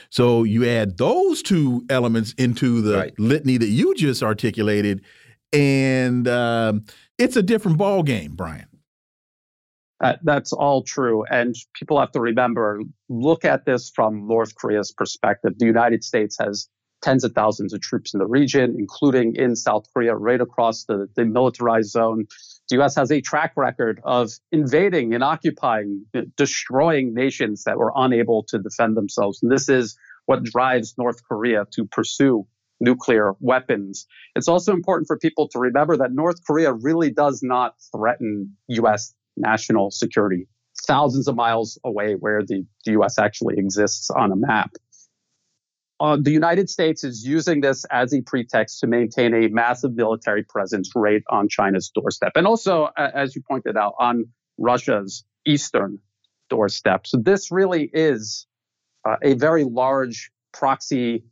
So 0.10 0.44
you 0.44 0.68
add 0.68 0.98
those 0.98 1.42
two 1.42 1.86
elements 1.90 2.34
into 2.34 2.82
the 2.82 2.98
right. 2.98 3.20
litany 3.20 3.58
that 3.58 3.68
you 3.68 3.94
just 3.96 4.24
articulated, 4.24 5.04
and 5.54 6.28
uh, 6.28 6.74
it's 7.18 7.36
a 7.36 7.44
different 7.44 7.78
ball 7.78 8.04
game, 8.04 8.36
Brian. 8.36 8.68
Uh, 10.02 10.16
that's 10.24 10.52
all 10.52 10.82
true. 10.82 11.24
And 11.30 11.56
people 11.74 12.00
have 12.00 12.12
to 12.14 12.20
remember 12.20 12.82
look 13.08 13.46
at 13.46 13.66
this 13.66 13.92
from 13.94 14.28
North 14.28 14.56
Korea's 14.56 14.92
perspective. 14.92 15.54
The 15.60 15.66
United 15.68 16.04
States 16.04 16.38
has 16.40 16.68
tens 17.02 17.24
of 17.24 17.34
thousands 17.34 17.74
of 17.74 17.82
troops 17.82 18.14
in 18.14 18.20
the 18.20 18.26
region, 18.26 18.76
including 18.78 19.36
in 19.36 19.56
South 19.56 19.86
Korea, 19.94 20.16
right 20.16 20.42
across 20.42 20.86
the, 20.86 21.08
the 21.16 21.26
militarized 21.26 21.92
zone. 21.92 22.28
The 22.72 22.78
U.S. 22.78 22.96
has 22.96 23.12
a 23.12 23.22
track 23.22 23.54
record 23.56 24.02
of 24.04 24.32
invading 24.52 25.14
and 25.14 25.24
occupying, 25.24 26.06
destroying 26.36 27.14
nations 27.14 27.66
that 27.66 27.78
were 27.78 27.92
unable 27.96 28.44
to 28.50 28.58
defend 28.58 28.98
themselves. 28.98 29.44
And 29.44 29.52
this 29.52 29.70
is 29.70 29.96
what 30.26 30.44
drives 30.44 30.96
North 30.98 31.22
Korea 31.28 31.66
to 31.76 31.86
pursue 31.86 32.48
nuclear 32.80 33.34
weapons. 33.40 34.08
It's 34.36 34.48
also 34.48 34.74
important 34.74 35.08
for 35.08 35.18
people 35.18 35.48
to 35.50 35.60
remember 35.60 35.98
that 35.98 36.14
North 36.14 36.44
Korea 36.48 36.74
really 36.74 37.12
does 37.12 37.42
not 37.44 37.76
threaten 37.92 38.56
U.S 38.70 39.14
national 39.38 39.92
security, 39.92 40.48
thousands 40.86 41.28
of 41.28 41.36
miles 41.36 41.80
away 41.84 42.14
where 42.14 42.42
the, 42.46 42.66
the 42.86 42.94
US 42.94 43.18
actually 43.18 43.56
exists 43.58 44.10
on 44.10 44.32
a 44.32 44.36
map. 44.36 44.72
Uh, 46.02 46.18
the 46.20 46.32
United 46.32 46.68
States 46.68 47.04
is 47.04 47.24
using 47.24 47.62
this 47.62 47.86
as 47.92 48.12
a 48.12 48.22
pretext 48.22 48.80
to 48.80 48.88
maintain 48.88 49.36
a 49.36 49.48
massive 49.50 49.94
military 49.94 50.44
presence 50.44 50.90
right 50.96 51.22
on 51.30 51.48
China's 51.48 51.92
doorstep. 51.94 52.32
And 52.34 52.48
also, 52.48 52.86
uh, 52.98 53.12
as 53.14 53.36
you 53.36 53.44
pointed 53.48 53.78
out, 53.78 53.94
on 54.00 54.26
Russia's 54.58 55.24
eastern 55.46 56.00
doorstep. 56.50 57.06
So 57.06 57.18
this 57.18 57.52
really 57.52 57.88
is 57.94 58.48
uh, 59.08 59.18
a 59.22 59.36
very 59.36 59.64
large 59.64 60.32
proxy 60.54 61.24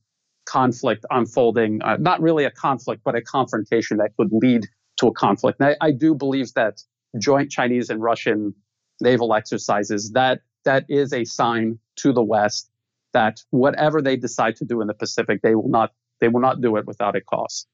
conflict 0.46 1.04
unfolding, 1.10 1.82
uh, 1.82 1.98
not 2.00 2.22
really 2.22 2.46
a 2.46 2.52
conflict, 2.52 3.02
but 3.04 3.16
a 3.16 3.22
confrontation 3.22 3.98
that 3.98 4.12
could 4.18 4.30
lead 4.32 4.68
to 5.00 5.08
a 5.08 5.14
conflict. 5.14 5.60
And 5.60 5.70
I, 5.70 5.88
I 5.88 5.92
do 5.92 6.14
believe 6.14 6.54
that 6.54 6.80
joint 7.20 7.50
Chinese 7.50 7.90
and 7.90 8.04
Russian 8.04 8.54
naval 9.02 9.34
exercises, 9.34 10.12
that 10.12 10.42
that 10.64 10.86
is 10.90 11.12
a 11.12 11.26
sign 11.26 11.80
to 11.98 12.14
the 12.14 12.24
West 12.24 12.70
that 13.14 13.42
whatever 13.50 14.02
they 14.02 14.16
decide 14.16 14.56
to 14.58 14.66
do 14.66 14.82
in 14.82 14.88
the 14.88 14.94
Pacific, 14.94 15.42
they 15.42 15.56
will 15.56 15.70
not 15.70 15.92
they 16.22 16.28
will 16.28 16.42
not 16.42 16.62
do 16.62 16.76
it 16.76 16.86
without 16.86 17.16
a 17.16 17.22
cost. 17.22 17.68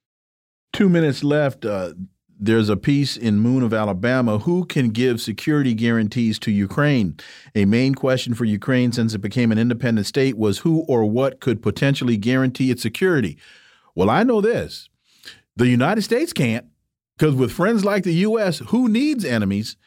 Two 0.74 0.90
minutes 0.90 1.24
left. 1.24 1.66
Uh, 1.66 1.94
there's 2.38 2.70
a 2.70 2.76
piece 2.76 3.16
in 3.16 3.40
Moon 3.40 3.64
of 3.64 3.74
Alabama. 3.74 4.40
Who 4.40 4.66
can 4.66 4.90
give 4.90 5.22
security 5.22 5.74
guarantees 5.74 6.38
to 6.40 6.52
Ukraine? 6.52 7.18
A 7.56 7.66
main 7.66 7.96
question 7.96 8.34
for 8.34 8.44
Ukraine 8.44 8.92
since 8.92 9.14
it 9.14 9.20
became 9.20 9.52
an 9.52 9.58
independent 9.58 10.06
state 10.06 10.38
was 10.38 10.60
who 10.60 10.82
or 10.82 11.06
what 11.06 11.40
could 11.40 11.64
potentially 11.64 12.18
guarantee 12.18 12.72
its 12.72 12.82
security. 12.82 13.38
Well, 13.96 14.10
I 14.10 14.24
know 14.24 14.42
this: 14.42 14.90
the 15.56 15.68
United 15.68 16.02
States 16.02 16.34
can't. 16.34 16.66
Because 17.18 17.36
with 17.36 17.52
friends 17.52 17.86
like 17.86 18.04
the 18.04 18.14
U.S., 18.14 18.60
who 18.60 18.90
needs 18.90 19.24
enemies? 19.24 19.78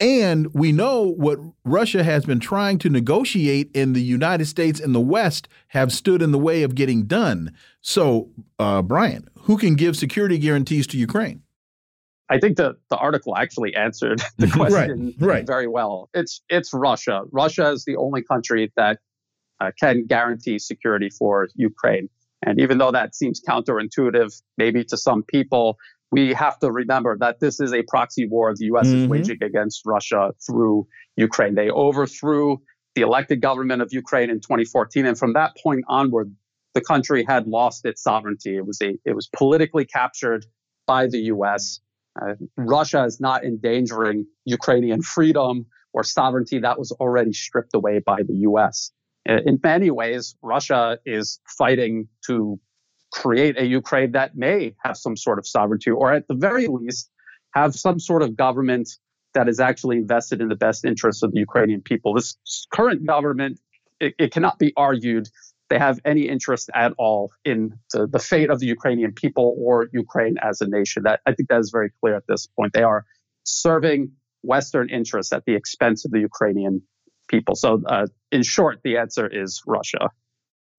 And 0.00 0.52
we 0.52 0.72
know 0.72 1.02
what 1.02 1.38
Russia 1.64 2.02
has 2.02 2.24
been 2.24 2.40
trying 2.40 2.78
to 2.78 2.90
negotiate 2.90 3.70
in 3.74 3.92
the 3.92 4.02
United 4.02 4.46
States 4.46 4.80
and 4.80 4.94
the 4.94 5.00
West 5.00 5.48
have 5.68 5.92
stood 5.92 6.20
in 6.20 6.32
the 6.32 6.38
way 6.38 6.62
of 6.64 6.74
getting 6.74 7.04
done. 7.04 7.52
So, 7.80 8.30
uh, 8.58 8.82
Brian, 8.82 9.28
who 9.40 9.56
can 9.56 9.76
give 9.76 9.96
security 9.96 10.38
guarantees 10.38 10.86
to 10.88 10.98
Ukraine? 10.98 11.42
I 12.28 12.38
think 12.38 12.56
the, 12.56 12.76
the 12.90 12.96
article 12.96 13.36
actually 13.36 13.74
answered 13.76 14.20
the 14.38 14.48
question 14.48 15.14
right, 15.20 15.28
right. 15.28 15.46
very 15.46 15.68
well. 15.68 16.08
It's 16.14 16.42
it's 16.48 16.72
Russia. 16.72 17.22
Russia 17.30 17.70
is 17.70 17.84
the 17.84 17.96
only 17.96 18.22
country 18.22 18.72
that 18.76 18.98
uh, 19.60 19.70
can 19.78 20.06
guarantee 20.06 20.58
security 20.58 21.10
for 21.10 21.48
Ukraine. 21.54 22.08
And 22.44 22.60
even 22.60 22.78
though 22.78 22.90
that 22.90 23.14
seems 23.14 23.40
counterintuitive, 23.40 24.42
maybe 24.58 24.84
to 24.84 24.96
some 24.96 25.22
people, 25.22 25.78
we 26.14 26.32
have 26.32 26.60
to 26.60 26.70
remember 26.70 27.16
that 27.18 27.40
this 27.40 27.58
is 27.58 27.72
a 27.72 27.82
proxy 27.82 28.28
war 28.28 28.54
the 28.54 28.66
U.S. 28.66 28.86
Mm-hmm. 28.86 29.02
is 29.02 29.08
waging 29.08 29.42
against 29.42 29.82
Russia 29.84 30.32
through 30.46 30.86
Ukraine. 31.16 31.56
They 31.56 31.70
overthrew 31.70 32.58
the 32.94 33.02
elected 33.02 33.40
government 33.40 33.82
of 33.82 33.92
Ukraine 33.92 34.30
in 34.30 34.38
2014, 34.40 35.06
and 35.06 35.18
from 35.18 35.32
that 35.32 35.56
point 35.60 35.84
onward, 35.88 36.32
the 36.74 36.80
country 36.80 37.24
had 37.26 37.48
lost 37.48 37.84
its 37.84 38.00
sovereignty. 38.00 38.56
It 38.56 38.64
was 38.64 38.80
a 38.80 38.90
it 39.04 39.14
was 39.16 39.28
politically 39.36 39.86
captured 39.86 40.46
by 40.86 41.08
the 41.08 41.18
U.S. 41.34 41.80
Uh, 42.20 42.34
Russia 42.56 43.02
is 43.10 43.20
not 43.20 43.44
endangering 43.44 44.26
Ukrainian 44.44 45.02
freedom 45.02 45.66
or 45.92 46.04
sovereignty 46.04 46.60
that 46.60 46.78
was 46.78 46.92
already 46.92 47.32
stripped 47.32 47.74
away 47.74 47.96
by 48.12 48.22
the 48.28 48.36
U.S. 48.48 48.92
In 49.26 49.58
many 49.64 49.90
ways, 49.90 50.36
Russia 50.42 50.98
is 51.04 51.40
fighting 51.58 52.08
to 52.26 52.60
create 53.14 53.56
a 53.58 53.64
Ukraine 53.64 54.12
that 54.12 54.36
may 54.36 54.74
have 54.84 54.96
some 54.96 55.16
sort 55.16 55.38
of 55.38 55.46
sovereignty, 55.46 55.90
or 55.90 56.12
at 56.12 56.26
the 56.26 56.34
very 56.34 56.66
least, 56.66 57.10
have 57.52 57.74
some 57.74 57.98
sort 58.00 58.22
of 58.22 58.36
government 58.36 58.88
that 59.34 59.48
is 59.48 59.60
actually 59.60 59.96
invested 59.96 60.40
in 60.40 60.48
the 60.48 60.56
best 60.56 60.84
interests 60.84 61.22
of 61.22 61.32
the 61.32 61.38
Ukrainian 61.38 61.80
people. 61.80 62.14
This 62.14 62.36
current 62.72 63.06
government, 63.06 63.60
it, 64.00 64.14
it 64.18 64.32
cannot 64.32 64.58
be 64.58 64.72
argued 64.76 65.28
they 65.70 65.78
have 65.78 65.98
any 66.04 66.28
interest 66.28 66.68
at 66.74 66.92
all 66.98 67.32
in 67.44 67.78
the, 67.92 68.06
the 68.06 68.18
fate 68.18 68.50
of 68.50 68.58
the 68.60 68.66
Ukrainian 68.66 69.12
people 69.12 69.56
or 69.58 69.88
Ukraine 69.92 70.36
as 70.42 70.60
a 70.60 70.66
nation. 70.66 71.04
That 71.04 71.20
I 71.24 71.32
think 71.32 71.48
that 71.48 71.60
is 71.60 71.70
very 71.70 71.90
clear 72.00 72.16
at 72.16 72.26
this 72.28 72.46
point. 72.46 72.72
They 72.74 72.82
are 72.82 73.06
serving 73.44 74.12
Western 74.42 74.90
interests 74.90 75.32
at 75.32 75.44
the 75.46 75.54
expense 75.54 76.04
of 76.04 76.10
the 76.10 76.20
Ukrainian 76.20 76.82
people. 77.28 77.54
So, 77.54 77.82
uh, 77.86 78.06
in 78.30 78.42
short, 78.42 78.80
the 78.84 78.98
answer 78.98 79.26
is 79.26 79.62
Russia. 79.66 80.10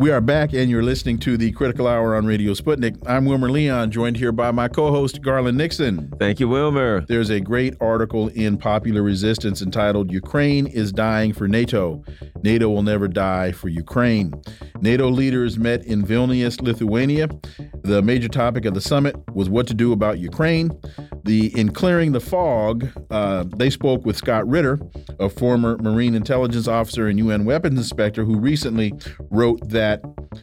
We 0.00 0.10
are 0.10 0.22
back, 0.22 0.54
and 0.54 0.70
you're 0.70 0.82
listening 0.82 1.18
to 1.18 1.36
the 1.36 1.52
Critical 1.52 1.86
Hour 1.86 2.16
on 2.16 2.24
Radio 2.24 2.54
Sputnik. 2.54 2.96
I'm 3.06 3.26
Wilmer 3.26 3.50
Leon, 3.50 3.90
joined 3.90 4.16
here 4.16 4.32
by 4.32 4.50
my 4.50 4.66
co 4.66 4.90
host, 4.90 5.20
Garland 5.20 5.58
Nixon. 5.58 6.10
Thank 6.18 6.40
you, 6.40 6.48
Wilmer. 6.48 7.02
There's 7.02 7.28
a 7.28 7.38
great 7.38 7.74
article 7.82 8.28
in 8.28 8.56
Popular 8.56 9.02
Resistance 9.02 9.60
entitled 9.60 10.10
Ukraine 10.10 10.66
is 10.68 10.90
Dying 10.90 11.34
for 11.34 11.46
NATO. 11.48 12.02
NATO 12.42 12.70
will 12.70 12.82
never 12.82 13.08
die 13.08 13.52
for 13.52 13.68
Ukraine. 13.68 14.32
NATO 14.80 15.10
leaders 15.10 15.58
met 15.58 15.84
in 15.84 16.02
Vilnius, 16.02 16.62
Lithuania. 16.62 17.28
The 17.82 18.00
major 18.00 18.28
topic 18.28 18.64
of 18.64 18.72
the 18.72 18.80
summit 18.80 19.16
was 19.34 19.50
what 19.50 19.66
to 19.66 19.74
do 19.74 19.92
about 19.92 20.18
Ukraine. 20.18 20.70
The 21.24 21.50
The 21.50 21.60
in 21.60 21.72
clearing 21.72 22.12
the 22.12 22.20
fog, 22.20 22.88
uh, 23.10 23.44
they 23.56 23.70
spoke 23.70 24.06
with 24.06 24.16
Scott 24.16 24.48
Ritter, 24.48 24.78
a 25.18 25.28
former 25.28 25.76
Marine 25.78 26.14
intelligence 26.14 26.66
officer 26.66 27.08
and 27.08 27.18
UN 27.18 27.44
weapons 27.44 27.78
inspector, 27.78 28.24
who 28.24 28.38
recently 28.38 28.94
wrote 29.30 29.68
that 29.68 29.89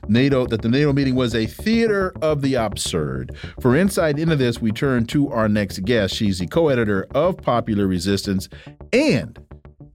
NATO 0.07 0.45
that 0.47 0.61
the 0.61 0.69
NATO 0.69 0.93
meeting 0.93 1.15
was 1.15 1.35
a 1.35 1.45
theater 1.45 2.13
of 2.21 2.41
the 2.41 2.55
absurd. 2.55 3.35
For 3.59 3.75
insight 3.75 4.19
into 4.19 4.35
this, 4.35 4.61
we 4.61 4.71
turn 4.71 5.05
to 5.07 5.29
our 5.29 5.47
next 5.47 5.83
guest. 5.85 6.15
She's 6.15 6.39
the 6.39 6.47
co-editor 6.47 7.07
of 7.13 7.37
Popular 7.37 7.87
Resistance, 7.87 8.49
and 8.91 9.39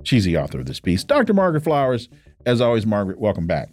she's 0.05 0.25
the 0.25 0.37
author 0.39 0.61
of 0.61 0.67
this 0.67 0.81
piece, 0.81 1.05
Dr. 1.05 1.35
Margaret 1.35 1.65
Flowers. 1.65 2.09
As 2.47 2.61
always, 2.61 2.87
Margaret, 2.87 3.21
welcome 3.21 3.47
back. 3.47 3.71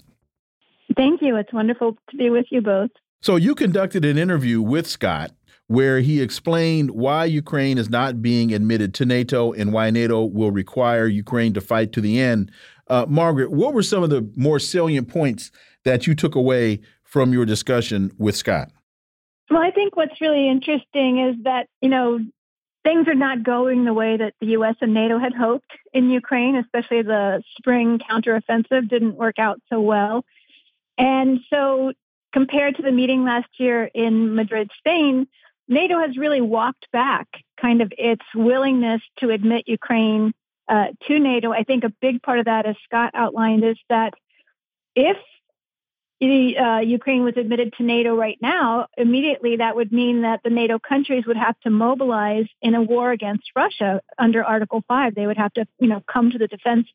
Thank 0.95 1.21
you. 1.21 1.35
It's 1.35 1.53
wonderful 1.53 1.97
to 2.09 2.17
be 2.17 2.29
with 2.29 2.45
you 2.51 2.61
both. 2.61 2.89
So 3.21 3.35
you 3.35 3.55
conducted 3.55 4.05
an 4.05 4.17
interview 4.17 4.61
with 4.61 4.87
Scott 4.87 5.31
where 5.69 5.99
he 5.99 6.19
explained 6.19 6.89
why 6.89 7.25
Ukraine 7.25 7.77
is 7.77 7.89
not 7.89 8.23
being 8.23 8.51
admitted 8.51 8.91
to 8.95 9.05
NATO 9.05 9.53
and 9.53 9.71
why 9.71 9.91
NATO 9.91 10.25
will 10.25 10.51
require 10.51 11.05
Ukraine 11.05 11.53
to 11.53 11.61
fight 11.61 11.91
to 11.93 12.01
the 12.01 12.19
end. 12.19 12.51
Uh, 12.87 13.05
Margaret, 13.07 13.51
what 13.51 13.75
were 13.75 13.83
some 13.83 14.01
of 14.01 14.09
the 14.09 14.27
more 14.35 14.57
salient 14.57 15.09
points 15.09 15.51
that 15.85 16.07
you 16.07 16.15
took 16.15 16.35
away 16.35 16.81
from 17.03 17.33
your 17.33 17.45
discussion 17.45 18.11
with 18.17 18.35
Scott? 18.35 18.71
Well, 19.49 19.61
I 19.61 19.71
think 19.71 19.95
what's 19.95 20.21
really 20.21 20.47
interesting 20.47 21.19
is 21.19 21.43
that, 21.43 21.67
you 21.81 21.89
know, 21.89 22.19
things 22.83 23.07
are 23.07 23.15
not 23.15 23.43
going 23.43 23.85
the 23.85 23.93
way 23.93 24.17
that 24.17 24.33
the 24.39 24.47
U.S. 24.47 24.75
and 24.81 24.93
NATO 24.93 25.17
had 25.19 25.33
hoped 25.33 25.71
in 25.93 26.09
Ukraine, 26.09 26.55
especially 26.55 27.01
the 27.01 27.41
spring 27.57 27.99
counteroffensive 27.99 28.89
didn't 28.89 29.15
work 29.15 29.39
out 29.39 29.59
so 29.69 29.81
well. 29.81 30.23
And 30.97 31.39
so, 31.49 31.93
compared 32.31 32.75
to 32.75 32.83
the 32.83 32.91
meeting 32.91 33.23
last 33.23 33.49
year 33.57 33.89
in 33.93 34.35
Madrid, 34.35 34.69
Spain, 34.77 35.27
NATO 35.67 35.99
has 35.99 36.17
really 36.17 36.41
walked 36.41 36.87
back 36.91 37.27
kind 37.59 37.81
of 37.81 37.91
its 37.97 38.23
willingness 38.35 39.01
to 39.19 39.29
admit 39.29 39.63
Ukraine 39.67 40.33
uh, 40.67 40.87
to 41.07 41.19
NATO. 41.19 41.51
I 41.51 41.63
think 41.63 41.83
a 41.83 41.93
big 42.01 42.21
part 42.21 42.39
of 42.39 42.45
that, 42.45 42.65
as 42.65 42.75
Scott 42.85 43.11
outlined, 43.13 43.63
is 43.63 43.77
that 43.89 44.13
if 44.95 45.17
uh, 46.21 46.79
Ukraine 46.79 47.23
was 47.23 47.37
admitted 47.37 47.73
to 47.77 47.83
NATO 47.83 48.15
right 48.15 48.37
now, 48.41 48.87
immediately 48.97 49.57
that 49.57 49.75
would 49.75 49.91
mean 49.91 50.23
that 50.23 50.41
the 50.43 50.49
NATO 50.49 50.77
countries 50.77 51.25
would 51.25 51.37
have 51.37 51.59
to 51.61 51.69
mobilize 51.69 52.47
in 52.61 52.75
a 52.75 52.81
war 52.81 53.11
against 53.11 53.51
Russia 53.55 54.01
under 54.17 54.43
Article 54.43 54.83
5. 54.87 55.15
They 55.15 55.27
would 55.27 55.37
have 55.37 55.53
to, 55.53 55.65
you 55.79 55.87
know, 55.87 56.03
come 56.11 56.31
to 56.31 56.37
the 56.37 56.47
defense 56.47 56.87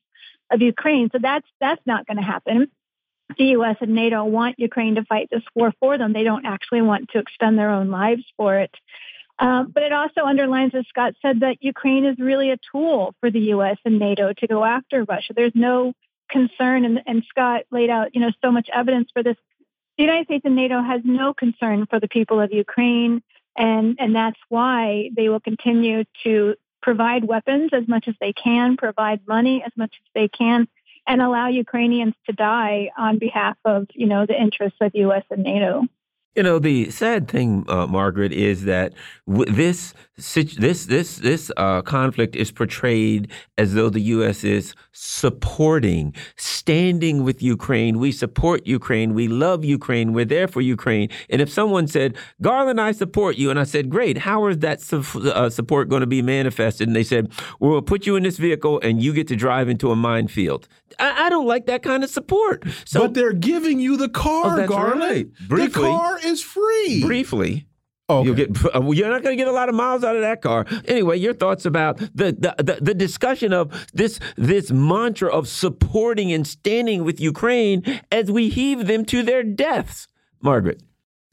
of 0.51 0.61
Ukraine. 0.61 1.09
So 1.11 1.19
that's 1.23 1.47
that's 1.61 1.81
not 1.87 2.07
going 2.07 2.19
to 2.19 2.23
happen 2.23 2.71
the 3.39 3.45
U.S. 3.45 3.77
and 3.81 3.95
NATO 3.95 4.25
want 4.25 4.59
Ukraine 4.59 4.97
to 4.97 5.05
fight 5.05 5.29
this 5.31 5.43
war 5.55 5.73
for 5.81 5.99
them. 5.99 6.13
They 6.13 6.25
don't 6.25 6.47
actually 6.47 6.83
want 6.83 7.11
to 7.11 7.19
expend 7.19 7.59
their 7.59 7.71
own 7.71 7.91
lives 7.91 8.25
for 8.37 8.59
it. 8.59 8.71
Um, 9.39 9.73
but 9.73 9.83
it 9.83 9.93
also 9.93 10.23
underlines, 10.25 10.73
as 10.75 10.87
Scott 10.89 11.15
said, 11.21 11.41
that 11.41 11.57
Ukraine 11.61 12.05
is 12.05 12.19
really 12.19 12.51
a 12.51 12.59
tool 12.71 13.15
for 13.21 13.31
the 13.31 13.41
U.S. 13.41 13.79
and 13.85 13.99
NATO 13.99 14.33
to 14.33 14.47
go 14.47 14.65
after 14.65 15.05
Russia. 15.05 15.33
There's 15.35 15.55
no 15.55 15.93
concern, 16.35 16.85
and, 16.85 17.01
and 17.07 17.25
Scott 17.31 17.63
laid 17.71 17.91
out, 17.97 18.15
you 18.15 18.21
know, 18.21 18.33
so 18.45 18.51
much 18.51 18.69
evidence 18.81 19.09
for 19.15 19.23
this. 19.23 19.37
The 19.97 20.05
United 20.05 20.27
States 20.27 20.45
and 20.45 20.57
NATO 20.57 20.83
has 20.83 21.01
no 21.05 21.33
concern 21.33 21.87
for 21.89 21.99
the 22.01 22.09
people 22.09 22.41
of 22.41 22.53
Ukraine, 22.53 23.23
and 23.57 23.97
and 24.03 24.11
that's 24.21 24.41
why 24.49 25.11
they 25.17 25.29
will 25.31 25.45
continue 25.51 25.99
to 26.25 26.57
provide 26.83 27.23
weapons 27.25 27.71
as 27.73 27.87
much 27.95 28.09
as 28.09 28.17
they 28.21 28.33
can, 28.33 28.77
provide 28.77 29.21
money 29.37 29.63
as 29.65 29.73
much 29.77 29.95
as 30.03 30.09
they 30.15 30.29
can, 30.29 30.67
and 31.07 31.23
allow 31.23 31.47
Ukrainians 31.49 32.15
to 32.27 32.33
die 32.33 32.91
on 32.99 33.19
behalf 33.19 33.57
of, 33.65 33.87
you 33.95 34.07
know, 34.07 34.27
the 34.27 34.39
interests 34.47 34.79
of 34.81 34.91
U.S. 35.07 35.25
and 35.31 35.45
NATO. 35.45 35.85
You 36.37 36.43
know, 36.43 36.59
the 36.59 36.91
sad 36.91 37.29
thing, 37.29 37.65
uh, 37.69 37.87
Margaret, 37.87 38.33
is 38.33 38.65
that 38.65 38.93
this 39.27 39.95
this 40.17 40.87
this 40.87 41.17
this 41.17 41.51
uh, 41.57 41.83
conflict 41.83 42.37
is 42.37 42.53
portrayed 42.53 43.31
as 43.57 43.75
though 43.75 43.89
the 43.89 44.01
U.S. 44.01 44.45
is 44.45 44.75
supporting, 44.93 46.15
standing 46.37 47.25
with 47.25 47.43
Ukraine. 47.43 47.99
We 47.99 48.13
support 48.13 48.67
Ukraine. 48.67 49.15
We 49.15 49.29
love 49.29 49.65
Ukraine. 49.65 50.13
We're 50.13 50.25
there 50.25 50.47
for 50.49 50.61
Ukraine. 50.61 51.09
And 51.31 51.41
if 51.41 51.51
someone 51.51 51.87
said, 51.87 52.17
"Garland, 52.43 52.81
I 52.81 52.93
support 52.93 53.37
you," 53.37 53.51
and 53.51 53.59
I 53.59 53.65
said, 53.65 53.89
"Great, 53.89 54.19
how 54.19 54.47
is 54.47 54.59
that 54.59 54.81
su 54.81 55.05
uh, 55.31 55.51
support 55.51 55.89
going 55.89 56.01
to 56.01 56.07
be 56.07 56.23
manifested?" 56.23 56.89
and 56.89 56.97
they 56.97 57.05
said, 57.05 57.33
"We'll 57.61 57.83
put 57.83 58.07
you 58.07 58.17
in 58.17 58.23
this 58.25 58.39
vehicle, 58.39 58.81
and 58.83 59.03
you 59.03 59.13
get 59.13 59.29
to 59.29 59.37
drive 59.37 59.69
into 59.69 59.91
a 59.91 59.97
minefield." 59.97 60.69
I, 60.99 61.27
I 61.27 61.29
don't 61.29 61.47
like 61.47 61.67
that 61.67 61.83
kind 61.83 62.05
of 62.05 62.11
support. 62.11 62.65
So, 62.85 63.01
but 63.01 63.15
they're 63.15 63.33
giving 63.33 63.81
you 63.81 63.97
the 63.97 64.09
car, 64.09 64.61
oh, 64.61 64.67
Garland. 64.67 65.01
Right. 65.01 65.49
Briefly, 65.49 65.83
the 65.83 65.89
car 65.89 66.19
is 66.25 66.43
free. 66.43 67.03
Briefly. 67.05 67.67
Oh, 68.09 68.19
okay. 68.19 68.27
You'll 68.27 68.37
get. 68.37 68.51
Uh, 68.75 68.91
you're 68.91 69.09
not 69.09 69.23
going 69.23 69.37
to 69.37 69.41
get 69.41 69.49
a 69.49 69.53
lot 69.53 69.69
of 69.69 69.75
miles 69.75 70.03
out 70.03 70.17
of 70.17 70.23
that 70.23 70.43
car. 70.43 70.67
Anyway, 70.87 71.17
your 71.17 71.33
thoughts 71.33 71.65
about 71.65 71.99
the, 71.99 72.33
the 72.33 72.55
the, 72.59 72.79
the 72.81 72.95
discussion 72.95 73.53
of 73.53 73.87
this 73.95 74.19
this 74.37 74.71
mantra 74.71 75.31
of 75.31 75.47
supporting 75.47 76.33
and 76.33 76.47
standing 76.47 77.05
with 77.05 77.21
Ukraine 77.21 78.01
as 78.11 78.31
we 78.31 78.49
heave 78.49 78.87
them 78.87 79.05
to 79.07 79.23
their 79.23 79.43
deaths, 79.43 80.09
Margaret. 80.43 80.83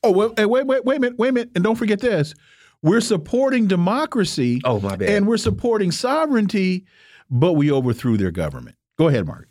Oh 0.03 0.11
wait, 0.11 0.35
wait, 0.37 0.65
wait, 0.65 0.85
wait 0.85 0.97
a 0.97 0.99
minute, 0.99 1.17
wait 1.17 1.29
a 1.29 1.31
minute, 1.31 1.51
and 1.55 1.63
don't 1.63 1.75
forget 1.75 1.99
this: 1.99 2.35
we're 2.83 3.01
supporting 3.01 3.67
democracy. 3.67 4.61
Oh 4.63 4.79
my 4.79 4.95
bad. 4.95 5.09
And 5.09 5.27
we're 5.27 5.37
supporting 5.37 5.91
sovereignty, 5.91 6.85
but 7.29 7.53
we 7.53 7.71
overthrew 7.71 8.17
their 8.17 8.31
government. 8.31 8.75
Go 8.97 9.07
ahead, 9.07 9.25
Margaret. 9.25 9.49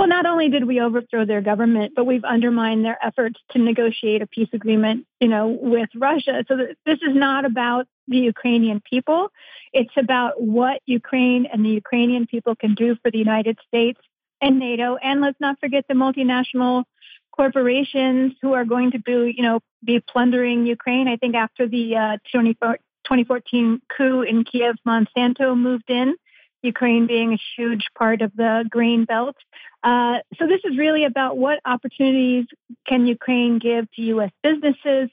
Well, 0.00 0.08
not 0.08 0.24
only 0.24 0.48
did 0.48 0.64
we 0.64 0.80
overthrow 0.80 1.26
their 1.26 1.42
government, 1.42 1.92
but 1.94 2.06
we've 2.06 2.24
undermined 2.24 2.86
their 2.86 2.96
efforts 3.04 3.38
to 3.50 3.58
negotiate 3.58 4.22
a 4.22 4.26
peace 4.26 4.48
agreement, 4.54 5.04
you 5.20 5.28
know, 5.28 5.48
with 5.48 5.90
Russia. 5.94 6.42
So 6.48 6.56
this 6.56 6.98
is 7.02 7.14
not 7.14 7.44
about 7.44 7.86
the 8.08 8.16
Ukrainian 8.16 8.80
people. 8.80 9.30
It's 9.74 9.92
about 9.98 10.40
what 10.40 10.80
Ukraine 10.86 11.44
and 11.44 11.62
the 11.62 11.68
Ukrainian 11.68 12.26
people 12.26 12.56
can 12.56 12.74
do 12.74 12.96
for 13.02 13.10
the 13.10 13.18
United 13.18 13.58
States 13.68 14.00
and 14.40 14.58
NATO. 14.58 14.96
And 14.96 15.20
let's 15.20 15.38
not 15.38 15.60
forget 15.60 15.84
the 15.86 15.92
multinational 15.92 16.84
corporations 17.30 18.32
who 18.40 18.54
are 18.54 18.64
going 18.64 18.92
to 18.92 18.98
be, 19.00 19.34
you 19.36 19.42
know, 19.42 19.60
be 19.84 20.00
plundering 20.00 20.64
Ukraine. 20.64 21.08
I 21.08 21.16
think 21.16 21.34
after 21.34 21.68
the 21.68 21.96
uh, 21.96 22.16
2014 22.32 23.82
coup 23.94 24.22
in 24.22 24.44
Kiev, 24.44 24.76
Monsanto 24.88 25.54
moved 25.54 25.90
in. 25.90 26.14
Ukraine 26.62 27.06
being 27.06 27.32
a 27.32 27.38
huge 27.56 27.86
part 27.96 28.22
of 28.22 28.32
the 28.36 28.64
grain 28.68 29.04
belt. 29.04 29.36
Uh, 29.82 30.18
so 30.38 30.46
this 30.46 30.60
is 30.64 30.76
really 30.76 31.04
about 31.04 31.36
what 31.36 31.60
opportunities 31.64 32.46
can 32.86 33.06
Ukraine 33.06 33.58
give 33.58 33.90
to 33.92 34.02
U.S. 34.02 34.30
businesses 34.42 35.10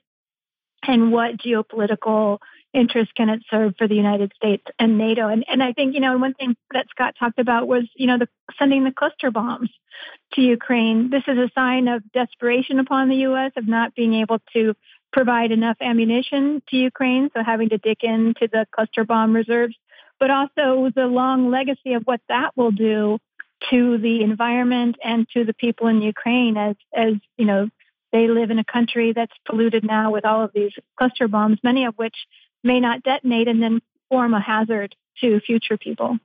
and 0.84 1.12
what 1.12 1.38
geopolitical 1.38 2.40
interest 2.74 3.16
can 3.16 3.30
it 3.30 3.42
serve 3.50 3.74
for 3.78 3.88
the 3.88 3.96
United 3.96 4.34
States 4.36 4.64
and 4.78 4.98
NATO. 4.98 5.28
And, 5.28 5.46
and 5.48 5.64
I 5.64 5.74
think, 5.74 5.94
you 5.94 6.00
know, 6.00 6.18
one 6.18 6.34
thing 6.34 6.56
that 6.74 6.88
Scott 6.90 7.16
talked 7.18 7.40
about 7.40 7.68
was, 7.68 7.84
you 7.96 8.08
know, 8.08 8.18
the, 8.18 8.28
sending 8.60 8.84
the 8.84 8.92
cluster 8.92 9.32
bombs 9.32 9.70
to 10.34 10.42
Ukraine. 10.42 11.10
This 11.10 11.24
is 11.28 11.38
a 11.38 11.50
sign 11.56 11.88
of 11.88 12.04
desperation 12.12 12.80
upon 12.80 13.10
the 13.10 13.16
U.S. 13.18 13.52
of 13.56 13.68
not 13.68 13.96
being 13.96 14.14
able 14.14 14.40
to 14.54 14.76
provide 15.12 15.52
enough 15.52 15.78
ammunition 15.82 16.62
to 16.70 16.76
Ukraine, 16.76 17.30
so 17.34 17.44
having 17.44 17.70
to 17.70 17.78
dig 17.78 18.04
into 18.04 18.48
the 18.52 18.68
cluster 18.72 19.04
bomb 19.04 19.34
reserves, 19.34 19.76
but 20.20 20.32
also 20.32 20.90
the 20.96 21.08
long 21.08 21.50
legacy 21.50 21.94
of 21.94 22.04
what 22.04 22.22
that 22.30 22.52
will 22.56 22.72
do 22.72 23.20
to 23.70 23.98
the 23.98 24.22
environment 24.22 24.98
and 25.04 25.28
to 25.30 25.44
the 25.44 25.54
people 25.54 25.88
in 25.88 26.02
Ukraine 26.02 26.58
as 26.58 26.76
as 26.96 27.14
you 27.38 27.46
know 27.46 27.70
they 28.12 28.28
live 28.28 28.52
in 28.52 28.60
a 28.60 28.64
country 28.64 29.14
that's 29.14 29.34
polluted 29.46 29.84
now 29.84 30.12
with 30.12 30.26
all 30.26 30.44
of 30.44 30.52
these 30.54 30.72
cluster 30.98 31.28
bombs, 31.28 31.60
many 31.64 31.86
of 31.86 31.96
which 31.96 32.16
may 32.64 32.80
not 32.80 33.04
detonate 33.04 33.48
and 33.48 33.62
then 33.62 33.82
form 34.10 34.34
a 34.34 34.40
hazard 34.40 34.96
to 35.22 35.40
future 35.42 35.78
people. 35.78 36.18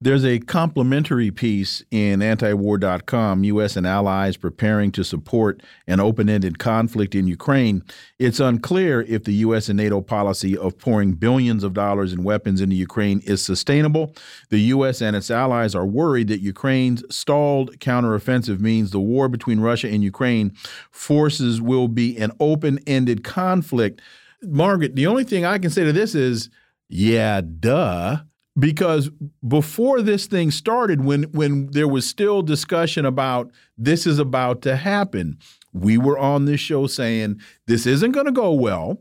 There's 0.00 0.24
a 0.24 0.38
complimentary 0.38 1.32
piece 1.32 1.82
in 1.90 2.20
antiwar.com, 2.20 3.42
U.S. 3.42 3.76
and 3.76 3.84
allies 3.84 4.36
preparing 4.36 4.92
to 4.92 5.02
support 5.02 5.60
an 5.88 5.98
open 5.98 6.28
ended 6.28 6.60
conflict 6.60 7.16
in 7.16 7.26
Ukraine. 7.26 7.82
It's 8.16 8.38
unclear 8.38 9.02
if 9.02 9.24
the 9.24 9.32
U.S. 9.34 9.68
and 9.68 9.76
NATO 9.76 10.00
policy 10.00 10.56
of 10.56 10.78
pouring 10.78 11.14
billions 11.14 11.64
of 11.64 11.74
dollars 11.74 12.12
in 12.12 12.22
weapons 12.22 12.60
into 12.60 12.76
Ukraine 12.76 13.20
is 13.24 13.44
sustainable. 13.44 14.14
The 14.50 14.60
U.S. 14.60 15.02
and 15.02 15.16
its 15.16 15.32
allies 15.32 15.74
are 15.74 15.86
worried 15.86 16.28
that 16.28 16.42
Ukraine's 16.42 17.02
stalled 17.10 17.76
counteroffensive 17.80 18.60
means 18.60 18.92
the 18.92 19.00
war 19.00 19.28
between 19.28 19.58
Russia 19.58 19.88
and 19.88 20.04
Ukraine 20.04 20.52
forces 20.92 21.60
will 21.60 21.88
be 21.88 22.16
an 22.18 22.30
open 22.38 22.78
ended 22.86 23.24
conflict. 23.24 24.00
Margaret, 24.42 24.94
the 24.94 25.08
only 25.08 25.24
thing 25.24 25.44
I 25.44 25.58
can 25.58 25.70
say 25.70 25.82
to 25.82 25.92
this 25.92 26.14
is, 26.14 26.50
yeah, 26.88 27.40
duh 27.40 28.18
because 28.58 29.10
before 29.46 30.02
this 30.02 30.26
thing 30.26 30.50
started 30.50 31.04
when 31.04 31.24
when 31.24 31.70
there 31.70 31.88
was 31.88 32.06
still 32.06 32.42
discussion 32.42 33.04
about 33.04 33.50
this 33.76 34.06
is 34.06 34.18
about 34.18 34.62
to 34.62 34.76
happen 34.76 35.38
we 35.72 35.98
were 35.98 36.18
on 36.18 36.44
this 36.44 36.60
show 36.60 36.86
saying 36.86 37.40
this 37.66 37.86
isn't 37.86 38.12
going 38.12 38.26
to 38.26 38.32
go 38.32 38.52
well 38.52 38.98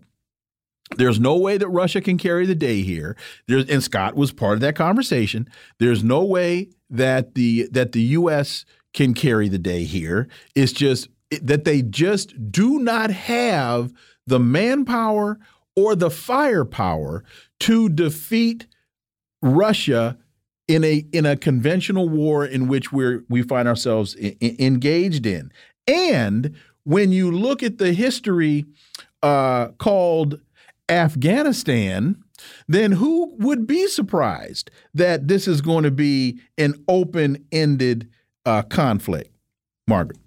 there's 0.96 1.20
no 1.20 1.38
way 1.38 1.58
that 1.58 1.68
Russia 1.68 2.00
can 2.00 2.18
carry 2.18 2.46
the 2.46 2.56
day 2.56 2.82
here. 2.82 3.18
There's, 3.48 3.70
and 3.70 3.84
Scott 3.84 4.16
was 4.16 4.32
part 4.32 4.54
of 4.54 4.62
that 4.62 4.76
conversation. 4.76 5.50
There's 5.80 6.02
no 6.02 6.24
way 6.24 6.70
that 6.90 7.36
the 7.36 7.68
that 7.72 7.92
the 7.92 8.02
U.S. 8.02 8.64
can 8.94 9.14
carry 9.14 9.50
the 9.50 9.60
day 9.60 9.84
here. 9.84 10.30
It's 10.56 10.72
just 10.72 11.10
that 11.42 11.66
they 11.66 11.82
just 11.82 12.52
do 12.52 12.80
not 12.80 13.12
have 13.12 13.92
the 14.26 14.40
manpower 14.40 15.40
or 15.76 15.94
the 15.94 16.10
firepower 16.10 17.24
to 17.60 17.90
defeat 17.90 18.66
Russia 19.42 20.18
in 20.68 20.84
a 20.84 21.06
in 21.12 21.26
a 21.26 21.38
conventional 21.38 22.10
war 22.10 22.46
in 22.46 22.68
which 22.68 22.92
we're 22.92 23.24
we 23.30 23.42
find 23.42 23.68
ourselves 23.68 24.16
engaged 24.42 25.26
in. 25.26 25.52
And 25.88 26.56
when 26.84 27.12
you 27.12 27.32
look 27.32 27.64
at 27.64 27.78
the 27.78 27.94
history 27.94 28.66
uh, 29.24 29.70
called 29.78 30.40
Afghanistan, 30.90 32.24
then 32.68 32.94
who 32.94 33.34
would 33.40 33.68
be 33.68 33.88
surprised 33.88 34.72
that 34.94 35.28
this 35.28 35.48
is 35.48 35.62
going 35.62 35.84
to 35.84 35.92
be 35.92 36.40
an 36.58 36.74
open-ended 36.88 38.10
uh, 38.46 38.62
conflict, 38.64 39.36
Margaret? 39.88 40.20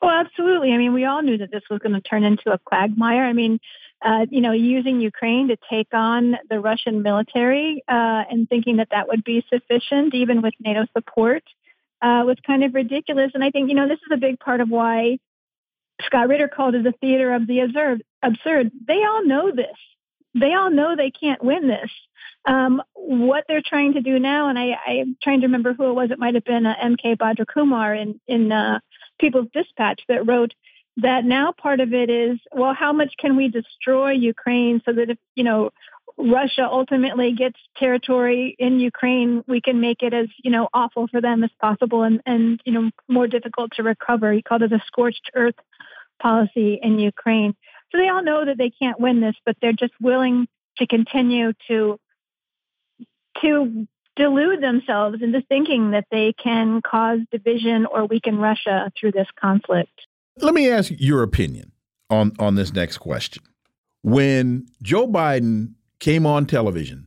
Well, 0.00 0.10
absolutely. 0.10 0.72
I 0.72 0.78
mean, 0.78 0.92
we 0.92 1.04
all 1.04 1.22
knew 1.22 1.38
that 1.38 1.50
this 1.50 1.62
was 1.70 1.80
going 1.80 1.94
to 1.94 2.00
turn 2.00 2.24
into 2.24 2.52
a 2.52 2.58
quagmire. 2.58 3.24
I 3.24 3.32
mean, 3.32 3.58
uh, 4.06 4.24
you 4.30 4.40
know, 4.40 4.52
using 4.52 5.00
Ukraine 5.00 5.48
to 5.48 5.56
take 5.68 5.88
on 5.92 6.36
the 6.48 6.60
Russian 6.60 7.02
military 7.02 7.82
uh, 7.88 8.22
and 8.30 8.48
thinking 8.48 8.76
that 8.76 8.88
that 8.92 9.08
would 9.08 9.24
be 9.24 9.44
sufficient, 9.52 10.14
even 10.14 10.42
with 10.42 10.54
NATO 10.60 10.86
support, 10.96 11.42
uh, 12.00 12.22
was 12.24 12.36
kind 12.46 12.62
of 12.62 12.74
ridiculous. 12.74 13.32
And 13.34 13.42
I 13.42 13.50
think, 13.50 13.68
you 13.68 13.74
know, 13.74 13.88
this 13.88 13.98
is 13.98 14.12
a 14.12 14.16
big 14.16 14.38
part 14.38 14.60
of 14.60 14.68
why 14.68 15.18
Scott 16.02 16.28
Ritter 16.28 16.46
called 16.46 16.76
it 16.76 16.84
the 16.84 16.94
theater 17.00 17.34
of 17.34 17.48
the 17.48 17.60
absurd. 17.60 18.04
absurd. 18.22 18.70
They 18.86 19.02
all 19.02 19.26
know 19.26 19.50
this. 19.50 19.76
They 20.34 20.54
all 20.54 20.70
know 20.70 20.94
they 20.94 21.10
can't 21.10 21.42
win 21.42 21.66
this. 21.66 21.90
Um, 22.44 22.82
what 22.94 23.44
they're 23.48 23.62
trying 23.64 23.94
to 23.94 24.02
do 24.02 24.20
now, 24.20 24.48
and 24.48 24.56
I, 24.56 24.76
I'm 24.86 25.16
trying 25.20 25.40
to 25.40 25.46
remember 25.46 25.72
who 25.72 25.90
it 25.90 25.94
was. 25.94 26.12
It 26.12 26.18
might 26.20 26.34
have 26.34 26.44
been 26.44 26.64
uh, 26.64 26.74
M.K. 26.80 27.16
Bhadrakumar 27.16 28.00
in 28.00 28.20
in 28.28 28.52
uh, 28.52 28.78
People's 29.18 29.48
Dispatch 29.52 30.02
that 30.08 30.28
wrote 30.28 30.52
that 30.98 31.24
now 31.24 31.52
part 31.52 31.80
of 31.80 31.92
it 31.92 32.08
is, 32.08 32.38
well, 32.52 32.74
how 32.74 32.92
much 32.92 33.14
can 33.18 33.36
we 33.36 33.48
destroy 33.48 34.12
Ukraine 34.12 34.80
so 34.84 34.92
that 34.92 35.10
if, 35.10 35.18
you 35.34 35.44
know, 35.44 35.70
Russia 36.18 36.66
ultimately 36.70 37.32
gets 37.32 37.58
territory 37.76 38.56
in 38.58 38.80
Ukraine, 38.80 39.44
we 39.46 39.60
can 39.60 39.80
make 39.80 40.02
it 40.02 40.14
as, 40.14 40.28
you 40.42 40.50
know, 40.50 40.68
awful 40.72 41.08
for 41.08 41.20
them 41.20 41.44
as 41.44 41.50
possible 41.60 42.02
and, 42.02 42.22
and 42.24 42.60
you 42.64 42.72
know, 42.72 42.90
more 43.08 43.26
difficult 43.26 43.72
to 43.76 43.82
recover. 43.82 44.32
He 44.32 44.40
called 44.40 44.62
it 44.62 44.72
a 44.72 44.82
scorched 44.86 45.30
earth 45.34 45.56
policy 46.20 46.80
in 46.82 46.98
Ukraine. 46.98 47.54
So 47.92 47.98
they 47.98 48.08
all 48.08 48.22
know 48.22 48.46
that 48.46 48.56
they 48.56 48.70
can't 48.70 48.98
win 48.98 49.20
this, 49.20 49.36
but 49.44 49.56
they're 49.60 49.72
just 49.72 49.92
willing 50.00 50.48
to 50.78 50.86
continue 50.86 51.52
to 51.68 51.98
to 53.42 53.86
delude 54.16 54.62
themselves 54.62 55.18
into 55.20 55.42
thinking 55.42 55.90
that 55.90 56.06
they 56.10 56.32
can 56.32 56.80
cause 56.80 57.18
division 57.30 57.84
or 57.84 58.06
weaken 58.06 58.38
Russia 58.38 58.90
through 58.98 59.12
this 59.12 59.28
conflict. 59.38 59.92
Let 60.38 60.52
me 60.52 60.70
ask 60.70 60.92
your 60.98 61.22
opinion 61.22 61.72
on, 62.10 62.32
on 62.38 62.56
this 62.56 62.72
next 62.72 62.98
question. 62.98 63.42
When 64.02 64.66
Joe 64.82 65.06
Biden 65.06 65.72
came 65.98 66.26
on 66.26 66.46
television 66.46 67.06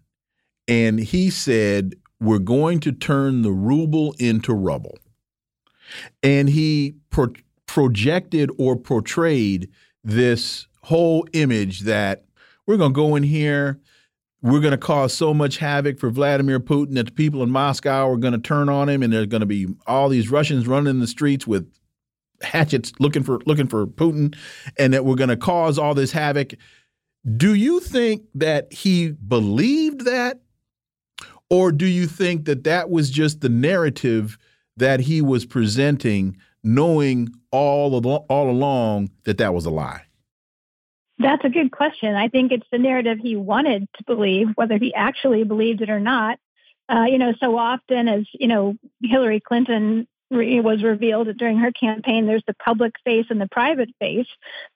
and 0.68 0.99
he 0.99 1.30
said, 1.30 1.95
We're 2.19 2.39
going 2.39 2.80
to 2.81 2.91
turn 2.91 3.43
the 3.43 3.51
ruble 3.51 4.15
into 4.19 4.53
rubble, 4.53 4.97
and 6.23 6.49
he 6.49 6.95
pro 7.11 7.27
projected 7.68 8.49
or 8.57 8.76
portrayed 8.76 9.69
this 10.03 10.68
whole 10.81 11.27
image 11.34 11.81
that 11.81 12.26
we're 12.65 12.77
going 12.77 12.93
to 12.93 12.95
go 12.95 13.15
in 13.15 13.22
here, 13.22 13.80
we're 14.41 14.60
going 14.60 14.72
to 14.72 14.77
cause 14.77 15.14
so 15.14 15.35
much 15.35 15.57
havoc 15.57 15.99
for 15.99 16.10
Vladimir 16.10 16.60
Putin 16.60 16.95
that 16.95 17.06
the 17.06 17.11
people 17.11 17.43
in 17.43 17.51
Moscow 17.51 18.10
are 18.10 18.18
going 18.18 18.34
to 18.34 18.39
turn 18.39 18.69
on 18.69 18.89
him, 18.89 19.03
and 19.03 19.14
there's 19.14 19.27
going 19.27 19.41
to 19.41 19.45
be 19.45 19.68
all 19.85 20.10
these 20.10 20.30
Russians 20.31 20.68
running 20.68 20.89
in 20.89 20.99
the 20.99 21.07
streets 21.07 21.45
with 21.45 21.72
hatchets 22.41 22.91
looking 22.99 23.24
for 23.24 23.40
looking 23.45 23.68
for 23.68 23.86
Putin, 23.88 24.36
and 24.78 24.94
that 24.94 25.06
we're 25.06 25.16
going 25.16 25.30
to 25.30 25.38
cause 25.38 25.78
all 25.78 25.94
this 25.94 26.11
havoc. 26.11 26.53
Do 27.36 27.53
you 27.53 27.80
think 27.80 28.24
that 28.36 28.72
he 28.72 29.11
believed 29.11 30.06
that, 30.06 30.40
or 31.49 31.72
do 31.72 31.86
you 31.86 32.07
think 32.07 32.45
that 32.45 32.64
that 32.64 32.90
was 32.90 33.10
just 33.10 33.41
the 33.41 33.49
narrative 33.49 34.38
that 34.78 35.02
he 35.02 35.22
was 35.22 35.45
presenting, 35.45 36.38
knowing 36.64 37.30
all 37.52 38.06
all 38.30 38.49
along 38.49 39.10
that 39.24 39.38
that 39.38 39.53
was 39.53 39.66
a 39.66 39.70
lie? 39.70 40.03
That's 41.20 41.44
a 41.44 41.49
good 41.49 41.72
question. 41.72 42.16
I 42.16 42.30
think 42.30 42.53
it's 42.53 42.68
the 42.72 42.78
narrative 42.78 43.18
he 43.22 43.36
wanted 43.36 43.90
to 43.98 44.03
believe, 44.06 44.48
whether 44.56 44.78
he 44.78 44.94
actually 44.94 45.44
believed 45.44 45.82
it 45.82 45.90
or 45.90 45.99
not. 45.99 46.40
Uh, 46.88 47.03
you 47.03 47.18
know, 47.18 47.34
so 47.40 47.57
often 47.57 48.07
as 48.07 48.24
you 48.34 48.48
know, 48.48 48.76
Hillary 49.03 49.41
Clinton 49.41 50.07
was 50.30 50.84
revealed 50.84 51.27
during 51.38 51.57
her 51.57 51.72
campaign. 51.72 52.27
There's 52.27 52.43
the 52.45 52.53
public 52.53 52.93
face 53.03 53.26
and 53.30 53.41
the 53.41 53.47
private 53.47 53.89
face, 53.99 54.27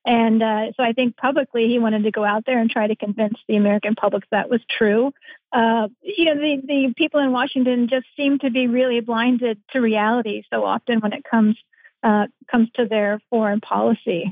and 0.06 0.42
uh, 0.42 0.72
so 0.76 0.84
I 0.84 0.94
think 0.94 1.16
publicly 1.18 1.68
he 1.68 1.80
wanted 1.80 2.04
to 2.04 2.12
go 2.12 2.24
out 2.24 2.46
there 2.46 2.60
and 2.60 2.70
try 2.70 2.88
to 2.88 2.96
convince 2.96 3.38
the 3.48 3.56
American 3.56 3.96
public 3.96 4.24
that 4.32 4.50
was 4.50 4.62
true. 4.78 5.12
Uh, 5.52 5.88
you 6.02 6.26
know, 6.26 6.36
the 6.36 6.62
the 6.66 6.94
people 6.98 7.20
in 7.20 7.32
Washington 7.32 7.88
just 7.88 8.08
seem 8.18 8.40
to 8.40 8.50
be 8.50 8.68
really 8.68 9.00
blinded 9.00 9.60
to 9.72 9.80
reality 9.80 10.44
so 10.52 10.66
often 10.66 11.00
when 11.00 11.14
it 11.14 11.24
comes 11.30 11.56
uh, 12.04 12.28
comes 12.50 12.70
to 12.76 12.86
their 12.86 13.22
foreign 13.30 13.62
policy. 13.62 14.30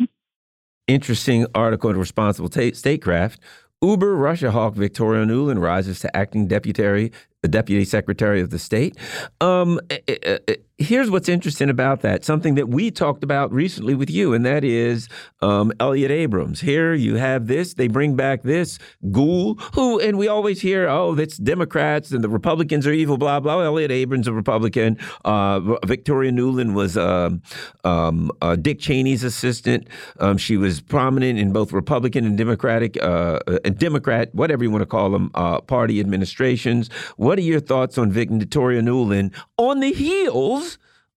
Interesting 0.88 1.46
article 1.56 1.90
in 1.90 1.98
Responsible 1.98 2.50
Statecraft. 2.52 3.40
Uber 3.82 4.16
Russia 4.16 4.52
hawk 4.52 4.76
Victoria 4.76 5.26
Nuland 5.26 5.60
rises 5.60 6.00
to 6.02 6.16
acting 6.16 6.48
deputy, 6.48 7.12
deputy 7.42 7.84
secretary 7.84 8.40
of 8.40 8.52
the 8.52 8.60
state. 8.60 8.96
Um, 9.40 9.80
eh, 9.90 10.00
eh, 10.08 10.38
eh, 10.48 10.56
here's 10.82 11.10
what's 11.10 11.30
interesting 11.30 11.70
about 11.70 12.02
that 12.02 12.24
something 12.24 12.56
that 12.56 12.70
we 12.70 12.92
talked 12.92 13.24
about 13.24 13.52
recently 13.52 13.96
with 13.96 14.10
you, 14.10 14.34
and 14.34 14.46
that 14.46 14.64
is 14.64 15.08
um, 15.42 15.72
Elliott 15.80 16.12
Abrams. 16.12 16.62
Here 16.62 16.94
you 16.94 17.16
have 17.16 17.48
this, 17.48 17.74
they 17.74 17.88
bring 17.88 18.16
back 18.16 18.44
this 18.44 18.80
ghoul 19.12 19.56
who, 19.74 20.00
and 20.00 20.18
we 20.18 20.28
always 20.28 20.62
hear, 20.62 20.88
oh, 20.88 21.16
that's 21.16 21.38
Democrats 21.38 22.12
and 22.12 22.24
the 22.24 22.30
Republicans 22.30 22.86
are 22.88 22.94
evil, 22.94 23.18
blah, 23.18 23.40
blah. 23.40 23.62
Elliott 23.62 23.92
Abrams, 23.92 24.22
is 24.22 24.28
a 24.28 24.34
Republican. 24.34 24.98
Uh, 25.26 25.60
Victoria 25.86 26.32
Nuland 26.32 26.74
was 26.74 26.98
um, 26.98 27.42
um, 27.84 28.32
uh, 28.42 28.56
Dick 28.56 28.80
Cheney's 28.80 29.24
assistant. 29.24 29.88
Um, 30.20 30.38
she 30.38 30.58
was 30.58 30.82
prominent 30.82 31.40
in 31.40 31.52
both 31.52 31.74
Republican 31.74 32.26
and 32.26 32.38
Democratic, 32.38 33.02
uh, 33.02 33.40
Democrat, 33.78 34.34
whatever 34.34 34.64
you 34.64 34.72
want 34.72 34.82
to 34.82 34.88
call 34.88 35.10
them, 35.10 35.32
uh, 35.36 35.62
party 35.62 36.00
administrations. 36.00 36.90
What 37.18 37.38
are 37.38 37.44
your 37.44 37.60
thoughts 37.60 37.98
on 37.98 38.12
Victoria 38.12 38.82
Nuland 38.82 39.34
on 39.58 39.80
the 39.80 39.92
heels? 39.92 40.71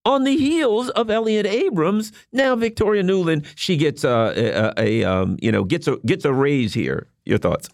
On 0.04 0.24
the 0.24 0.36
heels 0.36 0.90
of 0.90 1.10
Elliott 1.10 1.46
Abrams. 1.46 2.12
Now 2.32 2.54
Victoria 2.56 3.02
Nuland, 3.02 3.46
she 3.54 3.76
gets 3.76 4.04
a, 4.04 4.74
a, 4.78 5.02
a 5.02 5.04
um, 5.04 5.38
you 5.40 5.50
know 5.50 5.64
gets 5.64 5.88
a 5.88 5.96
gets 6.04 6.24
a 6.24 6.32
raise 6.32 6.74
here. 6.74 7.08
Your 7.24 7.38
thoughts? 7.38 7.70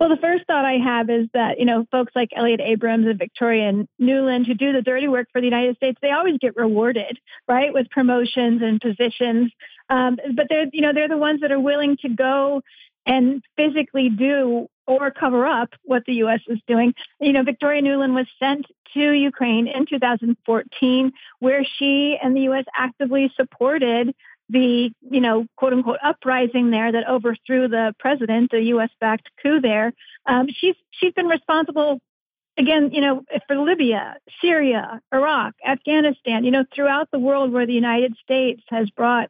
Well, 0.00 0.08
the 0.08 0.16
first 0.16 0.46
thought 0.46 0.64
I 0.64 0.78
have 0.78 1.10
is 1.10 1.26
that 1.34 1.58
you 1.58 1.64
know 1.64 1.84
folks 1.90 2.12
like 2.14 2.30
Elliott 2.34 2.60
Abrams 2.60 3.06
and 3.06 3.18
Victoria 3.18 3.84
Nuland 4.00 4.46
who 4.46 4.54
do 4.54 4.72
the 4.72 4.82
dirty 4.82 5.08
work 5.08 5.28
for 5.32 5.40
the 5.40 5.46
United 5.46 5.76
States, 5.76 5.98
they 6.00 6.12
always 6.12 6.38
get 6.40 6.56
rewarded, 6.56 7.18
right, 7.48 7.72
with 7.72 7.90
promotions 7.90 8.62
and 8.62 8.80
positions. 8.80 9.50
Um, 9.90 10.18
but 10.34 10.46
they're 10.48 10.66
you 10.72 10.82
know 10.82 10.92
they're 10.92 11.08
the 11.08 11.18
ones 11.18 11.40
that 11.40 11.52
are 11.52 11.60
willing 11.60 11.96
to 12.02 12.08
go 12.08 12.62
and 13.06 13.42
physically 13.56 14.08
do 14.08 14.68
or 14.88 15.10
cover 15.10 15.46
up 15.46 15.68
what 15.84 16.02
the 16.06 16.14
U.S. 16.14 16.40
is 16.48 16.58
doing. 16.66 16.94
You 17.20 17.34
know, 17.34 17.42
Victoria 17.42 17.82
Nuland 17.82 18.14
was 18.14 18.26
sent 18.38 18.66
to 18.94 19.12
Ukraine 19.12 19.68
in 19.68 19.84
2014, 19.84 21.12
where 21.40 21.62
she 21.78 22.18
and 22.20 22.34
the 22.34 22.40
U.S. 22.42 22.64
actively 22.74 23.30
supported 23.36 24.14
the, 24.48 24.90
you 25.10 25.20
know, 25.20 25.46
quote 25.56 25.74
unquote 25.74 25.98
uprising 26.02 26.70
there 26.70 26.90
that 26.90 27.06
overthrew 27.06 27.68
the 27.68 27.94
president, 27.98 28.50
the 28.50 28.62
U.S. 28.74 28.88
backed 28.98 29.28
coup 29.42 29.60
there. 29.60 29.92
Um, 30.24 30.46
she's 30.50 30.74
she's 30.90 31.12
been 31.12 31.26
responsible 31.26 32.00
again, 32.56 32.90
you 32.92 33.02
know, 33.02 33.24
for 33.46 33.58
Libya, 33.58 34.16
Syria, 34.40 35.00
Iraq, 35.12 35.54
Afghanistan, 35.64 36.44
you 36.44 36.50
know, 36.50 36.64
throughout 36.74 37.10
the 37.12 37.18
world 37.18 37.52
where 37.52 37.66
the 37.66 37.74
United 37.74 38.16
States 38.24 38.62
has 38.70 38.88
brought 38.88 39.28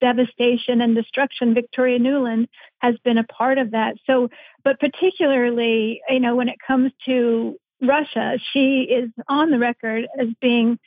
devastation 0.00 0.80
and 0.80 0.94
destruction. 0.94 1.54
Victoria 1.54 1.98
Nuland 1.98 2.46
has 2.78 2.96
been 3.04 3.18
a 3.18 3.24
part 3.24 3.58
of 3.58 3.72
that. 3.72 3.96
So, 4.06 4.28
but 4.64 4.80
particularly, 4.80 6.00
you 6.08 6.20
know, 6.20 6.36
when 6.36 6.48
it 6.48 6.58
comes 6.66 6.92
to 7.06 7.56
Russia, 7.80 8.38
she 8.52 8.82
is 8.82 9.10
on 9.28 9.50
the 9.50 9.58
record 9.58 10.06
as 10.18 10.28
being, 10.40 10.78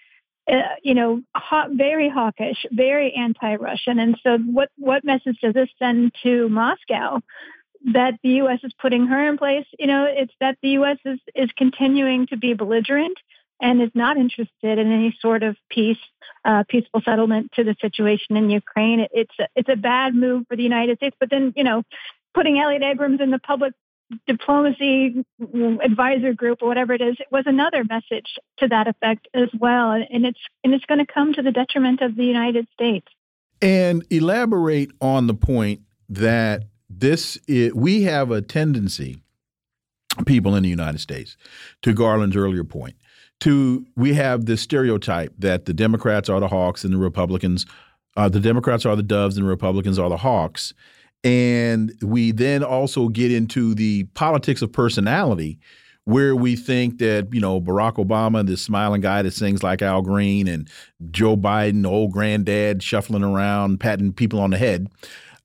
uh, 0.52 0.56
you 0.84 0.94
know, 0.94 1.22
hot, 1.36 1.70
very 1.72 2.10
hawkish, 2.10 2.66
very 2.72 3.14
anti-Russian. 3.14 4.00
And 4.00 4.18
so, 4.24 4.38
what 4.38 4.70
what 4.78 5.04
message 5.04 5.38
does 5.42 5.54
this 5.54 5.70
send 5.80 6.14
to 6.24 6.50
Moscow? 6.50 7.22
That 7.94 8.16
the 8.24 8.30
U.S. 8.30 8.60
is 8.64 8.74
putting 8.82 9.08
her 9.08 9.30
in 9.30 9.38
place. 9.38 9.66
You 9.78 9.88
know, 9.88 10.06
it's 10.06 10.34
that 10.42 10.58
the 10.62 10.72
U.S. 10.72 10.98
is 11.06 11.20
is 11.34 11.50
continuing 11.58 12.28
to 12.28 12.38
be 12.38 12.54
belligerent 12.54 13.18
and 13.62 13.82
is 13.82 13.92
not 13.94 14.18
interested 14.18 14.80
in 14.80 14.92
any 14.92 15.18
sort 15.20 15.44
of 15.44 15.58
peace, 15.70 15.98
uh, 16.46 16.64
peaceful 16.68 17.02
settlement 17.04 17.52
to 17.54 17.64
the 17.64 17.76
situation 17.82 18.38
in 18.38 18.50
Ukraine. 18.50 19.02
It, 19.02 19.12
it's 19.14 19.34
a, 19.40 19.48
it's 19.56 19.70
a 19.70 19.76
bad 19.76 20.16
move 20.16 20.46
for 20.48 20.56
the 20.56 20.64
United 20.64 20.98
States. 20.98 21.16
But 21.20 21.30
then, 21.30 21.54
you 21.56 21.64
know, 21.64 21.84
putting 22.34 22.60
Elliott 22.60 22.84
Abrams 22.84 23.22
in 23.22 23.32
the 23.32 23.40
public 23.40 23.74
diplomacy 24.26 25.24
advisor 25.84 26.34
group 26.34 26.64
or 26.64 26.68
whatever 26.68 26.94
it 26.94 27.02
is 27.02 27.16
it 27.20 27.28
was 27.32 27.44
another 27.46 27.84
message 27.84 28.26
to 28.58 28.68
that 28.68 28.88
effect 28.88 29.28
as 29.36 29.50
well 29.60 29.92
and 29.92 30.26
it's 30.26 30.40
and 30.64 30.74
it's 30.74 30.86
going 30.86 30.98
to 30.98 31.06
come 31.06 31.32
to 31.32 31.44
the 31.44 31.52
detriment 31.52 32.02
of 32.02 32.16
the 32.16 32.24
united 32.26 32.68
states 32.74 33.06
and 33.62 34.04
elaborate 34.10 34.92
on 35.00 35.28
the 35.28 35.36
point 35.36 35.82
that 36.08 36.64
this 36.90 37.38
is, 37.48 37.74
we 37.74 38.04
have 38.04 38.32
a 38.32 38.42
tendency, 38.42 39.22
people 40.26 40.56
in 40.56 40.64
the 40.64 40.70
United 40.70 41.00
States, 41.00 41.38
to 41.84 41.94
Garland's 41.94 42.36
earlier 42.36 42.64
point, 42.64 42.96
to 43.42 43.86
we 43.96 44.14
have 44.14 44.46
this 44.46 44.62
stereotype 44.62 45.34
that 45.40 45.66
the 45.66 45.74
Democrats 45.74 46.30
are 46.30 46.40
the 46.40 46.48
hawks 46.48 46.84
and 46.84 46.94
the 46.94 46.98
Republicans, 46.98 47.66
uh, 48.18 48.30
the 48.30 48.40
Democrats 48.40 48.86
are 48.86 48.96
the 48.96 49.04
doves 49.04 49.38
and 49.38 49.46
the 49.46 49.50
Republicans 49.50 49.98
are 49.98 50.10
the 50.10 50.18
hawks, 50.18 50.74
and 51.24 51.94
we 52.02 52.32
then 52.32 52.64
also 52.64 53.08
get 53.08 53.32
into 53.32 53.74
the 53.74 54.04
politics 54.16 54.62
of 54.62 54.72
personality 54.72 55.60
where 56.10 56.36
we 56.36 56.56
think 56.56 56.98
that 56.98 57.28
you 57.32 57.40
know 57.40 57.62
Barack 57.62 57.96
Obama, 57.96 58.46
this 58.46 58.64
smiling 58.64 59.02
guy 59.02 59.22
that 59.22 59.32
sings 59.32 59.62
like 59.62 59.82
Al 59.82 60.02
Green, 60.02 60.48
and 60.48 60.68
Joe 61.12 61.38
Biden, 61.38 61.86
old 61.86 62.12
granddad 62.12 62.82
shuffling 62.82 63.24
around, 63.24 63.80
patting 63.80 64.12
people 64.12 64.40
on 64.40 64.50
the 64.50 64.58
head. 64.58 64.88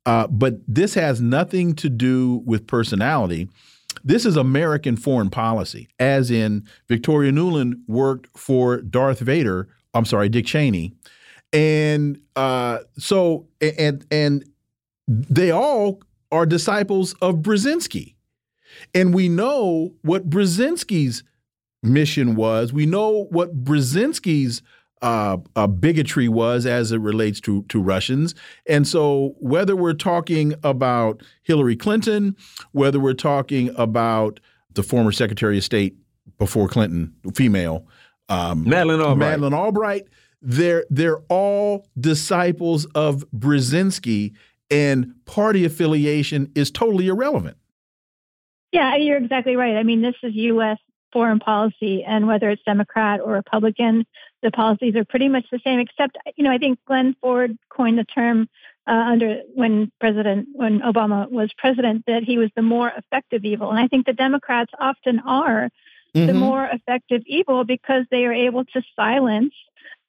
Uh, 0.07 0.27
but 0.27 0.55
this 0.67 0.95
has 0.95 1.21
nothing 1.21 1.75
to 1.75 1.89
do 1.89 2.43
with 2.47 2.67
personality. 2.67 3.49
This 4.05 4.27
is 4.27 4.37
American 4.37 4.97
foreign 4.97 5.31
policy, 5.31 5.89
as 5.99 6.31
in 6.31 6.69
Victoria 6.89 7.33
Nuland 7.33 7.77
worked 7.89 8.39
for 8.39 8.83
Darth 8.83 9.21
Vader. 9.21 9.69
I'm 9.95 10.05
sorry, 10.05 10.29
Dick 10.29 10.45
Cheney, 10.45 10.93
and 11.55 12.21
uh, 12.37 12.81
so 12.99 13.47
and 13.61 14.05
and 14.11 14.45
they 15.09 15.51
all 15.51 16.03
are 16.31 16.45
disciples 16.45 17.15
of 17.23 17.37
Brzezinski. 17.37 18.15
And 18.95 19.15
we 19.15 19.29
know 19.29 19.95
what 20.03 20.29
Brzezinski's 20.29 21.23
mission 21.83 22.35
was. 22.35 22.73
We 22.73 22.87
know 22.87 23.27
what 23.31 23.65
Brzezinski's 23.65 24.63
uh, 25.05 25.37
uh, 25.55 25.67
bigotry 25.67 26.29
was 26.29 26.65
as 26.65 26.91
it 26.91 26.99
relates 26.99 27.39
to 27.39 27.63
to 27.65 27.81
Russians. 27.81 28.35
And 28.67 28.89
so, 28.89 29.35
whether 29.39 29.77
we're 29.77 29.93
talking 29.93 30.55
about 30.65 31.23
Hillary 31.43 31.77
Clinton, 31.77 32.35
whether 32.73 32.99
we're 32.99 33.13
talking 33.13 33.71
about 33.77 34.41
the 34.73 34.83
former 34.83 35.13
Secretary 35.13 35.59
of 35.59 35.65
State 35.65 35.95
before 36.39 36.69
Clinton, 36.69 37.15
female, 37.35 37.87
um, 38.31 38.65
Madeleine 38.65 39.03
Albright. 39.03 39.19
Madeleine 39.19 39.53
Albright, 39.53 40.09
they're 40.41 40.87
they're 40.89 41.19
all 41.29 41.87
disciples 42.01 42.87
of 42.95 43.25
Brzezinski, 43.31 44.33
and 44.71 45.13
party 45.27 45.67
affiliation 45.67 46.51
is 46.55 46.71
totally 46.71 47.09
irrelevant. 47.09 47.59
Yeah, 48.73 48.97
you're 48.97 49.19
exactly 49.19 49.55
right. 49.55 49.77
I 49.77 49.83
mean, 49.83 50.01
this 50.01 50.17
is 50.23 50.33
U.S. 50.35 50.79
foreign 51.15 51.39
policy, 51.39 52.05
and 52.05 52.27
whether 52.27 52.51
it's 52.51 52.63
Democrat 52.65 53.21
or 53.23 53.33
Republican, 53.33 54.05
the 54.43 54.51
policies 54.51 54.95
are 54.97 55.05
pretty 55.07 55.29
much 55.29 55.47
the 55.51 55.61
same. 55.65 55.79
Except, 55.79 56.19
you 56.37 56.45
know, 56.45 56.51
I 56.51 56.59
think 56.59 56.79
Glen 56.87 57.17
Ford 57.23 57.57
coined 57.71 57.99
the 57.99 58.05
term 58.05 58.49
uh, 58.87 58.91
under 58.91 59.41
when 59.55 59.91
President 59.99 60.49
when 60.53 60.81
Obama 60.81 61.31
was 61.31 61.51
president 61.57 62.05
that 62.07 62.25
he 62.25 62.37
was 62.37 62.51
the 62.55 62.63
more 62.63 62.93
effective 62.95 63.45
evil, 63.47 63.71
and 63.71 63.79
I 63.79 63.89
think 63.89 64.05
the 64.05 64.13
Democrats 64.13 64.73
often 64.79 65.21
are 65.21 65.71
mm-hmm. 66.15 66.27
the 66.27 66.35
more 66.35 66.67
effective 66.67 67.23
evil 67.27 67.65
because 67.65 68.05
they 68.11 68.27
are 68.27 68.35
able 68.35 68.65
to 68.67 68.83
silence 68.95 69.55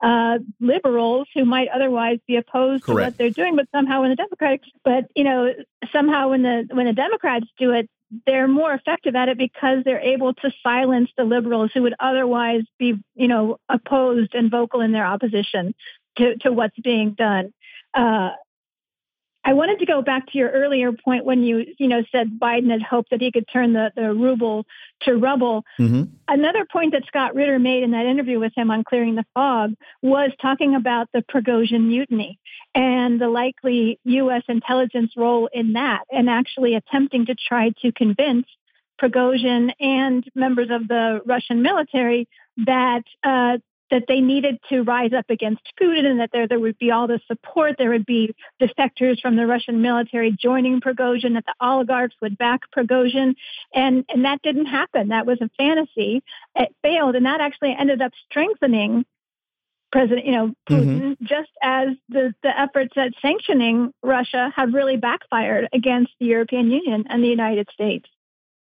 uh, 0.01 0.39
liberals 0.59 1.27
who 1.33 1.45
might 1.45 1.69
otherwise 1.69 2.19
be 2.27 2.35
opposed 2.35 2.83
Correct. 2.83 2.87
to 2.87 3.05
what 3.05 3.17
they're 3.17 3.29
doing, 3.29 3.55
but 3.55 3.67
somehow 3.73 4.01
when 4.01 4.09
the 4.09 4.15
Democrats, 4.15 4.63
but 4.83 5.05
you 5.15 5.23
know, 5.23 5.53
somehow 5.91 6.29
when 6.29 6.43
the 6.43 6.67
when 6.71 6.85
the 6.85 6.93
Democrats 6.93 7.45
do 7.57 7.71
it, 7.71 7.89
they're 8.25 8.47
more 8.47 8.73
effective 8.73 9.15
at 9.15 9.29
it 9.29 9.37
because 9.37 9.83
they're 9.83 9.99
able 9.99 10.33
to 10.33 10.51
silence 10.63 11.09
the 11.17 11.23
liberals 11.23 11.71
who 11.73 11.83
would 11.83 11.95
otherwise 11.99 12.63
be, 12.77 12.95
you 13.15 13.27
know, 13.27 13.57
opposed 13.69 14.33
and 14.33 14.51
vocal 14.51 14.81
in 14.81 14.91
their 14.91 15.05
opposition 15.05 15.73
to, 16.17 16.37
to 16.37 16.51
what's 16.51 16.77
being 16.83 17.11
done. 17.11 17.53
Uh, 17.93 18.31
I 19.47 19.53
wanted 19.53 19.77
to 19.79 19.85
go 19.85 20.01
back 20.01 20.25
to 20.31 20.37
your 20.39 20.49
earlier 20.49 20.91
point 20.91 21.23
when 21.23 21.43
you, 21.43 21.65
you 21.77 21.87
know, 21.87 22.01
said 22.11 22.39
Biden 22.39 22.71
had 22.71 22.81
hoped 22.81 23.11
that 23.11 23.21
he 23.21 23.31
could 23.31 23.45
turn 23.53 23.73
the, 23.73 23.91
the 23.95 24.11
ruble 24.11 24.65
to 25.01 25.13
rubble. 25.13 25.63
Mm-hmm. 25.79 26.03
Another 26.27 26.65
point 26.65 26.93
that 26.93 27.03
Scott 27.05 27.35
Ritter 27.35 27.59
made 27.59 27.83
in 27.83 27.91
that 27.91 28.07
interview 28.07 28.39
with 28.39 28.53
him 28.55 28.71
on 28.71 28.83
clearing 28.83 29.13
the 29.13 29.25
fog 29.35 29.75
was 30.01 30.31
talking 30.41 30.73
about 30.73 31.09
the 31.13 31.21
Prigozhin 31.21 31.87
mutiny 31.87 32.39
and 32.73 33.21
the 33.21 33.29
likely 33.29 33.99
U.S. 34.03 34.41
intelligence 34.49 35.11
role 35.15 35.47
in 35.53 35.73
that, 35.73 36.05
and 36.11 36.27
actually 36.27 36.73
attempting 36.73 37.27
to 37.27 37.35
try 37.35 37.71
to 37.83 37.91
convince 37.91 38.47
Prigozhin 38.99 39.71
and 39.79 40.27
members 40.33 40.69
of 40.71 40.87
the 40.87 41.21
Russian 41.23 41.61
military 41.61 42.27
that 42.65 43.03
uh, 43.23 43.59
that 43.91 44.03
they 44.07 44.19
needed 44.19 44.57
to 44.69 44.81
rise 44.81 45.13
up 45.13 45.25
against 45.29 45.61
Putin 45.79 46.05
and 46.05 46.19
that 46.19 46.31
there, 46.31 46.47
there 46.47 46.59
would 46.59 46.77
be 46.77 46.91
all 46.91 47.07
the 47.07 47.19
support. 47.27 47.75
There 47.77 47.91
would 47.91 48.05
be 48.05 48.33
defectors 48.61 49.19
from 49.21 49.35
the 49.35 49.45
Russian 49.45 49.81
military 49.81 50.31
joining 50.31 50.81
Prigozhin, 50.81 51.33
that 51.33 51.45
the 51.45 51.53
oligarchs 51.61 52.15
would 52.21 52.37
back 52.37 52.61
Prigozhin. 52.75 53.35
And, 53.73 54.05
and 54.09 54.25
that 54.25 54.41
didn't 54.41 54.65
happen. 54.65 55.09
That 55.09 55.25
was 55.25 55.39
a 55.41 55.49
fantasy. 55.57 56.23
It 56.55 56.75
failed. 56.81 57.15
And 57.15 57.25
that 57.25 57.41
actually 57.41 57.75
ended 57.77 58.01
up 58.01 58.11
strengthening 58.29 59.05
President, 59.91 60.25
you 60.25 60.31
know, 60.33 60.53
Putin, 60.69 60.99
mm-hmm. 60.99 61.25
just 61.25 61.51
as 61.61 61.89
the, 62.09 62.33
the 62.43 62.59
efforts 62.59 62.93
at 62.97 63.13
sanctioning 63.21 63.93
Russia 64.03 64.51
have 64.53 64.73
really 64.73 64.97
backfired 64.97 65.69
against 65.71 66.11
the 66.19 66.25
European 66.25 66.69
Union 66.69 67.05
and 67.09 67.23
the 67.23 67.29
United 67.29 67.69
States. 67.71 68.09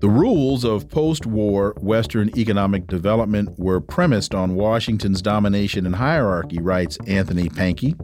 The 0.00 0.08
rules 0.08 0.64
of 0.64 0.88
post 0.88 1.26
war 1.26 1.74
Western 1.80 2.36
economic 2.38 2.86
development 2.86 3.58
were 3.58 3.80
premised 3.80 4.34
on 4.34 4.54
Washington's 4.54 5.20
domination 5.20 5.84
and 5.84 5.94
hierarchy, 5.94 6.58
writes 6.58 6.96
Anthony 7.06 7.48
Pahnke. 7.48 7.94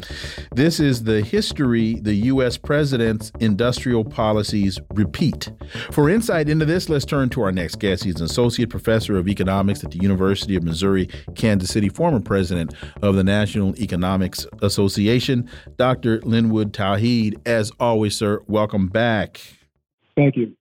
This 0.55 0.81
is 0.81 1.05
the 1.05 1.23
history 1.23 1.95
the 2.01 2.15
U.S. 2.15 2.59
president's 2.59 3.33
industrial 3.41 4.05
policies 4.05 4.79
repeat. 4.95 5.51
For 5.91 6.11
insight 6.11 6.49
into 6.51 6.67
this, 6.67 6.89
let's 6.91 7.07
turn 7.07 7.31
to 7.31 7.43
our 7.43 7.53
next 7.53 7.79
guest. 7.79 8.05
He's 8.05 8.21
an 8.21 8.27
associate 8.27 8.69
professor 8.69 9.17
of 9.17 9.29
economics 9.29 9.83
at 9.83 9.93
the 9.93 9.99
University 9.99 10.57
of 10.57 10.63
Missouri, 10.63 11.09
Kansas 11.35 11.71
City, 11.71 11.89
former 11.89 12.21
president 12.21 12.75
of 13.03 13.15
the 13.15 13.25
National 13.25 13.75
Economics 13.81 14.47
Association, 14.61 15.49
Dr. 15.79 16.21
Linwood 16.21 16.73
Tauheed. 16.75 17.41
As 17.47 17.73
always, 17.81 18.15
sir, 18.15 18.43
welcome 18.47 18.89
back. 18.89 19.41
Thank 20.17 20.37
you. 20.37 20.55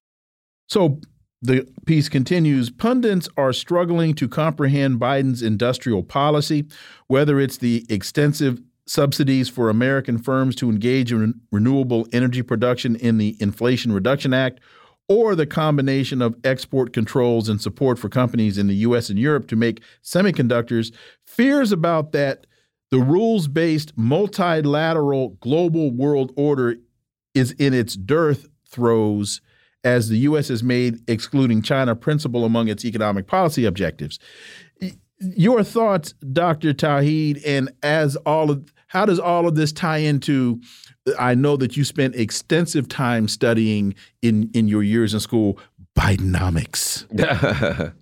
So 0.68 1.00
the 1.42 1.68
piece 1.86 2.10
continues 2.10 2.70
pundits 2.70 3.30
are 3.38 3.54
struggling 3.54 4.14
to 4.16 4.28
comprehend 4.28 5.00
Biden's 5.00 5.42
industrial 5.42 6.04
policy, 6.04 6.66
whether 7.08 7.40
it's 7.40 7.58
the 7.58 7.86
extensive 7.90 8.62
subsidies 8.88 9.50
for 9.50 9.70
American 9.70 10.18
firms 10.18 10.56
to 10.56 10.70
engage 10.70 11.12
in 11.12 11.42
renewable 11.52 12.08
energy 12.12 12.42
production 12.42 12.96
in 12.96 13.18
the 13.18 13.36
Inflation 13.40 13.92
Reduction 13.92 14.34
Act, 14.34 14.60
or 15.08 15.36
the 15.36 15.46
combination 15.46 16.22
of 16.22 16.36
export 16.44 16.94
controls 16.94 17.48
and 17.48 17.62
support 17.62 18.00
for 18.00 18.10
companies 18.10 18.58
in 18.58 18.68
the 18.68 18.76
US 18.76 19.10
and 19.10 19.20
Europe 19.20 19.48
to 19.48 19.56
make 19.56 19.82
semiconductors, 20.04 20.94
fears 21.24 21.72
about 21.72 22.12
that 22.12 22.48
the 22.92 23.00
rules 23.00 23.48
based 23.48 23.92
multilateral 23.98 25.30
global 25.42 25.92
world 25.92 26.32
order 26.36 26.76
is 27.34 27.52
in 27.54 27.74
its 27.74 27.96
dearth 27.96 28.48
throes 28.68 29.42
as 29.86 30.10
the 30.10 30.18
U.S. 30.20 30.50
has 30.50 30.64
made 30.64 31.00
excluding 31.08 31.62
China 31.62 31.96
principal 31.96 32.44
among 32.44 32.68
its 32.68 32.84
economic 32.84 33.28
policy 33.28 33.64
objectives. 33.66 34.20
Your 35.20 35.64
thoughts, 35.64 36.14
Dr. 36.34 36.74
Tauheed, 36.74 37.42
and 37.46 37.72
as 37.82 38.18
all 38.18 38.52
of 38.52 38.74
how 38.88 39.06
does 39.06 39.20
all 39.20 39.48
of 39.48 39.56
this 39.56 39.72
tie 39.72 40.00
into? 40.00 40.60
I 41.20 41.36
know 41.36 41.56
that 41.58 41.78
you 41.78 41.84
spent 41.84 42.16
extensive 42.16 42.90
time 42.90 43.28
studying 43.28 43.96
in 44.22 44.50
in 44.54 44.68
your 44.68 44.84
years 44.84 45.14
in 45.14 45.20
school 45.22 45.60
Bidenomics. 45.98 47.06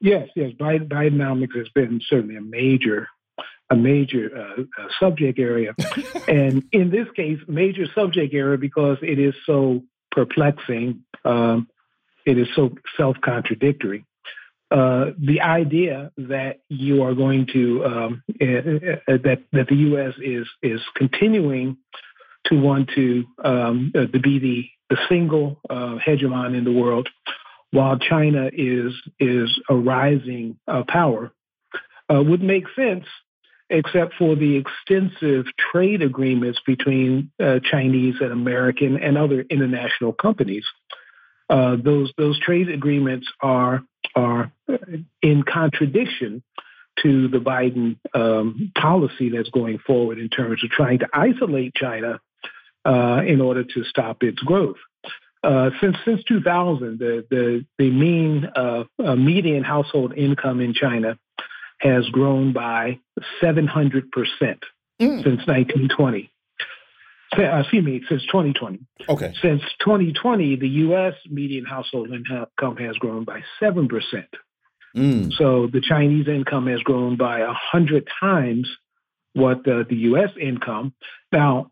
yes, 0.00 0.28
yes, 0.36 0.52
Bidenomics 0.58 1.56
has 1.56 1.68
been 1.70 2.00
certainly 2.06 2.36
a 2.36 2.42
major 2.42 3.08
a 3.70 3.76
major 3.76 4.30
uh, 4.36 4.62
uh, 4.82 4.88
subject 4.98 5.38
area. 5.38 5.74
and 6.28 6.64
in 6.72 6.90
this 6.90 7.06
case, 7.14 7.38
major 7.46 7.86
subject 7.94 8.34
area 8.34 8.58
because 8.58 8.98
it 9.00 9.18
is 9.18 9.34
so 9.46 9.82
perplexing, 10.10 11.04
um, 11.24 11.68
it 12.26 12.38
is 12.38 12.48
so 12.54 12.74
self 12.96 13.16
contradictory. 13.22 14.04
Uh, 14.70 15.06
the 15.18 15.40
idea 15.40 16.12
that 16.16 16.60
you 16.68 17.02
are 17.02 17.14
going 17.14 17.46
to 17.52 17.84
um, 17.84 18.22
uh, 18.28 18.44
that 19.06 19.42
that 19.52 19.66
the 19.68 19.74
U.S. 19.74 20.14
is 20.22 20.46
is 20.62 20.80
continuing 20.94 21.76
to 22.46 22.54
want 22.60 22.88
to 22.94 23.24
um, 23.44 23.92
uh, 23.94 24.06
to 24.06 24.20
be 24.20 24.38
the 24.38 24.68
the 24.94 25.00
single 25.08 25.60
uh, 25.68 25.98
hegemon 26.06 26.56
in 26.56 26.64
the 26.64 26.72
world, 26.72 27.08
while 27.72 27.98
China 27.98 28.48
is 28.52 28.92
is 29.18 29.60
a 29.68 29.74
rising 29.74 30.56
power, 30.88 31.32
would 32.08 32.42
make 32.42 32.64
sense 32.76 33.06
except 33.70 34.14
for 34.14 34.34
the 34.34 34.56
extensive 34.56 35.46
trade 35.72 36.02
agreements 36.02 36.60
between 36.66 37.30
uh, 37.40 37.60
Chinese 37.62 38.16
and 38.20 38.32
American 38.32 38.98
and 38.98 39.16
other 39.16 39.42
international 39.48 40.12
companies. 40.12 40.64
Uh, 41.50 41.76
those 41.82 42.12
those 42.16 42.38
trade 42.38 42.68
agreements 42.68 43.26
are 43.42 43.82
are 44.14 44.52
in 45.20 45.42
contradiction 45.42 46.42
to 47.02 47.28
the 47.28 47.38
Biden 47.38 47.96
um, 48.14 48.70
policy 48.78 49.30
that's 49.30 49.50
going 49.50 49.78
forward 49.78 50.18
in 50.18 50.28
terms 50.28 50.62
of 50.62 50.70
trying 50.70 51.00
to 51.00 51.08
isolate 51.12 51.74
China 51.74 52.20
uh, 52.84 53.22
in 53.26 53.40
order 53.40 53.64
to 53.64 53.84
stop 53.84 54.22
its 54.22 54.38
growth. 54.38 54.76
Uh, 55.42 55.70
since 55.80 55.96
since 56.04 56.22
2000, 56.24 56.98
the 56.98 57.26
the, 57.30 57.66
the 57.78 57.90
mean 57.90 58.48
uh, 58.54 58.84
uh, 59.04 59.16
median 59.16 59.64
household 59.64 60.12
income 60.16 60.60
in 60.60 60.72
China 60.72 61.18
has 61.80 62.06
grown 62.10 62.52
by 62.52 62.98
700% 63.42 63.64
mm. 63.72 64.60
since 64.98 65.46
1920. 65.46 66.29
Uh, 67.36 67.60
excuse 67.60 67.84
me, 67.84 68.02
since 68.08 68.22
2020. 68.26 68.80
Okay. 69.08 69.32
Since 69.40 69.62
2020, 69.80 70.56
the 70.56 70.68
U.S. 70.68 71.14
median 71.28 71.64
household 71.64 72.10
income 72.10 72.76
has 72.76 72.96
grown 72.96 73.24
by 73.24 73.42
7%. 73.62 73.88
Mm. 74.96 75.32
So 75.34 75.68
the 75.72 75.80
Chinese 75.80 76.26
income 76.26 76.66
has 76.66 76.80
grown 76.80 77.16
by 77.16 77.40
100 77.40 78.08
times 78.18 78.68
what 79.34 79.62
the, 79.64 79.86
the 79.88 79.96
U.S. 79.96 80.30
income. 80.40 80.92
Now, 81.32 81.70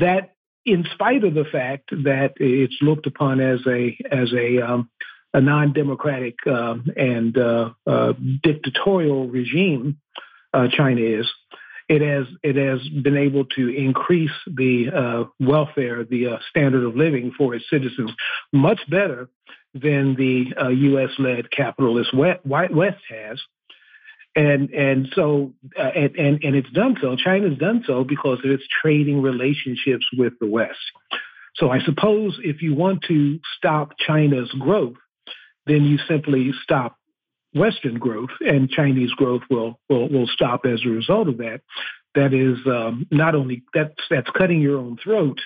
that 0.00 0.34
in 0.66 0.84
spite 0.92 1.24
of 1.24 1.32
the 1.34 1.46
fact 1.50 1.90
that 1.90 2.34
it's 2.36 2.76
looked 2.82 3.06
upon 3.06 3.40
as 3.40 3.60
a 3.66 3.96
as 4.10 4.32
a 4.34 4.60
um, 4.60 4.90
a 5.34 5.40
non-democratic 5.40 6.36
uh, 6.46 6.76
and 6.96 7.36
uh, 7.36 7.70
uh, 7.86 8.12
dictatorial 8.42 9.28
regime, 9.28 9.98
uh, 10.54 10.68
China 10.68 11.00
is, 11.00 11.30
it 11.88 12.02
has 12.02 12.26
it 12.42 12.56
has 12.56 12.86
been 12.88 13.16
able 13.16 13.46
to 13.56 13.68
increase 13.68 14.30
the 14.46 14.90
uh, 14.94 15.24
welfare, 15.40 16.04
the 16.04 16.28
uh, 16.28 16.38
standard 16.50 16.84
of 16.84 16.96
living 16.96 17.32
for 17.36 17.54
its 17.54 17.64
citizens 17.70 18.12
much 18.52 18.80
better 18.90 19.28
than 19.74 20.14
the 20.14 20.46
U.S.-led 20.70 21.50
capitalist 21.50 22.14
West 22.14 22.98
has. 23.10 23.40
And 24.36 24.70
and 24.70 25.08
so 25.14 25.54
and, 25.76 26.14
and 26.16 26.44
and 26.44 26.54
it's 26.54 26.70
done 26.70 26.96
so. 27.00 27.16
China's 27.16 27.58
done 27.58 27.82
so 27.86 28.04
because 28.04 28.38
of 28.44 28.50
its 28.50 28.62
trading 28.82 29.22
relationships 29.22 30.06
with 30.16 30.34
the 30.40 30.46
West. 30.46 30.78
So 31.56 31.70
I 31.70 31.80
suppose 31.80 32.38
if 32.44 32.62
you 32.62 32.74
want 32.74 33.02
to 33.08 33.40
stop 33.56 33.92
China's 33.98 34.50
growth, 34.52 34.96
then 35.66 35.84
you 35.84 35.98
simply 36.06 36.52
stop 36.62 36.97
Western 37.58 37.98
growth, 37.98 38.30
and 38.40 38.70
Chinese 38.70 39.10
growth 39.12 39.42
will 39.50 39.78
will, 39.88 40.08
will 40.08 40.26
stop 40.28 40.64
as 40.64 40.80
a 40.84 40.88
result 40.88 41.28
of 41.28 41.38
that. 41.38 41.60
That 42.14 42.32
is 42.32 42.58
um, 42.66 43.06
not 43.10 43.34
only 43.34 43.62
that's 43.74 43.94
that's 44.10 44.30
cutting 44.30 44.60
your 44.60 44.78
own 44.78 44.96
throat, 45.02 45.38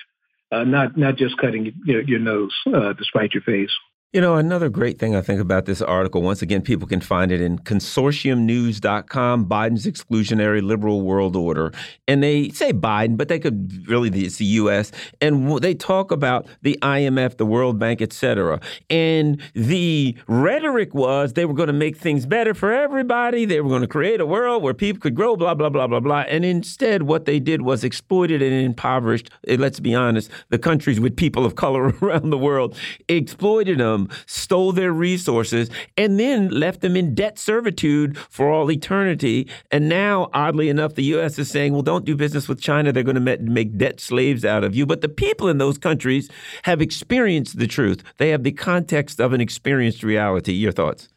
uh, 0.51 0.63
not 0.63 0.97
not 0.97 1.17
just 1.17 1.37
cutting 1.37 1.73
your, 1.85 2.01
your 2.01 2.19
nose 2.19 2.53
uh, 2.73 2.93
despite 2.93 3.33
your 3.33 3.43
face. 3.43 3.71
You 4.13 4.21
know, 4.21 4.35
another 4.35 4.69
great 4.69 4.99
thing 4.99 5.15
I 5.15 5.21
think 5.21 5.41
about 5.41 5.65
this 5.65 5.81
article, 5.81 6.21
once 6.21 6.43
again, 6.43 6.61
people 6.61 6.87
can 6.87 7.01
find 7.01 7.31
it 7.31 7.41
in 7.41 7.57
consortiumnews.com, 7.57 9.47
Biden's 9.47 9.87
exclusionary 9.87 10.61
liberal 10.61 11.01
world 11.01 11.35
order. 11.35 11.73
And 12.07 12.21
they 12.21 12.49
say 12.49 12.73
Biden, 12.73 13.17
but 13.17 13.27
they 13.27 13.39
could 13.39 13.89
really, 13.89 14.11
it's 14.23 14.37
the 14.37 14.45
U.S. 14.45 14.91
And 15.19 15.57
they 15.63 15.73
talk 15.73 16.11
about 16.11 16.45
the 16.61 16.77
IMF, 16.83 17.37
the 17.37 17.45
World 17.47 17.79
Bank, 17.79 18.03
et 18.03 18.13
cetera. 18.13 18.59
And 18.87 19.41
the 19.55 20.15
rhetoric 20.27 20.93
was 20.93 21.33
they 21.33 21.45
were 21.45 21.55
going 21.55 21.65
to 21.65 21.73
make 21.73 21.97
things 21.97 22.27
better 22.27 22.53
for 22.53 22.71
everybody. 22.71 23.45
They 23.45 23.61
were 23.61 23.69
going 23.69 23.81
to 23.81 23.87
create 23.87 24.21
a 24.21 24.27
world 24.27 24.61
where 24.61 24.75
people 24.75 25.01
could 25.01 25.15
grow, 25.15 25.35
blah, 25.35 25.55
blah, 25.55 25.69
blah, 25.69 25.87
blah, 25.87 26.01
blah. 26.01 26.25
And 26.27 26.45
instead, 26.45 27.01
what 27.01 27.25
they 27.25 27.39
did 27.39 27.63
was 27.63 27.83
exploited 27.83 28.43
and 28.43 28.53
impoverished, 28.53 29.31
eh, 29.47 29.55
let's 29.57 29.79
be 29.79 29.95
honest, 29.95 30.29
the 30.49 30.59
countries 30.59 30.99
with 30.99 31.15
people 31.15 31.47
of 31.47 31.55
color 31.55 31.95
around 32.03 32.29
the 32.29 32.37
world, 32.37 32.77
exploited 33.09 33.79
them 33.79 34.02
stole 34.25 34.71
their 34.71 34.91
resources, 34.91 35.69
and 35.97 36.19
then 36.19 36.49
left 36.49 36.81
them 36.81 36.95
in 36.95 37.15
debt 37.15 37.39
servitude 37.39 38.17
for 38.17 38.51
all 38.51 38.71
eternity. 38.71 39.49
And 39.71 39.89
now, 39.89 40.29
oddly 40.33 40.69
enough, 40.69 40.95
the 40.95 41.03
U.S. 41.05 41.37
is 41.39 41.49
saying, 41.49 41.73
well, 41.73 41.81
don't 41.81 42.05
do 42.05 42.15
business 42.15 42.47
with 42.47 42.61
China. 42.61 42.91
They're 42.91 43.03
going 43.03 43.23
to 43.23 43.37
make 43.37 43.77
debt 43.77 43.99
slaves 43.99 44.45
out 44.45 44.63
of 44.63 44.75
you. 44.75 44.85
But 44.85 45.01
the 45.01 45.09
people 45.09 45.47
in 45.47 45.57
those 45.57 45.77
countries 45.77 46.29
have 46.63 46.81
experienced 46.81 47.59
the 47.59 47.67
truth, 47.67 48.03
they 48.17 48.29
have 48.29 48.43
the 48.43 48.51
context 48.51 49.19
of 49.19 49.33
an 49.33 49.41
experienced 49.41 50.03
reality. 50.03 50.53
Your 50.53 50.71
thoughts? 50.71 51.09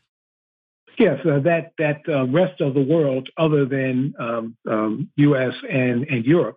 Yes, 0.99 1.21
uh, 1.27 1.41
that 1.41 1.73
that 1.79 2.01
uh, 2.09 2.27
rest 2.27 2.61
of 2.61 2.73
the 2.75 2.81
world, 2.81 3.29
other 3.37 3.67
than 3.67 4.15
um, 4.19 4.57
um, 4.69 5.11
U.S. 5.17 5.53
and 5.71 6.05
and 6.09 6.25
Europe, 6.25 6.57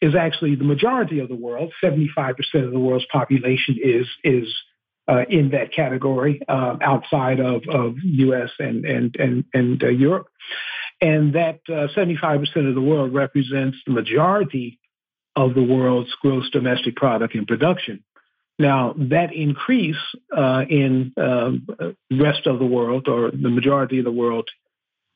is 0.00 0.14
actually 0.14 0.54
the 0.54 0.64
majority 0.64 1.18
of 1.18 1.28
the 1.28 1.34
world. 1.34 1.72
Seventy-five 1.82 2.36
percent 2.36 2.64
of 2.64 2.72
the 2.72 2.78
world's 2.78 3.06
population 3.12 3.78
is 3.82 4.06
is 4.22 4.46
in 5.28 5.50
that 5.50 5.72
category 5.74 6.40
uh, 6.48 6.76
outside 6.82 7.40
of, 7.40 7.62
of 7.68 7.96
U.S. 8.02 8.50
and 8.58 8.84
and 8.84 9.16
and, 9.18 9.44
and 9.52 9.82
uh, 9.82 9.88
Europe, 9.88 10.28
and 11.00 11.34
that 11.34 11.60
75% 11.68 12.56
uh, 12.56 12.60
of 12.60 12.74
the 12.74 12.80
world 12.80 13.12
represents 13.12 13.78
the 13.86 13.92
majority 13.92 14.78
of 15.36 15.54
the 15.54 15.62
world's 15.62 16.14
gross 16.20 16.50
domestic 16.50 16.96
product 16.96 17.34
in 17.34 17.46
production. 17.46 18.04
Now, 18.58 18.94
that 18.98 19.32
increase 19.32 19.96
uh, 20.36 20.64
in 20.68 21.14
um, 21.16 21.66
rest 22.10 22.46
of 22.46 22.58
the 22.58 22.66
world 22.66 23.08
or 23.08 23.30
the 23.30 23.48
majority 23.48 24.00
of 24.00 24.04
the 24.04 24.12
world 24.12 24.50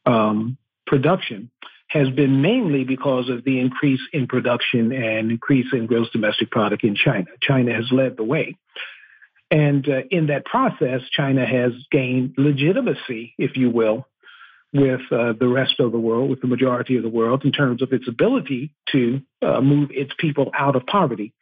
um, 0.06 0.56
production 0.86 1.50
has 1.88 2.08
been 2.10 2.40
mainly 2.40 2.84
because 2.84 3.28
of 3.28 3.44
the 3.44 3.60
increase 3.60 4.00
in 4.12 4.26
production 4.26 4.92
and 4.92 5.30
increase 5.30 5.66
in 5.72 5.86
gross 5.86 6.08
domestic 6.10 6.50
product 6.50 6.84
in 6.84 6.94
China. 6.94 7.26
China 7.40 7.74
has 7.74 7.92
led 7.92 8.16
the 8.16 8.24
way. 8.24 8.56
And 9.54 9.88
uh, 9.88 10.00
in 10.10 10.26
that 10.26 10.44
process, 10.44 11.02
China 11.12 11.46
has 11.46 11.70
gained 11.92 12.34
legitimacy, 12.36 13.34
if 13.38 13.56
you 13.56 13.70
will, 13.70 14.04
with 14.72 15.02
uh, 15.12 15.34
the 15.38 15.46
rest 15.46 15.78
of 15.78 15.92
the 15.92 15.98
world, 15.98 16.28
with 16.28 16.40
the 16.40 16.48
majority 16.48 16.96
of 16.96 17.04
the 17.04 17.08
world, 17.08 17.44
in 17.44 17.52
terms 17.52 17.80
of 17.80 17.92
its 17.92 18.08
ability 18.08 18.72
to 18.90 19.22
uh, 19.42 19.60
move 19.60 19.90
its 19.92 20.10
people 20.18 20.50
out 20.58 20.74
of 20.74 20.84
poverty, 20.86 21.32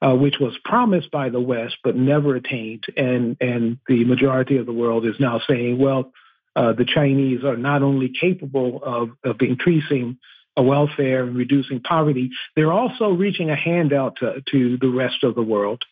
uh, 0.00 0.14
which 0.14 0.36
was 0.40 0.56
promised 0.64 1.10
by 1.10 1.30
the 1.30 1.40
West 1.40 1.78
but 1.82 1.96
never 1.96 2.36
attained. 2.36 2.84
And, 2.96 3.36
and 3.40 3.78
the 3.88 4.04
majority 4.04 4.58
of 4.58 4.66
the 4.66 4.72
world 4.72 5.04
is 5.04 5.16
now 5.18 5.40
saying, 5.48 5.78
well, 5.78 6.12
uh, 6.54 6.74
the 6.74 6.84
Chinese 6.84 7.42
are 7.42 7.56
not 7.56 7.82
only 7.82 8.12
capable 8.20 8.80
of, 8.84 9.08
of 9.24 9.42
increasing 9.42 10.18
a 10.56 10.62
welfare 10.62 11.24
and 11.24 11.36
reducing 11.36 11.80
poverty, 11.80 12.30
they're 12.54 12.72
also 12.72 13.08
reaching 13.08 13.50
a 13.50 13.56
handout 13.56 14.14
to, 14.20 14.44
to 14.52 14.78
the 14.78 14.90
rest 14.90 15.24
of 15.24 15.34
the 15.34 15.42
world 15.42 15.82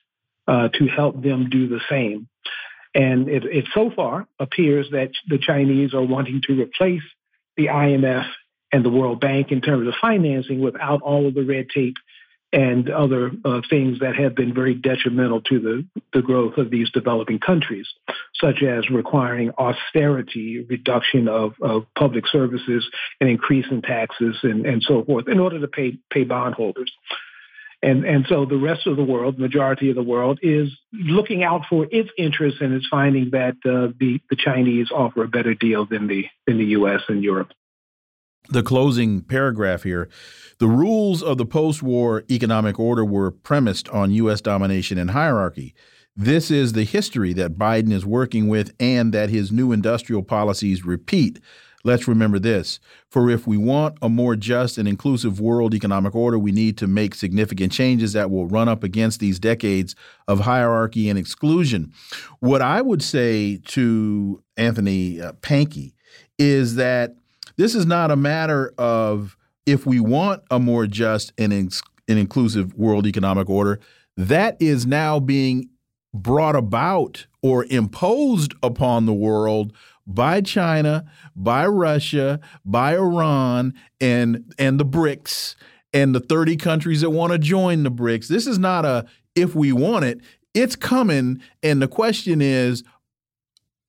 uh, 0.46 0.68
to 0.68 0.86
help 0.86 1.22
them 1.22 1.48
do 1.50 1.68
the 1.68 1.80
same. 1.88 2.28
And 2.94 3.28
it, 3.28 3.44
it 3.44 3.66
so 3.74 3.90
far 3.94 4.26
appears 4.38 4.88
that 4.92 5.10
the 5.28 5.38
Chinese 5.38 5.92
are 5.92 6.02
wanting 6.02 6.40
to 6.46 6.62
replace 6.62 7.02
the 7.56 7.66
IMF 7.66 8.26
and 8.72 8.84
the 8.84 8.90
World 8.90 9.20
Bank 9.20 9.52
in 9.52 9.60
terms 9.60 9.86
of 9.86 9.94
financing 10.00 10.60
without 10.60 11.02
all 11.02 11.26
of 11.26 11.34
the 11.34 11.44
red 11.44 11.68
tape 11.68 11.96
and 12.52 12.88
other 12.88 13.32
uh, 13.44 13.60
things 13.68 13.98
that 13.98 14.16
have 14.16 14.34
been 14.34 14.54
very 14.54 14.74
detrimental 14.74 15.42
to 15.42 15.58
the, 15.58 15.86
the 16.14 16.22
growth 16.22 16.56
of 16.56 16.70
these 16.70 16.90
developing 16.90 17.38
countries, 17.38 17.86
such 18.40 18.62
as 18.62 18.88
requiring 18.88 19.50
austerity, 19.58 20.64
reduction 20.68 21.28
of, 21.28 21.54
of 21.60 21.84
public 21.98 22.24
services, 22.28 22.88
and 23.20 23.28
increase 23.28 23.66
in 23.70 23.82
taxes 23.82 24.36
and, 24.42 24.64
and 24.64 24.82
so 24.82 25.04
forth 25.04 25.28
in 25.28 25.40
order 25.40 25.60
to 25.60 25.68
pay, 25.68 25.98
pay 26.10 26.24
bondholders. 26.24 26.90
And, 27.82 28.04
and 28.04 28.26
so 28.28 28.46
the 28.46 28.56
rest 28.56 28.86
of 28.86 28.96
the 28.96 29.04
world, 29.04 29.38
majority 29.38 29.90
of 29.90 29.96
the 29.96 30.02
world, 30.02 30.38
is 30.42 30.68
looking 30.92 31.44
out 31.44 31.62
for 31.68 31.86
its 31.90 32.08
interests 32.16 32.60
and 32.60 32.74
is 32.74 32.86
finding 32.90 33.30
that 33.30 33.56
uh, 33.64 33.92
the, 33.98 34.20
the 34.30 34.36
Chinese 34.36 34.90
offer 34.90 35.22
a 35.24 35.28
better 35.28 35.54
deal 35.54 35.84
than 35.84 36.06
the, 36.06 36.26
than 36.46 36.58
the 36.58 36.64
U.S. 36.66 37.02
and 37.08 37.22
Europe. 37.22 37.52
The 38.48 38.62
closing 38.62 39.22
paragraph 39.22 39.82
here 39.82 40.08
the 40.58 40.68
rules 40.68 41.22
of 41.22 41.36
the 41.36 41.44
post 41.44 41.82
war 41.82 42.24
economic 42.30 42.78
order 42.78 43.04
were 43.04 43.30
premised 43.30 43.88
on 43.90 44.10
U.S. 44.12 44.40
domination 44.40 44.96
and 44.96 45.10
hierarchy. 45.10 45.74
This 46.16 46.50
is 46.50 46.72
the 46.72 46.84
history 46.84 47.34
that 47.34 47.58
Biden 47.58 47.92
is 47.92 48.06
working 48.06 48.48
with 48.48 48.74
and 48.80 49.12
that 49.12 49.28
his 49.28 49.52
new 49.52 49.70
industrial 49.70 50.22
policies 50.22 50.86
repeat 50.86 51.40
let's 51.86 52.08
remember 52.08 52.38
this. 52.38 52.80
For 53.10 53.30
if 53.30 53.46
we 53.46 53.56
want 53.56 53.96
a 54.02 54.08
more 54.08 54.34
just 54.34 54.76
and 54.76 54.88
inclusive 54.88 55.40
world 55.40 55.72
economic 55.72 56.14
order, 56.14 56.38
we 56.38 56.52
need 56.52 56.76
to 56.78 56.86
make 56.86 57.14
significant 57.14 57.72
changes 57.72 58.12
that 58.12 58.30
will 58.30 58.46
run 58.46 58.68
up 58.68 58.82
against 58.82 59.20
these 59.20 59.38
decades 59.38 59.94
of 60.26 60.40
hierarchy 60.40 61.08
and 61.08 61.18
exclusion. 61.18 61.92
What 62.40 62.60
I 62.60 62.82
would 62.82 63.02
say 63.02 63.58
to 63.68 64.42
Anthony 64.56 65.20
uh, 65.20 65.32
Pahnke 65.34 65.92
is 66.38 66.74
that 66.74 67.14
this 67.56 67.74
is 67.74 67.86
not 67.86 68.10
a 68.10 68.16
matter 68.16 68.74
of 68.76 69.36
if 69.64 69.86
we 69.86 70.00
want 70.00 70.42
a 70.50 70.58
more 70.58 70.86
just 70.86 71.32
and, 71.38 71.52
and 71.52 71.72
inclusive 72.08 72.74
world 72.74 73.06
economic 73.06 73.48
order, 73.48 73.78
that 74.16 74.56
is 74.60 74.86
now 74.86 75.20
being 75.20 75.68
brought 76.12 76.56
about 76.56 77.26
or 77.42 77.64
imposed 77.66 78.54
upon 78.62 79.06
the 79.06 79.12
world 79.12 79.72
by 80.06 80.40
China, 80.40 81.04
by 81.34 81.66
Russia, 81.66 82.40
by 82.64 82.94
Iran, 82.94 83.74
and 84.00 84.52
and 84.58 84.78
the 84.78 84.84
BRICS 84.84 85.56
and 85.92 86.14
the 86.14 86.20
30 86.20 86.56
countries 86.56 87.00
that 87.00 87.10
want 87.10 87.32
to 87.32 87.38
join 87.38 87.82
the 87.82 87.90
BRICS. 87.90 88.28
This 88.28 88.46
is 88.46 88.58
not 88.58 88.84
a 88.84 89.06
if 89.34 89.54
we 89.54 89.72
want 89.72 90.04
it, 90.04 90.20
it's 90.54 90.76
coming. 90.76 91.40
And 91.62 91.82
the 91.82 91.88
question 91.88 92.40
is, 92.40 92.82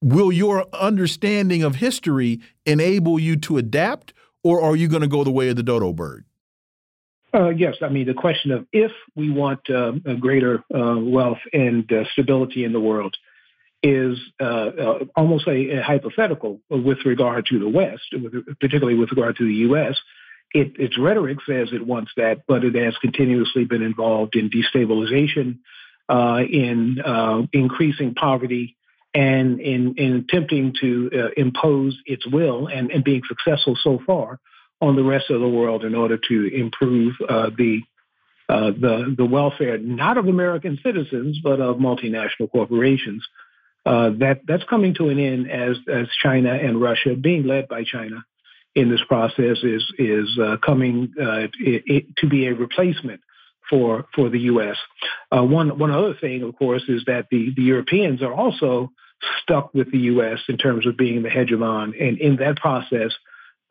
will 0.01 0.31
your 0.31 0.65
understanding 0.73 1.63
of 1.63 1.75
history 1.75 2.41
enable 2.65 3.17
you 3.17 3.37
to 3.37 3.57
adapt, 3.57 4.13
or 4.43 4.61
are 4.61 4.75
you 4.75 4.87
going 4.87 5.01
to 5.01 5.07
go 5.07 5.23
the 5.23 5.31
way 5.31 5.49
of 5.49 5.55
the 5.55 5.63
dodo 5.63 5.93
bird? 5.93 6.25
Uh, 7.33 7.49
yes, 7.49 7.75
I 7.81 7.89
mean 7.89 8.07
the 8.07 8.13
question 8.13 8.51
of 8.51 8.65
if 8.71 8.91
we 9.15 9.29
want 9.29 9.69
uh, 9.69 9.91
greater 10.19 10.63
uh, 10.73 10.95
wealth 10.97 11.39
and 11.53 11.91
uh, 11.91 12.03
stability 12.13 12.63
in 12.63 12.73
the 12.73 12.79
world 12.79 13.15
is 13.87 14.17
uh, 14.39 14.43
uh, 14.43 14.99
almost 15.15 15.47
a, 15.47 15.77
a, 15.77 15.81
hypothetical 15.81 16.59
with 16.69 16.99
regard 17.05 17.45
to 17.47 17.59
the 17.59 17.69
West, 17.69 18.03
particularly 18.59 18.97
with 18.97 19.11
regard 19.11 19.37
to 19.37 19.45
the 19.45 19.53
U.S. 19.69 19.97
It, 20.53 20.73
its 20.79 20.97
rhetoric 20.97 21.37
says 21.47 21.69
it 21.71 21.85
wants 21.85 22.11
that, 22.17 22.41
but 22.47 22.63
it 22.63 22.75
has 22.75 22.97
continuously 22.97 23.65
been 23.65 23.81
involved 23.81 24.35
in 24.35 24.49
destabilization, 24.49 25.59
in 26.09 27.47
increasing 27.53 28.13
poverty, 28.15 28.75
and 29.13 29.59
in, 29.59 29.95
in 29.97 30.27
attempting 30.29 30.73
to 30.81 31.31
impose 31.37 31.97
its 32.05 32.25
will 32.27 32.67
and, 32.67 32.91
and 32.91 33.03
being 33.03 33.21
successful 33.27 33.77
so 33.81 33.99
far 34.05 34.39
on 34.81 34.95
the 34.95 35.03
rest 35.03 35.29
of 35.29 35.41
the 35.41 35.47
world 35.47 35.83
in 35.83 35.95
order 35.95 36.17
to 36.17 36.55
improve 36.55 37.15
uh, 37.27 37.49
the 37.57 37.81
uh, 38.49 38.71
the 38.71 39.13
the 39.17 39.25
welfare 39.25 39.77
not 39.77 40.17
of 40.17 40.27
American 40.27 40.79
citizens 40.81 41.37
but 41.43 41.59
of 41.59 41.77
multinational 41.77 42.49
corporations. 42.49 43.25
Uh, 43.87 44.09
that 44.19 44.41
that's 44.45 44.65
coming 44.65 44.93
to 44.93 45.07
an 45.07 45.17
end 45.17 45.49
as 45.49 45.77
as 45.87 46.07
China 46.21 46.53
and 46.53 46.81
Russia, 46.81 47.15
being 47.15 47.47
led 47.47 47.69
by 47.69 47.85
China 47.85 48.25
in 48.75 48.89
this 48.89 48.99
process, 49.07 49.57
is 49.63 49.93
is 49.97 50.37
uh, 50.37 50.57
coming 50.57 51.13
uh, 51.17 51.47
it, 51.57 52.05
to 52.17 52.27
be 52.27 52.47
a 52.47 52.53
replacement 52.53 53.21
for 53.69 54.05
for 54.13 54.27
the 54.29 54.39
U.S. 54.51 54.75
Uh, 55.31 55.41
one 55.41 55.79
one 55.79 55.91
other 55.91 56.13
thing, 56.19 56.43
of 56.43 56.57
course, 56.57 56.83
is 56.89 57.03
that 57.07 57.27
the 57.31 57.53
the 57.55 57.61
Europeans 57.61 58.21
are 58.21 58.33
also 58.33 58.91
stuck 59.41 59.73
with 59.73 59.89
the 59.89 59.99
U.S. 59.99 60.39
in 60.49 60.57
terms 60.57 60.85
of 60.85 60.97
being 60.97 61.23
the 61.23 61.29
hegemon, 61.29 61.93
and 61.97 62.17
in 62.17 62.35
that 62.37 62.57
process, 62.57 63.13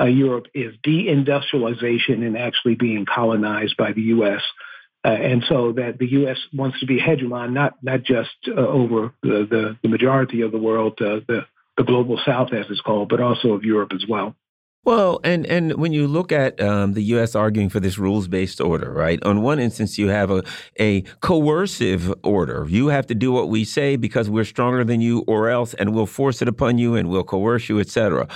uh, 0.01 0.05
Europe 0.05 0.47
is 0.55 0.75
deindustrialization 0.83 2.27
and 2.27 2.39
actually 2.39 2.75
being 2.75 3.05
colonized 3.05 3.77
by 3.77 3.93
the 3.93 4.03
U.S. 4.03 4.43
Uh, 5.07 5.11
and 5.11 5.45
so 5.49 5.71
that 5.71 5.99
the 5.99 6.11
U.S. 6.13 6.37
wants 6.53 6.81
to 6.81 6.87
be 6.87 6.99
hegemon, 6.99 7.53
not 7.53 7.75
not 7.81 8.03
just 8.03 8.31
uh, 8.49 8.55
over 8.61 9.13
the, 9.23 9.47
the, 9.49 9.79
the 9.81 9.89
majority 9.89 10.41
of 10.41 10.51
the 10.51 10.59
world, 10.59 10.95
uh, 11.01 11.21
the 11.29 11.47
the 11.77 11.85
global 11.85 12.19
South 12.27 12.53
as 12.53 12.67
it's 12.71 12.81
called, 12.81 13.09
but 13.09 13.21
also 13.21 13.53
of 13.53 13.63
Europe 13.63 13.93
as 13.95 14.05
well. 14.09 14.35
Well, 14.87 15.19
and 15.25 15.45
and 15.47 15.73
when 15.79 15.93
you 15.93 16.07
look 16.07 16.31
at 16.31 16.61
um, 16.61 16.93
the 16.93 17.03
U.S. 17.15 17.35
arguing 17.35 17.69
for 17.69 17.81
this 17.81 17.99
rules 17.99 18.29
based 18.29 18.61
order, 18.61 18.93
right? 18.93 19.21
On 19.25 19.43
one 19.43 19.59
instance, 19.59 19.99
you 19.99 20.07
have 20.11 20.31
a 20.31 20.45
a 20.79 21.01
coercive 21.23 22.15
order. 22.23 22.65
You 22.69 22.87
have 22.87 23.09
to 23.09 23.15
do 23.17 23.33
what 23.33 23.49
we 23.49 23.65
say 23.65 23.97
because 23.97 24.31
we're 24.31 24.45
stronger 24.45 24.85
than 24.85 25.01
you, 25.01 25.25
or 25.27 25.51
else, 25.51 25.75
and 25.75 25.93
we'll 25.93 26.07
force 26.07 26.41
it 26.41 26.47
upon 26.47 26.79
you, 26.79 26.95
and 26.95 27.09
we'll 27.09 27.25
coerce 27.25 27.69
you, 27.69 27.81
etc. 27.81 28.29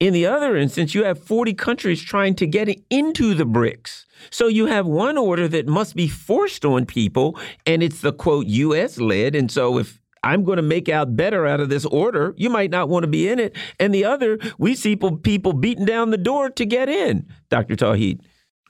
In 0.00 0.14
the 0.14 0.24
other 0.24 0.56
instance, 0.56 0.94
you 0.94 1.04
have 1.04 1.22
40 1.22 1.52
countries 1.52 2.00
trying 2.00 2.34
to 2.36 2.46
get 2.46 2.70
into 2.88 3.34
the 3.34 3.44
BRICS. 3.44 4.06
So 4.30 4.46
you 4.46 4.64
have 4.64 4.86
one 4.86 5.18
order 5.18 5.46
that 5.48 5.68
must 5.68 5.94
be 5.94 6.08
forced 6.08 6.64
on 6.64 6.86
people, 6.86 7.38
and 7.66 7.82
it's 7.82 8.00
the 8.00 8.14
quote 8.14 8.46
U.S. 8.46 8.96
led. 8.96 9.34
And 9.34 9.50
so 9.50 9.76
if 9.76 10.00
I'm 10.22 10.44
going 10.44 10.56
to 10.56 10.62
make 10.62 10.88
out 10.88 11.16
better 11.16 11.46
out 11.46 11.60
of 11.60 11.68
this 11.68 11.84
order. 11.84 12.34
You 12.36 12.50
might 12.50 12.70
not 12.70 12.88
want 12.88 13.04
to 13.04 13.08
be 13.08 13.28
in 13.28 13.38
it. 13.38 13.56
And 13.78 13.94
the 13.94 14.04
other, 14.04 14.38
we 14.58 14.74
see 14.74 14.96
people, 14.96 15.16
people 15.16 15.52
beating 15.52 15.84
down 15.84 16.10
the 16.10 16.18
door 16.18 16.50
to 16.50 16.64
get 16.64 16.88
in, 16.88 17.26
Dr. 17.50 17.76
Tauheed. 17.76 18.20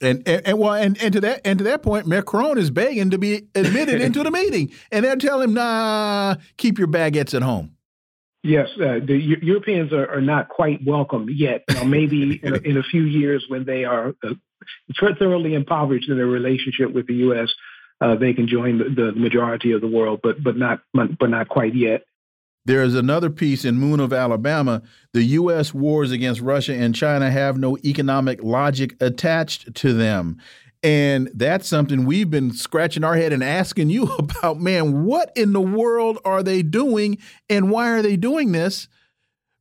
And, 0.00 0.22
and, 0.28 0.46
and 0.46 0.58
well 0.58 0.74
and, 0.74 1.00
and 1.02 1.12
to 1.14 1.20
that 1.22 1.40
and 1.44 1.58
to 1.58 1.64
that 1.64 1.82
point, 1.82 2.06
Macron 2.06 2.56
is 2.56 2.70
begging 2.70 3.10
to 3.10 3.18
be 3.18 3.48
admitted 3.56 4.00
into 4.00 4.22
the 4.22 4.30
meeting, 4.30 4.70
and 4.92 5.04
they're 5.04 5.16
telling 5.16 5.48
him, 5.48 5.54
"Nah, 5.54 6.36
keep 6.56 6.78
your 6.78 6.86
baguettes 6.86 7.34
at 7.34 7.42
home." 7.42 7.72
Yes, 8.44 8.68
uh, 8.76 9.00
the 9.04 9.18
Europeans 9.42 9.92
are, 9.92 10.08
are, 10.08 10.20
not 10.20 10.48
quite 10.48 10.78
welcome 10.86 11.26
yet. 11.28 11.64
Now, 11.68 11.82
maybe 11.82 12.38
in, 12.42 12.54
a, 12.54 12.58
in, 12.58 12.76
a, 12.76 12.84
few 12.84 13.02
years, 13.02 13.44
when 13.48 13.64
they 13.64 13.84
are 13.84 14.14
uh, 14.22 14.34
thoroughly 15.18 15.54
impoverished 15.54 16.08
in 16.08 16.16
their 16.16 16.26
relationship 16.26 16.92
with 16.92 17.08
the 17.08 17.14
U.S., 17.14 17.48
uh, 18.00 18.14
they 18.16 18.32
can 18.32 18.46
join 18.46 18.78
the, 18.78 18.84
the, 18.84 19.12
majority 19.12 19.72
of 19.72 19.80
the 19.80 19.88
world, 19.88 20.20
but 20.22 20.42
but 20.42 20.56
not 20.56 20.80
but 20.94 21.30
not 21.30 21.48
quite 21.48 21.74
yet. 21.74 22.04
There 22.64 22.82
is 22.82 22.94
another 22.94 23.30
piece 23.30 23.64
in 23.64 23.78
Moon 23.78 23.98
of 23.98 24.12
Alabama. 24.12 24.82
The 25.14 25.22
U.S. 25.22 25.72
wars 25.72 26.12
against 26.12 26.40
Russia 26.40 26.74
and 26.74 26.94
China 26.94 27.30
have 27.30 27.56
no 27.56 27.78
economic 27.84 28.42
logic 28.42 28.94
attached 29.00 29.74
to 29.76 29.94
them. 29.94 30.38
And 30.82 31.30
that's 31.34 31.66
something 31.66 32.04
we've 32.04 32.30
been 32.30 32.52
scratching 32.52 33.04
our 33.04 33.16
head 33.16 33.32
and 33.32 33.42
asking 33.42 33.90
you 33.90 34.04
about. 34.18 34.60
Man, 34.60 35.04
what 35.04 35.32
in 35.34 35.52
the 35.52 35.60
world 35.60 36.18
are 36.24 36.42
they 36.42 36.62
doing 36.62 37.18
and 37.48 37.70
why 37.70 37.90
are 37.90 38.02
they 38.02 38.16
doing 38.16 38.52
this? 38.52 38.86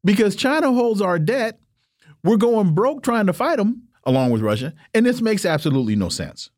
Because 0.04 0.36
China 0.36 0.72
holds 0.74 1.02
our 1.02 1.18
debt. 1.18 1.60
We're 2.24 2.38
going 2.38 2.76
broke 2.76 3.04
trying 3.04 3.28
to 3.28 3.34
fight 3.34 3.58
them 3.58 3.84
along 4.04 4.32
with 4.32 4.42
Russia. 4.42 4.74
And 4.94 5.06
this 5.06 5.22
makes 5.22 5.46
absolutely 5.46 5.96
no 5.96 6.10
sense. 6.10 6.50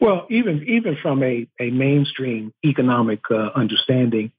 Well, 0.00 0.26
even 0.30 0.64
even 0.68 0.96
from 1.02 1.22
a, 1.22 1.48
a 1.60 1.70
mainstream 1.70 2.52
economic 2.64 3.20
uh, 3.30 3.50
understanding, 3.54 4.30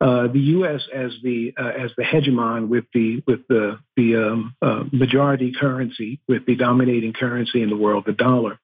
uh, 0.00 0.26
the 0.26 0.40
U.S. 0.40 0.82
as 0.92 1.12
the 1.22 1.54
uh, 1.56 1.68
as 1.68 1.90
the 1.96 2.02
hegemon 2.02 2.68
with 2.68 2.84
the 2.92 3.22
with 3.26 3.46
the 3.48 3.78
the 3.96 4.16
um, 4.16 4.54
uh, 4.60 4.84
majority 4.92 5.52
currency, 5.58 6.20
with 6.28 6.44
the 6.46 6.56
dominating 6.56 7.12
currency 7.12 7.62
in 7.62 7.70
the 7.70 7.76
world, 7.76 8.04
the 8.04 8.12
dollar, 8.12 8.58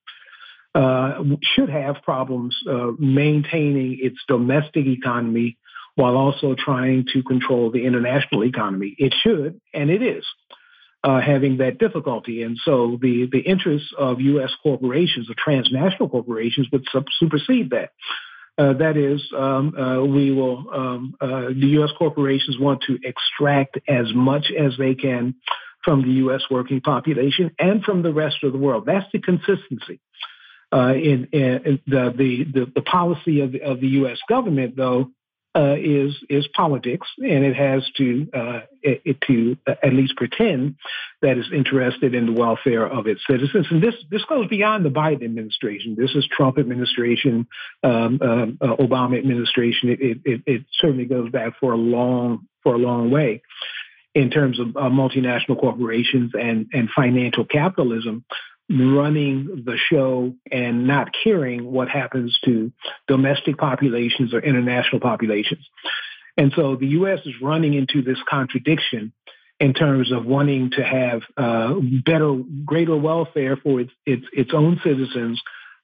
uh, 0.74 1.22
should 1.54 1.68
have 1.68 2.02
problems 2.02 2.56
uh, 2.68 2.92
maintaining 2.98 3.98
its 4.00 4.18
domestic 4.26 4.86
economy 4.86 5.56
while 5.94 6.16
also 6.16 6.54
trying 6.54 7.06
to 7.12 7.22
control 7.22 7.70
the 7.70 7.84
international 7.84 8.44
economy. 8.44 8.94
It 8.98 9.14
should, 9.22 9.60
and 9.74 9.90
it 9.90 10.02
is 10.02 10.24
uh, 11.04 11.20
having 11.20 11.58
that 11.58 11.78
difficulty. 11.78 12.42
And 12.42 12.58
so 12.64 12.98
the, 13.00 13.28
the 13.30 13.40
interests 13.40 13.92
of 13.98 14.20
U.S. 14.20 14.50
corporations 14.62 15.28
or 15.28 15.34
transnational 15.36 16.08
corporations 16.08 16.68
would 16.72 16.86
sub- 16.92 17.06
supersede 17.18 17.70
that. 17.70 17.90
Uh, 18.58 18.74
that 18.74 18.96
is, 18.98 19.22
um, 19.36 19.74
uh, 19.74 20.04
we 20.04 20.30
will, 20.30 20.66
um, 20.72 21.14
uh, 21.20 21.48
the 21.48 21.68
U.S. 21.78 21.90
corporations 21.98 22.58
want 22.58 22.82
to 22.86 22.98
extract 23.02 23.78
as 23.88 24.12
much 24.14 24.52
as 24.56 24.74
they 24.78 24.94
can 24.94 25.34
from 25.82 26.02
the 26.02 26.12
U.S. 26.18 26.42
working 26.50 26.80
population 26.80 27.50
and 27.58 27.82
from 27.82 28.02
the 28.02 28.12
rest 28.12 28.36
of 28.44 28.52
the 28.52 28.58
world. 28.58 28.84
That's 28.86 29.06
the 29.12 29.20
consistency. 29.20 30.00
Uh, 30.70 30.94
in, 30.94 31.28
in 31.32 31.80
the, 31.86 32.14
the, 32.16 32.44
the, 32.44 32.72
the 32.74 32.82
policy 32.82 33.40
of 33.40 33.52
the, 33.52 33.62
of 33.62 33.80
the 33.80 33.88
U.S. 33.88 34.18
government, 34.26 34.74
though, 34.74 35.10
uh, 35.54 35.76
is 35.78 36.14
is 36.30 36.46
politics, 36.54 37.06
and 37.18 37.44
it 37.44 37.54
has 37.54 37.82
to 37.96 38.26
uh, 38.32 38.60
it, 38.82 39.20
to 39.26 39.56
at 39.66 39.92
least 39.92 40.16
pretend 40.16 40.76
that 41.20 41.36
it's 41.36 41.50
interested 41.52 42.14
in 42.14 42.26
the 42.26 42.32
welfare 42.32 42.86
of 42.86 43.06
its 43.06 43.20
citizens. 43.28 43.66
And 43.70 43.82
this 43.82 43.94
this 44.10 44.24
goes 44.24 44.48
beyond 44.48 44.84
the 44.84 44.90
Biden 44.90 45.24
administration. 45.24 45.94
This 45.98 46.14
is 46.14 46.26
Trump 46.34 46.58
administration, 46.58 47.46
um, 47.82 48.18
um 48.22 48.58
uh, 48.60 48.76
Obama 48.76 49.18
administration. 49.18 49.90
It, 49.90 50.20
it, 50.24 50.42
it 50.46 50.64
certainly 50.80 51.04
goes 51.04 51.30
back 51.30 51.54
for 51.60 51.72
a 51.72 51.76
long 51.76 52.46
for 52.62 52.74
a 52.74 52.78
long 52.78 53.10
way 53.10 53.42
in 54.14 54.30
terms 54.30 54.58
of 54.58 54.68
uh, 54.76 54.88
multinational 54.88 55.60
corporations 55.60 56.32
and 56.34 56.66
and 56.72 56.88
financial 56.94 57.44
capitalism 57.44 58.24
running 58.72 59.64
the 59.66 59.76
show 59.76 60.34
and 60.50 60.86
not 60.86 61.10
caring 61.24 61.70
what 61.70 61.88
happens 61.88 62.38
to 62.44 62.72
domestic 63.06 63.58
populations 63.58 64.32
or 64.32 64.40
international 64.40 65.00
populations. 65.00 65.68
And 66.36 66.52
so 66.56 66.76
the 66.76 66.86
U.S. 66.88 67.20
is 67.26 67.34
running 67.42 67.74
into 67.74 68.02
this 68.02 68.18
contradiction 68.28 69.12
in 69.60 69.74
terms 69.74 70.10
of 70.10 70.24
wanting 70.24 70.70
to 70.70 70.82
have 70.82 71.22
uh, 71.36 71.74
better, 72.04 72.34
greater 72.64 72.96
welfare 72.96 73.56
for 73.56 73.80
its, 73.80 73.92
its, 74.06 74.24
its 74.32 74.50
own 74.54 74.80
citizens, 74.82 75.40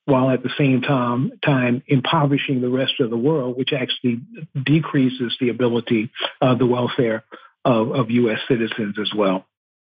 while 0.06 0.30
at 0.30 0.42
the 0.42 0.50
same 0.56 0.80
time, 0.80 1.32
time 1.44 1.82
impoverishing 1.86 2.62
the 2.62 2.70
rest 2.70 2.94
of 2.98 3.10
the 3.10 3.16
world, 3.16 3.58
which 3.58 3.72
actually 3.72 4.22
decreases 4.64 5.36
the 5.38 5.50
ability 5.50 6.10
of 6.40 6.58
the 6.58 6.66
welfare 6.66 7.24
of, 7.64 7.92
of 7.92 8.10
U.S. 8.10 8.38
citizens 8.48 8.96
as 8.98 9.12
well. 9.14 9.46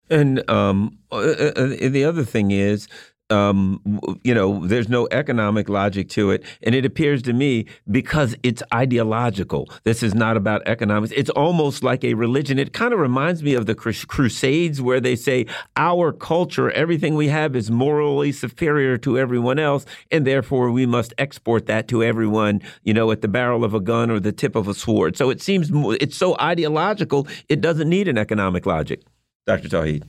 And 0.09 0.47
um, 0.49 0.97
uh, 1.11 1.17
uh, 1.17 1.51
uh 1.55 1.89
the 1.89 2.05
other 2.05 2.23
thing 2.23 2.51
is, 2.51 2.87
um, 3.29 3.81
you 4.23 4.33
know, 4.33 4.65
there's 4.65 4.89
no 4.89 5.07
economic 5.11 5.69
logic 5.69 6.09
to 6.09 6.31
it. 6.31 6.43
And 6.61 6.75
it 6.75 6.85
appears 6.85 7.21
to 7.23 7.33
me 7.33 7.65
because 7.89 8.35
it's 8.43 8.61
ideological. 8.73 9.69
This 9.83 10.03
is 10.03 10.13
not 10.13 10.37
about 10.37 10.61
economics. 10.67 11.13
It's 11.15 11.29
almost 11.31 11.83
like 11.83 12.03
a 12.03 12.13
religion. 12.13 12.59
It 12.59 12.73
kind 12.73 12.93
of 12.93 12.99
reminds 12.99 13.41
me 13.41 13.55
of 13.55 13.65
the 13.65 13.75
Crusades 13.75 14.81
where 14.81 14.99
they 14.99 15.15
say 15.15 15.45
our 15.77 16.11
culture, 16.11 16.69
everything 16.71 17.15
we 17.15 17.29
have 17.29 17.55
is 17.55 17.71
morally 17.71 18.31
superior 18.31 18.97
to 18.99 19.17
everyone 19.17 19.57
else. 19.57 19.85
And 20.11 20.27
therefore 20.27 20.71
we 20.71 20.85
must 20.85 21.13
export 21.17 21.65
that 21.67 21.87
to 21.89 22.03
everyone, 22.03 22.61
you 22.83 22.93
know, 22.93 23.09
at 23.11 23.21
the 23.21 23.27
barrel 23.27 23.63
of 23.63 23.73
a 23.73 23.79
gun 23.79 24.11
or 24.11 24.19
the 24.19 24.31
tip 24.31 24.55
of 24.55 24.67
a 24.67 24.73
sword. 24.73 25.17
So 25.17 25.29
it 25.29 25.41
seems 25.41 25.69
it's 26.01 26.17
so 26.17 26.35
ideological, 26.39 27.27
it 27.49 27.61
doesn't 27.61 27.89
need 27.89 28.07
an 28.07 28.17
economic 28.17 28.65
logic. 28.65 29.01
Dr. 29.45 29.69
Tauheed. 29.69 30.03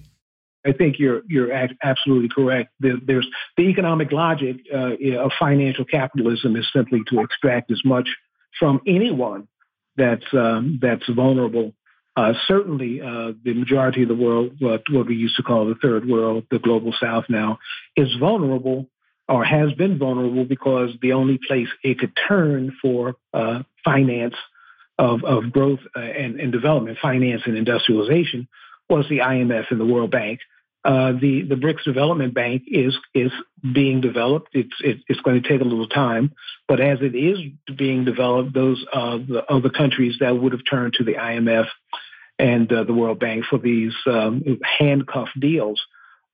I 0.66 0.73
think 0.73 0.98
you're 0.98 1.23
you're 1.28 1.52
absolutely 1.82 2.28
correct. 2.28 2.70
there's 2.81 3.28
the 3.56 3.65
economic 3.65 4.12
logic 4.12 4.56
uh, 4.73 4.94
of 5.19 5.32
financial 5.39 5.85
capitalism 5.85 6.56
is 6.56 6.66
simply 6.73 7.02
to 7.11 7.20
extract 7.20 7.70
as 7.70 7.82
much 7.85 8.09
from 8.59 8.81
anyone 8.86 9.47
that's 9.97 10.24
um, 10.32 10.78
that's 10.81 11.06
vulnerable. 11.09 11.74
Uh, 12.16 12.32
certainly, 12.47 13.01
uh, 13.01 13.32
the 13.44 13.55
majority 13.55 14.02
of 14.02 14.09
the 14.09 14.15
world, 14.15 14.52
what, 14.61 14.82
what 14.90 15.06
we 15.06 15.16
used 15.16 15.36
to 15.36 15.43
call 15.43 15.66
the 15.66 15.74
third 15.74 16.09
world, 16.09 16.44
the 16.48 16.61
global 16.61 16.94
south 17.01 17.24
now, 17.28 17.59
is 17.97 18.09
vulnerable 18.20 18.89
or 19.28 19.44
has 19.44 19.73
been 19.73 19.98
vulnerable 19.98 20.44
because 20.44 20.90
the 21.02 21.12
only 21.12 21.40
place 21.48 21.69
it 21.82 21.98
could 21.98 22.12
turn 22.28 22.77
for 22.81 23.16
uh, 23.32 23.62
finance 23.85 24.36
of, 24.97 25.24
of 25.24 25.51
growth 25.51 25.81
uh, 25.97 26.01
and, 26.01 26.39
and 26.39 26.52
development, 26.52 26.98
finance 27.02 27.43
and 27.47 27.56
industrialization, 27.56 28.47
was 28.89 29.06
the 29.09 29.19
IMF 29.19 29.70
and 29.70 29.81
the 29.81 29.86
World 29.86 30.11
Bank. 30.11 30.40
Uh, 30.85 31.12
the 31.12 31.43
the 31.48 31.55
BRICS 31.55 31.85
Development 31.85 32.35
Bank 32.35 32.65
is 32.66 32.94
is 33.15 33.32
being 33.73 34.02
developed. 34.02 34.51
It's 34.52 34.74
it, 34.81 34.98
it's 35.09 35.20
going 35.20 35.43
to 35.43 35.48
take 35.48 35.62
a 35.62 35.65
little 35.65 35.89
time, 35.89 36.32
but 36.69 36.78
as 36.78 36.98
it 37.01 37.15
is 37.15 37.39
being 37.74 38.05
developed, 38.05 38.52
those 38.52 38.85
uh, 38.93 39.16
the 39.16 39.44
other 39.48 39.70
countries 39.70 40.16
that 40.20 40.36
would 40.36 40.52
have 40.52 40.61
turned 40.69 40.94
to 40.94 41.05
the 41.05 41.15
IMF 41.15 41.66
and 42.39 42.70
uh, 42.70 42.85
the 42.85 42.93
World 42.93 43.19
Bank 43.19 43.44
for 43.48 43.59
these 43.59 43.94
um, 44.06 44.43
handcuff 44.78 45.28
deals 45.40 45.81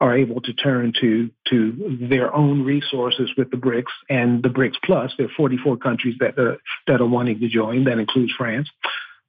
are 0.01 0.17
able 0.17 0.41
to 0.41 0.53
turn 0.55 0.95
to 1.01 1.31
to 1.51 1.99
their 2.09 2.35
own 2.35 2.65
resources 2.65 3.31
with 3.37 3.51
the 3.51 3.57
BRICS 3.57 3.93
and 4.09 4.43
the 4.43 4.49
BRICS 4.49 4.77
Plus. 4.83 5.13
There 5.17 5.27
are 5.27 5.37
44 5.37 5.77
countries 5.77 6.17
that 6.21 6.39
uh, 6.39 6.57
that 6.87 7.01
are 7.01 7.07
wanting 7.07 7.39
to 7.41 7.49
join. 7.49 7.85
That 7.85 7.99
includes 7.99 8.33
France, 8.37 8.69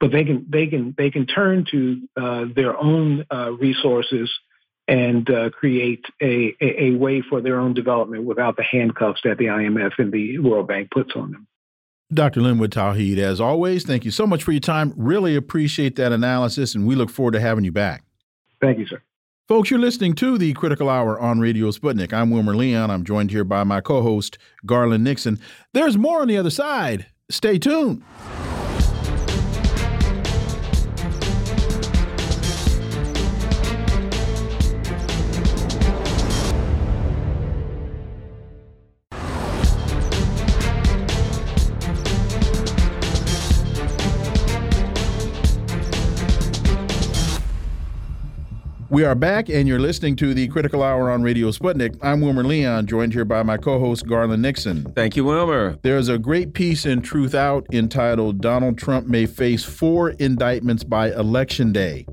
but 0.02 0.12
they 0.12 0.26
can 0.26 0.46
they 0.50 0.68
can 0.68 0.94
they 0.98 1.12
can 1.12 1.28
turn 1.28 1.66
to 1.72 2.02
uh, 2.20 2.46
their 2.54 2.76
own 2.76 3.24
uh, 3.32 3.52
resources 3.52 4.30
and 4.88 5.30
uh, 5.30 5.52
create 5.52 6.04
a, 6.22 6.54
a, 6.60 6.86
a, 6.86 6.92
way 6.92 7.22
for 7.22 7.40
their 7.40 7.60
own 7.60 7.74
development 7.74 8.26
without 8.26 8.58
the 8.58 8.64
handcuffs 8.64 9.22
that 9.24 9.38
the 9.38 9.46
IMF 9.46 9.92
and 10.00 10.12
the 10.12 10.40
World 10.40 10.68
Bank 10.68 10.90
puts 10.92 11.12
on 11.16 11.32
them. 11.32 11.48
Dr. 12.12 12.42
Linwood 12.42 12.72
Tauheed, 12.72 13.20
as 13.20 13.40
always, 13.40 13.86
thank 13.86 14.04
you 14.04 14.12
so 14.12 14.28
much 14.28 14.44
for 14.44 14.52
your 14.52 14.60
time. 14.60 14.92
Really 14.98 15.36
appreciate 15.36 15.96
that 15.96 16.12
analysis, 16.12 16.76
and 16.76 16.86
we 16.86 16.96
look 16.96 17.10
forward 17.12 17.34
to 17.34 17.40
having 17.40 17.64
you 17.64 17.72
back. 17.72 18.04
Thank 18.60 18.80
you, 18.80 18.88
sir. 18.88 19.02
Folks, 19.48 19.70
you're 19.70 19.80
listening 19.80 20.16
to 20.16 20.38
the 20.38 20.52
Critical 20.54 20.90
Hour 20.90 21.18
on 21.20 21.40
Radio 21.40 21.70
Sputnik. 21.70 22.12
I'm 22.12 22.32
Wilmer 22.32 22.56
Leon. 22.56 22.90
I'm 22.90 23.06
joined 23.06 23.32
here 23.32 23.44
by 23.44 23.64
my 23.64 23.82
co 23.82 24.02
host, 24.02 24.40
Garland 24.66 25.04
Nixon. 25.04 25.40
There's 25.74 25.98
more 25.98 26.22
on 26.22 26.28
the 26.28 26.38
other 26.38 26.50
side. 26.50 27.06
Stay 27.30 27.60
tuned. 27.60 28.04
We 48.92 49.06
are 49.06 49.16
back, 49.16 49.48
and 49.48 49.70
you're 49.70 49.80
listening 49.80 50.18
to 50.18 50.34
the 50.34 50.50
Critical 50.50 50.84
Hour 50.84 51.10
on 51.10 51.24
Radio 51.24 51.50
Sputnik. 51.52 51.98
I'm 52.02 52.20
Wilmer 52.20 52.44
Leon, 52.44 52.88
joined 52.88 53.14
here 53.14 53.24
by 53.24 53.42
my 53.42 53.56
co 53.56 53.80
host, 53.80 54.06
Garland 54.06 54.42
Nixon. 54.42 54.84
Thank 54.94 55.16
you, 55.16 55.24
Wilmer. 55.24 55.80
There's 55.82 56.10
a 56.10 56.18
great 56.18 56.54
piece 56.54 56.86
in 56.86 57.02
Truth 57.02 57.34
Out 57.34 57.66
entitled 57.72 58.42
Donald 58.42 58.78
Trump 58.78 59.08
May 59.08 59.28
Face 59.28 59.64
Four 59.64 60.10
Indictments 60.10 60.84
by 60.84 61.14
Election 61.14 61.72
Day. 61.72 62.06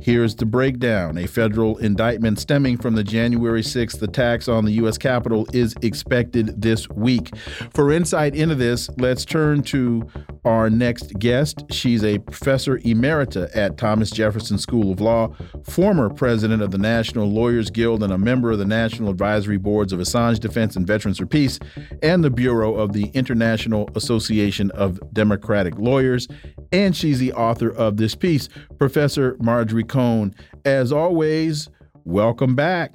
Here's 0.00 0.34
the 0.34 0.46
breakdown. 0.46 1.18
A 1.18 1.26
federal 1.26 1.76
indictment 1.76 2.38
stemming 2.38 2.78
from 2.78 2.94
the 2.94 3.04
January 3.04 3.60
6th 3.60 4.00
attacks 4.00 4.48
on 4.48 4.64
the 4.64 4.72
U.S. 4.72 4.96
Capitol 4.96 5.46
is 5.52 5.74
expected 5.82 6.62
this 6.62 6.88
week. 6.88 7.36
For 7.74 7.92
insight 7.92 8.34
into 8.34 8.54
this, 8.54 8.88
let's 8.96 9.26
turn 9.26 9.62
to 9.64 10.08
our 10.44 10.68
next 10.70 11.18
guest. 11.18 11.64
She's 11.70 12.04
a 12.04 12.18
professor 12.18 12.78
emerita 12.78 13.50
at 13.54 13.78
Thomas 13.78 14.10
Jefferson 14.10 14.58
School 14.58 14.92
of 14.92 15.00
Law, 15.00 15.34
former 15.64 16.10
president 16.10 16.62
of 16.62 16.70
the 16.70 16.78
National 16.78 17.26
Lawyers 17.26 17.70
Guild 17.70 18.02
and 18.02 18.12
a 18.12 18.18
member 18.18 18.50
of 18.50 18.58
the 18.58 18.64
National 18.64 19.10
Advisory 19.10 19.56
Boards 19.56 19.92
of 19.92 20.00
Assange 20.00 20.40
Defense 20.40 20.76
and 20.76 20.86
Veterans 20.86 21.18
for 21.18 21.26
Peace 21.26 21.58
and 22.02 22.22
the 22.22 22.30
Bureau 22.30 22.74
of 22.74 22.92
the 22.92 23.06
International 23.14 23.88
Association 23.94 24.70
of 24.72 25.00
Democratic 25.12 25.78
Lawyers. 25.78 26.28
And 26.72 26.96
she's 26.96 27.18
the 27.18 27.32
author 27.32 27.70
of 27.70 27.96
this 27.96 28.14
piece, 28.14 28.48
Professor 28.78 29.36
Marjorie 29.40 29.84
Cohn. 29.84 30.34
As 30.64 30.92
always, 30.92 31.68
welcome 32.04 32.54
back. 32.54 32.92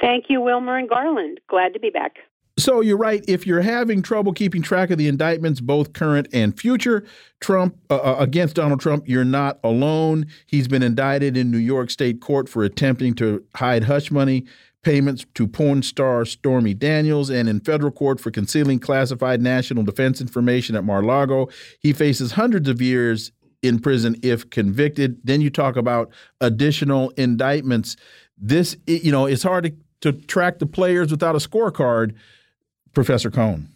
Thank 0.00 0.26
you, 0.28 0.40
Wilmer 0.40 0.76
and 0.76 0.88
Garland. 0.88 1.40
Glad 1.48 1.72
to 1.72 1.80
be 1.80 1.90
back. 1.90 2.16
So 2.58 2.80
you're 2.80 2.96
right. 2.96 3.22
If 3.28 3.46
you're 3.46 3.60
having 3.60 4.00
trouble 4.00 4.32
keeping 4.32 4.62
track 4.62 4.90
of 4.90 4.96
the 4.96 5.08
indictments, 5.08 5.60
both 5.60 5.92
current 5.92 6.26
and 6.32 6.58
future, 6.58 7.04
Trump 7.40 7.76
uh, 7.90 7.96
uh, 7.96 8.16
against 8.18 8.56
Donald 8.56 8.80
Trump, 8.80 9.06
you're 9.06 9.26
not 9.26 9.58
alone. 9.62 10.26
He's 10.46 10.66
been 10.66 10.82
indicted 10.82 11.36
in 11.36 11.50
New 11.50 11.58
York 11.58 11.90
State 11.90 12.22
Court 12.22 12.48
for 12.48 12.64
attempting 12.64 13.14
to 13.16 13.44
hide 13.56 13.84
hush 13.84 14.10
money 14.10 14.46
payments 14.82 15.26
to 15.34 15.48
porn 15.48 15.82
star 15.82 16.24
Stormy 16.24 16.72
Daniels, 16.72 17.28
and 17.28 17.48
in 17.48 17.58
federal 17.58 17.90
court 17.90 18.20
for 18.20 18.30
concealing 18.30 18.78
classified 18.78 19.42
national 19.42 19.82
defense 19.82 20.20
information 20.20 20.76
at 20.76 20.84
Mar-a-Lago. 20.84 21.48
He 21.80 21.92
faces 21.92 22.32
hundreds 22.32 22.68
of 22.68 22.80
years 22.80 23.32
in 23.62 23.80
prison 23.80 24.16
if 24.22 24.48
convicted. 24.48 25.18
Then 25.24 25.40
you 25.40 25.50
talk 25.50 25.76
about 25.76 26.10
additional 26.40 27.10
indictments. 27.16 27.96
This, 28.38 28.76
you 28.86 29.10
know, 29.10 29.26
it's 29.26 29.42
hard 29.42 29.64
to, 29.64 29.74
to 30.02 30.12
track 30.12 30.60
the 30.60 30.66
players 30.66 31.10
without 31.10 31.34
a 31.34 31.38
scorecard. 31.38 32.14
Professor 32.96 33.30
Cohn. 33.30 33.68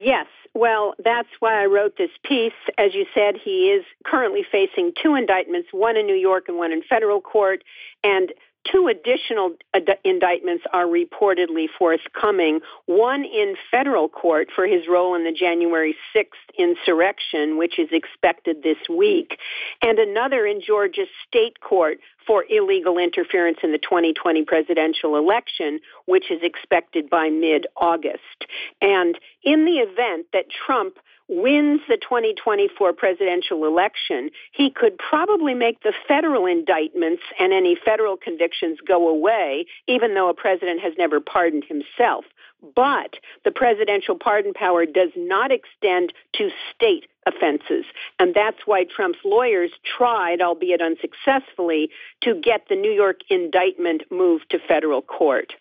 Yes. 0.00 0.26
Well, 0.54 0.94
that's 1.04 1.28
why 1.40 1.62
I 1.62 1.66
wrote 1.66 1.98
this 1.98 2.10
piece. 2.24 2.54
As 2.78 2.94
you 2.94 3.04
said, 3.14 3.36
he 3.36 3.68
is 3.70 3.84
currently 4.04 4.42
facing 4.50 4.92
two 5.00 5.14
indictments, 5.14 5.68
one 5.72 5.98
in 5.98 6.06
New 6.06 6.16
York 6.16 6.46
and 6.48 6.56
one 6.56 6.72
in 6.72 6.82
federal 6.82 7.20
court. 7.20 7.62
And 8.02 8.32
Two 8.70 8.88
additional 8.88 9.56
ad- 9.74 9.98
indictments 10.04 10.64
are 10.72 10.84
reportedly 10.84 11.66
forthcoming. 11.78 12.60
One 12.84 13.24
in 13.24 13.56
federal 13.70 14.08
court 14.08 14.48
for 14.54 14.66
his 14.66 14.86
role 14.86 15.14
in 15.14 15.24
the 15.24 15.32
January 15.32 15.96
6th 16.14 16.58
insurrection, 16.58 17.56
which 17.56 17.78
is 17.78 17.88
expected 17.90 18.62
this 18.62 18.76
week, 18.88 19.38
and 19.80 19.98
another 19.98 20.44
in 20.44 20.60
Georgia 20.60 21.06
state 21.26 21.60
court 21.60 22.00
for 22.30 22.44
illegal 22.48 22.96
interference 22.96 23.58
in 23.64 23.72
the 23.72 23.78
2020 23.78 24.44
presidential 24.44 25.16
election, 25.16 25.80
which 26.06 26.30
is 26.30 26.38
expected 26.44 27.10
by 27.10 27.28
mid 27.28 27.66
August. 27.76 28.46
And 28.80 29.18
in 29.42 29.64
the 29.64 29.78
event 29.78 30.26
that 30.32 30.44
Trump 30.48 30.94
wins 31.26 31.80
the 31.88 31.96
2024 31.96 32.92
presidential 32.92 33.64
election, 33.64 34.30
he 34.52 34.70
could 34.70 34.96
probably 34.96 35.54
make 35.54 35.82
the 35.82 35.92
federal 36.06 36.46
indictments 36.46 37.22
and 37.40 37.52
any 37.52 37.76
federal 37.84 38.16
convictions 38.16 38.78
go 38.86 39.08
away, 39.08 39.66
even 39.88 40.14
though 40.14 40.28
a 40.28 40.34
president 40.34 40.80
has 40.80 40.92
never 40.96 41.18
pardoned 41.18 41.64
himself. 41.64 42.24
But 42.74 43.14
the 43.44 43.50
presidential 43.50 44.16
pardon 44.16 44.52
power 44.52 44.86
does 44.86 45.10
not 45.16 45.50
extend 45.50 46.12
to 46.34 46.50
state 46.74 47.06
offenses. 47.26 47.84
And 48.18 48.34
that's 48.34 48.66
why 48.66 48.84
Trump's 48.84 49.18
lawyers 49.24 49.70
tried, 49.96 50.40
albeit 50.40 50.80
unsuccessfully, 50.80 51.90
to 52.22 52.34
get 52.34 52.66
the 52.68 52.76
New 52.76 52.92
York 52.92 53.20
indictment 53.28 54.02
moved 54.10 54.50
to 54.50 54.58
federal 54.58 55.02
court. 55.02 55.54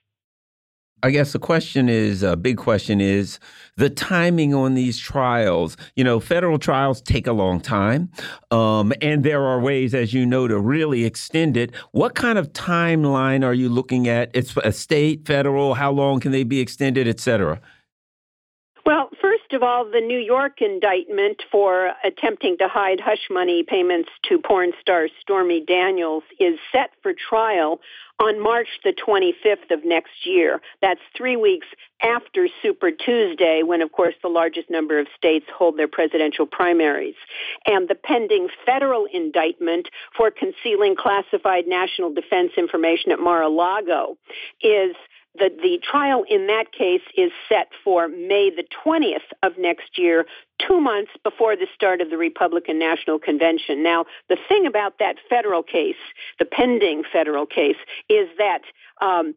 I 1.02 1.12
guess 1.12 1.32
the 1.32 1.40
question 1.40 1.88
is 1.88 2.24
a 2.24 2.36
big 2.36 2.58
question 2.58 3.00
is 3.00 3.40
the 3.78 3.90
timing 3.90 4.54
on 4.54 4.74
these 4.74 5.00
trials. 5.00 5.78
You 5.96 6.04
know, 6.04 6.20
federal 6.20 6.60
trials 6.60 7.02
take 7.02 7.26
a 7.26 7.32
long 7.32 7.62
time, 7.62 8.10
um, 8.52 8.92
and 9.02 9.24
there 9.24 9.44
are 9.44 9.60
ways, 9.60 9.94
as 9.94 10.14
you 10.14 10.26
know, 10.26 10.48
to 10.48 10.60
really 10.60 11.06
extend 11.06 11.56
it. 11.56 11.74
What 11.92 12.16
kind 12.16 12.38
of 12.38 12.52
timeline 12.52 13.46
are 13.46 13.54
you 13.54 13.70
looking 13.70 14.10
at? 14.10 14.30
It's 14.34 14.56
a 14.58 14.74
state, 14.74 15.26
federal. 15.26 15.76
How 15.76 15.92
long 15.92 16.20
can 16.20 16.32
they 16.34 16.44
be 16.44 16.60
extended, 16.60 17.08
et 17.08 17.20
cetera? 17.20 17.62
Of 19.60 19.64
all, 19.64 19.84
the 19.84 20.00
New 20.00 20.18
York 20.18 20.62
indictment 20.62 21.44
for 21.52 21.92
attempting 22.06 22.58
to 22.60 22.70
hide 22.70 23.02
hush 23.02 23.28
money 23.30 23.62
payments 23.62 24.08
to 24.30 24.40
porn 24.40 24.72
star 24.80 25.10
Stormy 25.20 25.60
Daniels 25.60 26.24
is 26.40 26.58
set 26.72 26.92
for 27.04 27.12
trial 27.12 27.82
on 28.22 28.42
March 28.42 28.70
the 28.86 28.94
25th 28.94 29.70
of 29.70 29.84
next 29.84 30.26
year. 30.26 30.62
That's 30.82 31.02
three 31.14 31.36
weeks 31.36 31.68
after 32.02 32.48
Super 32.62 32.90
Tuesday, 32.92 33.62
when, 33.66 33.82
of 33.82 33.92
course, 33.92 34.16
the 34.22 34.30
largest 34.30 34.70
number 34.70 34.98
of 34.98 35.08
states 35.18 35.48
hold 35.54 35.78
their 35.78 35.90
presidential 35.90 36.46
primaries. 36.46 37.16
And 37.68 37.90
the 37.90 37.96
pending 37.96 38.48
federal 38.66 39.08
indictment 39.12 39.90
for 40.16 40.32
concealing 40.32 40.96
classified 40.96 41.68
national 41.68 42.14
defense 42.14 42.52
information 42.58 43.12
at 43.12 43.20
Mar-a-Lago 43.20 44.16
is 44.62 44.96
the, 45.36 45.50
the 45.62 45.80
trial 45.84 46.24
in 46.30 46.48
that 46.48 46.72
case 46.72 47.02
is 47.16 47.32
set 47.48 47.70
for 47.84 48.08
May 48.08 48.50
the 48.50 48.64
20th 48.86 49.30
of 49.44 49.58
next 49.58 49.98
year, 49.98 50.26
two 50.60 50.80
months 50.82 51.12
before 51.24 51.56
the 51.56 51.68
start 51.74 52.02
of 52.02 52.10
the 52.10 52.18
Republican 52.18 52.80
National 52.80 53.20
Convention. 53.20 53.84
Now, 53.84 54.06
the 54.28 54.38
thing 54.48 54.66
about 54.66 55.00
that 55.00 55.16
federal 55.30 55.64
case, 55.64 55.96
the 56.40 56.46
pending 56.46 57.04
federal 57.12 57.46
case, 57.46 57.78
is 58.10 58.28
that 58.38 58.62
um, 59.02 59.36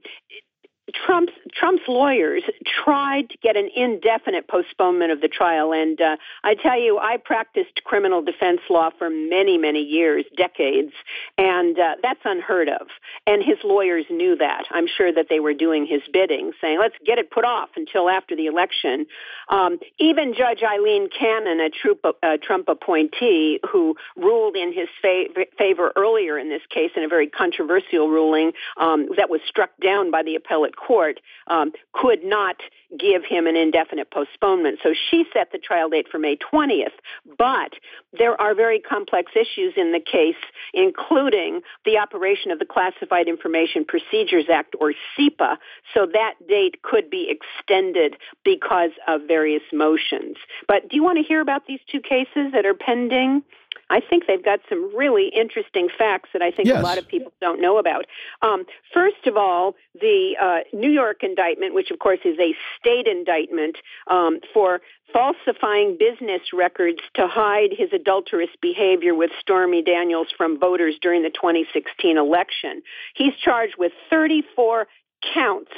Trump's 0.94 1.32
Trump's 1.52 1.82
lawyers 1.89 2.43
tried 2.64 3.31
to 3.31 3.39
get 3.39 3.56
an 3.56 3.69
indefinite 3.74 4.48
postponement 4.48 5.12
of 5.12 5.20
the 5.20 5.28
trial, 5.28 5.73
and 5.73 6.01
uh, 6.01 6.16
I 6.44 6.55
tell 6.55 6.78
you, 6.78 6.98
I 6.98 7.16
practiced 7.16 7.85
criminal 7.85 8.23
defense 8.23 8.60
law 8.70 8.90
for 8.98 9.10
many, 9.10 9.59
many 9.59 9.82
years, 9.82 10.24
decades, 10.36 10.93
and 11.39 11.78
uh, 11.78 11.97
that's 12.02 12.20
unheard 12.24 12.69
of. 12.69 12.89
And 13.27 13.43
his 13.43 13.59
lawyers 13.64 14.05
knew 14.10 14.36
that. 14.36 14.64
I'm 14.70 14.86
sure 14.86 15.12
that 15.12 15.27
they 15.28 15.40
were 15.40 15.55
doing 15.55 15.86
his 15.86 16.02
bidding, 16.12 16.52
saying, 16.60 16.78
"Let's 16.78 16.97
get 17.05 17.19
it 17.19 17.31
put 17.31 17.44
off 17.44 17.70
until 17.77 18.09
after 18.09 18.36
the 18.36 18.47
election." 18.47 19.06
Um, 19.48 19.78
even 19.98 20.35
Judge 20.35 20.62
Aileen 20.62 21.09
Cannon, 21.09 21.60
a 21.60 21.70
Trump, 21.70 22.01
uh, 22.23 22.36
Trump 22.43 22.69
appointee, 22.69 23.60
who 23.70 23.97
ruled 24.16 24.56
in 24.56 24.73
his 24.73 24.89
fav- 25.02 25.47
favor 25.59 25.93
earlier 25.97 26.39
in 26.39 26.48
this 26.48 26.62
case 26.70 26.90
in 26.97 27.02
a 27.02 27.09
very 27.09 27.27
controversial 27.27 28.09
ruling 28.09 28.52
um, 28.77 29.09
that 29.16 29.31
was 29.31 29.40
struck 29.47 29.70
down 29.82 30.10
by 30.10 30.23
the 30.23 30.35
appellate 30.35 30.77
court 30.87 31.21
um, 31.47 31.73
could 31.93 32.25
not 32.25 32.57
give 32.99 33.25
him 33.25 33.47
an 33.47 33.57
indefinite 33.57 34.11
postponement. 34.11 34.79
So 34.83 34.95
she 35.11 35.25
set 35.33 35.53
the 35.53 35.59
trial 35.59 35.89
date 35.89 36.07
for 36.11 36.19
May 36.19 36.37
20th. 36.37 36.93
But 37.39 37.73
there 38.13 38.39
are 38.41 38.55
very 38.55 38.81
complex 38.81 39.33
issues 39.35 39.75
in 39.77 39.93
the 39.93 40.01
case, 40.01 40.37
including 40.75 41.61
the 41.85 41.99
operation 41.99 42.51
of 42.51 42.59
the 42.59 42.67
Classified 42.67 43.29
Information 43.29 43.85
Procedures 43.85 44.47
Act, 44.53 44.75
or 44.81 44.93
CIPA. 45.19 45.57
So 45.95 46.07
that 46.13 46.35
date 46.49 46.83
could 46.83 47.09
be 47.09 47.31
extended 47.31 48.17
because 48.45 48.91
of 49.09 49.23
various 49.27 49.63
motions. 49.73 50.37
But 50.69 50.89
do 50.89 50.97
you 50.97 51.03
want 51.03 51.19
to 51.19 51.25
hear 51.25 51.41
about 51.41 51.67
these 51.67 51.81
two 51.91 52.01
cases 52.01 52.53
that 52.53 52.67
are 52.67 52.75
pending? 52.75 53.43
I 53.90 54.01
think 54.01 54.27
they've 54.27 54.44
got 54.44 54.61
some 54.69 54.94
really 54.97 55.28
interesting 55.28 55.89
facts 55.97 56.31
that 56.32 56.43
I 56.43 56.51
think 56.51 56.69
yes. 56.69 56.81
a 56.81 56.82
lot 56.82 56.99
of 56.99 57.07
people 57.07 57.32
don't 57.40 57.61
know 57.61 57.78
about. 57.78 58.07
Um, 58.40 58.65
first 58.93 59.27
of 59.27 59.36
all, 59.36 59.74
the 60.01 60.36
uh, 60.40 60.59
New 60.73 60.90
York 60.90 61.23
indictment, 61.23 61.74
which 61.74 61.90
of 61.90 61.99
course 61.99 62.20
is 62.24 62.39
a 62.39 62.55
state 62.78 63.07
indictment 63.07 63.77
um, 64.09 64.40
for 64.55 64.81
falsifying 65.12 65.99
business 65.99 66.40
records 66.53 67.01
to 67.15 67.27
hide 67.28 67.70
his 67.77 67.90
adulterous 67.93 68.49
behavior 68.61 69.15
with 69.15 69.31
Stormy 69.40 69.82
Daniels 69.82 70.28
from 70.36 70.59
voters 70.59 70.97
during 71.03 71.23
the 71.23 71.31
2016 71.31 72.16
election. 72.16 72.82
He's 73.15 73.35
charged 73.44 73.74
with 73.78 73.93
34 74.11 74.86
counts, 75.35 75.70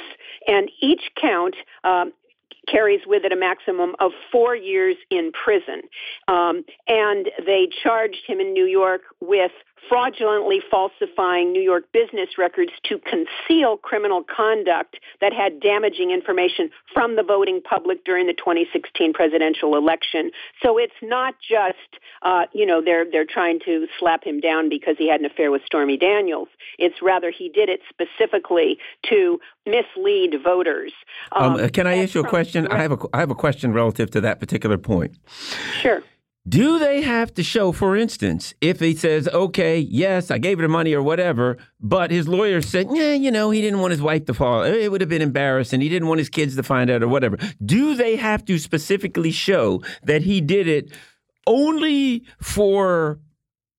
and 0.47 0.71
each 0.81 1.11
count 1.19 1.55
um, 1.83 2.13
carries 2.71 3.01
with 3.05 3.23
it 3.25 3.31
a 3.31 3.35
maximum 3.35 3.95
of 3.99 4.11
four 4.31 4.55
years 4.55 4.95
in 5.09 5.31
prison. 5.31 5.81
Um, 6.27 6.63
and 6.87 7.29
they 7.45 7.67
charged 7.83 8.23
him 8.27 8.39
in 8.39 8.53
New 8.53 8.65
York 8.65 9.01
with 9.21 9.51
fraudulently 9.89 10.59
falsifying 10.69 11.51
New 11.51 11.61
York 11.61 11.91
business 11.91 12.37
records 12.37 12.71
to 12.83 12.99
conceal 12.99 13.77
criminal 13.77 14.23
conduct 14.23 14.97
that 15.21 15.33
had 15.33 15.59
damaging 15.59 16.11
information 16.11 16.69
from 16.93 17.15
the 17.15 17.23
voting 17.23 17.61
public 17.61 18.03
during 18.05 18.27
the 18.27 18.33
2016 18.33 19.13
presidential 19.13 19.75
election. 19.75 20.31
So 20.61 20.77
it's 20.77 20.93
not 21.01 21.35
just, 21.39 22.01
uh, 22.21 22.45
you 22.53 22.65
know, 22.65 22.81
they're 22.83 23.05
they're 23.09 23.25
trying 23.25 23.59
to 23.65 23.87
slap 23.99 24.23
him 24.23 24.39
down 24.39 24.69
because 24.69 24.95
he 24.97 25.09
had 25.09 25.19
an 25.19 25.25
affair 25.25 25.51
with 25.51 25.61
Stormy 25.65 25.97
Daniels. 25.97 26.49
It's 26.77 27.01
rather 27.01 27.31
he 27.31 27.49
did 27.49 27.69
it 27.69 27.81
specifically 27.89 28.77
to 29.09 29.39
mislead 29.65 30.35
voters. 30.43 30.93
Um, 31.31 31.55
um, 31.55 31.69
can 31.69 31.87
I 31.87 32.03
ask 32.03 32.15
you 32.15 32.21
a 32.21 32.27
question? 32.27 32.67
I 32.67 32.81
have 32.81 32.91
a 32.91 32.97
I 33.13 33.19
have 33.19 33.31
a 33.31 33.35
question 33.35 33.73
relative 33.73 34.11
to 34.11 34.21
that 34.21 34.39
particular 34.39 34.77
point. 34.77 35.17
Sure. 35.81 36.01
Do 36.47 36.77
they 36.77 37.01
have 37.01 37.33
to 37.35 37.43
show, 37.43 37.71
for 37.71 37.95
instance, 37.95 38.53
if 38.61 38.79
he 38.79 38.95
says, 38.95 39.27
okay, 39.29 39.79
yes, 39.79 40.29
I 40.29 40.37
gave 40.37 40.59
her 40.59 40.61
the 40.61 40.67
money 40.67 40.93
or 40.93 41.01
whatever, 41.01 41.57
but 41.79 42.11
his 42.11 42.27
lawyer 42.27 42.61
said, 42.61 42.87
yeah, 42.91 43.13
you 43.13 43.31
know, 43.31 43.49
he 43.49 43.61
didn't 43.61 43.79
want 43.79 43.91
his 43.91 44.01
wife 44.01 44.25
to 44.25 44.33
fall. 44.33 44.61
It 44.63 44.91
would 44.91 45.01
have 45.01 45.09
been 45.09 45.23
embarrassing. 45.23 45.81
He 45.81 45.89
didn't 45.89 46.07
want 46.07 46.19
his 46.19 46.29
kids 46.29 46.55
to 46.55 46.63
find 46.63 46.91
out 46.91 47.01
or 47.01 47.07
whatever. 47.07 47.37
Do 47.65 47.95
they 47.95 48.15
have 48.15 48.45
to 48.45 48.59
specifically 48.59 49.31
show 49.31 49.81
that 50.03 50.21
he 50.21 50.39
did 50.39 50.67
it 50.67 50.91
only 51.47 52.23
for 52.41 53.19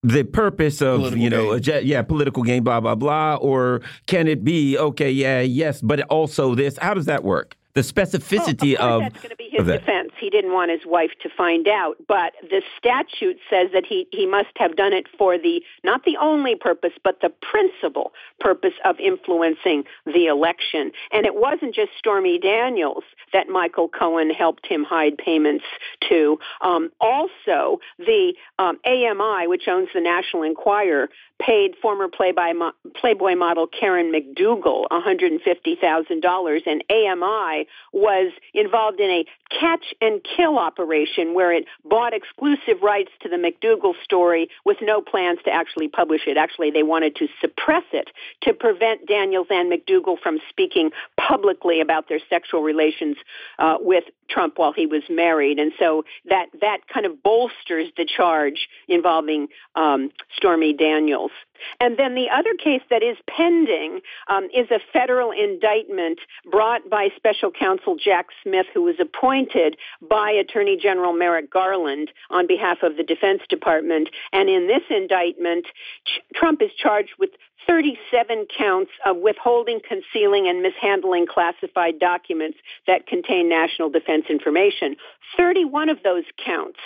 the 0.03 0.25
purpose 0.25 0.81
of 0.81 1.01
political 1.01 1.23
you 1.23 1.31
know 1.31 1.53
a, 1.53 1.59
yeah 1.59 2.01
political 2.01 2.45
game 2.45 2.63
blah 2.63 2.79
blah 2.81 2.95
blah 2.95 3.35
or 3.37 3.81
can 4.07 4.29
it 4.29 4.45
be 4.45 4.79
okay 4.79 5.11
yeah 5.11 5.41
yes 5.41 5.81
but 5.81 6.01
also 6.03 6.55
this 6.55 6.79
how 6.79 6.95
does 6.95 7.07
that 7.07 7.25
work 7.25 7.57
the 7.77 7.83
specificity 7.83 8.75
oh, 8.81 8.97
of, 8.97 9.01
that's 9.03 9.17
going 9.17 9.29
to 9.29 9.37
be 9.37 9.51
his 9.53 9.67
defense. 9.67 10.11
He 10.19 10.31
didn't 10.31 10.55
want 10.55 10.71
his 10.71 10.81
wife 10.87 11.11
to 11.23 11.29
find 11.37 11.69
out, 11.69 11.97
but 12.09 12.33
the 12.41 12.63
statute 12.79 13.37
says 13.51 13.69
that 13.75 13.85
he 13.87 14.09
he 14.13 14.27
must 14.27 14.49
have 14.57 14.77
done 14.77 14.95
it 14.95 15.05
for 15.19 15.37
the 15.37 15.61
not 15.85 16.05
the 16.05 16.17
only 16.17 16.55
purpose, 16.55 16.93
but 17.05 17.21
the 17.21 17.29
principal 17.29 18.13
purpose 18.41 18.73
of 18.87 18.99
influencing 18.99 19.85
the 20.07 20.27
election. 20.27 20.91
And 21.13 21.27
it 21.27 21.35
wasn't 21.35 21.75
just 21.75 21.91
Stormy 21.99 22.39
Daniels 22.39 23.05
that 23.35 23.49
Michael 23.51 23.89
Cohen 23.89 24.31
helped 24.31 24.67
him 24.67 24.83
hide 24.83 25.19
payments 25.19 25.65
to. 26.09 26.39
Um, 26.63 26.91
also, 26.99 27.81
the 27.99 28.33
um, 28.59 28.79
AMI, 28.87 29.49
which 29.49 29.69
owns 29.69 29.89
the 29.95 30.01
National 30.01 30.45
Enquirer, 30.45 31.11
paid 31.41 31.77
former 31.81 32.09
Playboy, 32.09 32.53
mo- 32.55 32.73
Playboy 32.95 33.35
model 33.35 33.67
Karen 33.67 34.13
McDougal 34.13 34.87
$150,000, 34.91 36.63
and 36.67 36.85
AMI 36.91 37.67
was 37.93 38.33
involved 38.55 39.01
in 39.01 39.11
a 39.11 39.27
catch 39.51 39.95
and 40.01 40.21
kill 40.37 40.59
operation 40.59 41.35
where 41.35 41.53
it 41.53 41.65
bought 41.85 42.13
exclusive 42.13 42.83
rights 42.83 43.11
to 43.23 43.29
the 43.29 43.37
McDougal 43.37 43.95
story 44.03 44.49
with 44.65 44.79
no 44.83 45.01
plans 45.01 45.39
to 45.45 45.51
actually 45.51 45.89
publish 45.89 46.23
it. 46.27 46.37
Actually, 46.37 46.71
they 46.71 46.83
wanted 46.83 47.17
to 47.17 47.29
suppress 47.41 47.85
it 47.93 48.11
to 48.43 48.53
prevent 48.53 49.07
Daniels 49.07 49.47
and 49.51 49.73
McDougal 49.73 50.19
from 50.21 50.39
speaking 50.49 50.91
publicly 51.17 51.81
about 51.81 52.09
their 52.09 52.21
sexual 52.29 52.63
relations 52.63 53.17
uh, 53.59 53.77
with 53.81 54.05
Trump 54.29 54.55
while 54.59 54.73
he 54.73 54.87
was 54.87 55.03
married, 55.09 55.59
and 55.59 55.73
so 55.79 56.05
that 56.29 56.47
that 56.61 56.79
kind 56.93 57.07
of 57.07 57.23
bolsters 57.23 57.89
the 57.97 58.05
charge 58.05 58.69
involving 58.89 59.49
um, 59.75 60.11
Stormy 60.37 60.73
Daniels. 60.73 61.31
And 61.81 61.99
then 61.99 62.15
the 62.15 62.29
other 62.33 62.55
case 62.55 62.83
that 62.91 63.03
is 63.03 63.17
pending 63.29 64.01
um, 64.29 64.45
is 64.55 64.71
a 64.71 64.81
federal 64.93 65.31
indictment 65.31 66.19
brought 66.51 66.89
by 66.89 67.09
special 67.17 67.51
counsel 67.51 67.97
Jack 67.97 68.27
Smith, 68.43 68.67
who 68.73 68.83
was 68.83 68.97
appointed 69.01 69.77
by 70.09 70.31
Attorney 70.31 70.77
General 70.81 71.13
Merrick 71.13 71.51
Garland 71.51 72.11
on 72.31 72.47
behalf 72.47 72.79
of 72.83 72.97
the 72.97 73.03
Defense 73.03 73.43
Department. 73.49 74.09
And 74.33 74.49
in 74.49 74.67
this 74.67 74.83
indictment, 74.91 75.67
Trump 76.35 76.63
is 76.63 76.71
charged 76.77 77.13
with 77.19 77.31
37 77.67 78.47
counts 78.57 78.91
of 79.05 79.17
withholding, 79.17 79.81
concealing, 79.87 80.49
and 80.49 80.63
mishandling 80.63 81.27
classified 81.27 81.99
documents 81.99 82.59
that 82.87 83.07
contain 83.07 83.49
national 83.49 83.91
defense 83.91 84.27
information. 84.29 84.97
31 85.37 85.89
of 85.89 85.99
those 86.03 86.25
counts 86.45 86.79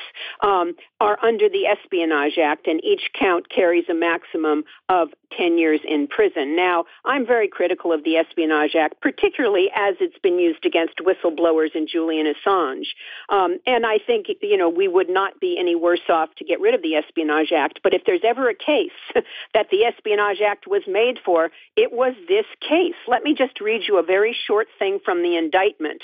um, 0.43 0.75
are 1.01 1.19
under 1.23 1.49
the 1.49 1.67
Espionage 1.67 2.39
Act, 2.39 2.67
and 2.67 2.83
each 2.83 3.11
count 3.19 3.51
carries 3.51 3.85
a 3.89 3.95
maximum 3.95 4.65
of 4.89 5.09
10 5.37 5.59
years 5.59 5.81
in 5.87 6.07
prison. 6.07 6.57
Now, 6.57 6.85
I'm 7.05 7.27
very 7.27 7.49
critical 7.49 7.93
of 7.93 8.05
the 8.05 8.17
Espionage 8.17 8.75
Act, 8.75 9.01
particularly 9.01 9.71
as 9.75 9.95
it's 10.01 10.19
been 10.19 10.39
used 10.39 10.65
against 10.65 10.97
whistleblowers 10.99 11.75
and 11.75 11.89
Julian 11.89 12.27
Assange. 12.27 12.87
Um, 13.29 13.59
and 13.67 13.87
I 13.87 13.99
think, 13.99 14.27
you 14.43 14.57
know, 14.57 14.69
we 14.69 14.89
would 14.89 15.09
not 15.09 15.39
be 15.41 15.57
any 15.59 15.75
worse 15.75 16.01
off 16.09 16.35
to 16.37 16.45
get 16.45 16.61
rid 16.61 16.75
of 16.75 16.83
the 16.83 16.97
Espionage 16.97 17.53
Act. 17.53 17.81
But 17.83 17.95
if 17.95 18.03
there's 18.07 18.23
ever 18.25 18.49
a 18.49 18.55
case 18.55 18.91
that 19.55 19.69
the 19.71 19.85
Espionage 19.85 20.41
Act 20.41 20.60
Act 20.61 20.71
was 20.71 20.83
made 20.87 21.19
for, 21.25 21.51
it 21.77 21.93
was 21.93 22.15
this 22.29 22.45
case. 22.61 22.95
Let 23.09 23.23
me 23.23 23.35
just 23.35 23.61
read 23.61 23.83
you 23.87 23.99
a 23.99 24.03
very 24.03 24.37
short 24.47 24.69
thing 24.79 24.99
from 25.05 25.23
the 25.23 25.37
indictment. 25.37 26.03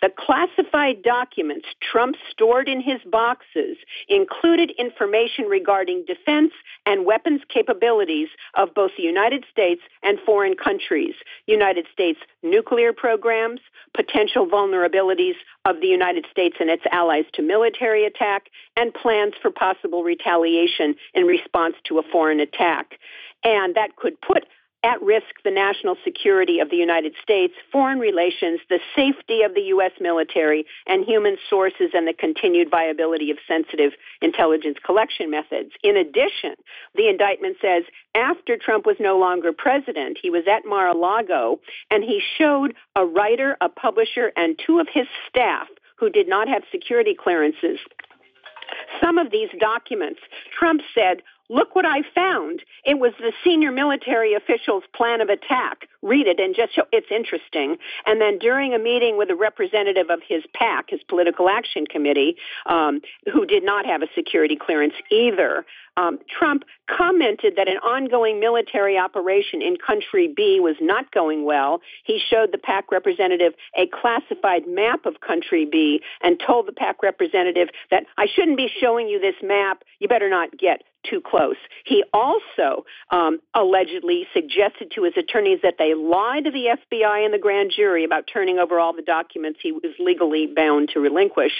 The 0.00 0.10
classified 0.16 1.02
documents 1.02 1.66
Trump 1.80 2.16
stored 2.30 2.68
in 2.68 2.80
his 2.80 3.00
boxes 3.10 3.76
included 4.08 4.72
information 4.78 5.44
regarding 5.44 6.04
defense 6.06 6.52
and 6.86 7.04
weapons 7.04 7.42
capabilities 7.48 8.28
of 8.54 8.74
both 8.74 8.92
the 8.96 9.02
United 9.02 9.44
States 9.50 9.82
and 10.02 10.18
foreign 10.24 10.54
countries, 10.56 11.14
United 11.46 11.86
States 11.92 12.18
nuclear 12.42 12.92
programs, 12.92 13.60
potential 13.94 14.46
vulnerabilities 14.46 15.34
of 15.64 15.80
the 15.80 15.88
United 15.88 16.24
States 16.30 16.56
and 16.60 16.70
its 16.70 16.84
allies 16.90 17.24
to 17.34 17.42
military 17.42 18.06
attack, 18.06 18.48
and 18.76 18.94
plans 18.94 19.34
for 19.42 19.50
possible 19.50 20.02
retaliation 20.02 20.94
in 21.14 21.24
response 21.24 21.74
to 21.84 21.98
a 21.98 22.02
foreign 22.10 22.40
attack. 22.40 22.94
And 23.44 23.74
that 23.74 23.96
could 23.96 24.20
put 24.20 24.44
at 24.84 25.02
risk 25.02 25.42
the 25.44 25.50
national 25.50 25.96
security 26.04 26.60
of 26.60 26.70
the 26.70 26.76
United 26.76 27.12
States, 27.20 27.52
foreign 27.72 27.98
relations, 27.98 28.60
the 28.68 28.78
safety 28.94 29.42
of 29.42 29.54
the 29.54 29.62
U.S. 29.74 29.90
military, 30.00 30.66
and 30.86 31.04
human 31.04 31.36
sources, 31.50 31.90
and 31.94 32.06
the 32.06 32.12
continued 32.12 32.70
viability 32.70 33.30
of 33.30 33.38
sensitive 33.48 33.92
intelligence 34.22 34.78
collection 34.84 35.30
methods. 35.30 35.70
In 35.82 35.96
addition, 35.96 36.54
the 36.94 37.08
indictment 37.08 37.56
says 37.60 37.82
after 38.14 38.56
Trump 38.56 38.86
was 38.86 38.96
no 39.00 39.18
longer 39.18 39.52
president, 39.52 40.18
he 40.22 40.30
was 40.30 40.44
at 40.48 40.64
Mar 40.64 40.88
a 40.88 40.94
Lago 40.94 41.58
and 41.90 42.04
he 42.04 42.22
showed 42.38 42.74
a 42.94 43.04
writer, 43.04 43.56
a 43.60 43.68
publisher, 43.68 44.32
and 44.36 44.58
two 44.64 44.78
of 44.78 44.86
his 44.92 45.06
staff 45.28 45.66
who 45.96 46.08
did 46.08 46.28
not 46.28 46.46
have 46.46 46.62
security 46.70 47.16
clearances 47.18 47.78
some 49.00 49.18
of 49.18 49.30
these 49.30 49.48
documents. 49.58 50.20
Trump 50.58 50.82
said 50.94 51.22
Look 51.50 51.74
what 51.74 51.86
I 51.86 52.02
found. 52.14 52.62
It 52.84 52.98
was 52.98 53.12
the 53.18 53.32
senior 53.42 53.72
military 53.72 54.34
official's 54.34 54.84
plan 54.94 55.20
of 55.22 55.30
attack. 55.30 55.88
Read 56.02 56.26
it 56.26 56.38
and 56.38 56.54
just 56.54 56.74
show 56.74 56.82
it's 56.92 57.10
interesting. 57.10 57.76
And 58.04 58.20
then 58.20 58.38
during 58.38 58.74
a 58.74 58.78
meeting 58.78 59.16
with 59.16 59.30
a 59.30 59.34
representative 59.34 60.10
of 60.10 60.20
his 60.26 60.42
PAC, 60.54 60.90
his 60.90 61.00
political 61.08 61.48
action 61.48 61.86
committee, 61.86 62.36
um, 62.66 63.00
who 63.32 63.46
did 63.46 63.64
not 63.64 63.86
have 63.86 64.02
a 64.02 64.08
security 64.14 64.56
clearance 64.56 64.94
either, 65.10 65.64
um, 65.98 66.18
Trump 66.28 66.62
commented 66.86 67.54
that 67.56 67.66
an 67.66 67.78
ongoing 67.78 68.38
military 68.38 68.96
operation 68.96 69.60
in 69.62 69.76
country 69.76 70.32
B 70.34 70.60
was 70.60 70.76
not 70.80 71.10
going 71.10 71.44
well. 71.44 71.80
He 72.04 72.20
showed 72.30 72.52
the 72.52 72.58
PAC 72.58 72.92
representative 72.92 73.54
a 73.76 73.88
classified 73.88 74.68
map 74.68 75.06
of 75.06 75.20
country 75.26 75.66
B 75.70 76.00
and 76.22 76.40
told 76.46 76.68
the 76.68 76.72
PAC 76.72 77.02
representative 77.02 77.68
that 77.90 78.04
I 78.16 78.26
shouldn't 78.32 78.56
be 78.56 78.70
showing 78.80 79.08
you 79.08 79.18
this 79.18 79.34
map. 79.42 79.82
You 79.98 80.06
better 80.06 80.30
not 80.30 80.56
get 80.56 80.82
too 81.08 81.20
close. 81.20 81.56
He 81.84 82.04
also 82.12 82.84
um, 83.10 83.40
allegedly 83.54 84.26
suggested 84.32 84.92
to 84.94 85.04
his 85.04 85.14
attorneys 85.16 85.60
that 85.62 85.76
they 85.78 85.94
lie 85.94 86.40
to 86.42 86.50
the 86.50 86.76
FBI 86.76 87.24
and 87.24 87.32
the 87.32 87.38
grand 87.38 87.72
jury 87.74 88.04
about 88.04 88.28
turning 88.32 88.58
over 88.58 88.78
all 88.78 88.92
the 88.92 89.02
documents 89.02 89.60
he 89.62 89.72
was 89.72 89.92
legally 89.98 90.46
bound 90.46 90.90
to 90.94 91.00
relinquish. 91.00 91.52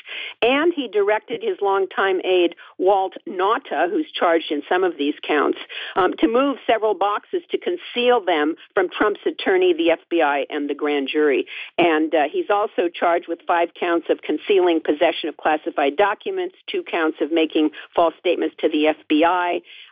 And 0.42 0.72
he 0.74 0.88
directed 0.88 1.42
his 1.42 1.58
longtime 1.60 2.20
aide, 2.24 2.54
Walt 2.78 3.14
Nauta, 3.26 3.90
who's 3.90 4.10
charged 4.12 4.50
in 4.50 4.62
some 4.68 4.84
of 4.84 4.98
these 4.98 5.14
counts, 5.26 5.58
um, 5.96 6.12
to 6.18 6.28
move 6.28 6.58
several 6.66 6.94
boxes 6.94 7.42
to 7.50 7.58
conceal 7.58 8.24
them 8.24 8.56
from 8.74 8.88
Trump's 8.88 9.20
attorney, 9.26 9.72
the 9.72 9.96
FBI, 9.96 10.44
and 10.50 10.68
the 10.68 10.74
grand 10.74 11.08
jury. 11.10 11.46
And 11.76 12.14
uh, 12.14 12.24
he's 12.30 12.50
also 12.50 12.88
charged 12.92 13.28
with 13.28 13.40
five 13.46 13.68
counts 13.78 14.08
of 14.10 14.20
concealing 14.22 14.80
possession 14.80 15.28
of 15.28 15.36
classified 15.36 15.96
documents, 15.96 16.56
two 16.70 16.82
counts 16.82 17.18
of 17.20 17.32
making 17.32 17.70
false 17.94 18.14
statements 18.18 18.56
to 18.60 18.68
the 18.68 18.94
FBI 18.94 19.37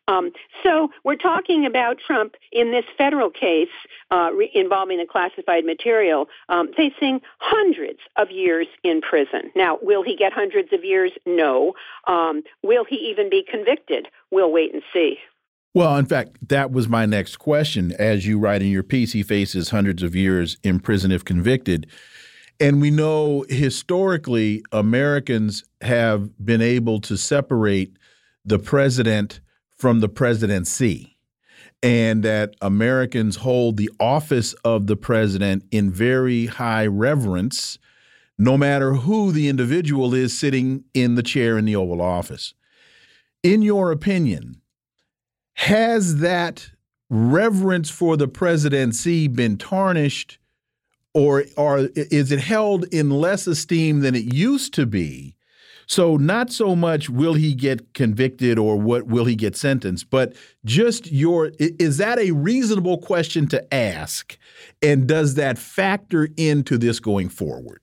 um, 0.09 0.32
so 0.62 0.90
we're 1.05 1.16
talking 1.16 1.66
about 1.66 1.98
Trump 1.98 2.35
in 2.52 2.70
this 2.70 2.85
federal 2.97 3.31
case 3.31 3.68
uh, 4.10 4.31
re- 4.32 4.51
involving 4.55 4.98
the 4.98 5.06
classified 5.06 5.64
material 5.64 6.28
um, 6.48 6.73
facing 6.77 7.20
hundreds 7.39 7.98
of 8.16 8.31
years 8.31 8.66
in 8.85 9.01
prison. 9.01 9.51
Now, 9.55 9.78
will 9.82 10.02
he 10.02 10.16
get 10.16 10.32
hundreds 10.32 10.73
of 10.73 10.85
years? 10.85 11.12
No. 11.27 11.74
Um, 12.06 12.43
will 12.62 12.85
he 12.85 12.97
even 12.97 13.28
be 13.31 13.44
convicted? 13.48 14.09
We'll 14.31 14.52
wait 14.52 14.73
and 14.73 14.82
see. 14.93 15.18
Well, 15.74 15.97
in 15.98 16.06
fact, 16.06 16.48
that 16.48 16.70
was 16.70 16.89
my 16.89 17.05
next 17.05 17.36
question. 17.36 17.93
As 17.98 18.27
you 18.27 18.39
write 18.39 18.62
in 18.62 18.68
your 18.68 18.82
piece, 18.82 19.12
he 19.12 19.23
faces 19.23 19.68
hundreds 19.68 20.02
of 20.02 20.16
years 20.16 20.56
in 20.62 20.81
prison 20.81 21.12
if 21.12 21.23
convicted. 21.24 21.86
And 22.59 22.81
we 22.81 22.90
know 22.90 23.44
historically 23.51 24.64
Americans 24.73 25.64
have 25.82 26.31
been 26.43 26.62
able 26.62 27.01
to 27.02 27.18
separate 27.18 27.94
the 28.47 28.59
president 28.59 29.40
from 29.77 30.01
the 30.01 30.09
presidency, 30.09 31.18
and 31.82 32.23
that 32.23 32.55
Americans 32.62 33.36
hold 33.36 33.77
the 33.77 33.90
office 34.01 34.55
of 34.64 34.86
the 34.86 34.97
president 34.97 35.64
in 35.70 35.90
very 35.90 36.47
high 36.47 36.86
reverence, 36.86 37.78
no 38.39 38.56
matter 38.56 38.94
who 38.94 39.32
the 39.32 39.48
individual 39.48 40.14
is 40.14 40.39
sitting 40.39 40.85
in 40.94 41.16
the 41.16 41.23
chair 41.23 41.59
in 41.59 41.64
the 41.64 41.77
Oval 41.77 42.01
Office. 42.01 42.55
In 43.43 43.62
your 43.62 43.93
opinion, 43.93 44.62
has 45.55 46.16
that 46.16 46.70
reverence 47.09 47.90
for 47.90 48.16
the 48.16 48.28
presidency 48.28 49.28
been 49.28 49.56
tarnished, 49.56 50.39
or, 51.14 51.44
or 51.56 51.89
is 51.94 52.32
it 52.32 52.40
held 52.40 52.85
in 52.93 53.10
less 53.10 53.47
esteem 53.47 54.01
than 54.01 54.14
it 54.14 54.35
used 54.35 54.74
to 54.74 54.86
be? 54.86 55.36
So 55.87 56.17
not 56.17 56.53
so 56.53 56.75
much 56.75 57.09
will 57.09 57.35
he 57.35 57.55
get 57.55 57.95
convicted 57.95 58.59
or 58.59 58.77
what 58.77 59.07
will 59.07 59.25
he 59.25 59.37
get 59.37 59.57
sentenced, 59.57 60.11
but 60.11 60.35
just 60.65 61.11
your 61.13 61.53
is 61.59 61.99
that 61.99 62.19
a 62.19 62.33
reasonable 62.33 62.99
question 62.99 63.47
to 63.49 63.75
ask, 63.75 64.37
and 64.83 65.07
does 65.07 65.35
that 65.35 65.59
factor 65.59 66.29
into 66.37 66.77
this 66.77 66.99
going 66.99 67.29
forward? 67.29 67.81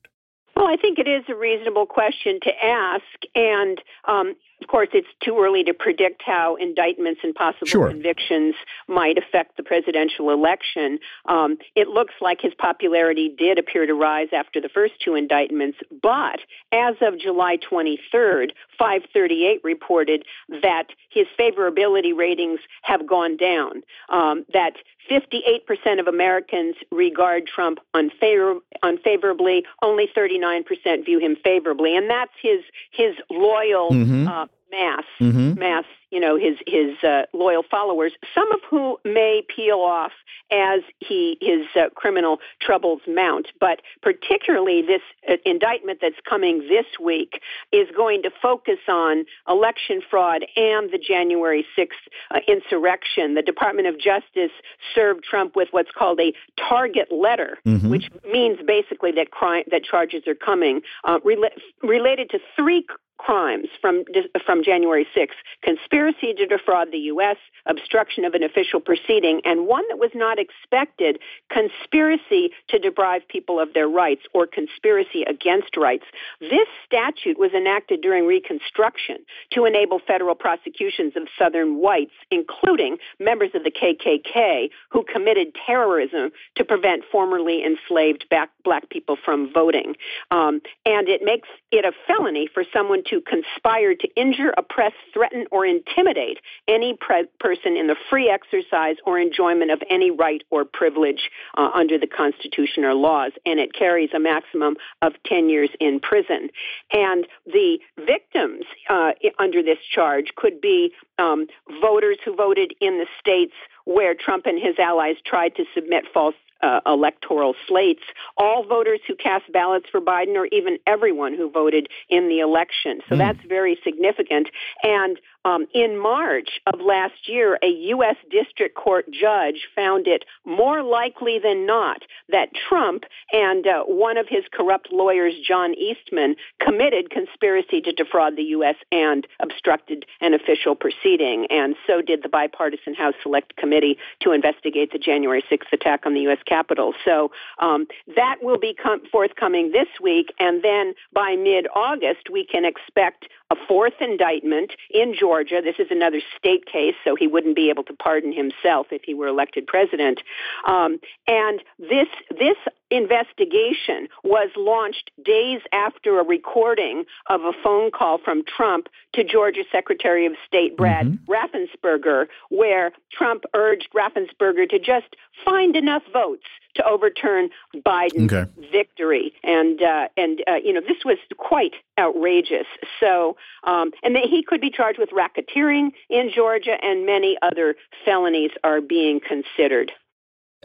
Well, 0.56 0.68
I 0.68 0.76
think 0.76 1.00
it 1.00 1.08
is 1.08 1.24
a 1.30 1.36
reasonable 1.36 1.86
question 1.86 2.40
to 2.44 2.52
ask, 2.64 3.04
and 3.34 3.82
um, 4.08 4.36
of 4.64 4.70
course, 4.70 4.88
it's 4.94 5.08
too 5.22 5.38
early 5.40 5.64
to 5.66 5.74
predict 5.74 6.22
how 6.26 6.56
indictments 6.56 7.20
and 7.24 7.36
possible 7.36 7.68
sure. 7.68 7.90
convictions 7.90 8.56
might 8.88 9.18
affect 9.18 9.58
the 9.58 9.64
presidential 9.64 10.30
election. 10.30 11.00
Um, 11.26 11.58
it 11.76 11.90
looks 11.90 12.14
like 12.22 12.40
his 12.42 12.54
popularity 12.58 13.34
did 13.38 13.60
appear 13.60 13.86
to 13.86 13.94
rise 13.94 14.30
after 14.32 14.62
the 14.62 14.70
first 14.70 14.94
two 15.04 15.16
indictments, 15.16 15.78
but 16.02 16.40
as 16.72 16.96
of 17.02 17.20
July 17.20 17.58
23rd, 17.58 18.52
538 18.80 19.60
reported 19.64 20.24
that 20.62 20.88
his 21.10 21.28
favorability 21.38 22.16
ratings 22.16 22.60
have 22.84 23.06
gone 23.06 23.36
down, 23.36 23.84
um, 24.10 24.46
that 24.54 24.74
58% 25.10 26.00
of 26.00 26.08
Americans 26.08 26.76
regard 26.92 27.48
Trump 27.48 27.80
unfavor- 27.94 28.60
unfavorably. 28.82 29.66
Only 29.82 30.08
39% 30.16 31.06
view 31.06 31.20
him 31.20 31.36
favorably, 31.44 31.96
and 31.96 32.10
that's 32.10 32.34
his 32.42 32.62
his 32.92 33.16
loyal 33.30 33.92
mm-hmm. 33.92 34.28
uh, 34.28 34.46
mass 34.74 35.04
mm-hmm. 35.22 35.60
mass 35.60 35.86
you 36.14 36.20
know 36.20 36.38
his 36.38 36.58
his 36.68 36.96
uh, 37.04 37.24
loyal 37.34 37.64
followers, 37.70 38.14
some 38.36 38.52
of 38.52 38.60
whom 38.70 38.98
may 39.04 39.42
peel 39.54 39.80
off 39.80 40.12
as 40.52 40.82
he 41.00 41.38
his 41.42 41.66
uh, 41.76 41.90
criminal 41.96 42.38
troubles 42.62 43.02
mount. 43.08 43.48
But 43.60 43.82
particularly 44.04 44.84
this 44.84 45.02
uh, 45.28 45.38
indictment 45.44 46.00
that's 46.02 46.22
coming 46.30 46.60
this 46.70 46.86
week 47.04 47.42
is 47.72 47.88
going 47.98 48.22
to 48.24 48.30
focus 48.42 48.78
on 48.88 49.26
election 49.50 50.02
fraud 50.08 50.46
and 50.56 50.92
the 50.92 51.00
January 51.00 51.66
6th 51.76 51.88
uh, 52.30 52.40
insurrection. 52.48 53.34
The 53.34 53.42
Department 53.42 53.88
of 53.88 53.96
Justice 53.98 54.52
served 54.94 55.24
Trump 55.24 55.56
with 55.56 55.70
what's 55.72 55.92
called 55.98 56.20
a 56.20 56.34
target 56.70 57.08
letter, 57.12 57.58
mm-hmm. 57.66 57.90
which 57.90 58.10
means 58.32 58.60
basically 58.68 59.12
that 59.14 59.32
crime 59.32 59.64
that 59.72 59.84
charges 59.84 60.28
are 60.28 60.36
coming 60.36 60.82
uh, 61.06 61.18
rela- 61.26 61.58
related 61.82 62.30
to 62.30 62.40
three 62.56 62.86
crimes 63.18 63.68
from 63.82 64.04
from 64.46 64.63
January 64.64 65.08
6th: 65.16 65.40
conspiracy 65.64 66.34
to 66.34 66.46
defraud 66.46 66.92
the 66.92 66.98
U.S., 67.14 67.38
obstruction 67.66 68.26
of 68.26 68.34
an 68.34 68.44
official 68.44 68.80
proceeding, 68.80 69.42
and 69.46 69.68
one 69.68 69.84
that 69.90 70.00
was 70.00 70.12
not 70.16 70.38
expected: 70.40 71.20
conspiracy 71.52 72.52
to 72.70 72.80
deprive 72.80 73.28
people 73.28 73.60
of 73.60 73.74
their 73.74 73.88
rights 73.88 74.24
or 74.34 74.48
conspiracy 74.48 75.24
against 75.24 75.78
rights. 75.78 76.06
This 76.40 76.68
statute 76.86 77.38
was 77.38 77.52
enacted 77.54 78.02
during 78.02 78.26
Reconstruction 78.26 79.18
to 79.52 79.66
enable 79.66 80.00
federal 80.00 80.36
prosecutions 80.36 81.14
of 81.16 81.28
Southern 81.38 81.78
whites, 81.80 82.14
including 82.32 82.98
members 83.20 83.52
of 83.54 83.64
the 83.64 83.72
KKK, 83.72 84.70
who 84.90 85.04
committed 85.04 85.56
terrorism 85.66 86.32
to 86.56 86.64
prevent 86.64 87.04
formerly 87.12 87.64
enslaved 87.64 88.26
black 88.30 88.90
people 88.90 89.18
from 89.24 89.52
voting. 89.54 89.96
Um, 90.32 90.62
and 90.86 91.08
it 91.10 91.22
makes 91.24 91.48
it 91.72 91.86
a 91.86 91.92
felony 92.08 92.48
for 92.54 92.64
someone 92.74 93.04
to 93.10 93.22
conspire 93.22 93.96
to 93.96 94.08
injure, 94.16 94.53
oppress, 94.58 94.94
threaten, 95.14 95.46
or 95.52 95.66
intimidate 95.66 96.40
any 96.68 96.96
pre- 97.00 97.28
person 97.40 97.76
in 97.78 97.88
the 97.88 97.96
free 98.10 98.30
exercise 98.30 98.96
or 99.06 99.20
enjoyment 99.20 99.72
of 99.72 99.82
any 99.90 100.12
right 100.12 100.44
or 100.50 100.66
privilege 100.66 101.30
uh, 101.58 101.70
under 101.74 101.98
the 101.98 102.08
Constitution 102.08 102.84
or 102.84 102.94
laws. 102.94 103.32
And 103.46 103.60
it 103.60 103.74
carries 103.74 104.10
a 104.14 104.20
maximum 104.20 104.76
of 105.02 105.14
10 105.26 105.50
years 105.50 105.70
in 105.80 106.00
prison. 106.00 106.50
And 106.92 107.28
the 107.46 107.80
victims 107.98 108.66
uh, 108.90 109.12
under 109.40 109.62
this 109.62 109.80
charge 109.94 110.34
could 110.36 110.62
be 110.62 110.92
um, 111.20 111.48
voters 111.82 112.18
who 112.24 112.36
voted 112.36 112.74
in 112.80 113.00
the 113.00 113.08
states 113.20 113.54
where 113.86 114.16
Trump 114.16 114.46
and 114.46 114.62
his 114.62 114.80
allies 114.80 115.16
tried 115.26 115.56
to 115.56 115.66
submit 115.74 116.06
false 116.14 116.36
uh, 116.64 116.80
electoral 116.88 117.54
slates, 117.68 118.04
all 118.38 118.66
voters 118.66 119.02
who 119.08 119.16
cast 119.16 119.52
ballots 119.52 119.86
for 119.92 120.00
Biden 120.00 120.36
or 120.36 120.46
even 120.48 120.80
everyone 120.88 121.36
who 121.36 121.50
voted 121.50 121.90
in 122.10 122.30
the 122.30 122.40
election. 122.40 123.02
So 123.10 123.16
mm. 123.16 123.18
that's 123.18 123.40
very 123.48 123.78
significant. 123.84 124.48
And 124.82 125.20
um, 125.46 125.68
in 125.74 126.00
March 126.00 126.50
of 126.68 126.80
last 126.80 127.28
year, 127.28 127.58
a 127.62 127.68
U.S. 127.68 128.16
District 128.30 128.76
Court 128.76 129.06
judge 129.12 129.68
found 129.76 130.08
it 130.08 130.24
more 130.46 130.84
likely 130.84 131.40
than 131.40 131.66
not 131.66 132.02
that 132.30 132.50
Trump 132.70 133.04
and 133.32 133.68
uh, 133.68 133.84
one 133.84 134.18
of 134.18 134.28
his 134.30 134.44
corrupt 134.52 134.90
lawyers, 134.92 135.34
John 135.46 135.74
Eastman, 135.74 136.36
committed 136.60 137.10
conspiracy 137.10 137.82
to 137.82 137.92
defraud 137.92 138.36
the 138.36 138.44
U.S. 138.44 138.76
and 138.92 139.28
obstructed 139.40 140.06
an 140.22 140.34
official 140.34 140.76
proceeding. 140.76 141.48
And 141.50 141.76
so 141.88 142.02
did 142.02 142.24
the 142.24 142.30
bipartisan 142.30 142.94
House 142.94 143.16
Select 143.22 143.56
Committee 143.58 143.98
to 144.22 144.32
investigate 144.32 144.92
the 144.92 145.00
January 145.00 145.44
6th 145.52 145.72
attack 145.72 146.06
on 146.06 146.14
the 146.14 146.22
U.S. 146.22 146.40
Capitol. 146.46 146.94
So 147.04 147.32
um, 147.60 147.88
that 148.16 148.38
will 148.42 148.60
be 148.60 148.74
com- 148.74 149.02
forthcoming 149.12 149.72
this 149.72 149.88
week. 150.02 150.34
And 150.40 150.64
then 150.64 150.94
by 151.14 151.36
mid 151.36 151.68
August, 151.76 152.30
we 152.32 152.46
can 152.46 152.66
expect 152.66 153.26
a 153.54 153.68
fourth 153.68 154.02
indictment 154.02 154.72
in 154.90 155.14
Georgia. 155.14 155.62
This 155.64 155.76
is 155.78 155.88
another 155.92 156.22
state 156.38 156.66
case, 156.66 156.96
so 157.04 157.16
he 157.16 157.28
wouldn't 157.28 157.56
be 157.56 157.70
able 157.70 157.84
to 157.84 157.94
pardon 157.94 158.34
himself 158.34 158.88
if 158.92 159.04
he 159.04 159.14
were 159.14 159.28
elected 159.28 159.68
president. 159.68 160.22
Um, 160.68 161.00
and 161.28 161.62
this 161.78 162.08
this 162.30 162.58
investigation 162.94 164.08
was 164.24 164.50
launched 164.56 165.12
days 165.24 165.62
after 165.72 166.20
a 166.20 166.24
recording 166.24 167.06
of 167.28 167.42
a 167.42 167.52
phone 167.64 167.92
call 167.92 168.20
from 168.20 168.44
Trump 168.46 168.88
to 169.14 169.24
Georgia 169.24 169.64
Secretary 169.72 170.26
of 170.26 170.34
State 170.48 170.78
Brad 170.78 171.08
mm-hmm. 171.08 171.32
Raffensperger, 171.32 172.28
where 172.50 172.92
Trump 173.12 173.44
urged 173.56 173.90
Raffensperger 173.96 174.70
to 174.70 174.80
just 174.80 175.16
find 175.44 175.76
enough 175.76 176.04
votes 176.12 176.46
to 176.76 176.86
overturn 176.86 177.50
Biden's 177.76 178.32
okay. 178.32 178.52
victory. 178.72 179.34
And 179.44 179.82
uh, 179.82 180.08
and 180.18 180.44
uh, 180.48 180.56
you 180.64 180.74
know 180.74 180.82
this 180.82 181.04
was 181.06 181.18
quite 181.38 181.74
outrageous. 182.00 182.68
So 183.00 183.38
um, 183.64 183.92
and 184.04 184.16
he 184.18 184.44
could 184.44 184.62
be 184.62 184.70
charged 184.70 185.00
with 185.00 185.10
racketeering 185.10 185.92
in 186.10 186.32
Georgia, 186.34 186.78
and 186.82 187.06
many 187.06 187.38
other 187.42 187.76
felonies 188.06 188.52
are 188.64 188.82
being 188.82 189.20
considered. 189.20 189.92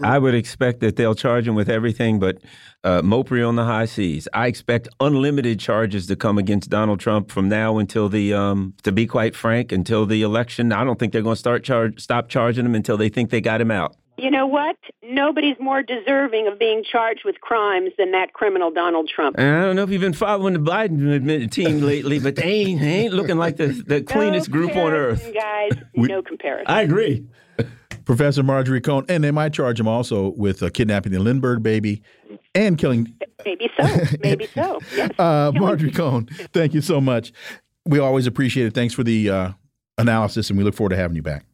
I 0.02 0.18
would 0.18 0.34
expect 0.34 0.80
that 0.80 0.96
they'll 0.96 1.14
charge 1.14 1.46
him 1.46 1.54
with 1.54 1.68
everything 1.68 2.18
but 2.18 2.38
uh, 2.84 3.02
mopery 3.02 3.46
on 3.46 3.56
the 3.56 3.64
high 3.64 3.86
seas. 3.86 4.28
I 4.32 4.46
expect 4.46 4.88
unlimited 5.00 5.58
charges 5.60 6.06
to 6.06 6.16
come 6.16 6.38
against 6.38 6.70
Donald 6.70 7.00
Trump 7.00 7.30
from 7.30 7.48
now 7.48 7.78
until 7.78 8.08
the, 8.08 8.34
um, 8.34 8.74
to 8.82 8.92
be 8.92 9.06
quite 9.06 9.34
frank, 9.34 9.72
until 9.72 10.06
the 10.06 10.22
election. 10.22 10.72
I 10.72 10.84
don't 10.84 10.98
think 10.98 11.12
they're 11.12 11.22
going 11.22 11.34
to 11.34 11.40
start 11.40 11.64
charge, 11.64 12.00
stop 12.00 12.28
charging 12.28 12.64
him 12.64 12.74
until 12.74 12.96
they 12.96 13.08
think 13.08 13.30
they 13.30 13.40
got 13.40 13.60
him 13.60 13.70
out. 13.70 13.96
You 14.18 14.32
know 14.32 14.48
what? 14.48 14.76
Nobody's 15.00 15.56
more 15.60 15.80
deserving 15.80 16.48
of 16.48 16.58
being 16.58 16.82
charged 16.82 17.22
with 17.24 17.40
crimes 17.40 17.92
than 17.96 18.10
that 18.12 18.32
criminal 18.32 18.72
Donald 18.72 19.08
Trump. 19.08 19.36
And 19.38 19.56
I 19.56 19.62
don't 19.62 19.76
know 19.76 19.84
if 19.84 19.90
you've 19.90 20.00
been 20.00 20.12
following 20.12 20.54
the 20.54 20.60
Biden 20.60 21.48
team 21.52 21.80
lately, 21.82 22.18
but 22.18 22.34
they 22.34 22.42
ain't, 22.42 22.80
they 22.80 23.04
ain't 23.04 23.14
looking 23.14 23.38
like 23.38 23.56
the, 23.56 23.68
the 23.68 24.02
cleanest 24.02 24.48
no 24.48 24.52
group 24.52 24.76
on 24.76 24.92
earth. 24.92 25.32
Guys, 25.32 25.70
we, 25.94 26.08
no 26.08 26.22
comparison. 26.22 26.66
I 26.66 26.82
agree. 26.82 27.26
Professor 28.08 28.42
Marjorie 28.42 28.80
Cohn, 28.80 29.04
and 29.10 29.22
they 29.22 29.30
might 29.30 29.52
charge 29.52 29.78
him 29.78 29.86
also 29.86 30.30
with 30.30 30.62
uh, 30.62 30.70
kidnapping 30.70 31.12
the 31.12 31.18
Lindbergh 31.18 31.62
baby 31.62 32.00
and 32.54 32.78
killing. 32.78 33.14
Maybe 33.44 33.68
so. 33.78 34.16
Maybe 34.22 34.46
so. 34.46 34.78
Yes. 34.96 35.10
Uh, 35.18 35.52
Marjorie 35.54 35.90
Cohn, 35.90 36.26
thank 36.54 36.72
you 36.72 36.80
so 36.80 37.02
much. 37.02 37.32
We 37.84 37.98
always 37.98 38.26
appreciate 38.26 38.66
it. 38.66 38.72
Thanks 38.74 38.94
for 38.94 39.04
the 39.04 39.28
uh, 39.28 39.52
analysis, 39.98 40.48
and 40.48 40.58
we 40.58 40.64
look 40.64 40.74
forward 40.74 40.90
to 40.90 40.96
having 40.96 41.16
you 41.16 41.22
back. 41.22 41.44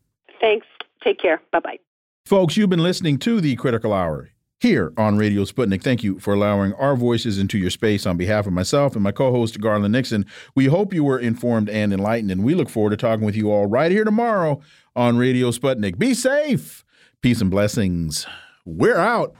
Thanks. 0.40 0.66
Take 1.02 1.18
care. 1.18 1.43
Bye 1.51 1.59
bye. 1.59 1.78
Folks, 2.24 2.56
you've 2.56 2.70
been 2.70 2.82
listening 2.82 3.18
to 3.18 3.40
the 3.40 3.56
Critical 3.56 3.93
Hour 3.93 4.31
here 4.64 4.94
on 4.96 5.18
Radio 5.18 5.44
Sputnik. 5.44 5.82
Thank 5.82 6.02
you 6.02 6.18
for 6.18 6.32
allowing 6.32 6.72
our 6.74 6.96
voices 6.96 7.38
into 7.38 7.58
your 7.58 7.68
space 7.68 8.06
on 8.06 8.16
behalf 8.16 8.46
of 8.46 8.54
myself 8.54 8.94
and 8.94 9.04
my 9.04 9.12
co 9.12 9.30
host, 9.30 9.60
Garland 9.60 9.92
Nixon. 9.92 10.24
We 10.54 10.64
hope 10.66 10.94
you 10.94 11.04
were 11.04 11.18
informed 11.18 11.68
and 11.68 11.92
enlightened, 11.92 12.30
and 12.30 12.42
we 12.42 12.54
look 12.54 12.70
forward 12.70 12.90
to 12.90 12.96
talking 12.96 13.26
with 13.26 13.36
you 13.36 13.52
all 13.52 13.66
right 13.66 13.92
here 13.92 14.04
tomorrow 14.04 14.62
on 14.96 15.18
Radio 15.18 15.50
Sputnik. 15.50 15.98
Be 15.98 16.14
safe. 16.14 16.82
Peace 17.20 17.42
and 17.42 17.50
blessings. 17.50 18.26
We're 18.64 18.96
out. 18.96 19.36